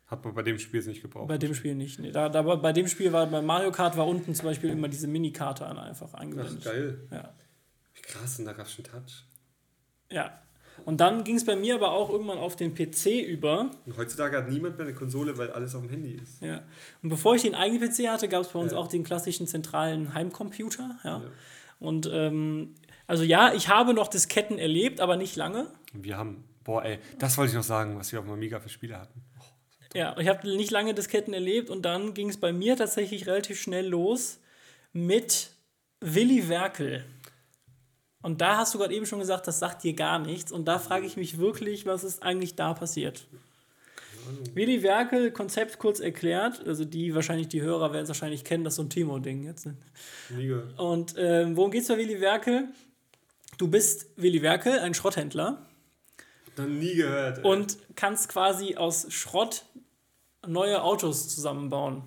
Hat 0.07 0.25
man 0.25 0.35
bei 0.35 0.43
dem 0.43 0.59
Spiel 0.59 0.81
jetzt 0.81 0.87
nicht 0.87 1.03
gebraucht. 1.03 1.29
Bei 1.29 1.39
dem 1.39 1.55
Spiel 1.55 1.75
nicht. 1.75 1.99
Nee, 2.01 2.11
da, 2.11 2.29
da, 2.29 2.43
bei 2.43 2.73
dem 2.73 2.89
Spiel 2.89 3.13
war 3.13 3.27
bei 3.27 3.41
Mario 3.43 3.71
Kart 3.71 3.97
war 3.97 4.07
unten 4.07 4.35
zum 4.35 4.47
Beispiel 4.47 4.71
immer 4.71 4.89
diese 4.89 5.07
Minikarte 5.07 5.67
einfach 5.69 6.09
Ach, 6.15 6.19
eingeblendet. 6.21 6.65
geil. 6.65 7.07
Ja. 7.11 7.35
Wie 7.95 8.01
krass, 8.03 8.39
und 8.39 8.47
da 8.47 8.53
gab 8.53 8.67
es 8.67 8.73
schon 8.73 8.85
Touch. 8.85 9.25
ja. 10.11 10.39
Und 10.85 11.01
dann 11.01 11.25
ging 11.25 11.35
es 11.35 11.45
bei 11.45 11.57
mir 11.57 11.75
aber 11.75 11.91
auch 11.91 12.09
irgendwann 12.09 12.39
auf 12.39 12.55
den 12.55 12.73
PC 12.73 13.07
über. 13.27 13.69
Und 13.85 13.97
heutzutage 13.97 14.37
hat 14.37 14.49
niemand 14.49 14.79
mehr 14.79 14.87
eine 14.87 14.95
Konsole, 14.95 15.37
weil 15.37 15.51
alles 15.51 15.75
auf 15.75 15.83
dem 15.83 15.91
Handy 15.91 16.13
ist. 16.13 16.41
Ja. 16.41 16.63
Und 17.03 17.09
bevor 17.09 17.35
ich 17.35 17.43
den 17.43 17.57
eigenen 17.57 17.91
PC 17.91 18.07
hatte, 18.09 18.29
gab 18.29 18.43
es 18.43 18.49
bei 18.53 18.61
uns 18.61 18.71
Ja. 18.71 18.79
auch 18.79 18.87
den 18.87 19.03
klassischen 19.03 19.49
zentralen 19.49 20.15
Heimcomputer. 20.15 20.97
Ja. 21.03 21.19
Ja. 21.19 21.23
Und 21.79 22.09
ähm, 22.13 22.75
also 23.07 23.25
ja, 23.25 23.55
ich 23.55 23.69
habe 23.69 23.95
noch 23.95 24.09
Disketten 24.09 24.59
erlebt, 24.59 25.01
aber 25.01 25.17
nicht 25.17 25.37
lange. 25.37 25.67
Wir 25.93 26.17
haben, 26.17 26.45
boah, 26.65 26.85
ey, 26.85 26.99
das 27.19 27.39
wollte 27.39 27.51
ich 27.51 27.57
noch 27.57 27.63
sagen, 27.63 27.99
was 27.99 28.13
wir 28.13 28.19
auf 28.19 28.25
dem 28.25 28.35
Amiga 28.35 28.61
für 28.61 28.69
Spiele 28.69 28.99
hatten. 28.99 29.23
Ja, 29.95 30.17
ich 30.19 30.29
habe 30.29 30.47
nicht 30.49 30.71
lange 30.71 30.93
Disketten 30.93 31.33
erlebt 31.33 31.71
und 31.71 31.83
dann 31.83 32.13
ging 32.13 32.29
es 32.29 32.37
bei 32.39 32.53
mir 32.53 32.77
tatsächlich 32.77 33.27
relativ 33.27 33.61
schnell 33.61 33.87
los 33.87 34.41
mit 34.93 35.53
Willy 36.01 36.49
Werkel. 36.49 37.05
Und 38.21 38.41
da 38.41 38.59
hast 38.59 38.75
du 38.75 38.79
gerade 38.79 38.95
eben 38.95 39.07
schon 39.07 39.21
gesagt, 39.21 39.47
das 39.47 39.59
sagt 39.59 39.85
dir 39.85 39.95
gar 39.95 40.19
nichts. 40.19 40.53
Und 40.53 40.67
da 40.67 40.79
frage 40.79 41.07
ich 41.07 41.17
mich 41.17 41.39
wirklich, 41.39 41.87
was 41.87 42.05
ist 42.05 42.23
eigentlich 42.23 42.57
da 42.57 42.75
passiert? 42.75 43.27
Willy 44.55 44.83
Werkel, 44.83 45.31
Konzept 45.31 45.79
kurz 45.79 46.01
erklärt, 46.01 46.67
also 46.67 46.85
die 46.85 47.15
wahrscheinlich, 47.15 47.49
die 47.49 47.63
Hörer 47.63 47.93
werden 47.93 48.05
es 48.05 48.09
wahrscheinlich 48.09 48.45
kennen, 48.45 48.65
das 48.65 48.75
ist 48.75 48.77
so 48.77 48.83
ein 48.83 48.91
Timo-Ding 48.91 49.45
jetzt. 49.45 49.67
ne? 49.67 49.77
Und 50.77 51.15
ähm, 51.17 51.57
worum 51.57 51.71
geht 51.71 51.83
es 51.83 51.89
bei 51.89 51.97
Willy 51.97 52.21
Werkel? 52.21 52.69
Du 53.59 53.69
bist 53.69 54.07
Willy 54.17 54.43
Werkel, 54.43 54.79
ein 54.79 54.95
Schrotthändler 54.95 55.67
Noch 56.57 56.67
nie 56.67 56.95
gehört. 56.95 57.39
Ey. 57.39 57.45
und 57.45 57.79
kannst 57.97 58.29
quasi 58.29 58.77
aus 58.77 59.07
Schrott 59.13 59.65
neue 60.47 60.83
Autos 60.83 61.29
zusammenbauen. 61.29 62.03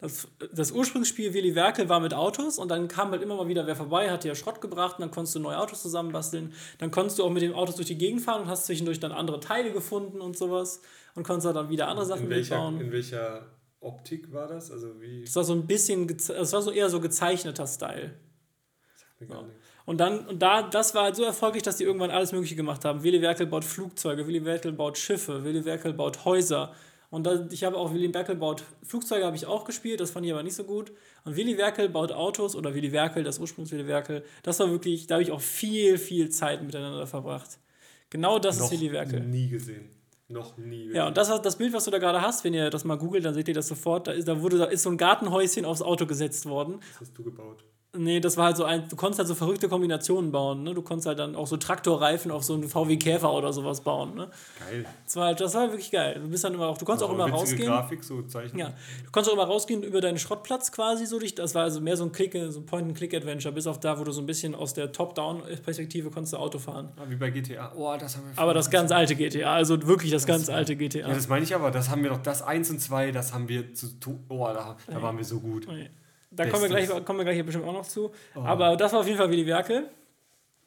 Das, 0.00 0.28
das 0.52 0.70
Ursprungsspiel 0.70 1.34
Willy 1.34 1.56
Werkel 1.56 1.88
war 1.88 1.98
mit 1.98 2.14
Autos 2.14 2.58
und 2.58 2.70
dann 2.70 2.86
kam 2.86 3.10
halt 3.10 3.20
immer 3.20 3.34
mal 3.34 3.48
wieder 3.48 3.66
wer 3.66 3.74
vorbei, 3.74 4.10
hat 4.10 4.22
dir 4.22 4.36
Schrott 4.36 4.60
gebracht 4.60 4.98
und 4.98 5.00
dann 5.02 5.10
konntest 5.10 5.34
du 5.34 5.40
neue 5.40 5.58
Autos 5.58 5.82
zusammenbasteln. 5.82 6.52
Dann 6.78 6.92
konntest 6.92 7.18
du 7.18 7.24
auch 7.24 7.30
mit 7.30 7.42
den 7.42 7.52
Autos 7.52 7.74
durch 7.74 7.88
die 7.88 7.98
Gegend 7.98 8.20
fahren 8.20 8.42
und 8.42 8.48
hast 8.48 8.66
zwischendurch 8.66 9.00
dann 9.00 9.10
andere 9.10 9.40
Teile 9.40 9.72
gefunden 9.72 10.20
und 10.20 10.38
sowas 10.38 10.82
und 11.16 11.24
konntest 11.24 11.54
dann 11.54 11.68
wieder 11.68 11.88
andere 11.88 12.06
Sachen 12.06 12.24
in, 12.24 12.30
welcher, 12.30 12.56
mitbauen. 12.56 12.80
in 12.80 12.92
welcher 12.92 13.46
Optik 13.80 14.32
war 14.32 14.46
das? 14.46 14.70
Also 14.70 15.00
wie? 15.00 15.24
Das 15.24 15.34
war 15.34 15.44
so 15.44 15.54
ein 15.54 15.66
bisschen, 15.66 16.06
das 16.06 16.52
war 16.52 16.62
so 16.62 16.70
eher 16.70 16.88
so 16.90 17.00
gezeichneter 17.00 17.66
Style. 17.66 18.14
Und 19.84 19.98
dann, 19.98 20.26
und 20.28 20.40
da, 20.40 20.62
das 20.62 20.94
war 20.94 21.04
halt 21.04 21.16
so 21.16 21.24
erfolgreich, 21.24 21.62
dass 21.62 21.78
die 21.78 21.84
irgendwann 21.84 22.10
alles 22.10 22.32
Mögliche 22.32 22.54
gemacht 22.54 22.84
haben. 22.84 23.02
Willy 23.02 23.20
Werkel 23.22 23.46
baut 23.46 23.64
Flugzeuge, 23.64 24.26
Willy 24.26 24.44
Werkel 24.44 24.72
baut 24.72 24.98
Schiffe, 24.98 25.42
Willy 25.44 25.64
Werkel 25.64 25.92
baut 25.92 26.24
Häuser. 26.24 26.72
Und 27.10 27.24
da, 27.24 27.46
ich 27.50 27.64
habe 27.64 27.76
auch 27.76 27.94
Willy 27.94 28.12
Werkel 28.12 28.36
baut 28.36 28.64
Flugzeuge, 28.82 29.24
habe 29.24 29.36
ich 29.36 29.46
auch 29.46 29.64
gespielt, 29.64 30.00
das 30.00 30.10
fand 30.10 30.26
ich 30.26 30.32
aber 30.32 30.42
nicht 30.42 30.56
so 30.56 30.64
gut. 30.64 30.92
Und 31.24 31.36
Willy 31.36 31.56
Werkel 31.56 31.88
baut 31.88 32.12
Autos 32.12 32.54
oder 32.54 32.74
Willy 32.74 32.92
Werkel, 32.92 33.24
das 33.24 33.38
Ursprungs 33.38 33.72
Willy 33.72 33.86
Werkel, 33.86 34.24
das 34.42 34.60
war 34.60 34.70
wirklich, 34.70 35.06
da 35.06 35.14
habe 35.14 35.22
ich 35.22 35.32
auch 35.32 35.40
viel, 35.40 35.96
viel 35.96 36.28
Zeit 36.28 36.62
miteinander 36.62 37.06
verbracht. 37.06 37.58
Genau 38.10 38.38
das 38.38 38.58
Noch 38.58 38.70
ist 38.70 38.78
Willy 38.78 38.92
Werkel. 38.92 39.20
nie 39.20 39.48
gesehen. 39.48 39.90
Noch 40.28 40.58
nie. 40.58 40.92
Ja, 40.92 41.08
und 41.08 41.16
das, 41.16 41.28
das 41.40 41.56
Bild, 41.56 41.72
was 41.72 41.86
du 41.86 41.90
da 41.90 41.98
gerade 41.98 42.20
hast, 42.20 42.44
wenn 42.44 42.52
ihr 42.52 42.68
das 42.68 42.84
mal 42.84 42.96
googelt, 42.96 43.24
dann 43.24 43.32
seht 43.32 43.48
ihr 43.48 43.54
das 43.54 43.66
sofort. 43.66 44.06
Da 44.06 44.12
ist, 44.12 44.28
da 44.28 44.42
wurde, 44.42 44.58
da 44.58 44.66
ist 44.66 44.82
so 44.82 44.90
ein 44.90 44.98
Gartenhäuschen 44.98 45.64
aufs 45.64 45.80
Auto 45.80 46.04
gesetzt 46.04 46.44
worden. 46.44 46.80
Das 46.92 47.00
hast 47.00 47.16
du 47.16 47.22
gebaut. 47.24 47.64
Nee, 47.98 48.20
das 48.20 48.36
war 48.36 48.46
halt 48.46 48.56
so 48.56 48.64
ein, 48.64 48.88
du 48.88 48.96
konntest 48.96 49.18
halt 49.18 49.28
so 49.28 49.34
verrückte 49.34 49.68
Kombinationen 49.68 50.30
bauen, 50.30 50.62
ne? 50.62 50.72
Du 50.74 50.82
konntest 50.82 51.06
halt 51.08 51.18
dann 51.18 51.34
auch 51.34 51.46
so 51.46 51.56
Traktorreifen 51.56 52.30
auf 52.30 52.44
so 52.44 52.54
einen 52.54 52.68
VW 52.68 52.96
Käfer 52.96 53.32
oder 53.32 53.52
sowas 53.52 53.80
bauen, 53.80 54.14
ne? 54.14 54.30
Geil. 54.68 54.84
Das 55.04 55.16
war, 55.16 55.26
halt, 55.26 55.40
das 55.40 55.54
war 55.54 55.68
wirklich 55.70 55.90
geil. 55.90 56.20
Du 56.22 56.28
bist 56.28 56.44
dann 56.44 56.54
immer 56.54 56.66
auch, 56.68 56.78
du 56.78 56.84
konntest 56.84 57.04
auch 57.04 57.12
Aber 57.12 57.26
immer 57.26 57.34
rausgehen. 57.34 57.66
Grafik, 57.68 58.04
so 58.04 58.22
Zeichen. 58.22 58.58
Ja, 58.58 58.68
du 59.04 59.10
konntest 59.10 59.30
auch 59.30 59.34
immer 59.38 59.46
rausgehen 59.46 59.82
über 59.82 60.00
deinen 60.00 60.18
Schrottplatz 60.18 60.70
quasi 60.72 61.06
so 61.06 61.18
durch. 61.18 61.34
Das 61.34 61.54
war 61.54 61.64
also 61.64 61.80
mehr 61.80 61.96
so 61.96 62.04
ein 62.04 62.12
Click, 62.12 62.32
so 62.50 62.60
ein 62.60 62.66
Point-and-Click-Adventure, 62.66 63.52
bis 63.52 63.66
auf 63.66 63.80
da, 63.80 63.98
wo 63.98 64.04
du 64.04 64.12
so 64.12 64.20
ein 64.20 64.26
bisschen 64.26 64.54
aus 64.54 64.74
der 64.74 64.92
Top-Down-Perspektive 64.92 66.10
konntest 66.10 66.32
du 66.34 66.36
Auto 66.38 66.58
fahren. 66.58 66.90
Ah, 66.96 67.02
wie 67.08 67.16
bei 67.16 67.30
GTA. 67.30 67.72
Oh, 67.76 67.94
das 67.98 68.16
haben 68.16 68.24
wir 68.32 68.38
Aber 68.40 68.54
das 68.54 68.70
ganz 68.70 68.92
alte 68.92 69.16
GTA, 69.16 69.54
also 69.54 69.86
wirklich 69.86 70.12
das, 70.12 70.26
ganz 70.26 70.48
war- 70.48 70.54
alte 70.56 70.76
GTA. 70.76 71.00
Ja, 71.08 71.14
das 71.14 71.28
meine 71.28 71.44
ich 71.44 71.54
aber. 71.54 71.70
Das 71.70 71.88
haben 71.90 72.02
wir 72.02 72.10
doch, 72.10 72.22
das 72.22 72.42
1 72.42 72.70
und 72.70 72.80
2, 72.80 73.12
das 73.12 73.32
haben 73.32 73.48
wir 73.48 73.74
zu 73.74 73.88
tun. 73.98 74.24
Oh, 74.28 74.46
da, 74.46 74.76
da 74.86 75.02
waren 75.02 75.16
wir 75.16 75.24
so 75.24 75.40
gut. 75.40 75.66
Da 76.30 76.46
kommen 76.46 76.62
wir, 76.62 76.68
gleich, 76.68 76.88
kommen 77.04 77.18
wir 77.18 77.24
gleich 77.24 77.44
bestimmt 77.44 77.66
auch 77.66 77.72
noch 77.72 77.86
zu. 77.86 78.10
Aber 78.34 78.76
das 78.76 78.92
war 78.92 79.00
auf 79.00 79.06
jeden 79.06 79.18
Fall 79.18 79.30
Willy 79.30 79.46
Werkel. 79.46 79.88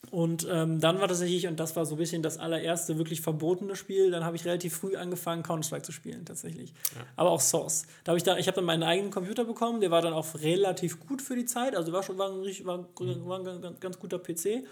Und 0.09 0.47
ähm, 0.51 0.79
dann 0.79 0.99
war 0.99 1.07
tatsächlich, 1.07 1.47
und 1.47 1.59
das 1.59 1.75
war 1.75 1.85
so 1.85 1.95
ein 1.95 1.97
bisschen 1.99 2.23
das 2.23 2.39
allererste 2.39 2.97
wirklich 2.97 3.21
verbotene 3.21 3.75
Spiel, 3.75 4.09
dann 4.09 4.25
habe 4.25 4.35
ich 4.35 4.43
relativ 4.45 4.75
früh 4.75 4.95
angefangen, 4.95 5.43
Counter-Strike 5.43 5.83
zu 5.83 5.91
spielen, 5.91 6.25
tatsächlich. 6.25 6.73
Aber 7.15 7.29
auch 7.29 7.39
Source. 7.39 7.85
Da 8.03 8.09
habe 8.09 8.17
ich 8.17 8.23
da, 8.23 8.37
ich 8.37 8.47
habe 8.47 8.55
dann 8.55 8.65
meinen 8.65 8.83
eigenen 8.83 9.11
Computer 9.11 9.45
bekommen, 9.45 9.79
der 9.79 9.91
war 9.91 10.01
dann 10.01 10.13
auch 10.13 10.33
relativ 10.41 10.99
gut 10.99 11.21
für 11.21 11.35
die 11.35 11.45
Zeit, 11.45 11.75
also 11.75 11.93
war 11.93 12.01
schon 12.01 12.17
war 12.17 12.29
ein, 12.29 12.43
war, 12.65 12.85
war 12.97 13.39
ein 13.39 13.61
ganz, 13.61 13.79
ganz 13.79 13.99
guter 13.99 14.17
PC. 14.17 14.65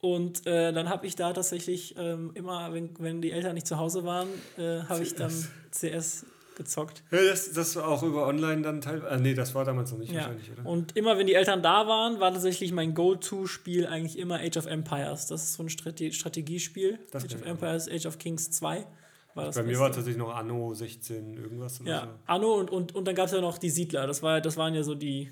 Und 0.00 0.46
äh, 0.46 0.72
dann 0.72 0.90
habe 0.90 1.06
ich 1.06 1.16
da 1.16 1.32
tatsächlich 1.32 1.94
ähm, 1.96 2.32
immer, 2.34 2.74
wenn, 2.74 2.90
wenn 2.98 3.22
die 3.22 3.30
Eltern 3.32 3.54
nicht 3.54 3.66
zu 3.66 3.78
Hause 3.78 4.04
waren, 4.04 4.28
äh, 4.58 4.80
habe 4.88 5.02
ich 5.02 5.14
dann 5.14 5.32
CS 5.70 6.26
gezockt. 6.56 7.04
Das, 7.10 7.52
das 7.52 7.76
war 7.76 7.86
auch 7.86 8.02
über 8.02 8.26
online 8.26 8.62
dann 8.62 8.80
teilweise. 8.80 9.10
Ah, 9.12 9.16
nee, 9.18 9.34
das 9.34 9.54
war 9.54 9.64
damals 9.64 9.92
noch 9.92 9.98
nicht 9.98 10.10
Ja. 10.10 10.22
wahrscheinlich, 10.22 10.50
oder? 10.50 10.66
Und 10.66 10.96
immer 10.96 11.16
wenn 11.18 11.26
die 11.28 11.34
Eltern 11.34 11.62
da 11.62 11.86
waren, 11.86 12.18
war 12.18 12.32
tatsächlich 12.32 12.72
mein 12.72 12.94
Go-To-Spiel 12.94 13.86
eigentlich 13.86 14.18
immer 14.18 14.40
Age 14.40 14.56
of 14.56 14.66
Empires. 14.66 15.26
Das 15.26 15.44
ist 15.44 15.54
so 15.54 15.62
ein 15.62 15.68
Strate 15.68 16.12
Strategiespiel. 16.12 16.98
Das 17.12 17.24
Age 17.24 17.36
of. 17.36 17.42
Empires, 17.46 17.88
Age 17.88 18.06
of 18.06 18.18
Kings 18.18 18.50
2 18.50 18.86
war 19.34 19.44
das. 19.44 19.54
Bei 19.54 19.62
mir 19.62 19.68
Beste. 19.68 19.80
war 19.82 19.88
tatsächlich 19.92 20.16
noch 20.16 20.34
Anno 20.34 20.74
16 20.74 21.34
irgendwas 21.34 21.80
oder 21.80 21.90
ja, 21.90 22.14
Anno 22.26 22.54
und, 22.54 22.70
und, 22.70 22.94
und 22.94 23.04
dann 23.06 23.14
gab 23.14 23.26
es 23.26 23.32
ja 23.32 23.40
noch 23.40 23.58
die 23.58 23.70
Siedler. 23.70 24.06
Das, 24.06 24.22
war, 24.22 24.40
das 24.40 24.56
waren 24.56 24.74
ja 24.74 24.82
so 24.82 24.94
die. 24.94 25.30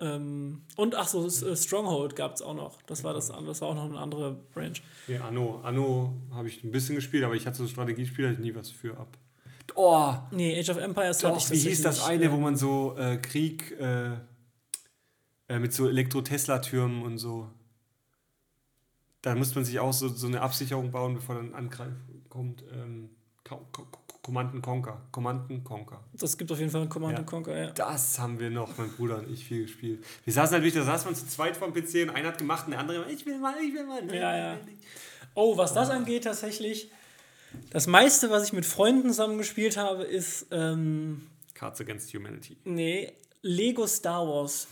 Ähm, 0.00 0.62
und 0.76 0.94
ach 0.94 1.08
so, 1.08 1.26
äh, 1.26 1.56
Stronghold 1.56 2.14
gab 2.14 2.34
es 2.34 2.42
auch 2.42 2.54
noch. 2.54 2.82
Das 2.82 3.02
war, 3.02 3.14
das, 3.14 3.28
das 3.28 3.60
war 3.60 3.68
auch 3.68 3.74
noch 3.74 3.86
eine 3.86 3.98
andere 3.98 4.32
Branch. 4.54 4.74
so. 4.74 5.12
Nee, 5.12 5.18
Anno. 5.18 5.60
Anno 5.64 6.14
habe 6.32 6.46
ich 6.46 6.62
ein 6.62 6.70
bisschen 6.70 6.94
gespielt, 6.94 7.24
aber 7.24 7.34
ich 7.34 7.46
hatte 7.46 7.56
so 7.56 7.66
Strategiespiele, 7.66 8.28
hatte 8.28 8.38
ich 8.40 8.44
nie 8.44 8.54
was 8.54 8.70
für 8.70 8.96
ab. 8.96 9.16
Oh. 9.78 10.14
Nee, 10.30 10.58
Age 10.58 10.70
of 10.70 10.78
Empires 10.78 11.18
Doch, 11.18 11.36
ich 11.36 11.50
Wie 11.50 11.68
hieß 11.68 11.82
das 11.82 12.04
eine, 12.04 12.30
wo 12.32 12.36
man 12.36 12.56
so 12.56 12.96
äh, 12.98 13.16
Krieg 13.16 13.78
äh, 13.80 14.12
äh, 15.48 15.58
mit 15.58 15.72
so 15.72 15.88
Elektro-Tesla-Türmen 15.88 17.02
und 17.02 17.18
so. 17.18 17.48
Da 19.22 19.34
muss 19.34 19.54
man 19.54 19.64
sich 19.64 19.80
auch 19.80 19.92
so, 19.92 20.08
so 20.08 20.26
eine 20.26 20.40
Absicherung 20.42 20.90
bauen, 20.90 21.14
bevor 21.14 21.36
dann 21.36 21.54
Angreif 21.54 21.94
kommt. 22.28 22.62
Ähm, 22.72 23.10
Command 24.22 24.62
Conquer. 24.62 25.00
Command 25.10 25.64
Conquer. 25.64 26.04
Das 26.12 26.36
gibt 26.36 26.52
auf 26.52 26.58
jeden 26.58 26.70
Fall 26.70 26.86
Command 26.88 27.18
ja. 27.18 27.24
Conquer, 27.24 27.56
ja. 27.56 27.70
Das 27.70 28.18
haben 28.18 28.38
wir 28.38 28.50
noch, 28.50 28.76
mein 28.76 28.90
Bruder 28.90 29.18
und 29.18 29.30
ich, 29.30 29.44
viel 29.44 29.62
gespielt. 29.62 30.04
Wir 30.24 30.32
saßen 30.34 30.52
halt 30.52 30.64
wirklich, 30.64 30.84
da 30.84 30.84
saß 30.84 31.06
man 31.06 31.14
zu 31.14 31.26
zweit 31.26 31.56
vom 31.56 31.72
PC 31.72 32.02
und 32.02 32.10
einer 32.10 32.28
hat 32.28 32.38
gemacht 32.38 32.66
und 32.66 32.72
der 32.72 32.80
andere, 32.80 33.10
ich 33.10 33.24
will 33.24 33.38
mal, 33.38 33.54
ich 33.58 33.72
will 33.72 33.86
mal. 33.86 34.04
Ja, 34.14 34.36
ja. 34.36 34.58
Oh, 35.34 35.56
was 35.56 35.72
das 35.72 35.88
angeht, 35.88 36.24
tatsächlich, 36.24 36.90
das 37.70 37.86
meiste, 37.86 38.30
was 38.30 38.44
ich 38.44 38.52
mit 38.52 38.66
Freunden 38.66 39.08
zusammen 39.08 39.38
gespielt 39.38 39.76
habe, 39.76 40.04
ist. 40.04 40.46
Ähm, 40.50 41.26
Cards 41.54 41.80
Against 41.80 42.12
Humanity. 42.14 42.56
Nee, 42.64 43.12
Lego 43.42 43.86
Star 43.86 44.26
Wars 44.26 44.68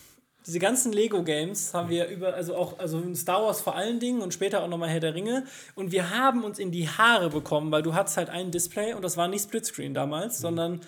diese 0.46 0.60
ganzen 0.60 0.92
Lego-Games 0.92 1.74
haben 1.74 1.88
wir 1.90 2.06
über, 2.06 2.34
also 2.34 2.54
auch, 2.54 2.78
also 2.78 3.02
Star 3.14 3.42
Wars 3.42 3.60
vor 3.60 3.74
allen 3.74 3.98
Dingen 3.98 4.20
und 4.22 4.32
später 4.32 4.62
auch 4.62 4.68
nochmal 4.68 4.88
Herr 4.88 5.00
der 5.00 5.14
Ringe. 5.14 5.44
Und 5.74 5.90
wir 5.90 6.10
haben 6.10 6.44
uns 6.44 6.60
in 6.60 6.70
die 6.70 6.88
Haare 6.88 7.30
bekommen, 7.30 7.72
weil 7.72 7.82
du 7.82 7.94
hattest 7.94 8.16
halt 8.16 8.30
ein 8.30 8.52
Display 8.52 8.94
und 8.94 9.02
das 9.02 9.16
war 9.16 9.26
nicht 9.26 9.42
Splitscreen 9.42 9.92
damals, 9.92 10.38
mhm. 10.38 10.42
sondern 10.42 10.80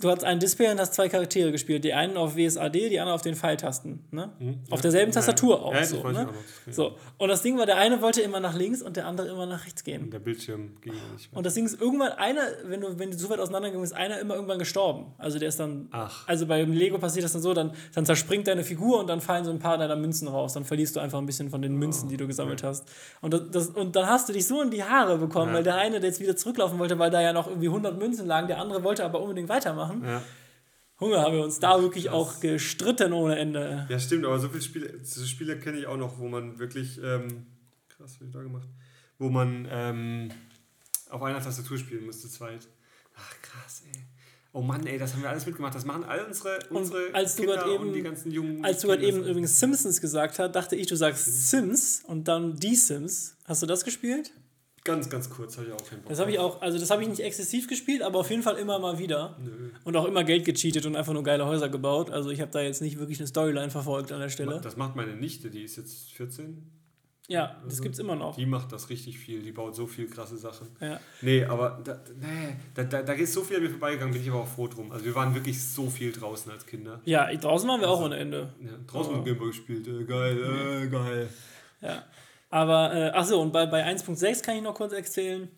du 0.00 0.10
hast 0.10 0.24
ein 0.24 0.40
Display 0.40 0.70
und 0.70 0.80
hast 0.80 0.94
zwei 0.94 1.08
Charaktere 1.08 1.52
gespielt. 1.52 1.84
Die 1.84 1.94
einen 1.94 2.16
auf 2.16 2.36
WSAD, 2.36 2.74
die 2.74 2.98
anderen 2.98 3.14
auf 3.14 3.22
den 3.22 3.36
Pfeiltasten. 3.36 4.00
Ne? 4.10 4.32
Mhm. 4.38 4.60
Auf 4.70 4.80
derselben 4.80 5.12
Tastatur 5.12 5.64
auch. 5.64 5.72
Ja, 5.72 5.84
so, 5.84 6.02
ne? 6.08 6.28
auch 6.28 6.72
so. 6.72 6.96
Und 7.18 7.28
das 7.28 7.42
Ding 7.42 7.56
war, 7.58 7.66
der 7.66 7.76
eine 7.76 8.00
wollte 8.02 8.20
immer 8.20 8.40
nach 8.40 8.54
links 8.54 8.82
und 8.82 8.96
der 8.96 9.06
andere 9.06 9.28
immer 9.28 9.46
nach 9.46 9.64
rechts 9.64 9.84
gehen. 9.84 10.04
Und 10.04 10.12
der 10.12 10.18
Bildschirm 10.18 10.80
ging 10.80 10.92
nicht 11.12 11.30
mehr. 11.30 11.38
Und 11.38 11.46
das 11.46 11.54
Ding 11.54 11.64
ist 11.64 11.80
irgendwann 11.80 12.12
einer, 12.12 12.42
wenn 12.64 12.80
du, 12.80 12.98
wenn 12.98 13.10
du 13.10 13.16
so 13.16 13.30
weit 13.30 13.38
auseinandergegangen 13.38 13.82
bist, 13.82 13.94
einer 13.94 14.18
immer 14.18 14.34
irgendwann 14.34 14.58
gestorben. 14.58 15.14
Also 15.18 15.38
der 15.38 15.48
ist 15.48 15.60
dann. 15.60 15.88
Ach. 15.92 16.26
Also 16.26 16.46
beim 16.46 16.72
Lego 16.72 16.98
passiert 16.98 17.24
das 17.24 17.32
dann 17.32 17.42
so, 17.42 17.54
dann, 17.54 17.72
dann 17.94 18.04
zerspringt 18.04 18.48
deine 18.48 18.64
Figur 18.64 18.98
und 18.98 19.06
dann 19.06 19.20
fallen 19.20 19.44
so 19.44 19.50
ein 19.50 19.60
paar 19.60 19.78
deiner 19.78 19.96
Münzen 19.96 20.26
raus. 20.26 20.54
Dann 20.54 20.64
verlierst 20.64 20.96
du 20.96 21.00
einfach 21.00 21.18
ein 21.18 21.26
bisschen 21.26 21.50
von 21.50 21.62
den 21.62 21.76
Münzen, 21.76 22.06
oh, 22.06 22.10
die 22.10 22.16
du 22.16 22.26
gesammelt 22.26 22.60
okay. 22.60 22.68
hast. 22.68 22.88
Und, 23.20 23.32
das, 23.32 23.50
das, 23.50 23.68
und 23.68 23.94
dann 23.94 24.08
hast 24.08 24.28
du 24.28 24.32
dich 24.32 24.46
so 24.46 24.60
in 24.60 24.70
die 24.70 24.82
Haare 24.82 25.18
bekommen, 25.18 25.52
ja. 25.52 25.58
weil 25.58 25.62
der 25.62 25.76
eine, 25.76 26.00
der 26.00 26.10
jetzt 26.10 26.20
wieder 26.20 26.36
zurücklaufen 26.36 26.78
wollte, 26.78 26.98
weil 26.98 27.10
da 27.10 27.20
ja 27.20 27.32
noch 27.32 27.46
irgendwie 27.46 27.68
100 27.68 27.96
Münzen 27.96 28.26
lagen, 28.26 28.48
der 28.48 28.58
andere 28.58 28.82
wollte 28.82 29.04
aber 29.04 29.20
unbedingt 29.20 29.48
weitermachen. 29.48 29.83
Ja 30.02 30.22
Hunger 31.00 31.22
haben 31.22 31.34
wir 31.34 31.42
uns 31.42 31.58
da 31.58 31.80
wirklich 31.82 32.06
Krass. 32.06 32.14
auch 32.14 32.40
gestritten 32.40 33.12
ohne 33.12 33.36
Ende. 33.36 33.86
Ja, 33.88 33.98
stimmt, 33.98 34.24
aber 34.24 34.38
so 34.38 34.48
viele 34.48 34.62
Spiele, 34.62 35.04
so 35.04 35.24
Spiele 35.26 35.58
kenne 35.58 35.78
ich 35.78 35.86
auch 35.86 35.96
noch, 35.96 36.18
wo 36.18 36.28
man 36.28 36.58
wirklich, 36.58 36.98
ähm, 37.02 37.46
krass, 37.88 38.16
was 38.18 38.26
ich 38.26 38.32
da 38.32 38.42
gemacht, 38.42 38.68
wo 39.18 39.28
man 39.28 39.66
ähm, 39.70 40.30
auf 41.10 41.22
einer 41.22 41.42
Tastatur 41.42 41.78
spielen 41.78 42.06
musste, 42.06 42.28
zweit. 42.28 42.68
Ach, 43.16 43.34
krass, 43.42 43.82
ey. 43.92 44.00
Oh 44.52 44.62
Mann, 44.62 44.86
ey, 44.86 44.98
das 44.98 45.12
haben 45.12 45.22
wir 45.22 45.30
alles 45.30 45.46
mitgemacht. 45.46 45.74
Das 45.74 45.84
machen 45.84 46.04
all 46.04 46.24
unsere, 46.24 46.60
unsere 46.70 47.12
als 47.12 47.34
Kinder 47.34 47.66
eben, 47.66 47.88
und 47.88 47.92
die 47.92 48.02
ganzen 48.02 48.30
jungen 48.30 48.64
Als 48.64 48.82
du 48.82 48.86
gerade 48.86 49.04
eben 49.04 49.24
übrigens 49.24 49.58
Simpsons 49.58 50.00
gesagt 50.00 50.38
hast, 50.38 50.52
dachte 50.52 50.76
ich, 50.76 50.86
du 50.86 50.94
sagst 50.94 51.50
Sims 51.50 52.02
und 52.06 52.28
dann 52.28 52.54
die 52.54 52.76
Sims. 52.76 53.36
Hast 53.46 53.62
du 53.62 53.66
das 53.66 53.84
gespielt? 53.84 54.32
Ganz, 54.84 55.08
ganz 55.08 55.30
kurz 55.30 55.56
habe 55.56 55.68
ich 55.68 55.72
auch 55.72 55.88
keinen 55.88 56.02
Bock. 56.02 56.10
Das 56.10 56.20
habe 56.20 56.30
ich 56.30 56.38
auch, 56.38 56.60
also 56.60 56.78
das 56.78 56.90
habe 56.90 57.00
ich 57.00 57.08
nicht 57.08 57.20
exzessiv 57.20 57.68
gespielt, 57.68 58.02
aber 58.02 58.18
auf 58.18 58.28
jeden 58.28 58.42
Fall 58.42 58.56
immer 58.56 58.78
mal 58.78 58.98
wieder. 58.98 59.34
Nö. 59.42 59.70
Und 59.82 59.96
auch 59.96 60.04
immer 60.04 60.24
Geld 60.24 60.44
gecheatet 60.44 60.84
und 60.84 60.94
einfach 60.94 61.14
nur 61.14 61.22
geile 61.22 61.46
Häuser 61.46 61.70
gebaut. 61.70 62.10
Also 62.10 62.28
ich 62.28 62.42
habe 62.42 62.50
da 62.50 62.60
jetzt 62.60 62.82
nicht 62.82 62.98
wirklich 62.98 63.18
eine 63.18 63.26
Storyline 63.26 63.70
verfolgt 63.70 64.12
an 64.12 64.20
der 64.20 64.28
Stelle. 64.28 64.60
Das 64.62 64.76
macht 64.76 64.94
meine 64.94 65.16
Nichte, 65.16 65.50
die 65.50 65.62
ist 65.62 65.76
jetzt 65.76 66.12
14. 66.12 66.70
Ja, 67.28 67.56
das 67.66 67.80
gibt 67.80 67.94
es 67.94 67.98
immer 67.98 68.14
noch. 68.14 68.36
Die 68.36 68.44
macht 68.44 68.70
das 68.72 68.90
richtig 68.90 69.18
viel, 69.18 69.40
die 69.40 69.52
baut 69.52 69.74
so 69.74 69.86
viel 69.86 70.06
krasse 70.10 70.36
Sachen. 70.36 70.68
Ja. 70.78 71.00
Nee, 71.22 71.44
aber 71.44 71.80
da, 71.82 72.02
nee, 72.20 72.56
da, 72.74 72.84
da, 72.84 73.02
da 73.02 73.14
ist 73.14 73.32
so 73.32 73.42
viel 73.42 73.56
an 73.56 73.62
mir 73.62 73.70
vorbeigegangen, 73.70 74.12
bin 74.12 74.20
ich 74.20 74.28
aber 74.28 74.40
auch 74.40 74.48
froh 74.48 74.68
drum. 74.68 74.92
Also 74.92 75.06
wir 75.06 75.14
waren 75.14 75.34
wirklich 75.34 75.62
so 75.62 75.88
viel 75.88 76.12
draußen 76.12 76.52
als 76.52 76.66
Kinder. 76.66 77.00
Ja, 77.06 77.34
draußen 77.34 77.66
waren 77.66 77.80
wir 77.80 77.88
also, 77.88 78.00
auch 78.00 78.04
ohne 78.04 78.18
Ende. 78.18 78.52
Ja, 78.60 78.72
draußen 78.86 79.14
oh. 79.14 79.22
Gameboy 79.22 79.46
gespielt, 79.46 79.88
äh, 79.88 80.04
geil, 80.04 80.82
äh, 80.84 80.88
geil. 80.88 81.30
Ja. 81.80 82.04
Aber, 82.54 82.94
äh, 82.94 83.10
achso, 83.10 83.42
und 83.42 83.52
bei, 83.52 83.66
bei 83.66 83.84
1.6 83.84 84.44
kann 84.44 84.54
ich 84.54 84.62
noch 84.62 84.76
kurz 84.76 84.92
erzählen. 84.92 85.48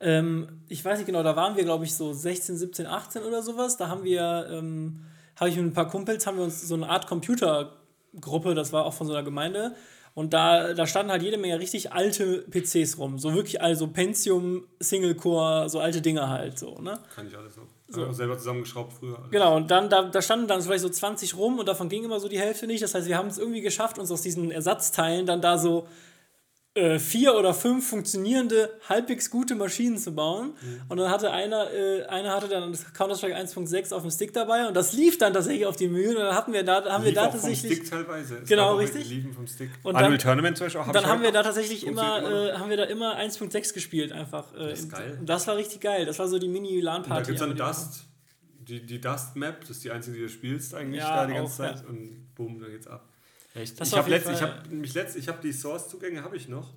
Ähm, 0.00 0.60
ich 0.68 0.84
weiß 0.84 0.98
nicht 0.98 1.06
genau, 1.06 1.22
da 1.22 1.36
waren 1.36 1.54
wir, 1.54 1.62
glaube 1.62 1.84
ich, 1.84 1.94
so 1.94 2.12
16, 2.12 2.56
17, 2.56 2.86
18 2.86 3.22
oder 3.22 3.44
sowas. 3.44 3.76
Da 3.76 3.86
haben 3.86 4.02
wir, 4.02 4.48
ähm, 4.50 5.04
habe 5.36 5.50
ich 5.50 5.56
mit 5.56 5.66
ein 5.66 5.72
paar 5.72 5.86
Kumpels, 5.86 6.26
haben 6.26 6.36
wir 6.36 6.42
uns 6.42 6.66
so 6.66 6.74
eine 6.74 6.88
Art 6.88 7.06
Computergruppe, 7.06 8.56
das 8.56 8.72
war 8.72 8.86
auch 8.86 8.94
von 8.94 9.06
so 9.06 9.12
einer 9.12 9.22
Gemeinde, 9.22 9.76
und 10.14 10.32
da, 10.34 10.74
da 10.74 10.84
standen 10.88 11.12
halt 11.12 11.22
jede 11.22 11.38
Menge 11.38 11.60
richtig 11.60 11.92
alte 11.92 12.44
PCs 12.50 12.98
rum. 12.98 13.20
So 13.20 13.32
wirklich, 13.32 13.62
also 13.62 13.86
Pentium, 13.86 14.66
Single 14.80 15.14
Core, 15.14 15.68
so 15.68 15.78
alte 15.78 16.00
Dinger 16.02 16.28
halt 16.28 16.58
so, 16.58 16.74
ne? 16.80 16.98
Kann 17.14 17.28
ich 17.28 17.38
alles 17.38 17.56
noch. 17.56 17.68
So. 17.90 18.06
Auch 18.06 18.12
selber 18.12 18.38
zusammengeschraubt 18.38 18.92
früher. 18.92 19.18
Alles. 19.18 19.30
Genau, 19.30 19.56
und 19.56 19.70
dann, 19.70 19.90
da, 19.90 20.02
da 20.02 20.22
standen 20.22 20.46
dann 20.46 20.62
vielleicht 20.62 20.82
so 20.82 20.88
20 20.88 21.36
rum 21.36 21.58
und 21.58 21.66
davon 21.66 21.88
ging 21.88 22.04
immer 22.04 22.20
so 22.20 22.28
die 22.28 22.38
Hälfte 22.38 22.66
nicht. 22.66 22.82
Das 22.82 22.94
heißt, 22.94 23.08
wir 23.08 23.18
haben 23.18 23.28
es 23.28 23.38
irgendwie 23.38 23.60
geschafft, 23.60 23.98
uns 23.98 24.10
aus 24.10 24.22
diesen 24.22 24.50
Ersatzteilen 24.50 25.26
dann 25.26 25.40
da 25.40 25.58
so 25.58 25.88
äh, 26.74 27.00
vier 27.00 27.34
oder 27.34 27.52
fünf 27.52 27.88
funktionierende, 27.88 28.70
halbwegs 28.88 29.28
gute 29.28 29.56
Maschinen 29.56 29.98
zu 29.98 30.14
bauen. 30.14 30.54
Mhm. 30.60 30.82
Und 30.88 30.98
dann 30.98 31.10
hatte 31.10 31.32
einer, 31.32 31.72
äh, 31.72 32.04
einer 32.04 32.30
hatte 32.30 32.48
dann 32.48 32.72
Counter-Strike 32.94 33.36
1.6 33.36 33.92
auf 33.92 34.02
dem 34.02 34.10
Stick 34.12 34.32
dabei 34.32 34.68
und 34.68 34.74
das 34.74 34.92
lief 34.92 35.18
dann 35.18 35.32
tatsächlich 35.32 35.66
auf 35.66 35.74
die 35.74 35.88
Mühlen 35.88 36.16
und 36.16 36.22
dann 36.22 36.34
hatten 36.34 36.52
wir 36.52 36.62
da, 36.62 36.84
haben 36.84 37.04
wir 37.04 37.12
da 37.12 37.26
tatsächlich. 37.26 37.78
Vom 37.78 37.86
Stick 37.86 37.90
teilweise. 37.90 38.38
Es 38.38 38.48
genau, 38.48 38.76
richtig. 38.76 39.08
Liefen 39.08 39.32
vom 39.32 39.48
Stick. 39.48 39.70
Und 39.82 39.94
dann, 39.94 40.16
Tournament 40.16 40.58
zum 40.58 40.66
Beispiel 40.66 40.80
auch. 40.80 40.92
Dann 40.92 41.06
haben 41.06 41.22
wir 41.22 41.32
da 41.32 41.42
tatsächlich 41.42 41.84
immer, 41.84 42.22
äh, 42.22 42.52
haben 42.52 42.70
wir 42.70 42.76
da 42.76 42.84
immer 42.84 43.18
1.6 43.18 43.74
gespielt 43.74 44.12
einfach. 44.12 44.54
Äh, 44.54 44.70
das 44.70 44.80
ist 44.80 44.92
geil. 44.92 45.16
Und 45.18 45.28
das 45.28 45.48
war 45.48 45.56
richtig 45.56 45.80
geil. 45.80 46.06
Das 46.06 46.20
war 46.20 46.28
so 46.28 46.38
die 46.38 46.48
Mini-LAN-Party. 46.48 47.08
Da 47.08 47.20
gibt 47.22 47.40
es 47.40 47.46
dann 47.46 47.56
Dust. 47.56 48.04
Die, 48.60 48.86
die 48.86 49.00
Dust-Map, 49.00 49.62
das 49.62 49.70
ist 49.70 49.84
die 49.84 49.90
einzige, 49.90 50.18
die 50.18 50.22
du 50.22 50.28
spielst 50.28 50.74
eigentlich 50.76 51.00
ja, 51.00 51.16
da 51.16 51.26
die 51.26 51.34
ganze 51.34 51.52
auch, 51.52 51.56
Zeit. 51.56 51.82
Ja. 51.82 51.88
Und 51.88 52.32
boom, 52.36 52.60
da 52.60 52.68
geht's 52.68 52.86
ab. 52.86 53.09
Echt? 53.54 53.80
Das 53.80 53.88
ich 53.88 53.96
habe 53.96 54.12
hab 54.12 54.70
mich 54.70 54.94
letzt, 54.94 55.16
ich 55.16 55.28
habe 55.28 55.38
die 55.42 55.52
Source-Zugänge 55.52 56.22
habe 56.22 56.36
ich 56.36 56.48
noch. 56.48 56.74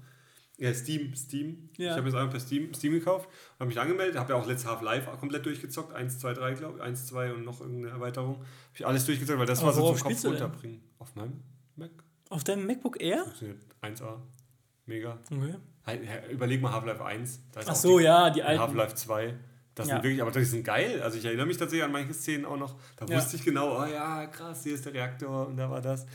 Ja, 0.58 0.74
Steam, 0.74 1.16
Steam. 1.16 1.70
Ja. 1.78 1.92
Ich 1.92 1.98
habe 1.98 2.06
das 2.06 2.16
einfach 2.16 2.32
per 2.32 2.40
Steam, 2.40 2.74
Steam 2.74 2.94
gekauft, 2.94 3.28
habe 3.60 3.68
mich 3.68 3.80
angemeldet, 3.80 4.18
habe 4.18 4.34
ja 4.34 4.40
auch 4.40 4.46
letztes 4.46 4.70
Half-Life 4.70 5.10
komplett 5.20 5.46
durchgezockt, 5.46 5.94
1, 5.94 6.20
2, 6.20 6.34
3, 6.34 6.54
glaube 6.54 6.78
ich, 6.78 6.84
1, 6.84 7.08
2 7.08 7.34
und 7.34 7.44
noch 7.44 7.60
irgendeine 7.60 7.94
Erweiterung. 7.94 8.36
Habe 8.36 8.46
ich 8.76 8.86
alles 8.86 9.06
durchgezockt, 9.06 9.40
weil 9.40 9.48
das 9.48 9.60
Aber 9.60 9.68
war 9.68 9.74
so 9.74 9.94
zum 9.94 10.10
Kopf 10.10 10.26
runterbringen. 10.26 10.82
Auf 11.00 11.16
meinem 11.16 11.42
Mac. 11.76 11.92
Auf 12.30 12.44
deinem 12.44 12.68
MacBook 12.68 13.02
Air? 13.02 13.24
Funktioniert 13.24 13.60
1A. 13.82 14.20
Mega. 14.86 15.20
Okay. 15.32 15.56
Überleg 16.32 16.62
mal 16.62 16.72
Half-Life 16.72 17.04
1. 17.04 17.42
Ach 17.56 17.76
so, 17.76 17.98
die, 17.98 18.06
ja, 18.06 18.30
die 18.30 18.44
alten. 18.44 18.62
Half-Life 18.62 18.96
2. 18.96 19.36
Das 19.76 19.88
ja. 19.88 19.96
sind 19.96 20.04
wirklich, 20.04 20.22
aber 20.22 20.32
die 20.32 20.44
sind 20.44 20.64
geil. 20.64 21.02
Also 21.02 21.18
ich 21.18 21.26
erinnere 21.26 21.48
mich 21.48 21.58
tatsächlich 21.58 21.84
an 21.84 21.92
manche 21.92 22.14
Szenen 22.14 22.46
auch 22.46 22.58
noch. 22.58 22.76
Da 22.96 23.06
ja. 23.06 23.18
wusste 23.18 23.38
ich 23.38 23.44
genau, 23.44 23.82
oh 23.82 23.86
ja, 23.86 24.28
krass, 24.28 24.64
hier 24.64 24.76
ist 24.76 24.86
der 24.86 24.94
Reaktor 24.94 25.48
und 25.48 25.58
da 25.58 25.70
war 25.70 25.82
das. 25.82 26.06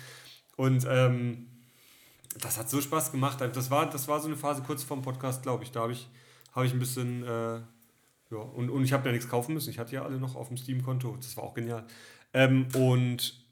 Und 0.59 0.85
ähm, 0.91 1.47
das 2.41 2.59
hat 2.59 2.69
so 2.69 2.81
Spaß 2.81 3.13
gemacht. 3.13 3.41
Das 3.41 3.71
war, 3.71 3.89
das 3.89 4.09
war 4.09 4.19
so 4.19 4.27
eine 4.27 4.37
Phase 4.37 4.63
kurz 4.63 4.83
vorm 4.83 5.03
Podcast, 5.03 5.45
glaube 5.45 5.63
ich. 5.63 5.71
Da 5.71 5.83
habe 5.83 5.93
ich, 5.93 6.09
hab 6.53 6.65
ich 6.65 6.73
ein 6.73 6.81
bisschen, 6.81 7.23
äh, 7.23 7.61
ja, 8.31 8.39
und, 8.55 8.69
und 8.69 8.83
ich 8.83 8.93
habe 8.93 9.07
ja 9.07 9.13
nichts 9.13 9.29
kaufen 9.29 9.55
müssen. 9.55 9.71
Ich 9.71 9.79
hatte 9.79 9.95
ja 9.95 10.03
alle 10.03 10.19
noch 10.19 10.35
auf 10.35 10.49
dem 10.49 10.57
Steam-Konto. 10.57 11.17
Das 11.17 11.37
war 11.37 11.45
auch 11.45 11.55
genial. 11.55 11.87
Ähm, 12.35 12.67
und 12.75 13.47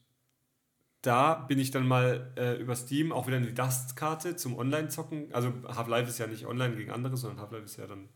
da 1.02 1.34
bin 1.34 1.60
ich 1.60 1.70
dann 1.70 1.86
mal 1.86 2.32
äh, 2.36 2.60
über 2.60 2.74
Steam 2.74 3.12
auch 3.12 3.28
wieder 3.28 3.36
eine 3.36 3.52
Dust-Karte 3.52 4.34
zum 4.34 4.58
Online-Zocken. 4.58 5.32
Also 5.32 5.52
Half-Life 5.64 6.10
ist 6.10 6.18
ja 6.18 6.26
nicht 6.26 6.44
online 6.44 6.74
gegen 6.74 6.90
andere, 6.90 7.16
sondern 7.16 7.40
Half-Life 7.40 7.66
ist 7.66 7.76
ja 7.76 7.86
dann 7.86 8.08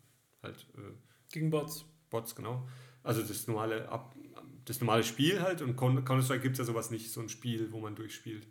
halt. 0.42 0.66
Äh, 0.76 0.80
gegen 1.30 1.50
Bots. 1.50 1.84
Bots, 2.10 2.34
genau. 2.34 2.66
Also 3.04 3.22
das 3.22 3.46
normale, 3.46 3.88
das 4.64 4.80
normale 4.80 5.04
Spiel 5.04 5.40
halt. 5.40 5.62
Und 5.62 5.76
Counter-Strike 5.76 6.42
gibt 6.42 6.54
es 6.54 6.58
ja 6.58 6.64
sowas 6.64 6.90
nicht, 6.90 7.12
so 7.12 7.20
ein 7.20 7.28
Spiel, 7.28 7.70
wo 7.70 7.78
man 7.78 7.94
durchspielt. 7.94 8.48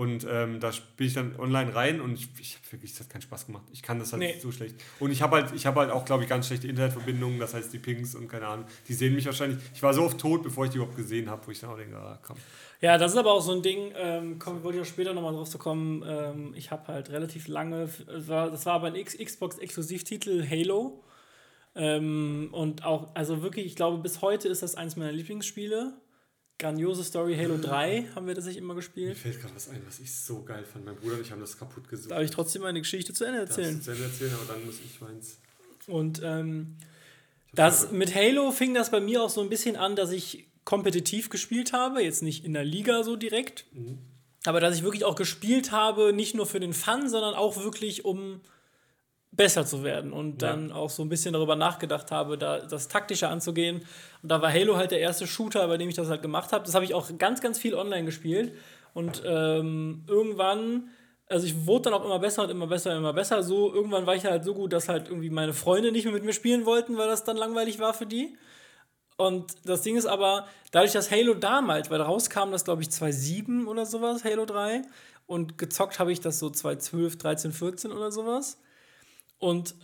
Und 0.00 0.26
ähm, 0.30 0.60
da 0.60 0.70
bin 0.96 1.08
ich 1.08 1.12
dann 1.12 1.38
online 1.38 1.74
rein 1.74 2.00
und 2.00 2.14
ich, 2.14 2.26
ich 2.40 2.54
habe 2.54 2.72
wirklich, 2.72 2.92
das 2.92 3.00
hat 3.00 3.10
keinen 3.10 3.20
Spaß 3.20 3.44
gemacht. 3.44 3.64
Ich 3.70 3.82
kann 3.82 3.98
das 3.98 4.14
halt 4.14 4.22
nee. 4.22 4.38
so 4.40 4.50
schlecht. 4.50 4.76
Und 4.98 5.10
ich 5.10 5.20
habe 5.20 5.36
halt, 5.36 5.52
ich 5.54 5.66
habe 5.66 5.80
halt 5.80 5.90
auch, 5.90 6.06
glaube 6.06 6.22
ich, 6.22 6.28
ganz 6.30 6.46
schlechte 6.46 6.68
Internetverbindungen, 6.68 7.38
das 7.38 7.52
heißt 7.52 7.70
die 7.70 7.78
Pings 7.78 8.14
und 8.14 8.26
keine 8.26 8.46
Ahnung. 8.46 8.64
Die 8.88 8.94
sehen 8.94 9.14
mich 9.14 9.26
wahrscheinlich. 9.26 9.58
Ich 9.74 9.82
war 9.82 9.92
so 9.92 10.04
oft 10.04 10.16
tot, 10.16 10.42
bevor 10.42 10.64
ich 10.64 10.70
die 10.70 10.78
überhaupt 10.78 10.96
gesehen 10.96 11.28
habe, 11.28 11.46
wo 11.46 11.50
ich 11.50 11.60
dann 11.60 11.68
auch 11.68 11.76
denke, 11.76 11.98
ah, 11.98 12.18
komm. 12.22 12.38
Ja, 12.80 12.96
das 12.96 13.12
ist 13.12 13.18
aber 13.18 13.30
auch 13.30 13.42
so 13.42 13.52
ein 13.52 13.60
Ding, 13.60 13.92
ähm, 13.94 14.38
komm, 14.38 14.62
wollte 14.64 14.78
ich 14.78 14.84
auch 14.84 14.88
später 14.88 15.12
nochmal 15.12 15.34
drauf 15.34 15.50
zu 15.50 15.58
kommen. 15.58 16.02
Ähm, 16.08 16.54
ich 16.56 16.70
habe 16.70 16.88
halt 16.88 17.10
relativ 17.10 17.46
lange, 17.46 17.90
das 18.06 18.26
war, 18.64 18.72
aber 18.72 18.86
ein 18.86 18.94
Xbox-Exklusivtitel 18.94 20.48
Halo. 20.48 21.04
Ähm, 21.74 22.48
und 22.52 22.86
auch, 22.86 23.14
also 23.14 23.42
wirklich, 23.42 23.66
ich 23.66 23.76
glaube, 23.76 23.98
bis 23.98 24.22
heute 24.22 24.48
ist 24.48 24.62
das 24.62 24.76
eins 24.76 24.96
meiner 24.96 25.12
Lieblingsspiele 25.12 25.92
grandiose 26.60 27.02
Story 27.02 27.36
Halo 27.36 27.56
3 27.56 28.10
haben 28.14 28.26
wir 28.26 28.34
tatsächlich 28.34 28.62
immer 28.62 28.74
gespielt. 28.74 29.08
Mir 29.08 29.16
fällt 29.16 29.40
gerade 29.40 29.54
was 29.56 29.68
ein, 29.68 29.82
was 29.86 29.98
ich 29.98 30.14
so 30.14 30.42
geil 30.44 30.64
fand. 30.64 30.84
Mein 30.84 30.94
Bruder 30.94 31.16
und 31.16 31.22
ich 31.22 31.32
haben 31.32 31.40
das 31.40 31.58
kaputt 31.58 31.88
gesucht. 31.88 32.12
Darf 32.12 32.22
ich 32.22 32.30
trotzdem 32.30 32.62
meine 32.62 32.80
Geschichte 32.80 33.12
zu 33.12 33.24
Ende 33.24 33.40
erzählen? 33.40 33.72
Darfst 33.72 33.84
zu 33.84 33.90
Ende 33.90 34.04
erzählen, 34.04 34.32
aber 34.34 34.52
dann 34.52 34.64
muss 34.64 34.76
ich 34.84 35.00
meins. 35.00 35.38
Und 35.88 36.20
ähm, 36.22 36.76
das, 37.54 37.90
mit 37.90 38.14
Halo 38.14 38.52
fing 38.52 38.74
das 38.74 38.90
bei 38.90 39.00
mir 39.00 39.22
auch 39.22 39.30
so 39.30 39.40
ein 39.40 39.48
bisschen 39.48 39.76
an, 39.76 39.96
dass 39.96 40.12
ich 40.12 40.46
kompetitiv 40.64 41.30
gespielt 41.30 41.72
habe. 41.72 42.02
Jetzt 42.02 42.22
nicht 42.22 42.44
in 42.44 42.52
der 42.52 42.64
Liga 42.64 43.02
so 43.02 43.16
direkt. 43.16 43.66
Mhm. 43.72 43.98
Aber 44.44 44.60
dass 44.60 44.76
ich 44.76 44.82
wirklich 44.82 45.04
auch 45.04 45.16
gespielt 45.16 45.72
habe, 45.72 46.12
nicht 46.12 46.34
nur 46.34 46.46
für 46.46 46.60
den 46.60 46.72
Fun, 46.72 47.08
sondern 47.08 47.34
auch 47.34 47.62
wirklich 47.62 48.04
um 48.04 48.40
besser 49.40 49.64
zu 49.64 49.82
werden 49.82 50.12
und 50.12 50.42
ja. 50.42 50.50
dann 50.50 50.70
auch 50.70 50.90
so 50.90 51.02
ein 51.02 51.08
bisschen 51.08 51.32
darüber 51.32 51.56
nachgedacht 51.56 52.10
habe, 52.10 52.36
da 52.36 52.58
das 52.58 52.88
taktischer 52.88 53.30
anzugehen. 53.30 53.80
Und 54.22 54.30
da 54.30 54.42
war 54.42 54.52
Halo 54.52 54.76
halt 54.76 54.90
der 54.90 55.00
erste 55.00 55.26
Shooter, 55.26 55.66
bei 55.66 55.78
dem 55.78 55.88
ich 55.88 55.94
das 55.94 56.10
halt 56.10 56.20
gemacht 56.20 56.52
habe. 56.52 56.62
Das 56.66 56.74
habe 56.74 56.84
ich 56.84 56.92
auch 56.92 57.08
ganz, 57.16 57.40
ganz 57.40 57.58
viel 57.58 57.74
online 57.74 58.04
gespielt. 58.04 58.52
Und 58.92 59.22
ähm, 59.24 60.04
irgendwann, 60.06 60.90
also 61.26 61.46
ich 61.46 61.64
wurde 61.64 61.84
dann 61.84 61.94
auch 61.94 62.04
immer 62.04 62.18
besser 62.18 62.42
und 62.42 62.50
immer 62.50 62.66
besser 62.66 62.90
und 62.90 62.98
immer 62.98 63.14
besser. 63.14 63.42
So, 63.42 63.72
irgendwann 63.72 64.04
war 64.04 64.14
ich 64.14 64.26
halt 64.26 64.44
so 64.44 64.52
gut, 64.52 64.74
dass 64.74 64.90
halt 64.90 65.08
irgendwie 65.08 65.30
meine 65.30 65.54
Freunde 65.54 65.90
nicht 65.90 66.04
mehr 66.04 66.12
mit 66.12 66.24
mir 66.24 66.34
spielen 66.34 66.66
wollten, 66.66 66.98
weil 66.98 67.08
das 67.08 67.24
dann 67.24 67.38
langweilig 67.38 67.78
war 67.78 67.94
für 67.94 68.04
die. 68.04 68.36
Und 69.16 69.54
das 69.64 69.80
Ding 69.80 69.96
ist 69.96 70.04
aber, 70.04 70.48
dadurch, 70.70 70.92
dass 70.92 71.10
Halo 71.10 71.32
damals, 71.32 71.90
weil 71.90 72.02
rauskam 72.02 72.50
das, 72.50 72.66
glaube 72.66 72.82
ich, 72.82 72.90
2007 72.90 73.68
oder 73.68 73.86
sowas, 73.86 74.22
Halo 74.22 74.44
3, 74.44 74.82
und 75.26 75.56
gezockt 75.56 75.98
habe 75.98 76.12
ich 76.12 76.20
das 76.20 76.38
so 76.40 76.50
2012, 76.50 77.16
13, 77.16 77.52
14 77.52 77.92
oder 77.92 78.12
sowas. 78.12 78.58
Und 79.40 79.74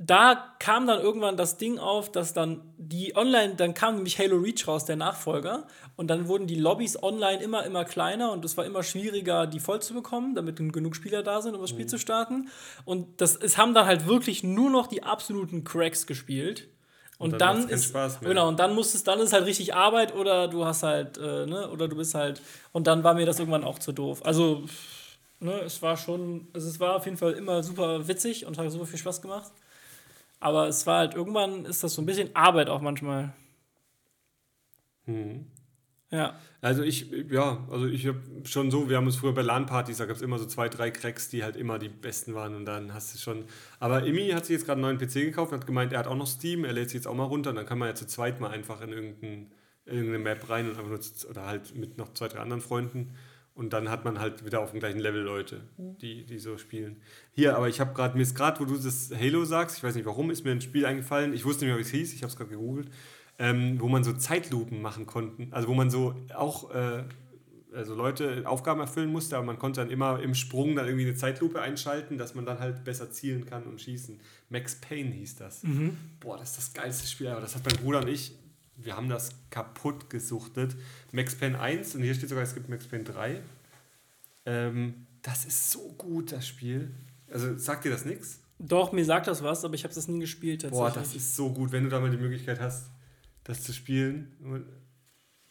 da 0.00 0.54
kam 0.60 0.86
dann 0.86 1.00
irgendwann 1.00 1.36
das 1.36 1.56
Ding 1.56 1.80
auf, 1.80 2.12
dass 2.12 2.32
dann 2.32 2.62
die 2.76 3.16
online, 3.16 3.56
dann 3.56 3.74
kam 3.74 3.96
nämlich 3.96 4.16
Halo 4.20 4.36
Reach 4.36 4.68
raus, 4.68 4.84
der 4.84 4.94
Nachfolger, 4.94 5.66
und 5.96 6.06
dann 6.06 6.28
wurden 6.28 6.46
die 6.46 6.54
Lobbys 6.54 7.02
online 7.02 7.42
immer, 7.42 7.66
immer 7.66 7.84
kleiner 7.84 8.30
und 8.30 8.44
es 8.44 8.56
war 8.56 8.64
immer 8.64 8.84
schwieriger, 8.84 9.48
die 9.48 9.58
voll 9.58 9.82
zu 9.82 9.94
bekommen, 9.94 10.36
damit 10.36 10.56
genug 10.72 10.94
Spieler 10.94 11.24
da 11.24 11.42
sind, 11.42 11.56
um 11.56 11.60
das 11.60 11.70
Spiel 11.70 11.86
mhm. 11.86 11.88
zu 11.88 11.98
starten. 11.98 12.48
Und 12.84 13.20
das, 13.20 13.34
es 13.34 13.58
haben 13.58 13.74
dann 13.74 13.86
halt 13.86 14.06
wirklich 14.06 14.44
nur 14.44 14.70
noch 14.70 14.86
die 14.86 15.02
absoluten 15.02 15.64
Cracks 15.64 16.06
gespielt. 16.06 16.68
Und, 17.18 17.32
und 17.32 17.40
dann, 17.40 17.62
dann 17.62 17.68
ist 17.68 17.92
genau 18.20 18.46
und 18.46 18.60
dann 18.60 18.76
muss 18.76 18.94
es 18.94 19.02
dann 19.02 19.18
ist 19.18 19.32
halt 19.32 19.44
richtig 19.44 19.74
Arbeit 19.74 20.14
oder 20.14 20.46
du 20.46 20.64
hast 20.64 20.84
halt 20.84 21.18
äh, 21.18 21.46
ne 21.46 21.68
oder 21.68 21.88
du 21.88 21.96
bist 21.96 22.14
halt 22.14 22.40
und 22.70 22.86
dann 22.86 23.02
war 23.02 23.14
mir 23.14 23.26
das 23.26 23.40
irgendwann 23.40 23.64
auch 23.64 23.80
zu 23.80 23.90
doof. 23.90 24.24
Also 24.24 24.62
ne, 25.40 25.60
es 25.60 25.82
war 25.82 25.96
schon 25.96 26.48
also 26.52 26.68
es 26.68 26.80
war 26.80 26.96
auf 26.96 27.04
jeden 27.04 27.16
Fall 27.16 27.32
immer 27.32 27.62
super 27.62 28.06
witzig 28.08 28.46
und 28.46 28.58
hat 28.58 28.70
super 28.70 28.86
viel 28.86 28.98
Spaß 28.98 29.22
gemacht. 29.22 29.52
Aber 30.40 30.68
es 30.68 30.86
war 30.86 30.98
halt 30.98 31.14
irgendwann 31.14 31.64
ist 31.64 31.82
das 31.82 31.94
so 31.94 32.02
ein 32.02 32.06
bisschen 32.06 32.34
Arbeit 32.34 32.68
auch 32.68 32.80
manchmal. 32.80 33.32
Hm. 35.06 35.46
Ja. 36.10 36.38
Also 36.60 36.82
ich, 36.82 37.10
ja, 37.30 37.64
also 37.70 37.86
ich 37.86 38.06
habe 38.06 38.20
schon 38.44 38.70
so, 38.70 38.88
wir 38.88 38.96
haben 38.96 39.06
uns 39.06 39.16
früher 39.16 39.32
bei 39.34 39.42
LAN-Partys, 39.42 39.98
da 39.98 40.06
gab 40.06 40.16
es 40.16 40.22
immer 40.22 40.38
so 40.38 40.46
zwei, 40.46 40.68
drei 40.68 40.90
Cracks, 40.90 41.28
die 41.28 41.44
halt 41.44 41.54
immer 41.56 41.78
die 41.78 41.88
besten 41.88 42.34
waren 42.34 42.54
und 42.56 42.64
dann 42.64 42.94
hast 42.94 43.14
du 43.14 43.18
schon. 43.18 43.44
Aber 43.78 44.04
Imi 44.04 44.30
hat 44.30 44.46
sich 44.46 44.54
jetzt 44.54 44.66
gerade 44.66 44.82
einen 44.82 44.96
neuen 44.96 44.98
PC 44.98 45.14
gekauft 45.26 45.52
und 45.52 45.60
hat 45.60 45.66
gemeint, 45.66 45.92
er 45.92 46.00
hat 46.00 46.06
auch 46.08 46.16
noch 46.16 46.26
Steam, 46.26 46.64
er 46.64 46.72
lädt 46.72 46.90
sich 46.90 46.96
jetzt 46.96 47.06
auch 47.06 47.14
mal 47.14 47.24
runter 47.24 47.50
und 47.50 47.56
dann 47.56 47.66
kann 47.66 47.78
man 47.78 47.88
ja 47.88 47.94
zu 47.94 48.06
zweit 48.06 48.40
mal 48.40 48.50
einfach 48.50 48.80
in 48.80 48.92
irgendein, 48.92 49.52
irgendeine 49.84 50.18
Map 50.18 50.48
rein 50.50 50.68
und 50.68 50.76
einfach 50.76 50.88
nur 50.88 51.00
zu, 51.00 51.28
oder 51.28 51.46
halt 51.46 51.76
mit 51.76 51.96
noch 51.96 52.12
zwei, 52.14 52.28
drei 52.28 52.40
anderen 52.40 52.62
Freunden. 52.62 53.14
Und 53.58 53.72
dann 53.72 53.90
hat 53.90 54.04
man 54.04 54.20
halt 54.20 54.46
wieder 54.46 54.60
auf 54.60 54.70
dem 54.70 54.80
gleichen 54.80 55.00
Level 55.00 55.20
Leute, 55.20 55.60
die, 55.76 56.24
die 56.24 56.38
so 56.38 56.56
spielen. 56.58 56.96
Hier, 57.32 57.56
aber 57.56 57.68
ich 57.68 57.80
habe 57.80 57.92
gerade, 57.92 58.16
mir 58.16 58.22
ist 58.22 58.34
gerade, 58.34 58.60
wo 58.60 58.64
du 58.64 58.76
das 58.76 59.10
Halo 59.14 59.44
sagst, 59.44 59.76
ich 59.76 59.82
weiß 59.82 59.96
nicht 59.96 60.06
warum, 60.06 60.30
ist 60.30 60.44
mir 60.44 60.52
ein 60.52 60.60
Spiel 60.60 60.86
eingefallen. 60.86 61.34
Ich 61.34 61.44
wusste 61.44 61.64
nicht 61.64 61.72
mehr, 61.72 61.78
wie 61.78 61.86
es 61.86 61.90
hieß, 61.90 62.14
ich 62.14 62.22
habe 62.22 62.30
es 62.30 62.36
gerade 62.36 62.50
gegoogelt 62.50 62.88
ähm, 63.38 63.80
wo 63.80 63.88
man 63.88 64.04
so 64.04 64.12
Zeitlupen 64.12 64.82
machen 64.82 65.06
konnte. 65.06 65.46
Also 65.50 65.68
wo 65.68 65.74
man 65.74 65.90
so 65.90 66.14
auch 66.34 66.74
äh, 66.74 67.04
also 67.72 67.94
Leute 67.94 68.42
Aufgaben 68.46 68.80
erfüllen 68.80 69.12
musste, 69.12 69.36
aber 69.36 69.46
man 69.46 69.58
konnte 69.58 69.80
dann 69.80 69.90
immer 69.90 70.20
im 70.20 70.34
Sprung 70.34 70.74
dann 70.74 70.86
irgendwie 70.86 71.06
eine 71.06 71.14
Zeitlupe 71.14 71.60
einschalten, 71.60 72.18
dass 72.18 72.34
man 72.34 72.44
dann 72.44 72.58
halt 72.58 72.82
besser 72.84 73.10
zielen 73.10 73.46
kann 73.46 73.64
und 73.64 73.80
schießen. 73.80 74.18
Max 74.48 74.80
Payne 74.80 75.10
hieß 75.12 75.36
das. 75.36 75.62
Mhm. 75.62 75.96
Boah, 76.18 76.38
das 76.38 76.50
ist 76.50 76.58
das 76.58 76.72
geilste 76.72 77.06
Spiel, 77.06 77.28
aber 77.28 77.40
das 77.40 77.54
hat 77.54 77.62
mein 77.64 77.76
Bruder 77.76 78.00
und 78.00 78.08
ich, 78.08 78.32
wir 78.78 78.96
haben 78.96 79.08
das 79.08 79.30
kaputt 79.50 80.10
gesuchtet. 80.10 80.76
Max 81.12 81.34
Payne 81.34 81.58
1 81.58 81.94
und 81.94 82.02
hier 82.02 82.14
steht 82.14 82.28
sogar, 82.28 82.44
es 82.44 82.54
gibt 82.54 82.68
Max 82.68 82.86
Payne 82.86 83.04
3. 83.04 83.40
Ähm, 84.46 85.06
das 85.22 85.44
ist 85.44 85.70
so 85.70 85.92
gut, 85.98 86.32
das 86.32 86.46
Spiel. 86.46 86.90
Also 87.30 87.56
sagt 87.58 87.84
dir 87.84 87.90
das 87.90 88.04
nichts? 88.04 88.40
Doch, 88.58 88.92
mir 88.92 89.04
sagt 89.04 89.26
das 89.26 89.42
was, 89.42 89.64
aber 89.64 89.74
ich 89.74 89.84
habe 89.84 89.94
das 89.94 90.08
nie 90.08 90.20
gespielt. 90.20 90.68
Boah, 90.70 90.90
das 90.90 91.14
ist 91.14 91.36
so 91.36 91.52
gut, 91.52 91.70
wenn 91.72 91.84
du 91.84 91.90
da 91.90 92.00
mal 92.00 92.10
die 92.10 92.16
Möglichkeit 92.16 92.60
hast 92.60 92.90
das 93.48 93.62
zu 93.62 93.72
spielen. 93.72 94.30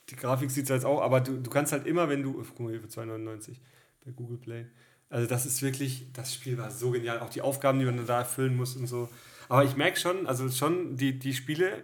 Die 0.09 0.15
Grafik 0.15 0.51
sieht 0.51 0.63
es 0.63 0.69
jetzt 0.69 0.85
auch, 0.85 1.01
aber 1.01 1.19
du, 1.19 1.37
du 1.37 1.49
kannst 1.49 1.73
halt 1.73 1.85
immer, 1.85 2.07
wenn 2.07 2.23
du. 2.23 2.33
Guck 2.33 2.59
mal 2.61 2.71
hier 2.71 2.79
für 2.79 2.87
2,99 2.87 3.57
bei 4.05 4.11
Google 4.11 4.37
Play. 4.37 4.65
Also, 5.09 5.27
das 5.27 5.45
ist 5.45 5.61
wirklich, 5.61 6.05
das 6.13 6.33
Spiel 6.33 6.57
war 6.57 6.71
so 6.71 6.91
genial. 6.91 7.19
Auch 7.19 7.29
die 7.29 7.41
Aufgaben, 7.41 7.79
die 7.79 7.85
man 7.85 8.05
da 8.05 8.19
erfüllen 8.19 8.55
muss 8.55 8.75
und 8.75 8.87
so. 8.87 9.09
Aber 9.49 9.63
ich 9.63 9.75
merke 9.75 9.99
schon, 9.99 10.27
also 10.27 10.49
schon, 10.49 10.95
die, 10.95 11.17
die 11.17 11.33
Spiele 11.33 11.83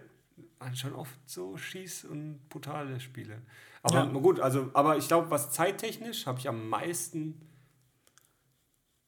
waren 0.64 0.76
schon 0.76 0.94
oft 0.94 1.14
so 1.26 1.56
schieß- 1.56 2.06
und 2.06 2.48
brutale 2.48 2.98
Spiele. 2.98 3.42
Aber 3.82 3.96
ja. 3.96 4.04
gut, 4.06 4.40
also, 4.40 4.70
aber 4.72 4.96
ich 4.96 5.06
glaube, 5.06 5.30
was 5.30 5.50
zeittechnisch 5.50 6.26
habe 6.26 6.38
ich 6.38 6.48
am 6.48 6.68
meisten. 6.68 7.40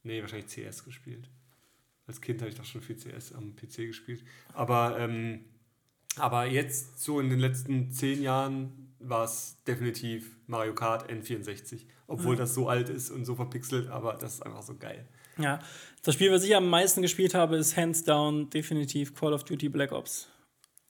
Nee, 0.02 0.20
wahrscheinlich 0.20 0.48
CS 0.48 0.84
gespielt. 0.84 1.30
Als 2.06 2.20
Kind 2.20 2.40
habe 2.40 2.50
ich 2.50 2.56
doch 2.56 2.64
schon 2.64 2.82
viel 2.82 2.96
CS 2.96 3.32
am 3.32 3.56
PC 3.56 3.76
gespielt. 3.78 4.22
Aber 4.52 4.98
ähm, 4.98 5.46
aber 6.18 6.46
jetzt, 6.46 7.02
so 7.02 7.20
in 7.20 7.28
den 7.28 7.40
letzten 7.40 7.90
zehn 7.90 8.22
Jahren, 8.22 8.94
war 8.98 9.24
es 9.24 9.56
definitiv 9.66 10.38
Mario 10.46 10.74
Kart 10.74 11.10
N64. 11.10 11.84
Obwohl 12.06 12.34
mhm. 12.34 12.38
das 12.38 12.54
so 12.54 12.68
alt 12.68 12.88
ist 12.88 13.10
und 13.10 13.24
so 13.24 13.34
verpixelt, 13.34 13.88
aber 13.88 14.14
das 14.14 14.34
ist 14.34 14.42
einfach 14.42 14.62
so 14.62 14.76
geil. 14.76 15.06
Ja, 15.38 15.58
das 16.02 16.14
Spiel, 16.14 16.32
was 16.32 16.44
ich 16.44 16.56
am 16.56 16.70
meisten 16.70 17.02
gespielt 17.02 17.34
habe, 17.34 17.56
ist 17.56 17.76
hands 17.76 18.04
down 18.04 18.48
definitiv 18.48 19.14
Call 19.14 19.34
of 19.34 19.44
Duty 19.44 19.68
Black 19.68 19.92
Ops 19.92 20.30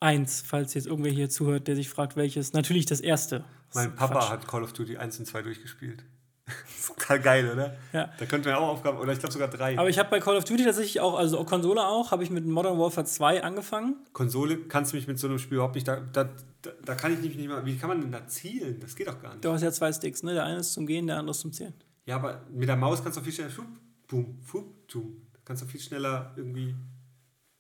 1, 0.01 0.43
falls 0.47 0.75
jetzt 0.75 0.87
irgendwer 0.87 1.13
hier 1.13 1.31
zuhört, 1.31 1.69
der 1.69 1.77
sich 1.77 1.89
fragt, 1.89 2.17
welches. 2.17 2.53
Natürlich 2.53 2.87
das 2.87 3.01
erste. 3.01 3.45
Mein 3.75 3.95
Papa 3.95 4.15
Quatsch. 4.21 4.31
hat 4.31 4.49
Call 4.49 4.63
of 4.63 4.73
Duty 4.73 4.97
1 4.99 5.19
und 5.19 5.27
2 5.27 5.43
durchgespielt. 5.43 6.05
Total 6.87 7.21
geil, 7.21 7.51
oder? 7.53 7.77
Ja. 7.93 8.11
Da 8.19 8.27
könnten 8.27 8.47
wir 8.47 8.59
auch 8.59 8.69
Aufgaben, 8.69 8.99
oder 8.99 9.13
ich 9.13 9.19
glaube 9.19 9.33
sogar 9.33 9.49
drei. 9.49 9.77
Aber 9.79 9.89
ich 9.89 9.99
habe 9.99 10.11
bei 10.11 10.21
Call 10.21 10.37
of 10.37 10.45
Duty 10.45 10.65
tatsächlich 10.65 11.01
auch, 11.01 11.19
also 11.19 11.43
Konsole 11.45 11.85
auch, 11.85 12.13
habe 12.13 12.23
ich 12.23 12.31
mit 12.31 12.47
Modern 12.47 12.79
Warfare 12.79 13.07
2 13.07 13.43
angefangen. 13.43 13.97
Konsole 14.13 14.59
kannst 14.69 14.93
du 14.93 14.97
mich 14.97 15.09
mit 15.09 15.19
so 15.19 15.27
einem 15.27 15.39
Spiel 15.39 15.57
überhaupt 15.57 15.75
nicht, 15.75 15.89
da, 15.89 16.01
da, 16.13 16.29
da 16.85 16.95
kann 16.95 17.13
ich 17.13 17.19
nicht, 17.19 17.37
nicht 17.37 17.49
mal, 17.49 17.65
wie 17.67 17.77
kann 17.77 17.89
man 17.89 18.01
denn 18.01 18.13
da 18.13 18.27
zielen? 18.29 18.79
Das 18.81 18.95
geht 18.95 19.09
doch 19.09 19.21
gar 19.21 19.33
nicht. 19.33 19.45
Du 19.45 19.51
hast 19.51 19.63
ja 19.63 19.73
zwei 19.73 19.93
Sticks, 19.93 20.23
ne? 20.23 20.35
Der 20.35 20.45
eine 20.45 20.59
ist 20.59 20.73
zum 20.73 20.87
Gehen, 20.87 21.09
der 21.09 21.17
andere 21.19 21.33
ist 21.33 21.41
zum 21.41 21.53
Zielen. 21.53 21.75
Ja, 22.05 22.17
aber 22.17 22.43
mit 22.53 22.69
der 22.69 22.77
Maus 22.77 23.03
kannst 23.03 23.19
du 23.19 23.23
viel 23.23 23.33
schneller, 23.33 23.51
fup, 23.51 23.67
boom, 24.07 24.39
fup, 24.41 24.87
boom. 24.93 25.23
Kannst 25.45 25.63
du 25.63 25.67
viel 25.67 25.81
schneller 25.81 26.33
irgendwie 26.37 26.77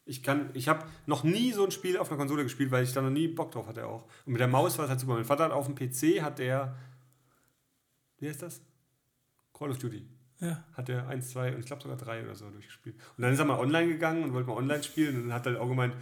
ich 0.06 0.22
kann, 0.22 0.50
ich 0.54 0.68
habe 0.68 0.86
noch 1.06 1.24
nie 1.24 1.52
so 1.52 1.64
ein 1.64 1.72
Spiel 1.72 1.98
auf 1.98 2.08
einer 2.08 2.16
Konsole 2.16 2.44
gespielt, 2.44 2.70
weil 2.70 2.84
ich 2.84 2.92
da 2.92 3.02
noch 3.02 3.10
nie 3.10 3.26
Bock 3.26 3.50
drauf 3.50 3.66
hatte 3.66 3.86
auch. 3.86 4.04
Und 4.24 4.32
mit 4.32 4.40
der 4.40 4.48
Maus 4.48 4.78
war 4.78 4.84
es 4.84 4.90
halt 4.90 5.00
super. 5.00 5.14
Mein 5.14 5.24
Vater 5.24 5.44
hat 5.44 5.52
auf 5.52 5.66
dem 5.66 5.74
PC, 5.74 6.22
hat 6.22 6.38
der, 6.38 6.76
wie 8.18 8.28
heißt 8.28 8.42
das? 8.42 8.62
Call 9.52 9.70
of 9.70 9.78
Duty. 9.78 10.06
Ja. 10.38 10.64
Hat 10.74 10.88
er 10.88 11.08
1, 11.08 11.30
2 11.30 11.54
und 11.54 11.60
ich 11.60 11.66
glaube 11.66 11.82
sogar 11.82 11.96
3 11.96 12.22
oder 12.22 12.36
so 12.36 12.48
durchgespielt. 12.50 12.94
Und 13.16 13.22
dann 13.22 13.32
ist 13.32 13.38
er 13.40 13.46
mal 13.46 13.58
online 13.58 13.88
gegangen 13.88 14.22
und 14.22 14.32
wollte 14.32 14.48
mal 14.48 14.56
online 14.56 14.82
spielen 14.84 15.16
und 15.16 15.22
dann 15.28 15.32
hat 15.32 15.46
er 15.46 15.60
auch 15.60 15.68
gemeint, 15.68 15.94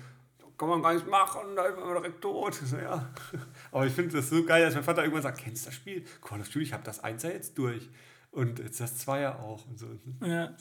kann 0.58 0.68
man 0.68 0.82
gar 0.82 0.94
nicht 0.94 1.08
machen, 1.08 1.56
da 1.56 1.64
ist 1.64 1.76
man 1.76 1.88
direkt 1.94 2.20
tot. 2.20 2.54
So, 2.54 2.76
ja. 2.76 3.10
Aber 3.72 3.86
ich 3.86 3.92
finde 3.92 4.16
das 4.16 4.28
so 4.28 4.44
geil, 4.44 4.64
dass 4.64 4.74
mein 4.74 4.84
Vater 4.84 5.02
irgendwann 5.02 5.22
sagt, 5.22 5.38
kennst 5.38 5.64
du 5.64 5.70
das 5.70 5.74
Spiel? 5.74 6.04
Call 6.22 6.40
of 6.40 6.48
Duty, 6.48 6.62
ich 6.62 6.72
habe 6.72 6.84
das 6.84 7.02
1er 7.02 7.32
jetzt 7.32 7.56
durch. 7.56 7.88
Und 8.34 8.58
jetzt 8.58 8.80
das 8.80 8.98
Zweier 8.98 9.40
auch 9.40 9.66
und 9.66 9.78
so. 9.78 9.86
Ja. 10.26 10.54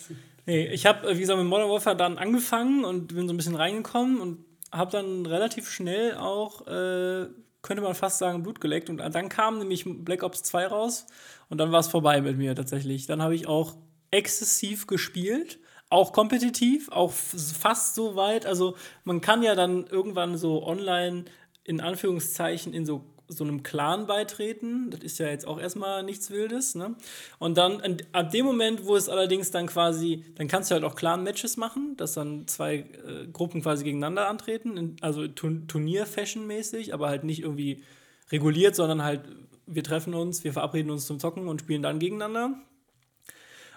Nee, 0.45 0.67
ich 0.67 0.85
habe, 0.85 1.15
wie 1.15 1.19
gesagt, 1.19 1.39
mit 1.39 1.47
Modern 1.47 1.69
Warfare 1.69 1.97
dann 1.97 2.17
angefangen 2.17 2.85
und 2.85 3.15
bin 3.15 3.27
so 3.27 3.33
ein 3.33 3.37
bisschen 3.37 3.55
reingekommen 3.55 4.21
und 4.21 4.45
habe 4.71 4.91
dann 4.91 5.25
relativ 5.25 5.69
schnell 5.69 6.15
auch 6.15 6.67
äh, 6.67 7.27
könnte 7.63 7.81
man 7.81 7.95
fast 7.95 8.19
sagen, 8.19 8.43
Blut 8.43 8.61
geleckt. 8.61 8.89
Und 8.89 8.97
dann 8.97 9.29
kam 9.29 9.57
nämlich 9.57 9.85
Black 9.87 10.21
Ops 10.21 10.43
2 10.43 10.67
raus 10.67 11.07
und 11.49 11.57
dann 11.57 11.71
war 11.71 11.79
es 11.79 11.87
vorbei 11.87 12.21
mit 12.21 12.37
mir 12.37 12.53
tatsächlich. 12.55 13.07
Dann 13.07 13.23
habe 13.23 13.33
ich 13.33 13.47
auch 13.47 13.77
exzessiv 14.11 14.85
gespielt, 14.85 15.59
auch 15.89 16.11
kompetitiv, 16.11 16.89
auch 16.91 17.11
fast 17.11 17.95
so 17.95 18.15
weit. 18.15 18.45
Also 18.45 18.75
man 19.05 19.21
kann 19.21 19.41
ja 19.41 19.55
dann 19.55 19.87
irgendwann 19.87 20.37
so 20.37 20.63
online 20.67 21.25
in 21.63 21.79
Anführungszeichen 21.81 22.73
in 22.73 22.85
so 22.85 23.05
so 23.37 23.43
einem 23.43 23.63
Clan 23.63 24.07
beitreten. 24.07 24.89
Das 24.89 25.01
ist 25.01 25.19
ja 25.19 25.27
jetzt 25.27 25.47
auch 25.47 25.59
erstmal 25.59 26.03
nichts 26.03 26.31
Wildes. 26.31 26.75
Ne? 26.75 26.95
Und 27.39 27.57
dann 27.57 27.97
ab 28.11 28.31
dem 28.31 28.45
Moment, 28.45 28.85
wo 28.85 28.95
es 28.95 29.09
allerdings 29.09 29.51
dann 29.51 29.67
quasi, 29.67 30.23
dann 30.35 30.47
kannst 30.47 30.71
du 30.71 30.75
halt 30.75 30.83
auch 30.83 30.95
Clan-Matches 30.95 31.57
machen, 31.57 31.95
dass 31.97 32.13
dann 32.13 32.47
zwei 32.47 32.75
äh, 32.75 33.27
Gruppen 33.31 33.61
quasi 33.61 33.83
gegeneinander 33.83 34.29
antreten, 34.29 34.77
in, 34.77 34.95
also 35.01 35.27
Turnier-Fashion-mäßig, 35.27 36.93
aber 36.93 37.09
halt 37.09 37.23
nicht 37.23 37.41
irgendwie 37.41 37.83
reguliert, 38.31 38.75
sondern 38.75 39.03
halt, 39.03 39.21
wir 39.65 39.83
treffen 39.83 40.13
uns, 40.13 40.43
wir 40.43 40.53
verabreden 40.53 40.91
uns 40.91 41.05
zum 41.05 41.19
Zocken 41.19 41.47
und 41.47 41.61
spielen 41.61 41.83
dann 41.83 41.99
gegeneinander. 41.99 42.55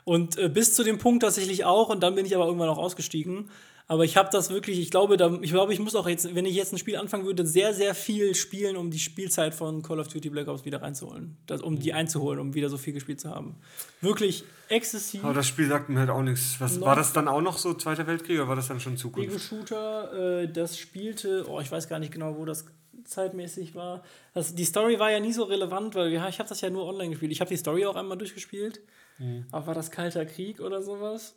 Und 0.04 0.38
äh, 0.38 0.48
bis 0.48 0.74
zu 0.74 0.84
dem 0.84 0.98
Punkt 0.98 1.22
tatsächlich 1.22 1.64
auch, 1.64 1.88
und 1.88 2.02
dann 2.02 2.14
bin 2.14 2.26
ich 2.26 2.36
aber 2.36 2.46
irgendwann 2.46 2.68
auch 2.68 2.78
ausgestiegen, 2.78 3.50
aber 3.88 4.04
ich 4.04 4.16
habe 4.16 4.28
das 4.32 4.50
wirklich, 4.50 4.80
ich 4.80 4.90
glaube, 4.90 5.16
da, 5.16 5.32
ich 5.40 5.50
glaube, 5.50 5.72
ich 5.72 5.78
muss 5.78 5.94
auch 5.94 6.08
jetzt, 6.08 6.34
wenn 6.34 6.44
ich 6.44 6.56
jetzt 6.56 6.72
ein 6.72 6.78
Spiel 6.78 6.96
anfangen 6.96 7.24
würde, 7.24 7.46
sehr, 7.46 7.72
sehr 7.72 7.94
viel 7.94 8.34
spielen, 8.34 8.76
um 8.76 8.90
die 8.90 8.98
Spielzeit 8.98 9.54
von 9.54 9.82
Call 9.82 10.00
of 10.00 10.08
Duty 10.08 10.28
Black 10.28 10.48
Ops 10.48 10.64
wieder 10.64 10.82
reinzuholen. 10.82 11.36
Das, 11.46 11.62
um 11.62 11.78
die 11.78 11.92
einzuholen, 11.92 12.40
um 12.40 12.54
wieder 12.54 12.68
so 12.68 12.78
viel 12.78 12.92
gespielt 12.92 13.20
zu 13.20 13.30
haben. 13.30 13.54
Wirklich 14.00 14.42
exzessiv. 14.68 15.22
Aber 15.22 15.34
das 15.34 15.46
Spiel 15.46 15.68
sagt 15.68 15.88
mir 15.88 16.00
halt 16.00 16.10
auch 16.10 16.22
nichts. 16.22 16.56
Was, 16.58 16.80
war 16.80 16.96
das 16.96 17.12
dann 17.12 17.28
auch 17.28 17.40
noch 17.40 17.58
so 17.58 17.74
Zweiter 17.74 18.08
Weltkrieg 18.08 18.38
oder 18.38 18.48
war 18.48 18.56
das 18.56 18.66
dann 18.66 18.80
schon 18.80 18.96
Zukunft? 18.96 19.28
Ego-Shooter, 19.28 20.42
äh, 20.42 20.52
das 20.52 20.78
spielte, 20.78 21.46
oh, 21.48 21.60
ich 21.60 21.70
weiß 21.70 21.88
gar 21.88 22.00
nicht 22.00 22.12
genau, 22.12 22.36
wo 22.36 22.44
das 22.44 22.64
zeitmäßig 23.04 23.76
war. 23.76 24.02
Das, 24.34 24.52
die 24.56 24.64
Story 24.64 24.98
war 24.98 25.12
ja 25.12 25.20
nie 25.20 25.32
so 25.32 25.44
relevant, 25.44 25.94
weil 25.94 26.10
ja, 26.10 26.28
ich 26.28 26.40
habe 26.40 26.48
das 26.48 26.60
ja 26.60 26.70
nur 26.70 26.86
online 26.86 27.10
gespielt. 27.10 27.30
Ich 27.30 27.40
habe 27.40 27.50
die 27.50 27.56
Story 27.56 27.86
auch 27.86 27.94
einmal 27.94 28.18
durchgespielt. 28.18 28.80
Mhm. 29.18 29.46
Aber 29.52 29.68
war 29.68 29.74
das 29.74 29.92
Kalter 29.92 30.26
Krieg 30.26 30.58
oder 30.58 30.82
sowas? 30.82 31.36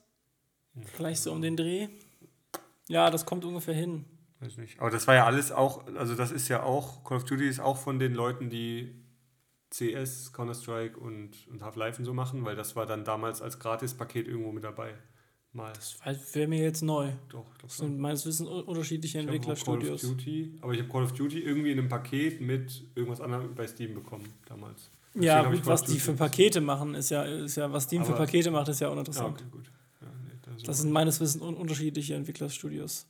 Mhm. 0.74 0.84
Vielleicht 0.96 1.22
so 1.22 1.32
um 1.32 1.44
den 1.44 1.56
Dreh. 1.56 1.90
Ja, 2.90 3.10
das 3.10 3.26
kommt 3.26 3.46
ungefähr 3.46 3.74
hin. 3.74 4.04
Weiß 4.42 4.58
nicht. 4.58 4.80
Aber 4.80 4.90
das 4.90 5.08
war 5.08 5.16
ja 5.16 5.26
alles 5.26 5.52
auch, 5.54 5.86
also 5.96 6.16
das 6.16 6.32
ist 6.32 6.48
ja 6.50 6.64
auch, 6.64 7.04
Call 7.06 7.18
of 7.18 7.24
Duty 7.26 7.48
ist 7.48 7.60
auch 7.62 7.78
von 7.78 7.98
den 8.00 8.14
Leuten, 8.14 8.50
die 8.50 8.94
CS, 9.70 10.34
Counter-Strike 10.34 10.98
und, 11.00 11.48
und 11.50 11.62
Half-Life 11.62 12.00
und 12.00 12.06
so 12.06 12.14
machen, 12.14 12.44
weil 12.46 12.56
das 12.56 12.76
war 12.76 12.86
dann 12.86 13.04
damals 13.06 13.42
als 13.42 13.60
Gratis-Paket 13.60 14.28
irgendwo 14.28 14.52
mit 14.52 14.64
dabei. 14.64 14.94
Mal. 15.52 15.74
Das 15.74 16.36
wäre 16.36 16.48
mir 16.48 16.62
jetzt 16.62 16.84
neu. 16.84 17.12
Doch, 17.30 17.44
doch. 17.58 17.64
Das 17.64 17.78
sind 17.78 17.98
meines 18.00 18.24
Wissens 18.26 18.48
un- 18.48 18.64
unterschiedliche 18.64 19.20
Ich 19.20 19.26
auch 19.26 19.30
Call 19.32 19.36
of 19.54 19.68
Entwicklerstudios. 19.68 20.02
Duty, 20.02 20.60
aber 20.62 20.74
ich 20.74 20.80
habe 20.80 20.90
Call 20.92 21.04
of 21.04 21.14
Duty 21.14 21.40
irgendwie 21.40 21.72
in 21.72 21.80
einem 21.80 21.90
Paket 21.90 22.40
mit 22.40 22.84
irgendwas 22.96 23.20
anderem 23.20 23.56
bei 23.56 23.66
Steam 23.68 23.96
bekommen 23.96 24.26
damals. 24.48 24.92
Deswegen 25.16 25.26
Ja, 25.26 25.44
gut, 25.50 25.66
was 25.66 25.84
die 25.86 26.00
für. 26.00 26.14
Pakete 26.14 26.62
machen, 26.62 26.94
ist 26.94 27.10
ja, 27.10 27.24
ist 27.24 27.56
ja 27.56 27.72
was 27.72 27.84
Steam 27.86 28.04
für 28.06 28.10
Aber- 28.14 28.26
Pakete 28.26 28.52
macht, 28.52 28.68
ist 28.70 28.80
ja 28.80 28.88
Ja, 28.88 28.92
uninteressant. 28.94 29.42
okay, 29.42 29.50
gut. 29.52 29.72
So. 30.60 30.66
Das 30.68 30.80
sind 30.80 30.92
meines 30.92 31.20
Wissens 31.20 31.42
un 31.44 31.56
unterschiedliche 31.56 32.16
Entwicklerstudios. 32.16 33.06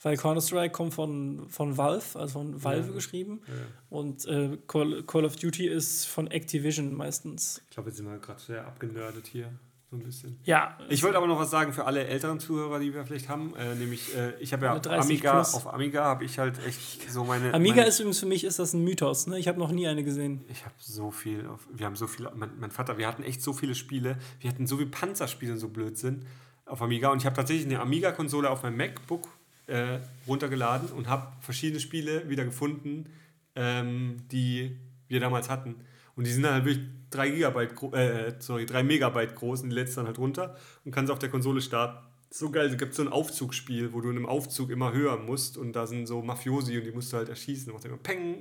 Weil 0.00 0.16
Counter-Strike 0.16 0.70
kommt 0.70 0.94
von, 0.94 1.48
von 1.48 1.76
Valve, 1.76 2.16
also 2.20 2.34
von 2.34 2.62
Valve 2.62 2.86
Ja. 2.88 2.94
geschrieben. 2.94 3.40
ja. 3.48 3.54
Und 3.90 4.24
äh, 4.26 4.56
Call, 4.68 5.02
Call 5.02 5.24
of 5.24 5.34
Duty 5.36 5.66
ist 5.66 6.04
von 6.06 6.28
Activision 6.28 6.94
meistens. 6.94 7.60
Ich 7.64 7.70
glaube, 7.74 7.88
jetzt 7.90 7.96
sind 7.96 8.06
wir 8.06 8.16
gerade 8.18 8.40
sehr 8.40 8.64
abgenördet 8.64 9.26
hier. 9.26 9.50
So 9.90 9.96
ein 9.96 10.02
bisschen. 10.04 10.38
Ja, 10.44 10.78
Ich 10.90 11.02
wollte 11.02 11.16
aber 11.16 11.26
noch 11.26 11.40
was 11.40 11.50
sagen 11.50 11.72
für 11.72 11.84
alle 11.86 12.04
älteren 12.06 12.38
Zuhörer, 12.38 12.78
die 12.78 12.92
wir 12.94 13.04
vielleicht 13.06 13.28
haben. 13.30 13.56
Äh, 13.56 13.74
nämlich, 13.74 14.14
äh, 14.14 14.34
ich 14.38 14.52
habe 14.52 14.66
ja 14.66 14.72
Alle 14.72 14.82
30 14.82 15.04
Amiga, 15.10 15.32
plus. 15.32 15.54
auf 15.54 15.66
Amiga 15.72 16.04
habe 16.04 16.24
ich 16.24 16.38
halt 16.38 16.64
echt 16.64 17.10
so 17.10 17.24
meine. 17.24 17.52
Amiga 17.54 17.76
meine, 17.76 17.88
ist 17.88 17.98
übrigens 17.98 18.20
für 18.20 18.26
mich 18.26 18.44
ist 18.44 18.58
das 18.60 18.74
ein 18.74 18.84
Mythos. 18.84 19.26
Ne? 19.26 19.38
Ich 19.38 19.48
habe 19.48 19.58
noch 19.58 19.72
nie 19.72 19.88
eine 19.88 20.04
gesehen. 20.04 20.44
Ich 20.48 20.64
habe 20.64 20.74
so 20.78 21.10
viel, 21.10 21.46
auf, 21.46 21.66
wir 21.72 21.86
haben 21.86 21.96
so 21.96 22.06
viele, 22.06 22.30
mein, 22.36 22.50
mein 22.60 22.70
Vater, 22.70 22.98
wir 22.98 23.08
hatten 23.08 23.22
echt 23.24 23.42
so 23.42 23.52
viele 23.54 23.74
Spiele, 23.74 24.18
wir 24.40 24.50
hatten 24.50 24.66
so 24.66 24.76
viele 24.76 24.90
Panzerspiele 24.90 25.54
und 25.54 25.58
so 25.58 25.68
Blödsinn 25.70 26.26
auf 26.68 26.82
Amiga 26.82 27.10
und 27.10 27.18
ich 27.18 27.26
habe 27.26 27.36
tatsächlich 27.36 27.66
eine 27.66 27.80
Amiga-Konsole 27.80 28.48
auf 28.50 28.62
meinem 28.62 28.76
MacBook 28.76 29.28
äh, 29.66 29.98
runtergeladen 30.26 30.90
und 30.90 31.08
habe 31.08 31.32
verschiedene 31.40 31.80
Spiele 31.80 32.28
wieder 32.28 32.44
gefunden, 32.44 33.06
ähm, 33.54 34.22
die 34.30 34.76
wir 35.08 35.20
damals 35.20 35.48
hatten. 35.50 35.76
Und 36.16 36.26
die 36.26 36.30
sind 36.30 36.42
dann 36.42 36.54
halt 36.54 36.64
wirklich 36.64 36.84
3 37.10 37.30
Gigabyte, 37.30 37.82
äh, 37.94 38.34
sorry, 38.38 38.66
3 38.66 38.82
Megabyte 38.82 39.34
groß 39.34 39.62
und 39.62 39.70
die 39.70 39.74
lädst 39.74 39.96
dann 39.96 40.06
halt 40.06 40.18
runter 40.18 40.56
und 40.84 40.92
kannst 40.92 41.12
auf 41.12 41.18
der 41.18 41.28
Konsole 41.28 41.60
starten. 41.60 42.04
So 42.30 42.50
geil, 42.50 42.66
es 42.68 42.76
gibt 42.76 42.94
so 42.94 43.02
ein 43.02 43.08
Aufzugsspiel, 43.08 43.92
wo 43.92 44.00
du 44.00 44.10
in 44.10 44.16
einem 44.16 44.26
Aufzug 44.26 44.70
immer 44.70 44.92
höher 44.92 45.16
musst 45.16 45.56
und 45.56 45.72
da 45.72 45.86
sind 45.86 46.06
so 46.06 46.20
Mafiosi 46.20 46.76
und 46.76 46.84
die 46.84 46.92
musst 46.92 47.12
du 47.12 47.16
halt 47.16 47.30
erschießen. 47.30 47.72
Und 47.72 47.84
immer 47.84 47.96
Peng, 47.96 48.36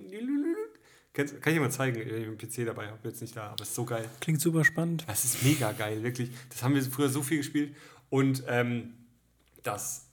Kennst, 1.18 1.42
kann 1.42 1.52
ich 1.52 1.58
dir 1.58 1.64
mal 1.64 1.72
zeigen, 1.72 1.98
wenn 1.98 2.22
ich 2.22 2.28
einen 2.28 2.38
PC 2.38 2.64
dabei 2.64 2.90
habe, 2.90 3.00
jetzt 3.06 3.22
nicht 3.22 3.36
da, 3.36 3.48
aber 3.48 3.64
es 3.64 3.70
ist 3.70 3.76
so 3.76 3.86
geil. 3.86 4.08
Klingt 4.20 4.40
super 4.40 4.64
spannend. 4.64 5.04
Das 5.08 5.26
ist 5.26 5.42
mega 5.42 5.72
geil, 5.72 6.04
wirklich. 6.04 6.30
Das 6.50 6.62
haben 6.62 6.76
wir 6.76 6.82
früher 6.84 7.10
so 7.10 7.24
viel 7.24 7.38
gespielt. 7.38 7.76
Und 8.10 8.44
ähm, 8.48 8.94
das 9.64 10.08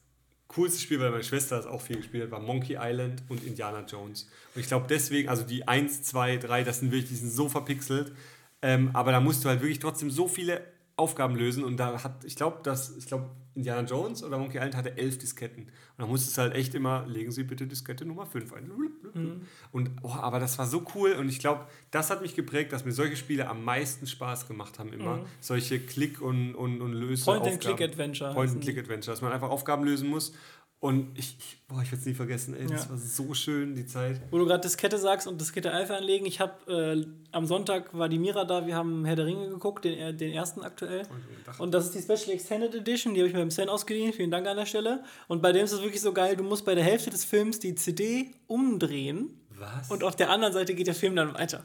coolste 0.49 0.81
Spiel, 0.81 1.01
weil 1.01 1.11
meine 1.11 1.25
Schwester 1.25 1.57
das 1.57 1.67
auch 1.67 1.81
viel 1.81 1.97
gespielt 1.97 2.25
hat, 2.25 2.31
war 2.31 2.41
Monkey 2.41 2.77
Island 2.81 3.23
und 3.29 3.45
Indiana 3.45 3.85
Jones. 3.87 4.29
Und 4.55 4.61
ich 4.61 4.69
glaube 4.69 4.87
deswegen, 4.89 5.29
also 5.29 5.43
die 5.43 5.67
1, 5.67 6.03
2, 6.05 6.39
3, 6.39 6.65
das 6.65 6.81
sind 6.81 6.93
wirklich, 6.93 7.09
die 7.09 7.17
sind 7.17 7.31
so 7.31 7.49
verpixelt. 7.49 8.13
Ähm, 8.63 8.91
aber 8.95 9.13
da 9.13 9.21
musst 9.21 9.45
du 9.45 9.49
halt 9.49 9.61
wirklich 9.61 9.79
trotzdem 9.79 10.11
so 10.11 10.27
viele 10.29 10.63
Aufgaben 10.97 11.37
lösen. 11.37 11.65
Und 11.65 11.77
da 11.79 12.03
hat, 12.03 12.25
ich 12.25 12.37
glaube, 12.37 12.59
dass, 12.63 12.97
ich 12.97 13.07
glaube, 13.07 13.31
Indiana 13.55 13.87
Jones 13.87 14.23
oder 14.25 14.39
Monkey 14.39 14.57
Island 14.59 14.77
hatte 14.77 14.97
elf 14.97 15.19
Disketten. 15.19 15.65
Und 15.65 15.71
da 15.99 16.07
musstest 16.07 16.37
du 16.37 16.43
halt 16.43 16.55
echt 16.55 16.75
immer, 16.75 17.07
legen 17.07 17.31
Sie 17.31 17.45
bitte 17.45 17.67
Diskette 17.67 18.05
Nummer 18.05 18.27
5 18.27 18.53
ein. 18.53 18.71
Und, 19.71 19.91
oh, 20.03 20.11
aber 20.11 20.41
das 20.41 20.59
war 20.59 20.67
so 20.67 20.85
cool 20.95 21.13
und 21.13 21.29
ich 21.29 21.39
glaube, 21.39 21.67
das 21.93 22.11
hat 22.11 22.21
mich 22.21 22.35
geprägt, 22.35 22.73
dass 22.73 22.85
mir 22.85 22.91
solche 22.91 23.17
Spiele 23.17 23.49
am 23.49 23.65
meisten 23.65 24.09
Spaß 24.09 24.49
gemacht 24.49 24.81
haben 24.81 24.93
immer. 24.93 25.21
Solche 25.41 25.79
Klick- 25.79 26.21
und, 26.21 26.57
und, 26.57 26.81
und 26.81 26.93
Löse 26.93 27.25
Point-and-Click-Adventure 27.25 28.35
Point-and-Click-Adventure, 28.35 29.13
dass 29.13 29.23
man 29.23 29.33
einfach 29.33 29.51
Aufgaben 29.51 29.85
lösen 29.85 30.09
muss. 30.09 30.35
Und 30.85 31.19
ich, 31.19 31.35
ich, 31.39 31.63
boah, 31.67 31.81
ich 31.81 31.91
werde 31.91 32.01
es 32.01 32.05
nie 32.05 32.13
vergessen, 32.13 32.55
ey, 32.55 32.67
das 32.67 32.85
Ja. 32.85 32.91
war 32.91 32.99
so 32.99 33.33
schön, 33.33 33.75
die 33.75 33.87
Zeit. 33.87 34.21
Wo 34.31 34.37
du 34.37 34.45
gerade 34.45 34.61
Diskette 34.61 34.99
sagst 34.99 35.27
und 35.27 35.41
Diskette 35.41 35.73
Alpha 35.73 35.95
anlegen. 35.97 36.27
Ich 36.27 36.41
habe 36.41 36.71
äh, 36.71 37.07
am 37.33 37.47
Sonntag 37.47 37.97
war 37.97 38.11
die 38.11 38.19
Mira 38.19 38.45
da, 38.45 38.67
wir 38.67 38.75
haben 38.77 39.07
Herr 39.07 39.17
der 39.17 39.25
Ringe 39.25 39.49
geguckt, 39.49 39.87
den, 39.87 39.99
äh, 39.99 40.13
den 40.13 40.31
ersten 40.35 40.61
aktuell. 40.61 41.05
Und 41.57 41.73
das 41.73 41.87
ist 41.87 41.95
die 41.95 42.03
Special 42.03 42.35
Extended 42.37 42.75
Edition, 42.75 43.15
die 43.15 43.21
habe 43.21 43.29
ich 43.29 43.33
mir 43.35 43.41
beim 43.41 43.51
Sven 43.51 43.71
ausgeliehen. 43.71 44.13
Vielen 44.13 44.31
Dank 44.31 44.47
an 44.47 44.59
der 44.59 44.67
Stelle. 44.67 45.03
Und 45.27 45.41
bei 45.41 45.53
dem 45.53 45.65
ist 45.65 45.73
es 45.73 45.81
wirklich 45.81 46.03
so 46.03 46.13
geil, 46.13 46.37
du 46.37 46.43
musst 46.45 46.67
bei 46.67 46.75
der 46.75 46.85
Hälfte 46.85 47.09
des 47.09 47.25
Films 47.25 47.59
die 47.61 47.75
CD 47.77 48.35
umdrehen 48.47 49.41
Was? 49.59 49.91
und 49.91 50.05
auf 50.05 50.17
der 50.17 50.29
anderen 50.29 50.53
Seite 50.53 50.75
geht 50.75 50.87
der 50.87 50.95
Film 50.95 51.17
dann 51.17 51.33
weiter. 51.33 51.65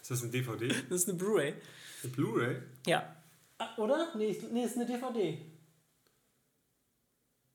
ist 0.00 0.10
das 0.10 0.22
ein 0.22 0.30
DVD? 0.30 0.68
Das 0.88 1.02
ist 1.02 1.08
eine 1.10 1.18
Blu-ray. 1.18 1.52
Eine 2.02 2.12
Blu-ray? 2.12 2.56
Ja. 2.86 3.14
Ah, 3.58 3.76
Oder? 3.76 4.08
Nee, 4.16 4.34
nee, 4.54 4.64
ist 4.64 4.76
eine 4.76 4.86
DVD. 4.86 5.36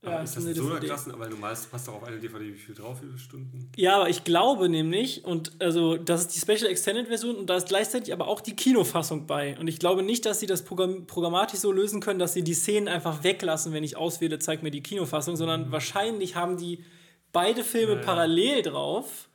Aber 0.03 0.23
ist 0.23 0.35
das 0.35 0.45
in 0.45 0.55
so 0.55 0.67
einer 0.67 0.79
Klasse? 0.79 1.13
Weil 1.15 1.29
normal 1.29 1.55
passt 1.69 1.87
doch 1.87 1.93
auf 1.93 2.03
eine 2.03 2.17
DVD 2.17 2.45
wie 2.45 2.57
viel 2.57 2.73
drauf, 2.73 3.01
wie 3.01 3.05
viele 3.05 3.19
Stunden? 3.19 3.69
Ja, 3.75 3.97
aber 3.97 4.09
ich 4.09 4.23
glaube 4.23 4.67
nämlich, 4.67 5.23
und 5.25 5.51
also 5.59 5.95
das 5.95 6.21
ist 6.21 6.35
die 6.35 6.39
Special 6.39 6.71
Extended 6.71 7.07
Version 7.07 7.35
und 7.35 7.47
da 7.47 7.55
ist 7.55 7.67
gleichzeitig 7.67 8.11
aber 8.11 8.27
auch 8.27 8.41
die 8.41 8.55
Kinofassung 8.55 9.27
bei. 9.27 9.57
Und 9.59 9.67
ich 9.67 9.77
glaube 9.77 10.01
nicht, 10.01 10.25
dass 10.25 10.39
sie 10.39 10.47
das 10.47 10.63
Programm 10.63 11.05
programmatisch 11.05 11.59
so 11.59 11.71
lösen 11.71 12.01
können, 12.01 12.17
dass 12.17 12.33
sie 12.33 12.43
die 12.43 12.55
Szenen 12.55 12.87
einfach 12.87 13.23
weglassen, 13.23 13.73
wenn 13.73 13.83
ich 13.83 13.95
auswähle, 13.95 14.39
zeig 14.39 14.63
mir 14.63 14.71
die 14.71 14.81
Kinofassung, 14.81 15.35
sondern 15.35 15.71
wahrscheinlich 15.71 16.35
haben 16.35 16.57
die 16.57 16.83
beide 17.31 17.63
Filme 17.63 17.93
Ja, 17.93 17.99
ja. 17.99 18.03
parallel 18.03 18.61
drauf. 18.63 19.29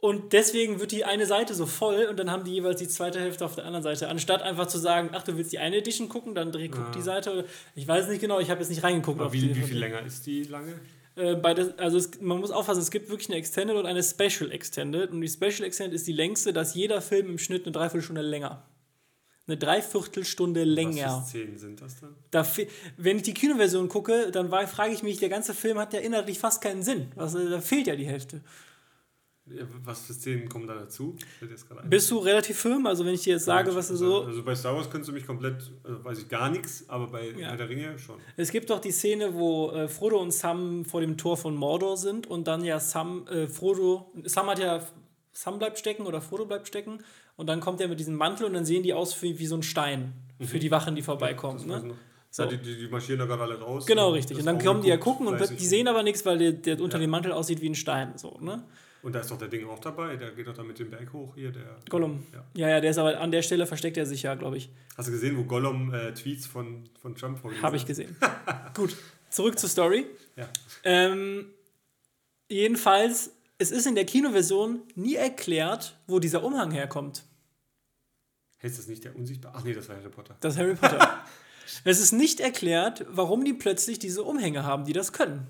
Und 0.00 0.32
deswegen 0.32 0.78
wird 0.78 0.92
die 0.92 1.04
eine 1.04 1.26
Seite 1.26 1.54
so 1.54 1.66
voll 1.66 2.06
und 2.08 2.18
dann 2.18 2.30
haben 2.30 2.44
die 2.44 2.52
jeweils 2.52 2.78
die 2.78 2.86
zweite 2.86 3.18
Hälfte 3.18 3.44
auf 3.44 3.56
der 3.56 3.64
anderen 3.64 3.82
Seite. 3.82 4.08
Anstatt 4.08 4.42
einfach 4.42 4.66
zu 4.66 4.78
sagen, 4.78 5.10
ach, 5.12 5.24
du 5.24 5.36
willst 5.36 5.52
die 5.52 5.58
eine 5.58 5.76
Edition 5.78 6.08
gucken, 6.08 6.36
dann 6.36 6.52
dreh, 6.52 6.68
guck 6.68 6.92
die 6.92 7.02
Seite. 7.02 7.44
Ich 7.74 7.88
weiß 7.88 8.06
nicht 8.08 8.20
genau, 8.20 8.38
ich 8.38 8.48
habe 8.48 8.60
jetzt 8.60 8.68
nicht 8.68 8.84
reingeguckt. 8.84 9.20
Aber 9.20 9.32
wie, 9.32 9.56
wie 9.56 9.62
viel 9.62 9.78
länger 9.78 10.02
ist 10.02 10.24
die 10.26 10.44
lange? 10.44 10.74
Äh, 11.16 11.34
bei 11.34 11.52
der, 11.52 11.74
also 11.78 11.98
es, 11.98 12.20
man 12.20 12.38
muss 12.38 12.52
aufpassen, 12.52 12.80
es 12.80 12.92
gibt 12.92 13.10
wirklich 13.10 13.28
eine 13.28 13.38
Extended 13.38 13.76
und 13.76 13.86
eine 13.86 14.04
Special 14.04 14.52
Extended. 14.52 15.10
Und 15.10 15.20
die 15.20 15.28
Special 15.28 15.64
Extended 15.64 15.94
ist 15.94 16.06
die 16.06 16.12
längste, 16.12 16.52
dass 16.52 16.74
jeder 16.74 17.00
Film 17.00 17.30
im 17.30 17.38
Schnitt 17.38 17.64
eine 17.64 17.72
Dreiviertelstunde 17.72 18.22
länger. 18.22 18.62
Eine 19.48 19.56
Dreiviertelstunde 19.56 20.60
Was 20.60 20.68
länger. 20.68 21.22
für 21.22 21.28
Szenen 21.28 21.58
sind 21.58 21.80
das 21.80 21.98
dann? 21.98 22.14
Da, 22.30 22.46
wenn 22.98 23.16
ich 23.16 23.22
die 23.24 23.34
Kinoversion 23.34 23.88
gucke, 23.88 24.30
dann 24.30 24.48
frage 24.50 24.92
ich 24.92 25.02
mich, 25.02 25.18
der 25.18 25.30
ganze 25.30 25.54
Film 25.54 25.78
hat 25.78 25.92
ja 25.92 26.00
inhaltlich 26.00 26.38
fast 26.38 26.62
keinen 26.62 26.84
Sinn. 26.84 27.10
Was, 27.16 27.34
äh, 27.34 27.50
da 27.50 27.60
fehlt 27.60 27.88
ja 27.88 27.96
die 27.96 28.06
Hälfte. 28.06 28.42
Ja, 29.50 29.64
Was 29.84 30.02
für 30.06 30.12
Szenen 30.12 30.48
kommen 30.48 30.66
da 30.66 30.74
dazu? 30.74 31.16
Bist 31.84 32.10
du 32.10 32.18
relativ 32.18 32.58
firm? 32.58 32.86
Also 32.86 33.04
wenn 33.04 33.14
ich 33.14 33.22
dir 33.22 33.34
jetzt 33.34 33.44
sage, 33.44 33.74
was 33.74 33.88
du 33.88 33.94
also, 33.94 34.20
so... 34.22 34.24
Also 34.26 34.42
bei 34.42 34.54
Star 34.54 34.74
Wars 34.74 34.90
könntest 34.90 35.08
du 35.08 35.12
mich 35.12 35.26
komplett, 35.26 35.70
also 35.84 36.04
weiß 36.04 36.18
ich 36.20 36.28
gar 36.28 36.50
nichts, 36.50 36.84
aber 36.88 37.06
bei 37.08 37.30
Ja. 37.30 37.48
Herr 37.48 37.56
der 37.56 37.68
Ringe 37.68 37.98
schon. 37.98 38.16
Es 38.36 38.50
gibt 38.50 38.70
doch 38.70 38.80
die 38.80 38.90
Szene, 38.92 39.34
wo 39.34 39.70
äh, 39.70 39.88
Frodo 39.88 40.18
und 40.20 40.32
Sam 40.32 40.84
vor 40.84 41.00
dem 41.00 41.16
Tor 41.16 41.36
von 41.36 41.54
Mordor 41.54 41.96
sind 41.96 42.26
und 42.26 42.46
dann 42.46 42.64
ja 42.64 42.78
Sam, 42.80 43.26
äh, 43.28 43.46
Frodo, 43.48 44.12
Sam 44.24 44.46
hat 44.48 44.58
ja, 44.58 44.82
Sam 45.32 45.58
bleibt 45.58 45.78
stecken 45.78 46.06
oder 46.06 46.20
Frodo 46.20 46.44
bleibt 46.46 46.66
stecken 46.68 46.98
und 47.36 47.46
dann 47.46 47.60
kommt 47.60 47.80
er 47.80 47.88
mit 47.88 48.00
diesem 48.00 48.14
Mantel 48.16 48.46
und 48.46 48.54
dann 48.54 48.64
sehen 48.64 48.82
die 48.82 48.92
aus 48.92 49.20
wie, 49.22 49.38
wie 49.38 49.46
so 49.46 49.56
ein 49.56 49.62
Stein 49.62 50.12
für 50.40 50.58
die 50.58 50.70
Wachen, 50.70 50.94
die 50.94 51.02
vorbeikommen. 51.02 51.64
Mhm. 51.64 51.70
Weiß 51.70 51.82
ne? 51.84 51.94
So. 52.30 52.42
Ja, 52.42 52.48
die, 52.50 52.58
die, 52.58 52.76
die 52.76 52.88
marschieren 52.88 53.20
da 53.20 53.24
gerade 53.24 53.42
alle 53.42 53.58
raus. 53.58 53.86
Genau, 53.86 54.08
Und 54.08 54.14
richtig. 54.14 54.38
Und 54.38 54.44
dann 54.44 54.58
kommen 54.62 54.82
die 54.82 54.88
ja 54.88 54.98
gucken 54.98 55.26
und 55.26 55.40
die 55.40 55.66
sehen 55.66 55.88
aber 55.88 56.02
nichts, 56.02 56.26
weil 56.26 56.36
der, 56.38 56.52
der 56.52 56.80
unter 56.80 56.98
Ja. 56.98 57.00
dem 57.00 57.10
Mantel 57.10 57.32
aussieht 57.32 57.62
wie 57.62 57.68
ein 57.70 57.74
Stein. 57.74 58.12
So, 58.18 58.38
ne? 58.40 58.62
Und 59.08 59.14
da 59.14 59.20
ist 59.20 59.30
doch 59.30 59.38
der 59.38 59.48
Ding 59.48 59.66
auch 59.66 59.78
dabei, 59.78 60.16
der 60.16 60.32
geht 60.32 60.46
doch 60.46 60.52
da 60.52 60.62
mit 60.62 60.78
dem 60.78 60.90
Berg 60.90 61.10
hoch 61.14 61.34
hier. 61.34 61.50
Der, 61.50 61.78
Gollum. 61.88 62.26
Ja. 62.30 62.44
Ja, 62.52 62.68
ja, 62.68 62.80
der 62.82 62.90
ist 62.90 62.98
aber 62.98 63.18
an 63.18 63.32
der 63.32 63.40
Stelle 63.40 63.66
versteckt 63.66 63.96
er 63.96 64.04
sich 64.04 64.22
ja, 64.22 64.34
glaube 64.34 64.58
ich. 64.58 64.68
Hast 64.98 65.08
du 65.08 65.12
gesehen, 65.12 65.34
wo 65.38 65.44
Gollum 65.44 65.94
äh, 65.94 66.12
Tweets 66.12 66.44
von, 66.44 66.84
von 67.00 67.14
Trump 67.14 67.38
vorgelesen 67.38 67.64
Habe 67.64 67.76
ich 67.78 67.86
gesehen. 67.86 68.14
Gut, 68.74 68.94
zurück 69.30 69.58
zur 69.58 69.70
Story. 69.70 70.04
Ja. 70.36 70.46
Ähm, 70.84 71.46
jedenfalls, 72.50 73.32
es 73.56 73.70
ist 73.70 73.86
in 73.86 73.94
der 73.94 74.04
Kinoversion 74.04 74.80
nie 74.94 75.14
erklärt, 75.14 75.96
wo 76.06 76.18
dieser 76.18 76.44
Umhang 76.44 76.70
herkommt. 76.70 77.24
Heißt 78.62 78.78
das 78.78 78.88
nicht 78.88 79.04
der 79.04 79.16
unsichtbar? 79.16 79.54
Ach 79.56 79.64
nee, 79.64 79.72
das 79.72 79.88
war 79.88 79.96
Harry 79.96 80.10
Potter. 80.10 80.36
Das 80.40 80.52
ist 80.52 80.60
Harry 80.60 80.74
Potter. 80.74 81.24
es 81.84 81.98
ist 81.98 82.12
nicht 82.12 82.40
erklärt, 82.40 83.06
warum 83.08 83.42
die 83.42 83.54
plötzlich 83.54 83.98
diese 83.98 84.22
Umhänge 84.22 84.64
haben, 84.64 84.84
die 84.84 84.92
das 84.92 85.14
können. 85.14 85.46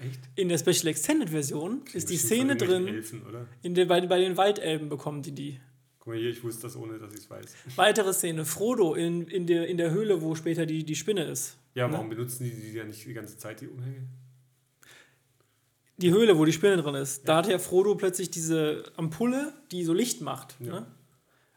Echt? 0.00 0.20
In 0.36 0.48
der 0.48 0.58
Special 0.58 0.86
Extended 0.86 1.30
Version 1.30 1.82
ist 1.92 2.08
die 2.08 2.16
Szene 2.16 2.56
drin, 2.56 2.88
Elfen, 2.88 3.22
in 3.62 3.74
der, 3.74 3.84
bei, 3.84 4.00
bei 4.06 4.18
den 4.20 4.36
Waldelben 4.36 4.88
bekommen 4.88 5.22
die 5.22 5.32
die. 5.32 5.60
Guck 5.98 6.14
mal 6.14 6.16
hier, 6.16 6.30
ich 6.30 6.42
wusste 6.42 6.62
das 6.62 6.76
ohne, 6.76 6.98
dass 6.98 7.12
ich 7.12 7.20
es 7.20 7.30
weiß. 7.30 7.54
Weitere 7.76 8.14
Szene, 8.14 8.46
Frodo 8.46 8.94
in, 8.94 9.26
in, 9.28 9.46
der, 9.46 9.68
in 9.68 9.76
der 9.76 9.90
Höhle, 9.90 10.22
wo 10.22 10.34
später 10.34 10.64
die, 10.64 10.84
die 10.84 10.96
Spinne 10.96 11.24
ist. 11.24 11.58
Ja, 11.74 11.90
warum 11.92 12.08
benutzen 12.08 12.44
die 12.44 12.50
die 12.50 12.72
ja 12.72 12.84
nicht 12.84 13.04
die 13.04 13.12
ganze 13.12 13.36
Zeit, 13.36 13.60
die 13.60 13.68
Umhänge? 13.68 14.08
Die 15.98 16.10
Höhle, 16.10 16.38
wo 16.38 16.46
die 16.46 16.52
Spinne 16.52 16.78
drin 16.78 16.94
ist. 16.94 17.28
Da 17.28 17.36
hat 17.36 17.48
ja 17.48 17.58
Frodo 17.58 17.94
plötzlich 17.94 18.30
diese 18.30 18.84
Ampulle, 18.96 19.52
die 19.70 19.84
so 19.84 19.92
Licht 19.92 20.22
macht. 20.22 20.56
Ja. 20.60 20.80
Ne? 20.80 20.86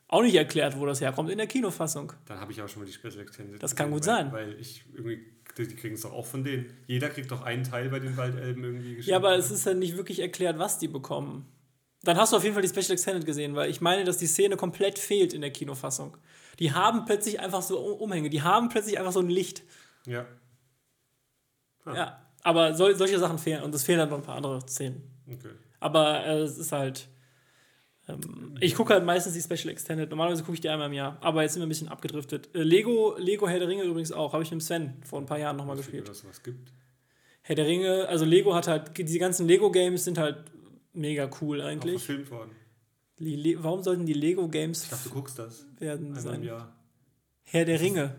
Auch 0.09 0.21
nicht 0.21 0.35
erklärt, 0.35 0.77
wo 0.77 0.85
das 0.85 1.01
herkommt 1.01 1.31
in 1.31 1.37
der 1.37 1.47
Kinofassung. 1.47 2.11
Dann 2.25 2.39
habe 2.39 2.51
ich 2.51 2.59
aber 2.59 2.67
schon 2.67 2.83
mal 2.83 2.85
die 2.85 2.93
Special 2.93 3.19
Extended. 3.21 3.63
Das 3.63 3.75
kann 3.75 3.89
gut 3.89 4.01
weil, 4.01 4.05
sein. 4.05 4.31
Weil 4.31 4.59
ich 4.59 4.83
irgendwie, 4.93 5.25
die, 5.57 5.67
die 5.67 5.75
kriegen 5.75 5.95
es 5.95 6.01
doch 6.01 6.13
auch 6.13 6.25
von 6.25 6.43
denen. 6.43 6.65
Jeder 6.87 7.09
kriegt 7.09 7.31
doch 7.31 7.41
einen 7.43 7.63
Teil 7.63 7.89
bei 7.89 7.99
den 7.99 8.17
Waldelben 8.17 8.63
irgendwie 8.63 8.89
geschenkt. 8.95 9.07
Ja, 9.07 9.17
aber 9.17 9.35
es 9.35 9.51
ist 9.51 9.65
ja 9.65 9.73
nicht 9.73 9.97
wirklich 9.97 10.19
erklärt, 10.19 10.57
was 10.59 10.79
die 10.79 10.87
bekommen. 10.87 11.45
Dann 12.03 12.17
hast 12.17 12.33
du 12.33 12.37
auf 12.37 12.43
jeden 12.43 12.53
Fall 12.53 12.63
die 12.63 12.69
Special 12.69 12.91
Extended 12.91 13.25
gesehen, 13.25 13.55
weil 13.55 13.69
ich 13.69 13.79
meine, 13.79 14.03
dass 14.03 14.17
die 14.17 14.27
Szene 14.27 14.57
komplett 14.57 14.99
fehlt 14.99 15.33
in 15.33 15.41
der 15.41 15.51
Kinofassung. 15.51 16.17
Die 16.59 16.73
haben 16.73 17.05
plötzlich 17.05 17.39
einfach 17.39 17.61
so 17.61 17.79
Um- 17.79 18.01
Umhänge, 18.01 18.29
die 18.29 18.41
haben 18.41 18.69
plötzlich 18.69 18.99
einfach 18.99 19.13
so 19.13 19.19
ein 19.21 19.29
Licht. 19.29 19.63
Ja. 20.05 20.25
Ah. 21.85 21.95
Ja. 21.95 22.19
Aber 22.43 22.73
sol 22.73 22.95
solche 22.95 23.19
Sachen 23.19 23.37
fehlen 23.39 23.63
und 23.63 23.73
es 23.73 23.83
fehlen 23.83 23.99
halt 23.99 24.09
noch 24.09 24.17
ein 24.17 24.23
paar 24.23 24.35
andere 24.35 24.59
Szenen. 24.67 25.01
Okay. 25.31 25.51
Aber 25.79 26.25
äh, 26.25 26.39
es 26.39 26.57
ist 26.57 26.71
halt. 26.73 27.07
Ähm, 28.07 28.55
ich 28.59 28.75
gucke 28.75 28.93
halt 28.93 29.05
meistens 29.05 29.33
die 29.33 29.41
Special 29.41 29.71
Extended. 29.71 30.09
Normalerweise 30.09 30.43
gucke 30.43 30.55
ich 30.55 30.61
die 30.61 30.69
einmal 30.69 30.87
im 30.87 30.93
Jahr. 30.93 31.17
Aber 31.21 31.41
jetzt 31.43 31.53
sind 31.53 31.61
wir 31.61 31.65
ein 31.65 31.69
bisschen 31.69 31.87
abgedriftet. 31.87 32.49
Äh, 32.53 32.63
Lego, 32.63 33.15
Lego 33.17 33.47
Herr 33.47 33.59
der 33.59 33.67
Ringe 33.67 33.83
übrigens 33.83 34.11
auch. 34.11 34.33
Habe 34.33 34.43
ich 34.43 34.51
mit 34.51 34.61
Sven 34.61 34.95
vor 35.05 35.19
ein 35.19 35.25
paar 35.25 35.39
Jahren 35.39 35.55
nochmal 35.55 35.77
gespielt. 35.77 36.07
Dass 36.07 36.17
es 36.17 36.25
was 36.27 36.43
gibt. 36.43 36.71
Herr 37.41 37.55
der 37.55 37.65
Ringe, 37.65 38.07
also 38.07 38.25
Lego 38.25 38.53
hat 38.55 38.67
halt, 38.67 38.97
diese 38.97 39.19
ganzen 39.19 39.47
Lego-Games 39.47 40.03
sind 40.03 40.17
halt 40.17 40.37
mega 40.93 41.29
cool 41.41 41.61
Auch 41.61 41.65
eigentlich. 41.65 42.01
verfilmt 42.03 42.31
worden. 42.31 42.51
Warum 43.61 43.83
sollten 43.83 44.05
die 44.05 44.13
Lego-Games 44.13 44.83
Ich 44.83 44.89
dachte, 44.89 45.09
du 45.09 45.15
guckst 45.15 45.39
das. 45.39 45.65
werden 45.79 46.07
Einmal 46.07 46.19
im 46.19 46.23
sein? 46.23 46.43
Jahr. 46.43 46.75
Herr 47.43 47.65
der 47.65 47.79
Ringe 47.79 48.15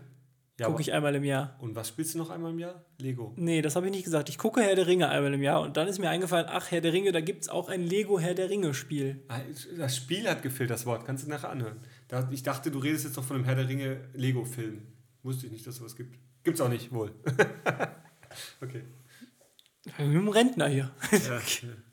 Ja, 0.57 0.67
gucke 0.67 0.81
ich 0.81 0.93
einmal 0.93 1.13
im 1.15 1.23
Jahr. 1.25 1.57
Und 1.59 1.75
was 1.75 1.89
spielst 1.89 2.13
du 2.13 2.17
noch 2.17 2.29
einmal 2.29 2.51
im 2.51 2.59
Jahr? 2.59 2.85
Lego. 2.97 3.33
Nee, 3.35 3.61
das 3.61 3.75
habe 3.75 3.87
ich 3.87 3.91
nicht 3.91 4.05
gesagt. 4.05 4.29
Ich 4.29 4.37
gucke 4.37 4.61
Herr 4.61 4.75
der 4.75 4.87
Ringe 4.87 5.09
einmal 5.09 5.33
im 5.33 5.41
Jahr 5.43 5.61
und 5.61 5.75
dann 5.75 5.87
ist 5.87 5.99
mir 5.99 6.09
eingefallen, 6.09 6.45
ach, 6.49 6.71
Herr 6.71 6.79
der 6.79 6.93
Ringe, 6.93 7.11
da 7.11 7.19
gibt 7.19 7.41
es 7.41 7.49
auch 7.49 7.67
ein 7.67 7.83
Lego 7.83 8.19
Herr 8.19 8.35
der 8.35 8.49
Ringe-Spiel. 8.49 9.21
Ah, 9.27 9.39
Das 9.77 9.97
Spiel 9.97 10.29
hat 10.29 10.43
gefehlt, 10.43 10.69
das 10.69 10.85
Wort. 10.85 11.05
Kannst 11.05 11.25
du 11.25 11.29
nachher 11.29 11.49
anhören. 11.49 11.79
Ich 12.31 12.43
dachte, 12.43 12.71
du 12.71 12.79
redest 12.79 13.03
jetzt 13.03 13.17
noch 13.17 13.25
von 13.25 13.35
einem 13.35 13.45
Herr 13.45 13.55
der 13.55 13.67
Ringe 13.67 13.99
Lego-Film. 14.13 14.83
Wusste 15.23 15.47
ich 15.47 15.51
nicht, 15.51 15.67
dass 15.67 15.73
es 15.73 15.79
sowas 15.79 15.95
gibt. 15.95 16.17
Gibt's 16.43 16.61
auch 16.61 16.69
nicht, 16.69 16.91
wohl. 16.93 17.11
okay. 18.61 18.83
Mit 19.85 19.99
einem 19.99 20.29
Rentner 20.29 20.67
hier. 20.67 20.91
Ja. 21.11 21.41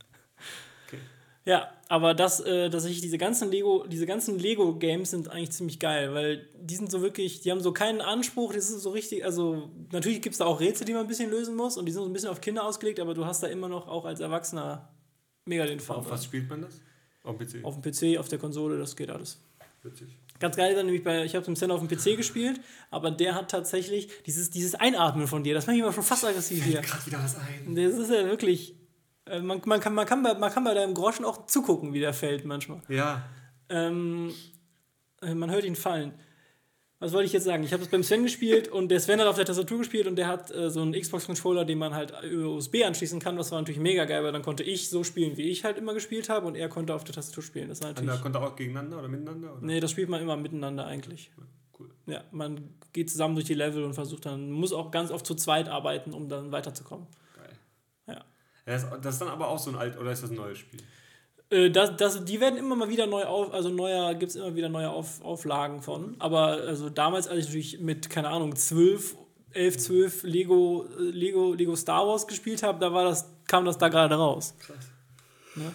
Ja, 1.44 1.72
aber 1.88 2.14
das, 2.14 2.40
äh, 2.40 2.70
dass 2.70 2.84
ich 2.84 3.00
diese 3.00 3.18
ganzen 3.18 3.50
Lego, 3.50 3.84
diese 3.88 4.06
ganzen 4.06 4.38
Lego-Games 4.38 5.10
sind 5.10 5.28
eigentlich 5.28 5.50
ziemlich 5.50 5.80
geil, 5.80 6.14
weil 6.14 6.48
die 6.56 6.76
sind 6.76 6.90
so 6.90 7.02
wirklich, 7.02 7.40
die 7.40 7.50
haben 7.50 7.60
so 7.60 7.72
keinen 7.72 8.00
Anspruch, 8.00 8.52
das 8.52 8.70
ist 8.70 8.82
so 8.82 8.90
richtig, 8.90 9.24
also 9.24 9.68
natürlich 9.90 10.22
gibt 10.22 10.34
es 10.34 10.38
da 10.38 10.44
auch 10.44 10.60
Rätsel, 10.60 10.86
die 10.86 10.92
man 10.92 11.02
ein 11.02 11.08
bisschen 11.08 11.30
lösen 11.30 11.56
muss 11.56 11.76
und 11.76 11.86
die 11.86 11.92
sind 11.92 12.02
so 12.02 12.08
ein 12.08 12.12
bisschen 12.12 12.28
auf 12.28 12.40
Kinder 12.40 12.64
ausgelegt, 12.64 13.00
aber 13.00 13.14
du 13.14 13.24
hast 13.26 13.42
da 13.42 13.48
immer 13.48 13.68
noch 13.68 13.88
auch 13.88 14.04
als 14.04 14.20
Erwachsener 14.20 14.88
mega 15.44 15.66
den 15.66 15.80
Fun. 15.80 15.96
Auf 15.96 16.10
was 16.10 16.24
spielt 16.24 16.48
man 16.48 16.62
das? 16.62 16.80
Auf 17.24 17.36
dem 17.36 17.46
PC. 17.46 17.64
Auf 17.64 17.80
dem 17.80 17.92
PC, 17.92 18.18
auf 18.18 18.28
der 18.28 18.38
Konsole, 18.38 18.78
das 18.78 18.94
geht 18.94 19.10
alles. 19.10 19.40
Witzig. 19.82 20.08
Ganz 20.38 20.56
geil 20.56 20.74
dann 20.74 20.86
nämlich 20.86 21.02
bei, 21.02 21.24
ich 21.24 21.34
habe 21.34 21.42
es 21.42 21.48
im 21.48 21.56
Center 21.56 21.74
auf 21.74 21.86
dem 21.86 21.88
PC 21.88 22.16
gespielt, 22.16 22.60
aber 22.90 23.10
der 23.10 23.34
hat 23.34 23.50
tatsächlich 23.50 24.08
dieses, 24.26 24.50
dieses 24.50 24.76
Einatmen 24.76 25.26
von 25.26 25.42
dir, 25.42 25.54
das 25.54 25.66
macht 25.66 25.74
mich 25.74 25.82
immer 25.82 25.92
schon 25.92 26.04
fast 26.04 26.24
aggressiv 26.24 26.64
hier. 26.64 26.80
Gerade 26.80 27.06
wieder 27.06 27.18
was 27.22 27.36
ein. 27.36 27.74
Das 27.74 27.94
ist 27.94 28.10
ja 28.10 28.24
wirklich, 28.26 28.76
man, 29.28 29.62
man, 29.64 29.80
kann, 29.80 29.94
man, 29.94 30.06
kann 30.06 30.22
bei, 30.22 30.34
man 30.34 30.52
kann 30.52 30.64
bei 30.64 30.74
deinem 30.74 30.94
Groschen 30.94 31.24
auch 31.24 31.46
zugucken, 31.46 31.92
wie 31.92 32.00
der 32.00 32.12
fällt 32.12 32.44
manchmal. 32.44 32.80
Ja. 32.88 33.22
Ähm, 33.68 34.32
äh, 35.20 35.34
man 35.34 35.50
hört 35.50 35.64
ihn 35.64 35.76
fallen. 35.76 36.14
Was 36.98 37.12
wollte 37.12 37.26
ich 37.26 37.32
jetzt 37.32 37.44
sagen? 37.44 37.64
Ich 37.64 37.72
habe 37.72 37.82
es 37.82 37.88
beim 37.88 38.04
Sven 38.04 38.22
gespielt 38.22 38.68
und 38.68 38.88
der 38.88 39.00
Sven 39.00 39.20
hat 39.20 39.26
auf 39.26 39.34
der 39.34 39.44
Tastatur 39.44 39.78
gespielt 39.78 40.06
und 40.06 40.14
der 40.14 40.28
hat 40.28 40.54
äh, 40.54 40.70
so 40.70 40.82
einen 40.82 40.92
Xbox-Controller, 40.92 41.64
den 41.64 41.78
man 41.78 41.94
halt 41.94 42.12
über 42.22 42.50
USB 42.50 42.84
anschließen 42.84 43.18
kann. 43.18 43.36
Das 43.36 43.50
war 43.50 43.60
natürlich 43.60 43.80
mega 43.80 44.04
geil, 44.04 44.22
weil 44.22 44.30
dann 44.30 44.42
konnte 44.42 44.62
ich 44.62 44.88
so 44.88 45.02
spielen, 45.02 45.36
wie 45.36 45.50
ich 45.50 45.64
halt 45.64 45.78
immer 45.78 45.94
gespielt 45.94 46.28
habe 46.28 46.46
und 46.46 46.54
er 46.54 46.68
konnte 46.68 46.94
auf 46.94 47.02
der 47.02 47.12
Tastatur 47.12 47.42
spielen. 47.42 47.68
Das 47.68 47.82
war 47.82 47.88
Und 47.88 47.98
da 47.98 48.02
natürlich. 48.02 48.22
konnte 48.22 48.40
auch 48.40 48.54
gegeneinander 48.54 49.00
oder 49.00 49.08
miteinander? 49.08 49.52
Oder? 49.52 49.66
Nee, 49.66 49.80
das 49.80 49.90
spielt 49.90 50.10
man 50.10 50.22
immer 50.22 50.36
miteinander 50.36 50.86
eigentlich. 50.86 51.32
Cool. 51.76 51.90
Ja, 52.06 52.22
man 52.30 52.70
geht 52.92 53.10
zusammen 53.10 53.34
durch 53.34 53.46
die 53.46 53.54
Level 53.54 53.82
und 53.82 53.94
versucht 53.94 54.26
dann, 54.26 54.52
muss 54.52 54.72
auch 54.72 54.92
ganz 54.92 55.10
oft 55.10 55.26
zu 55.26 55.34
zweit 55.34 55.68
arbeiten, 55.68 56.12
um 56.12 56.28
dann 56.28 56.52
weiterzukommen. 56.52 57.08
Das, 58.64 58.84
ist 58.84 59.20
dann 59.20 59.28
aber 59.28 59.48
auch 59.48 59.58
so 59.58 59.70
ein 59.70 59.76
alt, 59.76 59.98
oder 59.98 60.12
ist 60.12 60.22
das 60.22 60.30
ein 60.30 60.36
neues 60.36 60.58
Spiel? 60.58 60.80
Äh, 61.50 61.70
Das, 61.70 61.96
das, 61.96 62.24
die 62.24 62.40
werden 62.40 62.58
immer 62.58 62.76
mal 62.76 62.88
wieder 62.88 63.06
neu 63.06 63.24
auf, 63.24 63.52
also 63.52 63.68
neuer, 63.70 64.14
gibt 64.14 64.30
es 64.30 64.36
immer 64.36 64.54
wieder 64.54 64.68
neue 64.68 64.90
auf, 64.90 65.20
Auflagen 65.22 65.82
von. 65.82 66.16
Aber 66.18 66.46
also 66.48 66.88
damals, 66.90 67.26
als 67.28 67.40
ich 67.40 67.46
natürlich 67.46 67.80
mit, 67.80 68.08
keine 68.08 68.28
Ahnung, 68.28 68.54
12, 68.54 69.16
11, 69.52 69.78
12 69.78 70.22
Lego, 70.22 70.86
äh, 70.98 71.02
Lego, 71.02 71.54
Lego 71.54 71.76
Star 71.76 72.06
Wars 72.06 72.26
gespielt 72.26 72.62
habe, 72.62 72.78
da 72.78 72.92
war 72.92 73.04
das, 73.04 73.28
kam 73.48 73.64
das 73.64 73.78
da 73.78 73.88
gerade 73.88 74.14
raus. 74.14 74.54
Krass. 74.60 74.76
Ne? 75.56 75.72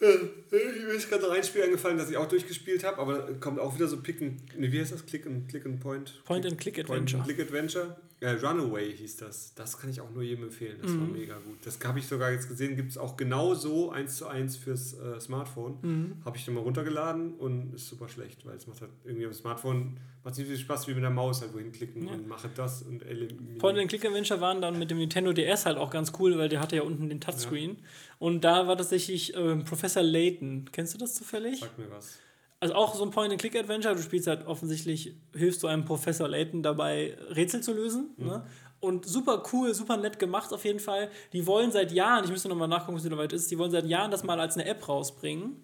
Mir 0.00 0.92
ist 0.94 1.08
gerade 1.08 1.22
noch 1.22 1.30
ein 1.30 1.42
Spiel 1.42 1.62
eingefallen, 1.62 1.96
das 1.96 2.10
ich 2.10 2.16
auch 2.16 2.28
durchgespielt 2.28 2.84
habe, 2.84 2.98
aber 2.98 3.18
da 3.20 3.32
kommt 3.34 3.58
auch 3.58 3.74
wieder 3.74 3.86
so 3.88 3.96
Pick 4.02 4.20
and, 4.20 4.40
wie 4.58 4.78
heißt 4.78 4.92
das? 4.92 5.06
Click 5.06 5.24
and, 5.24 5.48
Click 5.48 5.64
and 5.64 5.80
Point? 5.80 6.22
Point 6.24 6.44
and 6.44 6.58
Click 6.58 6.74
Point 6.74 6.90
Adventure. 6.90 7.18
and 7.18 7.26
Click 7.26 7.40
Adventure. 7.40 7.96
Äh, 8.24 8.30
Runaway 8.46 8.90
hieß 8.96 9.18
das. 9.18 9.52
Das 9.54 9.78
kann 9.78 9.90
ich 9.90 10.00
auch 10.00 10.10
nur 10.10 10.22
jedem 10.22 10.44
empfehlen. 10.44 10.78
Das 10.80 10.90
Mhm. 10.92 11.00
war 11.00 11.06
mega 11.08 11.34
gut. 11.38 11.58
Das 11.64 11.78
habe 11.84 11.98
ich 11.98 12.06
sogar 12.06 12.30
jetzt 12.32 12.48
gesehen, 12.48 12.74
gibt 12.74 12.90
es 12.90 12.96
auch 12.98 13.16
genau 13.16 13.54
so 13.54 13.90
eins 13.90 14.16
zu 14.16 14.26
eins 14.26 14.56
fürs 14.56 14.94
äh, 14.98 15.20
Smartphone. 15.20 15.78
Mhm. 15.82 16.12
Habe 16.24 16.36
ich 16.38 16.44
dann 16.46 16.54
mal 16.54 16.62
runtergeladen 16.62 17.34
und 17.34 17.74
ist 17.74 17.88
super 17.88 18.08
schlecht, 18.08 18.46
weil 18.46 18.56
es 18.56 18.66
macht 18.66 18.80
halt 18.80 18.90
irgendwie 19.04 19.26
am 19.26 19.32
Smartphone 19.34 19.98
macht 20.24 20.38
nicht 20.38 20.46
so 20.46 20.52
viel 20.54 20.60
Spaß 20.60 20.88
wie 20.88 20.94
mit 20.94 21.02
der 21.02 21.10
Maus 21.10 21.42
halt 21.42 21.52
wohin 21.52 21.70
klicken 21.70 22.06
Ja. 22.06 22.14
und 22.14 22.26
mache 22.26 22.48
das 22.54 22.80
und 22.82 23.02
eliminieren. 23.02 23.58
Point 23.58 23.78
and 23.78 23.88
Click 23.90 24.06
Adventure 24.06 24.40
waren 24.40 24.62
dann 24.62 24.78
mit 24.78 24.90
dem 24.90 24.96
Nintendo 24.96 25.34
DS 25.34 25.66
halt 25.66 25.76
auch 25.76 25.90
ganz 25.90 26.12
cool, 26.18 26.38
weil 26.38 26.48
der 26.48 26.60
hatte 26.60 26.76
ja 26.76 26.82
unten 26.82 27.10
den 27.10 27.20
Touchscreen. 27.20 27.76
Und 28.18 28.42
da 28.42 28.66
war 28.66 28.78
tatsächlich 28.78 29.36
ähm, 29.36 29.64
Professor 29.64 30.02
Layton. 30.02 30.70
Kennst 30.72 30.94
du 30.94 30.98
das 30.98 31.14
zufällig? 31.14 31.60
Sag 31.60 31.76
mir 31.78 31.90
was. 31.90 32.20
Also 32.64 32.76
auch 32.76 32.94
so 32.94 33.04
ein 33.04 33.10
Point-and-Click-Adventure. 33.10 33.94
Du 33.94 34.00
spielst 34.00 34.26
halt 34.26 34.46
offensichtlich, 34.46 35.14
hilfst 35.34 35.62
du 35.62 35.66
einem 35.66 35.84
Professor 35.84 36.26
Layton 36.26 36.62
dabei, 36.62 37.14
Rätsel 37.28 37.60
zu 37.60 37.74
lösen. 37.74 38.14
Mhm. 38.16 38.26
Ne? 38.26 38.46
Und 38.80 39.04
super 39.04 39.42
cool, 39.52 39.74
super 39.74 39.98
nett 39.98 40.18
gemacht 40.18 40.50
auf 40.50 40.64
jeden 40.64 40.80
Fall. 40.80 41.10
Die 41.34 41.46
wollen 41.46 41.72
seit 41.72 41.92
Jahren, 41.92 42.24
ich 42.24 42.30
müsste 42.30 42.48
nochmal 42.48 42.68
nachgucken, 42.68 42.96
wie 42.96 43.06
es 43.06 43.18
weit 43.18 43.34
ist, 43.34 43.50
die 43.50 43.58
wollen 43.58 43.70
seit 43.70 43.84
Jahren 43.84 44.10
das 44.10 44.24
mal 44.24 44.40
als 44.40 44.54
eine 44.56 44.64
App 44.64 44.88
rausbringen. 44.88 45.56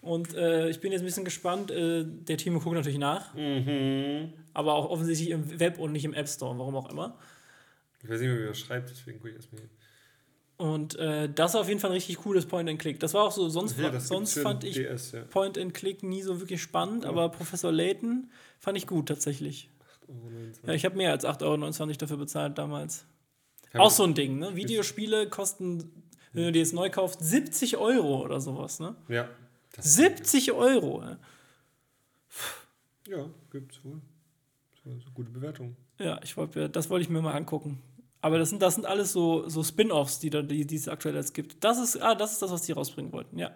Und 0.00 0.32
äh, 0.34 0.68
ich 0.68 0.78
bin 0.80 0.92
jetzt 0.92 1.00
ein 1.00 1.06
bisschen 1.06 1.24
gespannt. 1.24 1.72
Äh, 1.72 2.04
der 2.06 2.36
Team 2.36 2.56
guckt 2.60 2.76
natürlich 2.76 2.98
nach, 2.98 3.34
Mhm. 3.34 4.32
aber 4.54 4.74
auch 4.74 4.90
offensichtlich 4.90 5.30
im 5.30 5.58
Web 5.58 5.80
und 5.80 5.90
nicht 5.90 6.04
im 6.04 6.14
App 6.14 6.28
Store, 6.28 6.56
warum 6.56 6.76
auch 6.76 6.88
immer. 6.88 7.18
Ich 8.00 8.08
weiß 8.08 8.20
nicht 8.20 8.28
mehr, 8.28 8.36
wie 8.36 8.42
man 8.42 8.48
das 8.50 8.60
schreibt, 8.60 8.90
deswegen 8.90 9.18
gucke 9.18 9.30
ich 9.30 9.34
erstmal 9.36 9.62
hin. 9.62 9.70
Und 10.62 10.94
äh, 10.96 11.28
das 11.28 11.52
ist 11.54 11.60
auf 11.60 11.66
jeden 11.68 11.80
Fall 11.80 11.90
ein 11.90 11.94
richtig 11.94 12.18
cooles 12.18 12.46
Point-and-Click. 12.46 13.00
Das 13.00 13.14
war 13.14 13.24
auch 13.24 13.32
so, 13.32 13.48
sonst, 13.48 13.76
Ja, 13.78 13.90
das 13.90 14.06
sonst 14.06 14.38
fand 14.38 14.62
ich 14.62 14.74
DS, 14.74 15.10
ja. 15.10 15.22
Point-and-Click 15.22 16.04
nie 16.04 16.22
so 16.22 16.38
wirklich 16.40 16.62
spannend, 16.62 17.04
aber 17.04 17.30
Professor 17.30 17.72
Layton 17.72 18.30
fand 18.60 18.78
ich 18.78 18.86
gut 18.86 19.08
tatsächlich. 19.08 19.68
Ja, 20.64 20.72
ich 20.74 20.84
habe 20.84 20.96
mehr 20.96 21.10
als 21.10 21.24
8,29 21.24 21.80
Euro 21.80 21.92
dafür 21.98 22.16
bezahlt 22.16 22.58
damals. 22.58 23.04
Ja, 23.74 23.80
Auch 23.80 23.90
so 23.90 24.04
ein 24.04 24.14
Ding, 24.14 24.38
ne? 24.38 24.54
Videospiele 24.54 25.28
kosten, 25.28 25.90
wenn 26.32 26.44
du 26.44 26.52
die 26.52 26.60
jetzt 26.60 26.74
neu 26.74 26.90
kaufst, 26.90 27.18
70 27.24 27.76
Euro 27.78 28.22
oder 28.22 28.40
sowas, 28.40 28.78
ne? 28.78 28.94
Ja. 29.08 29.28
Das 29.74 29.94
70 29.94 30.52
Euro. 30.52 31.00
ne? 31.00 31.18
Ja, 33.08 33.26
gibt's 33.50 33.80
wohl. 33.84 34.00
So, 34.84 34.90
so 34.92 35.10
gute 35.12 35.30
Bewertung. 35.30 35.76
Ja, 35.98 36.20
ich 36.22 36.36
wollt, 36.36 36.54
mir- 36.54 36.68
das 36.68 36.88
wollte 36.88 37.02
ich 37.02 37.10
mir 37.10 37.20
mal 37.20 37.34
angucken. 37.34 37.82
Aber 38.22 38.38
das 38.38 38.48
sind, 38.50 38.62
das 38.62 38.76
sind 38.76 38.86
alles 38.86 39.12
so, 39.12 39.48
so 39.48 39.62
Spin-Offs, 39.62 40.20
die, 40.20 40.30
da, 40.30 40.40
die, 40.42 40.64
die 40.66 40.76
es 40.76 40.88
aktuell 40.88 41.16
jetzt 41.16 41.34
gibt. 41.34 41.62
Das 41.62 41.78
ist, 41.78 42.00
ah, 42.00 42.14
das 42.14 42.32
ist 42.32 42.40
das, 42.42 42.50
was 42.50 42.62
die 42.62 42.72
rausbringen 42.72 43.12
wollten, 43.12 43.38
ja. 43.38 43.50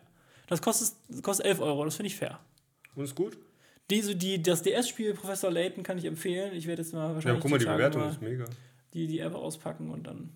Das 0.49 0.61
kostet, 0.61 0.93
kostet 1.23 1.47
11 1.47 1.61
Euro, 1.61 1.85
das 1.85 1.97
finde 1.97 2.09
ich 2.09 2.17
fair. 2.17 2.39
Und 2.95 3.05
ist 3.05 3.15
gut? 3.15 3.39
Die, 3.91 4.03
so 4.03 4.13
die, 4.15 4.43
das 4.43 4.63
DS-Spiel 4.63 5.15
Professor 5.15 5.51
Layton 5.51 5.83
kann 5.85 5.97
ich 5.99 6.05
empfehlen. 6.05 6.53
Ich 6.55 6.67
werde 6.67 6.83
jetzt 6.83 6.93
mal 6.93 7.09
Ja, 7.09 7.15
wahrscheinlich 7.15 7.41
guck 7.43 7.51
mal, 7.53 7.59
die 7.59 7.65
Tage 7.65 7.77
Bewertung 7.77 8.03
mal 8.03 8.11
ist 8.11 8.21
mega. 8.21 8.45
die, 8.93 9.07
die 9.07 9.21
App 9.21 9.35
auspacken 9.37 9.91
und 9.91 10.05
dann 10.09 10.31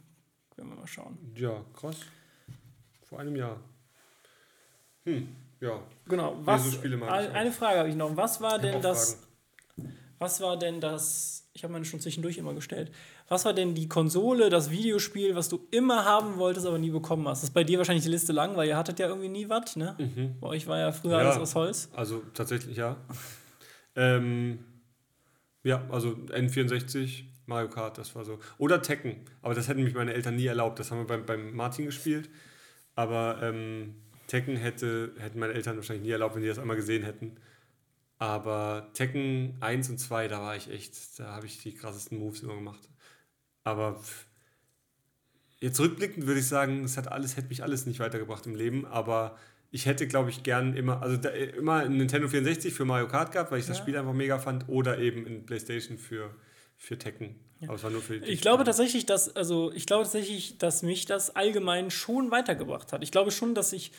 werden 0.57 0.68
wir 0.70 0.76
mal 0.76 0.87
schauen. 0.87 1.18
Ja, 1.37 1.64
krass. 1.74 1.97
Vor 3.09 3.18
einem 3.18 3.35
Jahr. 3.35 3.59
Hm, 5.05 5.28
ja. 5.61 5.83
Genau, 6.07 6.37
was, 6.45 6.74
Spiele 6.74 6.97
ein- 7.11 7.33
eine 7.33 7.51
Frage 7.53 7.78
habe 7.81 7.89
ich 7.89 7.97
noch. 7.97 8.16
Was 8.16 8.41
war 8.41 8.59
denn 8.61 8.81
das, 8.83 9.14
Fragen. 9.76 9.97
was 10.18 10.41
war 10.41 10.57
denn 10.59 10.81
das, 10.81 11.49
ich 11.53 11.64
habe 11.64 11.72
meine 11.72 11.85
schon 11.85 12.01
zwischendurch 12.01 12.39
immer 12.39 12.55
gestellt, 12.55 12.93
was 13.31 13.45
war 13.45 13.55
denn 13.55 13.74
die 13.76 13.89
Konsole, 13.89 14.51
das 14.51 14.70
Videospiel, 14.70 15.37
was 15.37 15.49
du 15.49 15.61
immer 15.70 16.05
haben 16.05 16.37
wolltest, 16.37 16.66
aber 16.66 16.78
nie 16.78 16.91
bekommen 16.91 17.26
hast? 17.28 17.39
Das 17.43 17.51
ist 17.51 17.55
bei 17.55 17.62
dir 17.64 17.78
wahrscheinlich 17.78 18.03
die 18.05 18.11
Liste 18.11 18.33
lang, 18.33 18.57
weil 18.57 18.66
ihr 18.68 18.76
hattet 18.76 18.99
ja 18.99 19.07
irgendwie 19.07 19.28
nie 19.28 19.49
was, 19.49 19.76
ne? 19.76 19.97
Bei 20.41 20.49
euch 20.49 20.66
war 20.66 20.78
ja 20.81 20.91
früher 20.93 21.16
Mhm. 21.18 21.22
Ja. 21.22 21.31
alles 21.31 21.39
aus 21.41 21.55
Holz. 21.55 21.89
Also 21.95 22.22
tatsächlich 22.35 22.76
ja. 22.76 22.97
ähm, 23.95 24.59
ja, 25.62 25.85
also 25.91 26.11
N64, 26.11 27.22
Mario 27.47 27.68
Kart, 27.70 27.99
das 27.99 28.14
war 28.16 28.24
so. 28.24 28.41
Oder 28.59 28.83
Tekken, 28.83 29.16
aber 29.43 29.55
das 29.55 29.68
hätten 29.68 29.85
mich 29.85 29.95
meine 29.95 30.12
Eltern 30.12 30.35
nie 30.37 30.47
erlaubt. 30.47 30.78
Das 30.81 30.91
haben 30.91 30.99
wir 30.99 31.07
beim, 31.07 31.24
beim 31.24 31.55
Martin 31.55 31.87
gespielt. 31.87 32.28
Aber 32.97 33.39
ähm, 33.43 33.95
Tekken 34.26 34.57
hätte, 34.57 35.12
hätten 35.18 35.39
meine 35.39 35.53
Eltern 35.53 35.76
wahrscheinlich 35.76 36.05
nie 36.05 36.11
erlaubt, 36.11 36.35
wenn 36.35 36.43
die 36.43 36.49
das 36.49 36.59
einmal 36.59 36.76
gesehen 36.76 37.05
hätten. 37.05 37.37
Aber 38.18 38.89
Tekken 38.93 39.57
1 39.61 39.89
und 39.91 39.99
2, 39.99 40.26
da 40.28 40.41
war 40.43 40.57
ich 40.57 40.68
echt, 40.70 41.18
da 41.18 41.37
habe 41.37 41.47
ich 41.47 41.62
die 41.62 41.72
krassesten 41.74 42.18
Moves 42.18 42.41
immer 42.43 42.55
gemacht. 42.57 42.89
Aber 43.65 44.01
jetzt 45.61 45.79
rückblickend 45.81 46.27
würde 46.27 46.41
ich 46.41 46.47
sagen, 46.47 46.85
es 46.85 46.97
hat 46.97 47.09
alles, 47.09 47.37
hätte 47.37 47.49
mich 47.49 47.63
alles 47.63 47.87
nicht 47.87 48.01
weitergebracht 48.01 48.47
im 48.47 48.55
Leben, 48.55 48.87
aber 48.87 49.37
ich 49.71 49.87
hätte, 49.87 50.09
glaube 50.09 50.31
ich, 50.31 50.43
gern 50.43 50.75
immer, 50.75 51.01
also 51.03 51.17
da, 51.17 51.29
immer 51.29 51.77
ein 51.77 51.97
Nintendo 51.97 52.29
64 52.29 52.75
für 52.75 52.85
Mario 52.85 53.07
Kart 53.07 53.33
gehabt, 53.33 53.53
weil 53.53 53.61
ich 53.61 53.67
das 53.67 53.79
Ja. 53.79 53.83
Spiel 53.83 53.97
einfach 53.97 54.13
mega 54.13 54.39
fand, 54.39 54.69
oder 54.69 54.99
eben 54.99 55.27
ein 55.27 55.47
Playstation 55.47 55.97
für, 55.99 56.35
für 56.77 56.99
Tekken. 56.99 57.37
Aber 57.63 57.75
es 57.75 57.83
war 57.85 57.91
nur 57.91 58.01
für 58.01 58.19
die 58.19 58.27
Ich 58.27 58.41
glaube 58.41 58.65
tatsächlich, 58.65 59.07
dass, 59.07 59.37
also 59.37 59.71
ich 59.73 59.87
glaube 59.87 60.05
tatsächlich, 60.05 60.59
dass 60.59 60.83
mich 60.83 61.05
das 61.05 61.37
allgemein 61.37 61.91
schon 61.91 62.31
weitergebracht 62.31 62.93
hat. 62.93 63.03
Ich 63.03 63.13
glaube 63.13 63.31
schon, 63.31 63.55
dass 63.55 63.73
ich 63.73 63.93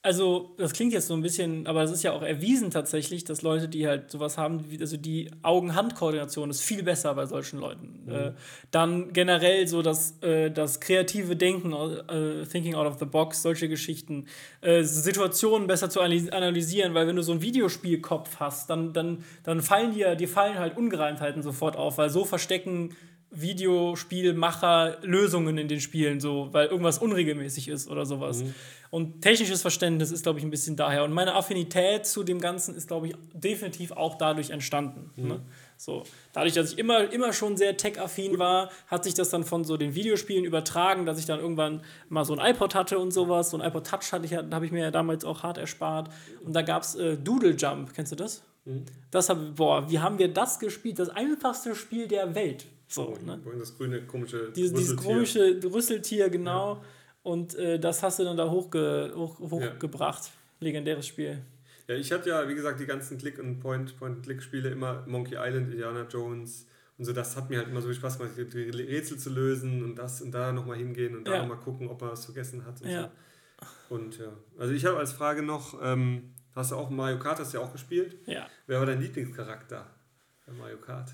also 0.00 0.54
das 0.58 0.72
klingt 0.74 0.92
jetzt 0.92 1.08
so 1.08 1.14
ein 1.14 1.22
bisschen, 1.22 1.66
aber 1.66 1.82
es 1.82 1.90
ist 1.90 2.04
ja 2.04 2.12
auch 2.12 2.22
erwiesen 2.22 2.70
tatsächlich, 2.70 3.24
dass 3.24 3.42
Leute, 3.42 3.68
die 3.68 3.88
halt 3.88 4.10
sowas 4.10 4.38
haben, 4.38 4.64
also 4.80 4.96
die 4.96 5.30
Augen-Hand-Koordination 5.42 6.50
ist 6.50 6.62
viel 6.62 6.84
besser 6.84 7.14
bei 7.14 7.26
solchen 7.26 7.58
Leuten. 7.58 8.08
Äh, 8.08 8.32
dann 8.70 9.12
generell 9.12 9.66
so 9.66 9.82
das, 9.82 10.16
äh, 10.22 10.52
das 10.52 10.78
kreative 10.78 11.34
Denken, 11.34 11.72
äh, 11.72 12.46
Thinking 12.46 12.76
out 12.76 12.86
of 12.86 12.98
the 13.00 13.06
box, 13.06 13.42
solche 13.42 13.68
Geschichten, 13.68 14.26
äh, 14.60 14.84
Situationen 14.84 15.66
besser 15.66 15.90
zu 15.90 16.00
analy- 16.00 16.30
analysieren, 16.30 16.94
weil 16.94 17.08
wenn 17.08 17.16
du 17.16 17.22
so 17.22 17.32
einen 17.32 17.42
Videospielkopf 17.42 18.36
hast, 18.38 18.70
dann, 18.70 18.92
dann, 18.92 19.24
dann 19.42 19.62
fallen 19.62 19.92
dir, 19.94 20.14
dir 20.14 20.28
fallen 20.28 20.58
halt 20.60 20.76
Ungereimtheiten 20.76 21.42
sofort 21.42 21.76
auf, 21.76 21.98
weil 21.98 22.08
so 22.08 22.24
verstecken 22.24 22.94
Videospielmacher 23.30 24.98
Lösungen 25.02 25.58
in 25.58 25.68
den 25.68 25.80
Spielen, 25.80 26.20
so, 26.20 26.48
weil 26.52 26.68
irgendwas 26.68 26.98
unregelmäßig 26.98 27.68
ist 27.68 27.88
oder 27.88 28.06
sowas. 28.06 28.42
Und 28.90 29.20
technisches 29.20 29.60
Verständnis 29.60 30.10
ist, 30.10 30.22
glaube 30.22 30.38
ich, 30.38 30.44
ein 30.44 30.50
bisschen 30.50 30.76
daher. 30.76 31.04
Und 31.04 31.12
meine 31.12 31.34
Affinität 31.34 32.06
zu 32.06 32.24
dem 32.24 32.40
Ganzen 32.40 32.74
ist, 32.74 32.88
glaube 32.88 33.08
ich, 33.08 33.14
definitiv 33.34 33.92
auch 33.92 34.16
dadurch 34.16 34.48
entstanden. 34.48 35.10
Ne? 35.16 35.40
So, 35.76 36.04
dadurch, 36.32 36.54
dass 36.54 36.72
ich 36.72 36.78
immer, 36.78 37.12
immer 37.12 37.34
schon 37.34 37.58
sehr 37.58 37.76
tech-affin 37.76 38.38
war, 38.38 38.70
hat 38.86 39.04
sich 39.04 39.12
das 39.12 39.28
dann 39.28 39.44
von 39.44 39.62
so 39.64 39.76
den 39.76 39.94
Videospielen 39.94 40.44
übertragen, 40.44 41.04
dass 41.04 41.18
ich 41.18 41.26
dann 41.26 41.38
irgendwann 41.38 41.82
mal 42.08 42.24
so 42.24 42.34
ein 42.34 42.54
iPod 42.54 42.74
hatte 42.74 42.98
und 42.98 43.10
sowas. 43.10 43.50
So 43.50 43.58
ein 43.58 43.66
iPod 43.66 43.86
Touch 43.86 44.10
hatte 44.10 44.24
ich, 44.24 44.34
habe 44.34 44.64
ich 44.64 44.72
mir 44.72 44.84
ja 44.84 44.90
damals 44.90 45.24
auch 45.24 45.42
hart 45.42 45.58
erspart. 45.58 46.08
Und 46.44 46.54
da 46.54 46.62
gab 46.62 46.82
es 46.82 46.94
äh, 46.94 47.18
Doodle 47.18 47.56
Jump, 47.56 47.92
kennst 47.92 48.12
du 48.12 48.16
das? 48.16 48.42
Das 49.10 49.28
hab, 49.28 49.56
boah, 49.56 49.90
wie 49.90 49.98
haben 49.98 50.18
wir 50.18 50.28
das 50.28 50.58
gespielt? 50.58 50.98
Das 50.98 51.08
einfachste 51.08 51.74
Spiel 51.74 52.08
der 52.08 52.34
Welt. 52.34 52.66
So, 52.88 53.16
ne? 53.24 53.38
Das 53.58 53.76
grüne, 53.76 54.02
komische 54.06 54.50
Dieses, 54.56 54.72
dieses 54.72 54.96
komische 54.96 55.60
Rüsseltier, 55.62 56.30
genau. 56.30 56.82
Und 57.22 57.54
äh, 57.56 57.78
das 57.78 58.02
hast 58.02 58.18
du 58.18 58.24
dann 58.24 58.36
da 58.36 58.48
hochge 58.50 59.12
hoch, 59.14 59.38
hochgebracht. 59.38 60.30
Legendäres 60.60 61.06
Spiel. 61.06 61.38
Ja, 61.86 61.94
ich 61.94 62.10
hatte 62.10 62.30
ja, 62.30 62.48
wie 62.48 62.54
gesagt, 62.54 62.80
die 62.80 62.86
ganzen 62.86 63.18
Click- 63.18 63.38
und 63.38 63.60
Point- 63.60 63.96
Point-and-Click-Spiele 63.98 64.70
immer 64.70 65.04
Monkey 65.06 65.36
Island, 65.38 65.70
Indiana 65.70 66.06
Jones 66.08 66.66
und 66.96 67.04
so. 67.04 67.12
Das 67.12 67.36
hat 67.36 67.48
mir 67.50 67.58
halt 67.58 67.68
immer 67.68 67.80
so 67.80 67.88
viel 67.88 67.96
Spaß 67.96 68.18
gemacht, 68.18 68.32
die 68.36 68.42
Rätsel 68.82 69.18
zu 69.18 69.30
lösen 69.30 69.84
und 69.84 69.96
das 69.96 70.20
und 70.22 70.32
da 70.32 70.52
nochmal 70.52 70.76
hingehen 70.78 71.16
und 71.16 71.26
da 71.28 71.34
Ja. 71.34 71.38
nochmal 71.42 71.58
gucken, 71.58 71.88
ob 71.88 72.00
er 72.02 72.12
was 72.12 72.24
vergessen 72.24 72.64
hat. 72.64 72.80
Und, 72.82 72.90
Ja. 72.90 73.10
so. 73.88 73.94
und 73.94 74.18
ja, 74.18 74.32
also 74.58 74.72
ich 74.72 74.84
habe 74.86 74.96
als 74.98 75.12
Frage 75.12 75.42
noch, 75.42 75.78
ähm, 75.82 76.34
hast 76.54 76.70
du 76.72 76.76
auch 76.76 76.90
Mario 76.90 77.18
Kart, 77.18 77.38
hast 77.38 77.52
du 77.54 77.58
ja 77.58 77.64
auch 77.64 77.72
gespielt? 77.72 78.16
Ja. 78.26 78.46
Wer 78.66 78.78
war 78.80 78.86
dein 78.86 79.00
Lieblingscharakter 79.00 79.86
bei 80.46 80.52
Mario 80.54 80.78
Kart? 80.78 81.10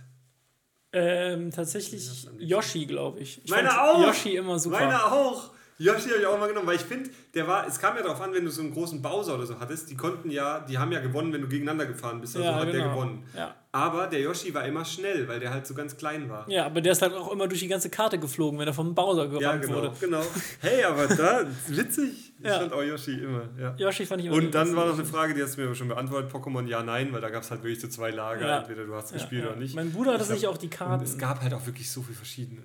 Ähm, 0.94 1.50
tatsächlich. 1.50 2.08
Yoshi, 2.38 2.86
glaube 2.86 3.20
ich. 3.20 3.40
ich. 3.44 3.50
Meiner 3.50 3.70
fand 3.70 3.80
auch! 3.82 4.06
Yoshi 4.06 4.36
immer 4.36 4.58
super. 4.60 4.78
Meiner 4.78 5.12
auch! 5.12 5.50
Yoshi 5.78 6.08
habe 6.10 6.20
ich 6.20 6.26
auch 6.26 6.38
mal 6.38 6.46
genommen, 6.48 6.66
weil 6.68 6.76
ich 6.76 6.82
finde, 6.82 7.10
der 7.34 7.48
war, 7.48 7.66
es 7.66 7.80
kam 7.80 7.96
ja 7.96 8.02
darauf 8.02 8.20
an, 8.20 8.32
wenn 8.32 8.44
du 8.44 8.50
so 8.50 8.62
einen 8.62 8.72
großen 8.72 9.02
Bowser 9.02 9.34
oder 9.34 9.44
so 9.46 9.58
hattest, 9.58 9.90
die 9.90 9.96
konnten 9.96 10.30
ja, 10.30 10.60
die 10.60 10.78
haben 10.78 10.92
ja 10.92 11.00
gewonnen, 11.00 11.32
wenn 11.32 11.40
du 11.42 11.48
gegeneinander 11.48 11.86
gefahren 11.86 12.20
bist, 12.20 12.36
also 12.36 12.48
ja, 12.48 12.54
hat 12.54 12.66
der 12.68 12.72
genau. 12.74 12.90
gewonnen. 12.94 13.24
Ja. 13.36 13.54
Aber 13.72 14.06
der 14.06 14.20
Yoshi 14.20 14.54
war 14.54 14.64
immer 14.66 14.84
schnell, 14.84 15.26
weil 15.26 15.40
der 15.40 15.50
halt 15.52 15.66
so 15.66 15.74
ganz 15.74 15.96
klein 15.96 16.30
war. 16.30 16.48
ja, 16.48 16.64
aber 16.66 16.80
der 16.80 16.92
ist 16.92 17.02
halt 17.02 17.12
auch 17.12 17.32
immer 17.32 17.48
durch 17.48 17.58
die 17.58 17.66
ganze 17.66 17.90
Karte 17.90 18.18
geflogen, 18.20 18.56
wenn 18.60 18.68
er 18.68 18.74
vom 18.74 18.94
Bowser 18.94 19.26
gerammt 19.26 19.42
Ja, 19.42 19.56
genau, 19.56 19.74
wurde. 19.74 19.92
genau. 19.98 20.22
Hey, 20.60 20.84
aber 20.84 21.08
da, 21.08 21.44
witzig. 21.66 22.32
Ich 22.38 22.46
Ja. 22.46 22.60
fand 22.60 22.72
auch 22.72 22.82
Yoshi 22.82 23.14
immer, 23.14 23.48
ja. 23.58 23.74
Yoshi 23.76 24.06
fand 24.06 24.20
ich 24.20 24.26
immer 24.28 24.36
Und 24.36 24.54
dann 24.54 24.76
war 24.76 24.86
noch 24.86 24.94
eine 24.94 25.04
Frage, 25.04 25.34
die 25.34 25.42
hast 25.42 25.56
du 25.56 25.60
mir 25.62 25.66
aber 25.66 25.74
schon 25.74 25.88
beantwortet, 25.88 26.30
Pokémon 26.32 26.66
ja, 26.68 26.82
nein, 26.84 27.12
weil 27.12 27.20
da 27.20 27.30
gab 27.30 27.42
es 27.42 27.50
halt 27.50 27.62
wirklich 27.64 27.80
so 27.80 27.88
zwei 27.88 28.10
Lager, 28.10 28.58
entweder 28.58 28.84
du 28.84 28.94
hast 28.94 29.12
gespielt 29.12 29.44
oder 29.46 29.56
nicht. 29.56 29.74
Mein 29.74 29.90
Bruder 29.92 30.12
hatte 30.14 30.24
sich 30.24 30.46
auch 30.46 30.56
die 30.56 30.68
Karten. 30.70 31.02
es 31.02 31.18
gab 31.18 31.42
halt 31.42 31.52
auch 31.54 31.66
wirklich 31.66 31.90
so 31.90 32.02
viel 32.02 32.14
verschiedene. 32.14 32.62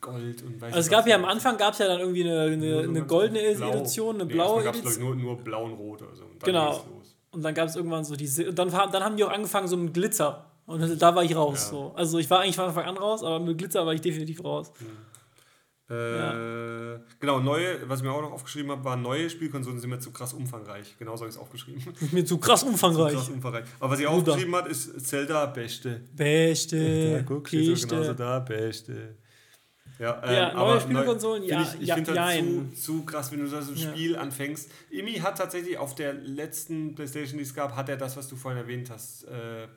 Gold 0.00 0.42
und 0.42 0.60
weiß 0.60 0.74
Also 0.74 0.86
es 0.86 0.90
gab 0.90 1.06
ja 1.06 1.16
am 1.16 1.24
Anfang 1.24 1.56
gab 1.56 1.72
es 1.72 1.78
ja 1.78 1.86
dann 1.88 2.00
irgendwie 2.00 2.22
eine, 2.28 2.40
eine, 2.42 2.78
eine 2.80 3.04
goldene 3.06 3.54
blau. 3.54 3.70
Edition, 3.72 4.14
eine 4.16 4.24
Nee, 4.26 4.32
blaue 4.34 4.62
gab's, 4.64 4.78
Edition. 4.80 5.04
nur, 5.04 5.14
nur 5.16 5.36
blau 5.36 5.64
und 5.64 5.72
rot 5.74 6.02
oder 6.02 6.14
so. 6.16 6.24
Und 6.24 6.42
dann 6.42 6.46
Genau. 6.46 6.84
Und 7.30 7.42
dann 7.42 7.54
gab 7.54 7.68
es 7.68 7.76
irgendwann 7.76 8.04
so 8.04 8.16
diese. 8.16 8.48
Und 8.48 8.58
dann, 8.58 8.70
dann 8.70 9.04
haben 9.04 9.16
die 9.16 9.24
auch 9.24 9.30
angefangen 9.30 9.68
so 9.68 9.76
mit 9.76 9.92
Glitzer. 9.94 10.46
Und 10.66 11.00
da 11.00 11.14
war 11.14 11.22
ich 11.22 11.36
raus. 11.36 11.64
Ja. 11.66 11.70
So. 11.70 11.92
Also 11.94 12.18
ich 12.18 12.28
war 12.30 12.40
eigentlich 12.40 12.56
von 12.56 12.64
Anfang 12.66 12.84
an 12.84 12.96
raus, 12.96 13.22
aber 13.22 13.38
mit 13.40 13.58
Glitzer 13.58 13.84
war 13.86 13.92
ich 13.94 14.00
definitiv 14.00 14.42
raus. 14.42 14.72
Äh, 15.88 16.98
Genau, 17.20 17.38
neue, 17.40 17.88
was 17.88 18.00
ich 18.00 18.04
mir 18.04 18.12
auch 18.12 18.20
noch 18.22 18.32
aufgeschrieben 18.32 18.70
habe, 18.72 18.84
waren 18.84 19.00
neue 19.02 19.30
Spielkonsolen 19.30 19.78
sind 19.78 19.88
mir 19.90 20.00
zu 20.00 20.10
krass 20.10 20.32
umfangreich. 20.32 20.96
Genau 20.98 21.14
so 21.14 21.20
habe 21.20 21.28
ich 21.30 21.36
es 21.36 21.40
aufgeschrieben. 21.40 21.82
Mir 22.12 22.24
zu 22.24 22.38
krass 22.38 22.62
umfangreich. 22.64 23.14
krass 23.14 23.28
umfangreich. 23.28 23.64
Aber 23.78 23.92
was 23.92 24.00
ich 24.00 24.06
auch 24.06 24.14
Bruder. 24.14 24.32
aufgeschrieben 24.32 24.56
habe, 24.56 24.68
ist 24.68 25.06
Zelda 25.06 25.46
Beste. 25.46 26.00
Beste. 26.14 26.76
Ja, 26.76 27.22
guck, 27.22 27.46
steht 27.48 27.64
so 27.66 27.70
Beste. 27.72 27.86
genauso 27.88 28.14
da, 28.14 28.38
Beste. 28.40 29.14
Ja, 29.98 30.22
ähm, 30.24 30.32
Ja, 30.34 30.52
neue 30.52 30.56
aber 30.56 30.80
Spielkonsolen, 30.80 31.42
neu- 31.42 31.48
ja, 31.48 31.62
ich, 31.62 31.80
ich 31.80 31.88
ja, 31.88 31.94
finde 31.94 32.22
halt 32.22 32.36
jein. 32.44 32.74
zu, 32.74 32.80
zu 32.82 33.04
krass, 33.06 33.32
wenn 33.32 33.40
du 33.40 33.46
so 33.46 33.56
ein 33.56 33.76
Ja. 33.76 33.90
Spiel 33.90 34.16
anfängst. 34.16 34.70
Imi 34.90 35.14
hat 35.14 35.38
tatsächlich 35.38 35.78
auf 35.78 35.94
der 35.94 36.12
letzten 36.12 36.94
Playstation, 36.94 37.38
die 37.38 37.44
es 37.44 37.54
gab, 37.54 37.74
hat 37.76 37.88
er 37.88 37.96
das, 37.96 38.16
was 38.16 38.28
du 38.28 38.36
vorhin 38.36 38.58
erwähnt 38.60 38.90
hast. 38.90 39.24
Äh, 39.24 39.68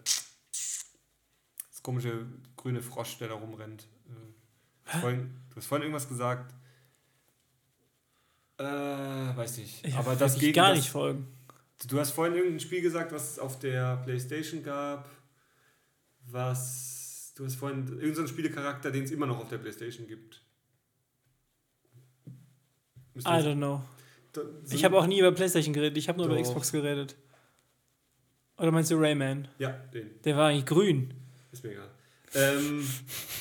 das 0.52 1.82
komische 1.84 2.26
grüne 2.58 2.82
Frosch, 2.82 3.18
der 3.18 3.30
da 3.30 3.36
rumrennt. 3.36 3.84
Äh, 4.08 4.12
du, 4.12 4.92
hast 4.92 5.00
vorhin, 5.02 5.36
du 5.52 5.56
hast 5.56 5.66
vorhin 5.68 5.84
irgendwas 5.84 6.08
gesagt. 6.10 6.54
Äh, 8.58 8.64
weiß 8.64 9.58
nicht. 9.60 9.86
Ich 9.88 9.96
aber 9.96 10.16
das 10.18 10.38
geht 10.38 10.54
gar 10.56 10.70
das, 10.70 10.80
nicht 10.80 10.90
folgen. 10.90 11.28
Du 11.88 11.98
hast 11.98 12.12
vorhin 12.12 12.36
irgendein 12.36 12.60
Spiel 12.60 12.82
gesagt, 12.82 13.14
was 13.14 13.32
es 13.32 13.40
auf 13.40 13.58
der 13.60 13.96
Playstation 14.04 14.62
gab. 14.64 15.08
Was. 16.26 16.99
Du 17.40 17.46
hast 17.46 17.56
vorhin 17.56 17.88
irgendeinen 18.00 18.28
Spielecharakter, 18.28 18.92
den 18.92 19.06
es 19.06 19.12
immer 19.12 19.26
noch 19.26 19.40
auf 19.40 19.48
der 19.48 19.60
Playstation 19.60 20.06
gibt. 20.08 20.42
Müsste 23.14 23.30
I 23.30 23.34
don't 23.36 23.56
know. 23.56 23.82
da- 24.34 24.42
Ich 24.66 24.72
sind- 24.72 24.84
habe 24.84 24.98
auch 24.98 25.08
nie 25.08 25.20
über 25.20 25.32
Playstation 25.32 25.74
geredet, 25.74 25.98
ich 25.98 26.10
habe 26.10 26.18
nur 26.18 26.28
über 26.28 26.36
Doch. 26.36 26.44
Xbox 26.44 26.74
geredet. 26.74 27.16
Oder 28.58 28.72
meinst 28.72 28.92
du 28.92 28.96
Rayman? 28.98 29.48
Ja, 29.58 29.70
den. 29.72 30.22
Der 30.24 30.36
war 30.36 30.50
eigentlich 30.50 30.66
grün. 30.66 31.14
Ist 31.54 31.64
mir 31.64 31.72
egal. 31.72 31.90
Ähm, 32.34 32.86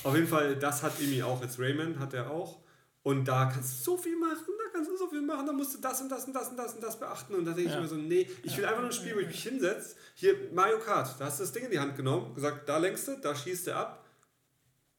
auf 0.05 0.15
jeden 0.15 0.29
Fall, 0.29 0.55
das 0.55 0.81
hat 0.85 1.01
Emi 1.01 1.21
auch. 1.25 1.43
Jetzt 1.43 1.59
Rayman 1.59 1.99
hat 1.99 2.15
er 2.15 2.31
auch. 2.31 2.61
Und 3.03 3.25
da 3.27 3.47
kannst 3.47 3.81
du 3.81 3.91
so 3.91 3.97
viel 3.99 4.17
machen, 4.17 4.45
kannst 4.79 4.91
du 4.93 4.97
so 4.97 5.09
viel 5.09 5.23
machen, 5.23 5.45
da 5.47 5.53
musst 5.53 5.75
du 5.75 5.79
das 5.81 6.01
und 6.01 6.09
das 6.09 6.25
und 6.27 6.33
das 6.35 6.49
und 6.51 6.57
das 6.57 6.75
und 6.75 6.83
das 6.83 6.99
beachten. 6.99 7.35
Und 7.35 7.45
da 7.45 7.53
denke 7.53 7.69
ich 7.71 7.75
Ja. 7.75 7.81
mir 7.81 7.89
so, 7.89 7.97
nee, 7.97 8.29
ich 8.43 8.57
will 8.57 8.65
einfach 8.65 8.81
nur 8.81 8.91
ein 8.91 8.93
Spiel, 8.93 9.15
wo 9.15 9.19
ich 9.21 9.27
mich 9.27 9.43
hinsetze. 9.43 9.97
Hier, 10.15 10.35
Mario 10.53 10.79
Kart, 10.79 11.15
da 11.19 11.25
hast 11.27 11.39
du 11.41 11.43
das 11.45 11.53
Ding 11.53 11.65
in 11.65 11.71
die 11.71 11.79
Hand 11.79 11.97
genommen, 11.97 12.35
gesagt, 12.35 12.69
da 12.69 12.79
lenkst 12.79 13.09
du, 13.09 13.17
da 13.21 13.35
schießt 13.35 13.67
du 13.69 13.75
ab. 13.77 14.05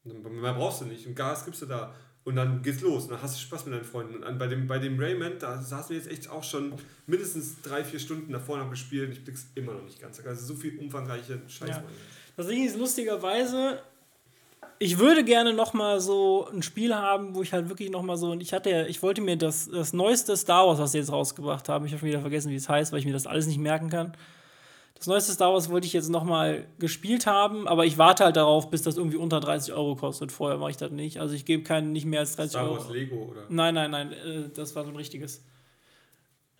Dann- 0.04 0.22
Mehr 0.40 0.54
brauchst 0.54 0.80
du 0.82 0.84
nicht. 0.86 1.06
Und 1.06 1.14
Gas 1.14 1.44
gibst 1.44 1.62
du 1.62 1.66
da. 1.66 1.94
Und 2.24 2.36
dann 2.36 2.62
geht's 2.62 2.80
los. 2.82 3.04
Und 3.04 3.10
dann 3.12 3.22
hast 3.22 3.36
du 3.36 3.40
Spaß 3.40 3.64
mit 3.64 3.74
deinen 3.74 3.84
Freunden. 3.84 4.22
Und 4.22 4.38
bei 4.38 4.46
dem, 4.46 4.66
bei 4.66 4.78
dem 4.78 4.98
Rayman, 5.00 5.38
da 5.38 5.60
saßen 5.62 5.90
wir 5.90 5.96
jetzt 5.96 6.10
echt 6.10 6.28
auch 6.28 6.44
schon 6.44 6.74
mindestens 7.06 7.60
drei, 7.62 7.82
vier 7.82 7.98
Stunden 7.98 8.30
davor 8.32 8.58
noch 8.58 8.68
gespielt. 8.70 9.06
Und 9.08 9.12
ich 9.12 9.24
blick's 9.24 9.46
immer 9.54 9.72
noch 9.72 9.82
nicht 9.82 10.00
ganz. 10.00 10.20
Also 10.24 10.46
so 10.46 10.54
viel 10.54 10.78
umfangreiche 10.78 11.40
Scheiße. 11.48 11.70
Ja. 11.72 11.84
Das 12.36 12.46
Ding 12.46 12.64
ist 12.66 12.76
lustigerweise, 12.76 13.82
ich 14.82 14.98
würde 14.98 15.22
gerne 15.24 15.52
noch 15.52 15.74
mal 15.74 16.00
so 16.00 16.48
ein 16.50 16.62
Spiel 16.62 16.94
haben, 16.94 17.34
wo 17.34 17.42
ich 17.42 17.52
halt 17.52 17.68
wirklich 17.68 17.90
noch 17.90 18.02
mal 18.02 18.16
so 18.16 18.30
und 18.30 18.40
ich 18.40 18.54
hatte 18.54 18.70
ja, 18.70 18.86
ich 18.86 19.02
wollte 19.02 19.20
mir 19.20 19.36
das, 19.36 19.68
das 19.68 19.92
neueste 19.92 20.34
Star 20.38 20.66
Wars, 20.66 20.78
was 20.78 20.92
sie 20.92 20.98
jetzt 20.98 21.12
rausgebracht 21.12 21.68
haben, 21.68 21.84
ich 21.84 21.92
habe 21.92 22.00
schon 22.00 22.08
wieder 22.08 22.22
vergessen, 22.22 22.50
wie 22.50 22.56
es 22.56 22.68
heißt, 22.68 22.90
weil 22.90 22.98
ich 22.98 23.04
mir 23.04 23.12
das 23.12 23.26
alles 23.26 23.46
nicht 23.46 23.58
merken 23.58 23.90
kann. 23.90 24.16
Das 24.94 25.06
neueste 25.06 25.32
Star 25.32 25.52
Wars 25.52 25.70
wollte 25.70 25.86
ich 25.86 25.92
jetzt 25.92 26.08
noch 26.08 26.24
mal 26.24 26.66
gespielt 26.78 27.26
haben, 27.26 27.68
aber 27.68 27.84
ich 27.84 27.98
warte 27.98 28.24
halt 28.24 28.36
darauf, 28.36 28.70
bis 28.70 28.80
das 28.80 28.96
irgendwie 28.96 29.18
unter 29.18 29.38
30 29.40 29.74
Euro 29.74 29.96
kostet. 29.96 30.32
Vorher 30.32 30.58
mache 30.58 30.70
ich 30.70 30.76
das 30.78 30.90
nicht. 30.90 31.20
Also 31.20 31.34
ich 31.34 31.44
gebe 31.44 31.62
keinen 31.62 31.92
nicht 31.92 32.06
mehr 32.06 32.20
als 32.20 32.36
30 32.36 32.50
Star 32.50 32.64
Euro. 32.64 32.76
Wars 32.76 32.90
Lego 32.90 33.16
oder? 33.30 33.42
Nein, 33.50 33.74
nein, 33.74 33.90
nein, 33.90 34.12
äh, 34.12 34.48
das 34.54 34.74
war 34.76 34.84
so 34.84 34.90
ein 34.90 34.96
richtiges. 34.96 35.44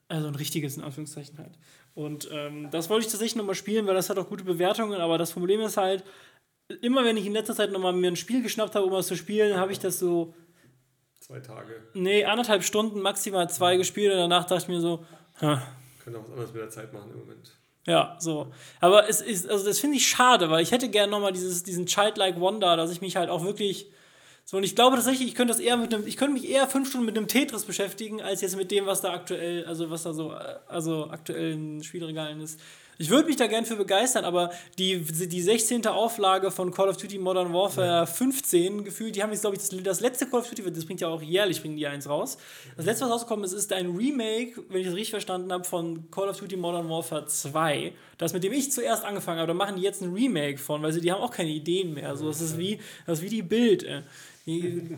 Also 0.09 0.27
ein 0.27 0.35
richtiges, 0.35 0.77
in 0.77 0.83
Anführungszeichen 0.83 1.39
halt. 1.39 1.53
Und 1.95 2.29
ähm, 2.33 2.69
das 2.71 2.91
wollte 2.91 3.07
ich 3.07 3.13
tatsächlich 3.13 3.37
nochmal 3.37 3.55
spielen, 3.55 3.87
weil 3.87 3.95
das 3.95 4.11
hat 4.11 4.19
auch 4.19 4.29
gute 4.29 4.45
Bewertungen, 4.45 5.01
aber 5.01 5.19
das 5.19 5.33
Problem 5.33 5.61
ist 5.61 5.77
halt, 5.77 6.05
immer 6.83 7.05
wenn 7.05 7.17
ich 7.17 7.27
in 7.27 7.33
letzter 7.33 7.55
Zeit 7.55 7.73
nochmal 7.73 7.93
mir 7.93 8.09
ein 8.11 8.17
Spiel 8.17 8.43
geschnappt 8.43 8.75
habe, 8.75 8.87
um 8.87 8.93
was 8.93 9.07
zu 9.07 9.17
spielen, 9.17 9.57
habe 9.57 9.73
ich 9.73 9.79
das 9.79 9.99
so, 9.99 10.35
Zwei 11.21 11.41
Tage. 11.41 11.83
nee, 11.95 12.25
anderthalb 12.25 12.65
Stunden, 12.65 13.01
maximal 13.01 13.49
zwei 13.51 13.77
gespielt 13.77 14.13
und 14.13 14.19
danach 14.19 14.45
dachte 14.45 14.63
ich 14.63 14.69
mir 14.69 14.81
so, 14.81 15.05
hm, 15.39 15.59
Können 16.03 16.17
auch 16.17 16.23
was 16.23 16.31
anderes 16.31 16.53
mit 16.53 16.63
der 16.63 16.71
Zeit 16.71 16.93
machen 16.93 17.11
im 17.13 17.19
Moment. 17.21 17.57
ja, 17.87 18.17
so. 18.19 18.53
Aber 18.81 19.09
es 19.09 19.21
ist, 19.21 19.49
also 19.49 19.65
das 19.65 19.79
finde 19.79 19.97
ich 19.99 20.07
schade, 20.09 20.51
weil 20.51 20.63
ich 20.63 20.73
hätte 20.73 20.89
gerne 20.89 21.11
nochmal 21.11 21.33
dieses, 21.33 21.63
diesen 21.63 21.87
Childlike 21.87 22.41
Wonder, 22.41 22.77
dass 22.77 22.91
ich 22.91 23.01
mich 23.01 23.17
halt 23.17 23.31
auch 23.31 23.45
wirklich. 23.45 23.91
So, 24.45 24.57
und 24.57 24.65
ich 24.65 24.75
glaube 24.75 24.97
tatsächlich, 24.97 25.29
ich 25.29 25.35
könnte 25.37 25.53
das 25.53 25.61
eher 25.61 25.77
mit 25.77 25.95
einem, 25.95 26.05
ich 26.07 26.17
könnte 26.17 26.33
mich 26.35 26.49
eher 26.51 26.67
fünf 26.67 26.89
Stunden 26.89 27.07
mit 27.07 27.17
einem 27.17 27.29
Tetris 27.29 27.65
beschäftigen, 27.65 28.21
als 28.21 28.41
jetzt 28.41 28.57
mit 28.57 28.71
dem, 28.73 28.87
was 28.87 29.01
da 29.01 29.13
aktuell, 29.13 29.65
also 29.67 29.91
was 29.91 30.03
da 30.03 30.13
so, 30.13 30.33
äh, 30.33 30.57
also 30.67 31.09
aktuell 31.11 31.53
in 31.53 31.85
Spielregalen 31.85 32.41
ist. 32.41 32.59
Ich 33.01 33.09
würde 33.09 33.29
mich 33.29 33.37
da 33.37 33.47
gern 33.47 33.65
für 33.65 33.77
begeistern, 33.77 34.27
aber 34.27 34.51
die, 34.77 34.99
die 35.01 35.41
16. 35.41 35.87
Auflage 35.87 36.51
von 36.51 36.71
Call 36.71 36.91
of 36.91 36.99
Duty 36.99 37.17
Modern 37.17 37.51
Warfare 37.51 38.07
15 38.07 38.85
gefühlt, 38.85 39.17
die 39.17 39.23
haben 39.23 39.31
jetzt, 39.33 39.41
glaube 39.41 39.57
ich, 39.57 39.63
das, 39.63 39.83
das 39.83 40.01
letzte 40.01 40.27
Call 40.27 40.41
of 40.41 40.51
Duty, 40.51 40.71
das 40.71 40.85
bringt 40.85 41.01
ja 41.01 41.09
auch 41.09 41.23
jährlich, 41.23 41.63
bringen 41.63 41.79
die 41.79 41.87
eins 41.87 42.07
raus. 42.07 42.37
Das 42.77 42.85
letzte, 42.85 43.07
was 43.07 43.13
rausgekommen 43.13 43.47
ist, 43.47 43.55
ist 43.55 43.73
ein 43.73 43.97
Remake, 43.97 44.63
wenn 44.69 44.83
ich 44.83 44.87
das 44.87 44.95
richtig 44.95 45.13
verstanden 45.13 45.51
habe, 45.51 45.65
von 45.65 46.11
Call 46.11 46.29
of 46.29 46.39
Duty 46.39 46.59
Modern 46.59 46.91
Warfare 46.91 47.25
2. 47.25 47.95
Das, 48.19 48.35
mit 48.35 48.45
dem 48.45 48.53
ich 48.53 48.71
zuerst 48.71 49.03
angefangen 49.03 49.39
habe, 49.39 49.49
da 49.49 49.55
machen 49.55 49.77
die 49.77 49.83
jetzt 49.83 50.03
ein 50.03 50.13
Remake 50.13 50.59
von, 50.59 50.83
weil 50.83 50.93
sie, 50.93 51.01
die 51.01 51.11
haben 51.11 51.23
auch 51.23 51.33
keine 51.33 51.49
Ideen 51.49 51.95
mehr. 51.95 52.11
Also, 52.11 52.29
das 52.29 52.43
ist 52.43 52.59
wie, 52.59 52.81
das 53.07 53.21
ist 53.21 53.25
wie 53.25 53.31
die 53.31 53.43
Bild. 53.43 53.83
Äh. 53.83 54.03
Die, 54.45 54.91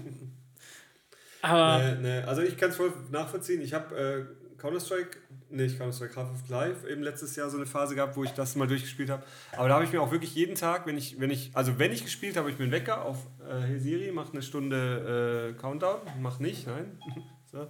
aber, 1.42 1.84
Äh, 1.84 1.94
ne, 2.00 2.24
also 2.26 2.42
ich 2.42 2.56
kann 2.56 2.70
es 2.70 2.76
voll 2.76 2.92
nachvollziehen. 3.12 3.62
Ich 3.62 3.72
habe 3.72 3.96
äh, 3.96 4.58
Counter-Strike, 4.60 5.18
nicht 5.52 5.78
Counter-Strike, 5.78 6.16
Half-Life 6.16 6.50
Live, 6.50 6.84
eben 6.90 7.02
letztes 7.02 7.36
Jahr 7.36 7.50
so 7.50 7.56
eine 7.56 7.66
Phase 7.66 7.94
gehabt, 7.94 8.16
wo 8.16 8.24
ich 8.24 8.30
das 8.30 8.56
mal 8.56 8.66
durchgespielt 8.66 9.10
habe. 9.10 9.22
Aber 9.56 9.68
da 9.68 9.74
habe 9.74 9.84
ich 9.84 9.92
mir 9.92 10.00
auch 10.00 10.10
wirklich 10.10 10.34
jeden 10.34 10.54
Tag, 10.54 10.86
wenn 10.86 10.96
ich, 10.96 11.20
wenn 11.20 11.30
ich, 11.30 11.50
also 11.54 11.78
wenn 11.78 11.92
ich 11.92 12.04
gespielt 12.04 12.36
habe, 12.36 12.50
ich 12.50 12.58
mir 12.58 12.64
einen 12.64 12.72
Wecker 12.72 13.04
auf 13.04 13.18
äh, 13.40 13.60
Hey 13.60 13.78
Siri, 13.78 14.12
mach 14.12 14.32
eine 14.32 14.42
Stunde 14.42 15.52
äh, 15.54 15.60
Countdown, 15.60 16.00
mach 16.20 16.38
nicht, 16.38 16.66
nein. 16.66 16.98
so. 17.52 17.68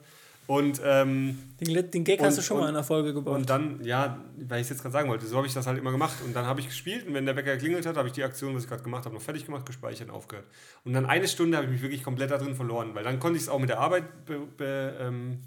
Und 0.48 0.80
ähm, 0.84 1.38
den, 1.60 1.90
den 1.90 2.04
Gag 2.04 2.18
und, 2.18 2.26
hast 2.26 2.36
du 2.36 2.42
schon 2.42 2.56
und, 2.56 2.64
mal 2.64 2.68
in 2.68 2.74
der 2.74 2.82
Folge 2.82 3.14
gebaut. 3.14 3.36
Und 3.36 3.48
dann, 3.48 3.82
ja, 3.84 4.18
weil 4.36 4.60
ich 4.60 4.64
es 4.64 4.70
jetzt 4.70 4.82
gerade 4.82 4.92
sagen 4.92 5.08
wollte, 5.08 5.24
so 5.24 5.36
habe 5.36 5.46
ich 5.46 5.54
das 5.54 5.66
halt 5.66 5.78
immer 5.78 5.92
gemacht. 5.92 6.16
Und 6.24 6.34
dann 6.34 6.46
habe 6.46 6.60
ich 6.60 6.66
gespielt 6.66 7.06
und 7.06 7.14
wenn 7.14 7.24
der 7.24 7.36
Wecker 7.36 7.54
geklingelt 7.54 7.86
hat, 7.86 7.96
habe 7.96 8.08
ich 8.08 8.14
die 8.14 8.24
Aktion, 8.24 8.54
was 8.54 8.64
ich 8.64 8.68
gerade 8.68 8.82
gemacht 8.82 9.04
habe, 9.04 9.14
noch 9.14 9.22
fertig 9.22 9.46
gemacht, 9.46 9.64
gespeichert 9.64 10.08
und 10.08 10.14
aufgehört. 10.14 10.46
Und 10.84 10.94
dann 10.94 11.06
eine 11.06 11.28
Stunde 11.28 11.56
habe 11.56 11.66
ich 11.66 11.72
mich 11.72 11.82
wirklich 11.82 12.02
komplett 12.02 12.32
da 12.32 12.38
drin 12.38 12.56
verloren, 12.56 12.94
weil 12.94 13.04
dann 13.04 13.20
konnte 13.20 13.36
ich 13.36 13.44
es 13.44 13.48
auch 13.48 13.60
mit 13.60 13.70
der 13.70 13.78
Arbeit, 13.78 14.26
be, 14.26 14.40
be, 14.40 14.96
ähm, 15.00 15.38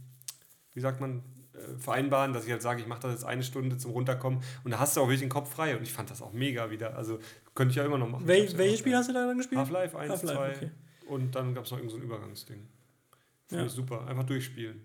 wie 0.73 0.79
sagt 0.79 1.01
man, 1.01 1.23
vereinbaren, 1.77 2.33
dass 2.33 2.45
ich 2.45 2.51
halt 2.51 2.61
sage, 2.61 2.81
ich 2.81 2.87
mache 2.87 3.01
das 3.01 3.11
jetzt 3.11 3.23
eine 3.25 3.43
Stunde 3.43 3.77
zum 3.77 3.91
Runterkommen 3.91 4.41
und 4.63 4.71
da 4.71 4.79
hast 4.79 4.95
du 4.95 5.01
auch 5.01 5.05
wirklich 5.05 5.21
den 5.21 5.29
Kopf 5.29 5.51
frei 5.51 5.75
und 5.77 5.83
ich 5.83 5.93
fand 5.93 6.09
das 6.09 6.21
auch 6.21 6.33
mega 6.33 6.69
wieder. 6.69 6.95
Also 6.95 7.19
könnte 7.53 7.71
ich 7.71 7.75
ja 7.77 7.85
immer 7.85 7.97
noch 7.97 8.09
machen. 8.09 8.27
Wel 8.27 8.57
welches 8.57 8.79
Spiel 8.79 8.95
hast 8.95 9.09
du 9.09 9.13
da 9.13 9.25
dann 9.27 9.37
gespielt? 9.37 9.59
Half-Life 9.59 9.97
1, 9.97 10.11
Half-Life, 10.11 10.59
2 10.59 10.65
okay. 10.65 10.71
und 11.07 11.35
dann 11.35 11.53
gab 11.53 11.65
es 11.65 11.71
noch 11.71 11.77
irgendein 11.77 11.99
so 11.99 12.03
ein 12.03 12.09
Übergangsding. 12.09 12.67
Finde 13.47 13.63
Ja. 13.63 13.67
ich 13.67 13.73
super. 13.73 14.07
Einfach 14.07 14.23
durchspielen. 14.23 14.81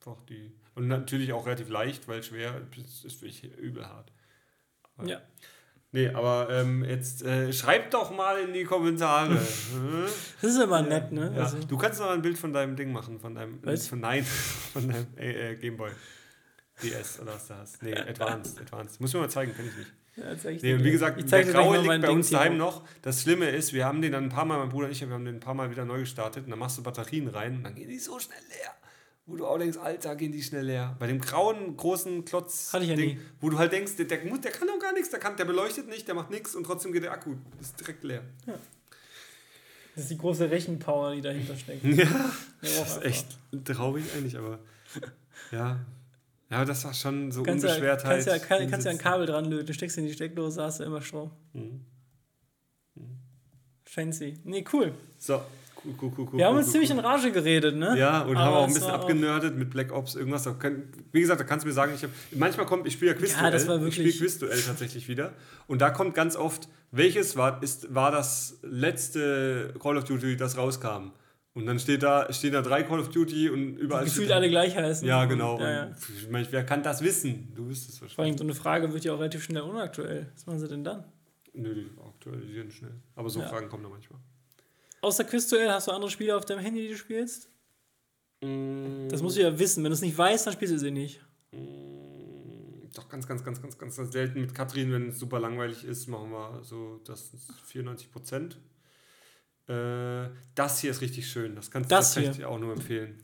Einfach 0.00 0.22
die. 0.26 0.52
Und 0.74 0.88
natürlich 0.88 1.32
auch 1.32 1.46
relativ 1.46 1.68
leicht, 1.68 2.06
weil 2.08 2.22
schwer 2.22 2.62
ist, 2.76 3.04
ist 3.04 3.22
wirklich 3.22 3.44
übel 3.58 3.86
hart. 3.86 4.12
Ja. 5.04 5.20
Nee, 5.92 6.08
aber 6.08 6.48
ähm, 6.50 6.84
jetzt 6.84 7.22
äh, 7.22 7.52
schreibt 7.52 7.94
doch 7.94 8.14
mal 8.14 8.38
in 8.40 8.52
die 8.52 8.64
Kommentare. 8.64 9.30
Hm? 9.72 10.04
Das 10.40 10.50
ist 10.50 10.60
immer 10.60 10.82
nett, 10.82 11.12
ne? 11.12 11.32
ja. 11.34 11.44
Also, 11.44 11.58
Du 11.58 11.76
kannst 11.78 12.00
noch 12.00 12.06
mal 12.06 12.14
ein 12.14 12.22
Bild 12.22 12.38
von 12.38 12.52
deinem 12.52 12.76
Ding 12.76 12.92
machen, 12.92 13.18
von 13.18 13.34
deinem. 13.34 13.58
Was? 13.62 13.88
Von, 13.88 14.00
nein, 14.00 14.24
von 14.24 14.88
deinem 14.88 15.06
äh, 15.16 15.52
äh, 15.52 15.56
Gameboy. 15.56 15.90
DS 16.82 17.20
oder 17.20 17.34
was 17.34 17.48
du 17.48 17.54
hast. 17.54 17.82
Nee, 17.82 17.94
Advanced. 17.94 18.60
Advanced. 18.60 19.00
Muss 19.00 19.14
mir 19.14 19.20
mal 19.20 19.30
zeigen, 19.30 19.54
kann 19.54 19.66
ich 19.66 19.76
nicht. 19.76 19.92
ja, 20.16 20.50
Nee, 20.62 20.74
und 20.74 20.84
wie 20.84 20.90
gesagt, 20.90 21.18
ich 21.18 21.26
der 21.26 21.44
Graue 21.44 21.78
liegt 21.78 22.02
bei 22.02 22.10
uns 22.10 22.30
daheim 22.30 22.58
noch. 22.58 22.84
Das 23.02 23.22
Schlimme 23.22 23.48
ist, 23.48 23.72
wir 23.72 23.86
haben 23.86 24.02
den 24.02 24.12
dann 24.12 24.24
ein 24.24 24.30
paar 24.30 24.44
Mal, 24.44 24.58
mein 24.58 24.68
Bruder 24.68 24.86
und 24.86 24.92
ich, 24.92 25.00
wir 25.00 25.08
haben 25.08 25.24
den 25.24 25.36
ein 25.36 25.40
paar 25.40 25.54
Mal 25.54 25.70
wieder 25.70 25.84
neu 25.84 26.00
gestartet 26.00 26.44
und 26.44 26.50
dann 26.50 26.58
machst 26.58 26.76
du 26.76 26.82
Batterien 26.82 27.28
rein 27.28 27.56
und 27.56 27.64
dann 27.64 27.74
gehen 27.74 27.88
die 27.88 27.98
so 27.98 28.18
schnell 28.18 28.38
leer. 28.48 28.74
Wo 29.28 29.34
du 29.36 29.44
auch 29.46 29.58
denkst, 29.58 29.76
Alter, 29.78 30.14
gehen 30.14 30.30
die 30.30 30.42
schnell 30.42 30.64
leer. 30.66 30.94
Bei 31.00 31.08
dem 31.08 31.20
grauen, 31.20 31.76
großen 31.76 32.24
Klotz, 32.24 32.72
Hatte 32.72 32.84
ich 32.84 32.90
ja 32.90 32.96
Ding, 32.96 33.16
nie. 33.16 33.20
wo 33.40 33.50
du 33.50 33.58
halt 33.58 33.72
denkst, 33.72 33.96
der, 33.96 34.04
der, 34.06 34.24
muss- 34.24 34.40
der 34.40 34.52
kann 34.52 34.68
doch 34.68 34.78
gar 34.78 34.92
nichts, 34.92 35.10
der, 35.10 35.18
kann, 35.18 35.36
der 35.36 35.44
beleuchtet 35.44 35.88
nicht, 35.88 36.06
der 36.06 36.14
macht 36.14 36.30
nichts 36.30 36.54
und 36.54 36.62
trotzdem 36.64 36.92
geht 36.92 37.02
der 37.02 37.10
Akku 37.12 37.34
ist 37.60 37.78
direkt 37.80 38.04
leer. 38.04 38.22
Das 39.94 40.04
ist 40.04 40.10
die 40.10 40.18
große 40.18 40.48
Rechenpower, 40.50 41.14
die 41.14 41.22
dahinter 41.22 41.56
steckt. 41.56 41.84
Ja, 42.62 42.70
das 42.84 42.96
ist 42.98 43.02
echt 43.04 43.26
traurig 43.64 44.04
eigentlich, 44.16 44.36
aber 44.38 44.58
ja. 45.52 45.80
Ja, 46.48 46.56
aber 46.58 46.64
das 46.64 46.84
war 46.84 46.94
schon 46.94 47.32
so 47.32 47.42
Kannst 47.42 47.64
ja, 47.64 47.70
Unbeschwertheit. 47.70 48.10
kannst 48.24 48.26
ja, 48.28 48.38
kann, 48.38 48.70
kannst 48.70 48.86
ja 48.86 48.92
ein. 48.92 48.98
Kabel 48.98 49.26
dran 49.26 49.44
löten, 49.46 49.74
steckst 49.74 49.98
in 49.98 50.06
die 50.06 50.12
Steckdose, 50.12 50.62
hast 50.62 50.78
du 50.80 50.84
immer 50.84 51.02
Strom. 51.02 51.30
Mhm. 51.52 51.80
Fancy. 53.84 54.38
Nee, 54.44 54.64
cool. 54.72 54.94
So, 55.18 55.42
cool, 56.00 56.12
cool, 56.16 56.28
cool. 56.32 56.38
Wir 56.38 56.46
haben 56.46 56.56
uns 56.56 56.70
ziemlich 56.70 56.90
in 56.90 56.98
Rage 56.98 57.30
geredet, 57.32 57.76
ne? 57.76 57.96
Ja, 57.98 58.22
und 58.22 58.36
Aber 58.36 58.44
haben 58.44 58.54
auch 58.54 58.62
ein 58.64 58.68
es 58.68 58.74
bisschen 58.74 58.90
abgenördet 58.90 59.56
mit 59.56 59.70
Black 59.70 59.92
Ops, 59.92 60.14
irgendwas. 60.14 60.44
Können, 60.58 60.92
wie 61.12 61.20
gesagt, 61.20 61.40
da 61.40 61.44
kannst 61.44 61.64
du 61.64 61.68
mir 61.68 61.74
sagen, 61.74 61.92
ich 61.94 62.02
hab, 62.02 62.10
manchmal 62.32 62.66
kommt, 62.66 62.86
ich 62.86 62.94
spiele 62.94 63.12
ja 63.12 63.16
Quizduell. 63.18 63.44
Ja, 63.44 63.50
das 63.50 63.66
war 63.66 63.84
ich 63.84 63.94
spiele 63.94 64.12
Quizduell 64.12 64.60
tatsächlich 64.62 65.08
wieder. 65.08 65.32
Und 65.66 65.80
da 65.80 65.90
kommt 65.90 66.14
ganz 66.14 66.36
oft, 66.36 66.68
welches 66.90 67.36
war, 67.36 67.62
ist, 67.62 67.94
war 67.94 68.10
das 68.10 68.58
letzte 68.62 69.74
Call 69.80 69.96
of 69.96 70.04
Duty, 70.04 70.36
das 70.36 70.56
rauskam? 70.56 71.12
Und 71.54 71.64
dann 71.64 71.78
steht 71.78 72.02
da, 72.02 72.30
stehen 72.34 72.52
da 72.52 72.60
drei 72.60 72.82
Call 72.82 73.00
of 73.00 73.08
Duty 73.08 73.48
und 73.48 73.78
überall. 73.78 74.04
Gefühlt 74.04 74.30
alle 74.30 74.50
gleich 74.50 74.76
heißen. 74.76 75.08
Ja, 75.08 75.24
genau. 75.24 75.58
Ja, 75.58 75.70
ja. 75.70 75.90
Ich 76.14 76.28
meine, 76.30 76.46
wer 76.50 76.64
kann 76.64 76.82
das 76.82 77.02
wissen? 77.02 77.50
Du 77.54 77.66
wüsstest 77.68 77.98
Vor 77.98 78.04
allem 78.06 78.16
wahrscheinlich. 78.18 78.38
so 78.38 78.44
eine 78.44 78.54
Frage 78.54 78.92
wird 78.92 79.04
ja 79.04 79.14
auch 79.14 79.18
relativ 79.18 79.42
schnell 79.42 79.62
unaktuell. 79.62 80.26
Was 80.34 80.44
machen 80.44 80.58
sie 80.58 80.68
denn 80.68 80.84
dann? 80.84 81.04
Nö, 81.54 81.74
die 81.74 81.86
aktualisieren 81.98 82.70
schnell. 82.70 82.92
Aber 83.14 83.30
so 83.30 83.40
Ja. 83.40 83.48
Fragen 83.48 83.70
kommen 83.70 83.84
da 83.84 83.88
manchmal. 83.88 84.20
Außer 85.02 85.24
Quizduell 85.24 85.70
hast 85.70 85.88
du 85.88 85.92
andere 85.92 86.10
Spiele 86.10 86.36
auf 86.36 86.44
deinem 86.44 86.60
Handy, 86.60 86.82
die 86.82 86.88
du 86.88 86.96
spielst? 86.96 87.48
Das 88.40 89.22
musst 89.22 89.36
du 89.36 89.42
ja 89.42 89.58
wissen. 89.58 89.82
Wenn 89.82 89.90
du 89.90 89.94
es 89.94 90.02
nicht 90.02 90.16
weißt, 90.16 90.46
dann 90.46 90.54
spielst 90.54 90.74
du 90.74 90.78
sie 90.78 90.90
nicht. 90.90 91.20
Doch 92.94 93.08
ganz, 93.08 93.26
ganz, 93.26 93.44
ganz, 93.44 93.60
ganz, 93.60 93.76
ganz 93.78 93.96
selten 94.12 94.40
mit 94.40 94.54
Katrin, 94.54 94.92
wenn 94.92 95.08
es 95.08 95.18
super 95.18 95.38
langweilig 95.40 95.84
ist, 95.84 96.06
machen 96.08 96.30
wir 96.30 96.62
so, 96.64 97.00
das 97.04 97.34
ist 97.34 97.50
94 97.66 98.10
Prozent. 98.10 98.58
Äh, 99.68 100.28
das 100.54 100.80
hier 100.80 100.92
ist 100.92 101.00
richtig 101.02 101.28
schön. 101.30 101.54
Das 101.56 101.70
kannst 101.70 101.90
Das 101.92 102.16
hier? 102.16 102.30
dir 102.30 102.48
auch 102.48 102.58
nur 102.58 102.72
empfehlen. 102.72 103.22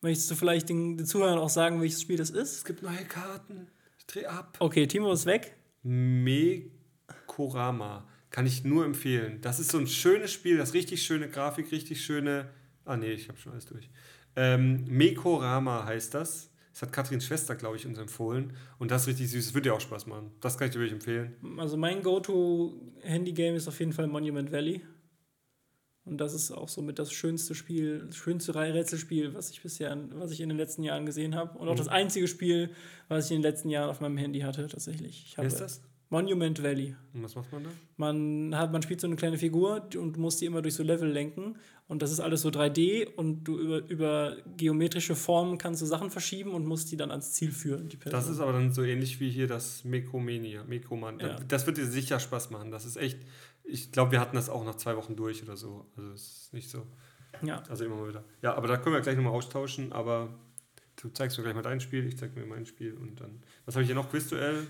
Möchtest 0.00 0.30
du 0.30 0.34
vielleicht 0.34 0.68
den, 0.68 0.96
den 0.96 1.06
Zuhörern 1.06 1.38
auch 1.38 1.48
sagen, 1.50 1.80
welches 1.80 2.00
Spiel 2.02 2.16
das 2.16 2.30
Es 2.30 2.52
ist? 2.58 2.64
gibt 2.64 2.82
neue 2.82 3.04
Karten. 3.04 3.66
Ich 3.98 4.06
dreh 4.06 4.26
ab. 4.26 4.56
Okay, 4.60 4.86
Timo 4.86 5.12
ist 5.12 5.26
weg. 5.26 5.56
Mekorama. 5.82 8.06
Kann 8.30 8.46
ich 8.46 8.64
nur 8.64 8.84
empfehlen. 8.84 9.40
Das 9.40 9.58
ist 9.60 9.70
so 9.70 9.78
ein 9.78 9.86
schönes 9.86 10.32
Spiel, 10.32 10.56
das 10.58 10.74
richtig 10.74 11.02
schöne 11.02 11.28
Grafik, 11.28 11.70
richtig 11.72 12.04
schöne. 12.04 12.50
Ah, 12.84 12.96
nee, 12.96 13.12
ich 13.12 13.28
habe 13.28 13.38
schon 13.38 13.52
alles 13.52 13.66
durch. 13.66 13.88
Ähm, 14.34 14.84
Mekorama 14.88 15.84
heißt 15.86 16.12
das. 16.14 16.50
Das 16.72 16.82
hat 16.82 16.92
Katrins 16.92 17.24
Schwester, 17.24 17.54
glaube 17.54 17.76
ich, 17.76 17.86
uns 17.86 17.98
empfohlen. 17.98 18.52
Und 18.78 18.90
das 18.90 19.02
ist 19.02 19.08
richtig 19.08 19.30
süß. 19.30 19.46
Das 19.46 19.54
würde 19.54 19.70
dir 19.70 19.74
auch 19.74 19.80
Spaß 19.80 20.06
machen. 20.06 20.30
Das 20.42 20.58
kann 20.58 20.66
ich 20.68 20.74
dir 20.74 20.80
wirklich 20.80 20.92
empfehlen. 20.92 21.34
Also 21.58 21.78
mein 21.78 22.02
Go-To-Handy-Game 22.02 23.54
ist 23.54 23.66
auf 23.66 23.78
jeden 23.80 23.92
Fall 23.94 24.06
Monument 24.08 24.52
Valley. 24.52 24.82
Und 26.04 26.18
das 26.18 26.34
ist 26.34 26.52
auch 26.52 26.68
somit 26.68 26.98
das 26.98 27.12
schönste 27.12 27.54
Spiel, 27.54 28.04
das 28.06 28.16
schönste 28.16 28.54
Rätselspiel, 28.54 29.34
was 29.34 29.50
ich 29.50 29.62
bisher, 29.62 29.96
was 30.12 30.30
ich 30.30 30.40
in 30.40 30.48
den 30.50 30.58
letzten 30.58 30.82
Jahren 30.84 31.04
gesehen 31.06 31.34
habe. 31.34 31.58
Und 31.58 31.66
auch 31.68 31.72
Mhm. 31.72 31.78
das 31.78 31.88
einzige 31.88 32.28
Spiel, 32.28 32.70
was 33.08 33.24
ich 33.26 33.30
in 33.32 33.38
den 33.38 33.50
letzten 33.50 33.70
Jahren 33.70 33.88
auf 33.90 34.00
meinem 34.00 34.16
Handy 34.18 34.40
hatte, 34.40 34.68
tatsächlich. 34.68 35.24
Ich 35.26 35.32
Wer 35.32 35.38
habe 35.38 35.48
ist 35.48 35.60
das? 35.60 35.80
Monument 36.08 36.62
Valley. 36.62 36.94
Und 37.14 37.24
was 37.24 37.34
macht 37.34 37.52
man 37.52 37.64
da? 37.64 37.70
Man, 37.96 38.54
hat, 38.56 38.72
man 38.72 38.82
spielt 38.82 39.00
so 39.00 39.06
eine 39.06 39.16
kleine 39.16 39.38
Figur 39.38 39.88
und 39.96 40.16
muss 40.16 40.36
die 40.36 40.46
immer 40.46 40.62
durch 40.62 40.74
so 40.74 40.82
Level 40.82 41.10
lenken. 41.10 41.56
Und 41.88 42.02
das 42.02 42.10
ist 42.10 42.20
alles 42.20 42.42
so 42.42 42.48
3D 42.48 43.14
und 43.14 43.44
du 43.44 43.58
über, 43.58 43.88
über 43.88 44.36
geometrische 44.56 45.14
Formen 45.14 45.58
kannst 45.58 45.82
du 45.82 45.86
Sachen 45.86 46.10
verschieben 46.10 46.52
und 46.52 46.66
musst 46.66 46.90
die 46.90 46.96
dann 46.96 47.10
ans 47.10 47.32
Ziel 47.32 47.52
führen. 47.52 47.88
Das 48.04 48.28
ist 48.28 48.40
aber 48.40 48.52
dann 48.52 48.72
so 48.72 48.82
ähnlich 48.82 49.20
wie 49.20 49.30
hier 49.30 49.46
das 49.46 49.84
Mekromania. 49.84 50.64
Mekroman. 50.64 51.18
Ja. 51.20 51.36
Das 51.46 51.66
wird 51.66 51.76
dir 51.76 51.86
sicher 51.86 52.18
Spaß 52.20 52.50
machen. 52.50 52.70
Das 52.70 52.84
ist 52.84 52.96
echt. 52.96 53.18
Ich 53.64 53.90
glaube, 53.90 54.12
wir 54.12 54.20
hatten 54.20 54.36
das 54.36 54.48
auch 54.48 54.64
nach 54.64 54.76
zwei 54.76 54.96
Wochen 54.96 55.16
durch 55.16 55.42
oder 55.42 55.56
so. 55.56 55.86
Also 55.96 56.12
es 56.12 56.22
ist 56.22 56.54
nicht 56.54 56.70
so. 56.70 56.86
ja. 57.42 57.62
Also 57.68 57.84
immer 57.84 57.96
mal 57.96 58.08
wieder. 58.08 58.24
Ja, 58.42 58.54
aber 58.54 58.68
da 58.68 58.76
können 58.76 58.94
wir 58.94 59.00
gleich 59.00 59.16
nochmal 59.16 59.32
austauschen. 59.32 59.92
Aber 59.92 60.28
du 60.96 61.08
zeigst 61.08 61.36
mir 61.38 61.44
gleich 61.44 61.54
mal 61.54 61.62
dein 61.62 61.80
Spiel, 61.80 62.06
ich 62.06 62.16
zeig 62.16 62.34
mir 62.36 62.46
mein 62.46 62.66
Spiel 62.66 62.94
und 62.94 63.20
dann. 63.20 63.42
Was 63.64 63.74
habe 63.74 63.82
ich 63.82 63.88
hier 63.88 63.96
noch? 63.96 64.10
Quizduell? 64.10 64.66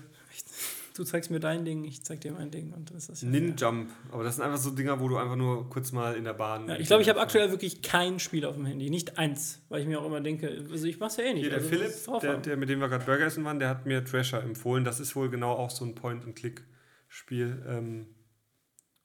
Du 0.97 1.03
zeigst 1.03 1.29
mir 1.29 1.39
dein 1.39 1.63
Ding, 1.63 1.83
ich 1.83 2.03
zeig 2.03 2.21
dir 2.21 2.31
mein 2.31 2.49
Ding 2.49 2.73
und 2.73 2.89
dann 2.89 2.97
ist 2.97 3.07
das 3.07 3.21
ja 3.21 3.29
Ninjump. 3.29 3.91
Aber 4.11 4.23
das 4.23 4.37
sind 4.37 4.43
einfach 4.43 4.57
so 4.57 4.71
Dinger, 4.71 4.99
wo 4.99 5.07
du 5.07 5.17
einfach 5.17 5.35
nur 5.35 5.69
kurz 5.69 5.91
mal 5.91 6.15
in 6.15 6.23
der 6.23 6.33
Bahn. 6.33 6.67
Ja, 6.67 6.75
ich 6.75 6.87
glaube, 6.87 7.03
ich 7.03 7.09
habe 7.09 7.19
aktuell 7.19 7.51
wirklich 7.51 7.83
kein 7.83 8.17
Spiel 8.17 8.43
auf 8.45 8.55
dem 8.55 8.65
Handy. 8.65 8.89
Nicht 8.89 9.19
eins, 9.19 9.61
weil 9.69 9.81
ich 9.81 9.87
mir 9.87 10.01
auch 10.01 10.05
immer 10.07 10.21
denke, 10.21 10.65
also 10.71 10.87
ich 10.87 10.99
mach's 10.99 11.17
ja 11.17 11.25
eh 11.25 11.35
nicht. 11.35 11.41
Hier, 11.41 11.51
der 11.51 11.59
also 11.59 11.69
Philipp, 11.69 12.21
der, 12.21 12.37
der, 12.37 12.57
mit 12.57 12.69
dem 12.69 12.79
wir 12.79 12.87
gerade 12.87 13.05
Burger 13.05 13.27
essen 13.27 13.45
waren, 13.45 13.59
der 13.59 13.69
hat 13.69 13.85
mir 13.85 14.03
Treasure 14.03 14.41
empfohlen. 14.41 14.83
Das 14.85 14.99
ist 14.99 15.15
wohl 15.15 15.29
genau 15.29 15.51
auch 15.51 15.69
so 15.69 15.85
ein 15.85 15.93
Point-and-Click-Spiel. 15.93 17.63
Ähm, 17.67 18.07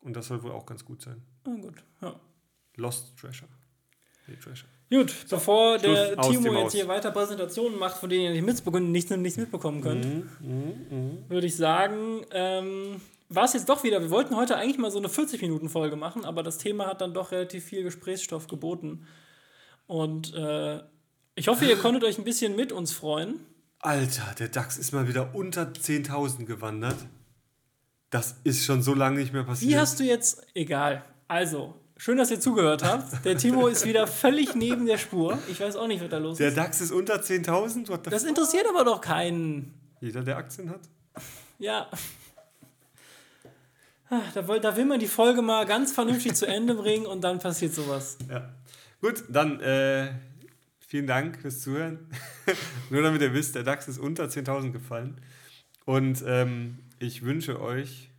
und 0.01 0.17
das 0.17 0.29
soll 0.29 0.43
wohl 0.43 0.53
auch 0.53 0.65
ganz 0.65 0.87
gut 0.87 1.03
sein. 1.03 1.23
Ah, 1.45 1.57
gut. 1.61 1.85
Ja. 2.01 2.19
Lost 2.77 3.19
Treasure. 3.19 3.51
Nee, 4.29 4.37
Treasure. 4.37 4.71
Gut, 4.93 5.15
bevor 5.31 5.79
der 5.79 6.13
Schluss, 6.13 6.29
die 6.29 6.37
Timo 6.37 6.59
jetzt 6.59 6.73
hier 6.73 6.87
weiter 6.87 7.11
Präsentationen 7.11 7.79
macht, 7.79 7.97
von 7.97 8.11
denen 8.11 8.25
ihr 8.25 8.31
nicht 8.33 8.45
mitbekommen, 8.45 8.93
nichts, 8.93 9.11
nichts 9.11 9.39
mitbekommen 9.39 9.81
könnt, 9.81 10.05
Mhm, 10.41 11.25
würde 11.29 11.47
ich 11.47 11.57
sagen, 11.57 12.27
ähm, 12.31 13.01
war 13.31 13.45
es 13.45 13.55
jetzt 13.55 13.69
doch 13.71 13.83
wieder. 13.85 14.03
Wir 14.03 14.11
wollten 14.11 14.37
heute 14.37 14.57
eigentlich 14.57 14.77
mal 14.77 14.91
so 14.91 14.99
eine 14.99 15.09
40-Minuten-Folge 15.09 15.97
machen, 15.97 16.27
aber 16.27 16.43
das 16.43 16.59
Thema 16.59 16.87
hat 16.87 17.01
dann 17.01 17.15
doch 17.15 17.33
relativ 17.33 17.65
viel 17.65 17.83
Gesprächsstoff 17.83 18.49
geboten. 18.49 19.07
Und 19.87 20.35
äh, 20.35 20.81
ich 21.37 21.49
hoffe, 21.49 21.65
ihr 21.65 21.77
konntet 21.77 22.05
euch 22.05 22.19
ein 22.19 22.25
bisschen 22.25 22.55
mit 22.55 22.73
uns 22.73 22.93
freuen. 22.93 23.41
Alter, 23.79 24.35
der 24.39 24.49
DAX 24.49 24.77
ist 24.77 24.93
mal 24.93 25.09
wieder 25.09 25.35
unter 25.35 25.63
10.000 25.63 26.45
gewandert. 26.45 26.99
Das 28.11 28.37
ist 28.45 28.67
schon 28.67 28.83
so 28.83 28.93
lange 28.93 29.19
nicht 29.19 29.33
mehr 29.33 29.45
passiert. 29.45 29.71
Wie 29.71 29.79
hast 29.79 29.99
du 29.99 30.05
jetzt. 30.05 30.47
Egal. 30.55 31.03
Also, 31.29 31.75
schön, 32.03 32.19
dass 32.19 32.31
ihr 32.33 32.41
zugehört 32.41 32.83
habt. 32.83 33.25
Der 33.25 33.37
Timo 33.39 33.69
ist 33.69 33.87
wieder 33.87 34.09
völlig 34.09 34.57
neben 34.57 34.87
der 34.87 34.99
Spur. 34.99 35.39
Ich 35.49 35.61
weiß 35.61 35.77
auch 35.77 35.87
nicht, 35.87 36.03
was 36.03 36.11
da 36.11 36.19
los 36.19 36.39
der 36.39 36.49
ist. 36.49 36.57
DAX 36.57 36.81
ist 36.81 36.91
unter 36.91 37.15
10.000? 37.21 37.89
What 37.89 38.05
the 38.05 38.11
Das 38.11 38.25
interessiert 38.25 38.67
aber 38.69 38.85
doch 38.85 39.01
keinen. 39.01 39.73
Jeder, 40.01 40.23
der 40.23 40.37
Aktien 40.37 40.69
hat? 40.69 40.81
Ja. 41.59 41.89
Ah, 44.11 44.21
Da 44.35 44.49
will, 44.49 44.59
da 44.59 44.77
will 44.77 44.85
man 44.85 44.99
die 44.99 45.07
Folge 45.07 45.43
mal 45.43 45.65
ganz 45.65 45.93
vernünftig 45.93 46.35
zu 46.35 46.47
Ende 46.47 46.75
bringen 46.75 47.07
und 47.07 47.23
dann 47.23 47.39
passiert 47.39 47.73
sowas. 47.73 48.19
Ja. 48.29 48.53
Gut, 49.01 49.23
dann 49.29 49.61
äh, 49.61 50.13
vielen 50.81 51.07
Dank 51.07 51.41
fürs 51.41 51.61
Zuhören. 51.61 52.09
Nur 52.91 53.03
damit 53.03 53.23
ihr 53.23 53.33
wisst, 53.33 53.55
der 53.55 53.63
DAX 53.63 53.87
ist 53.87 53.99
unter 53.99 54.25
10.000 54.25 54.73
gefallen. 54.73 55.21
Und 55.85 56.23
ähm, 56.27 56.79
ich 56.99 57.23
wünsche 57.23 57.61
euch 57.61 58.11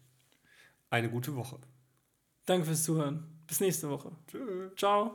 eine 0.90 1.10
gute 1.10 1.36
Woche. 1.36 1.58
Danke 2.46 2.66
fürs 2.66 2.84
Zuhören. 2.84 3.33
Bis 3.54 3.60
nächste 3.60 3.88
Woche. 3.88 4.10
Tschüss. 4.26 4.76
Ciao. 4.76 5.12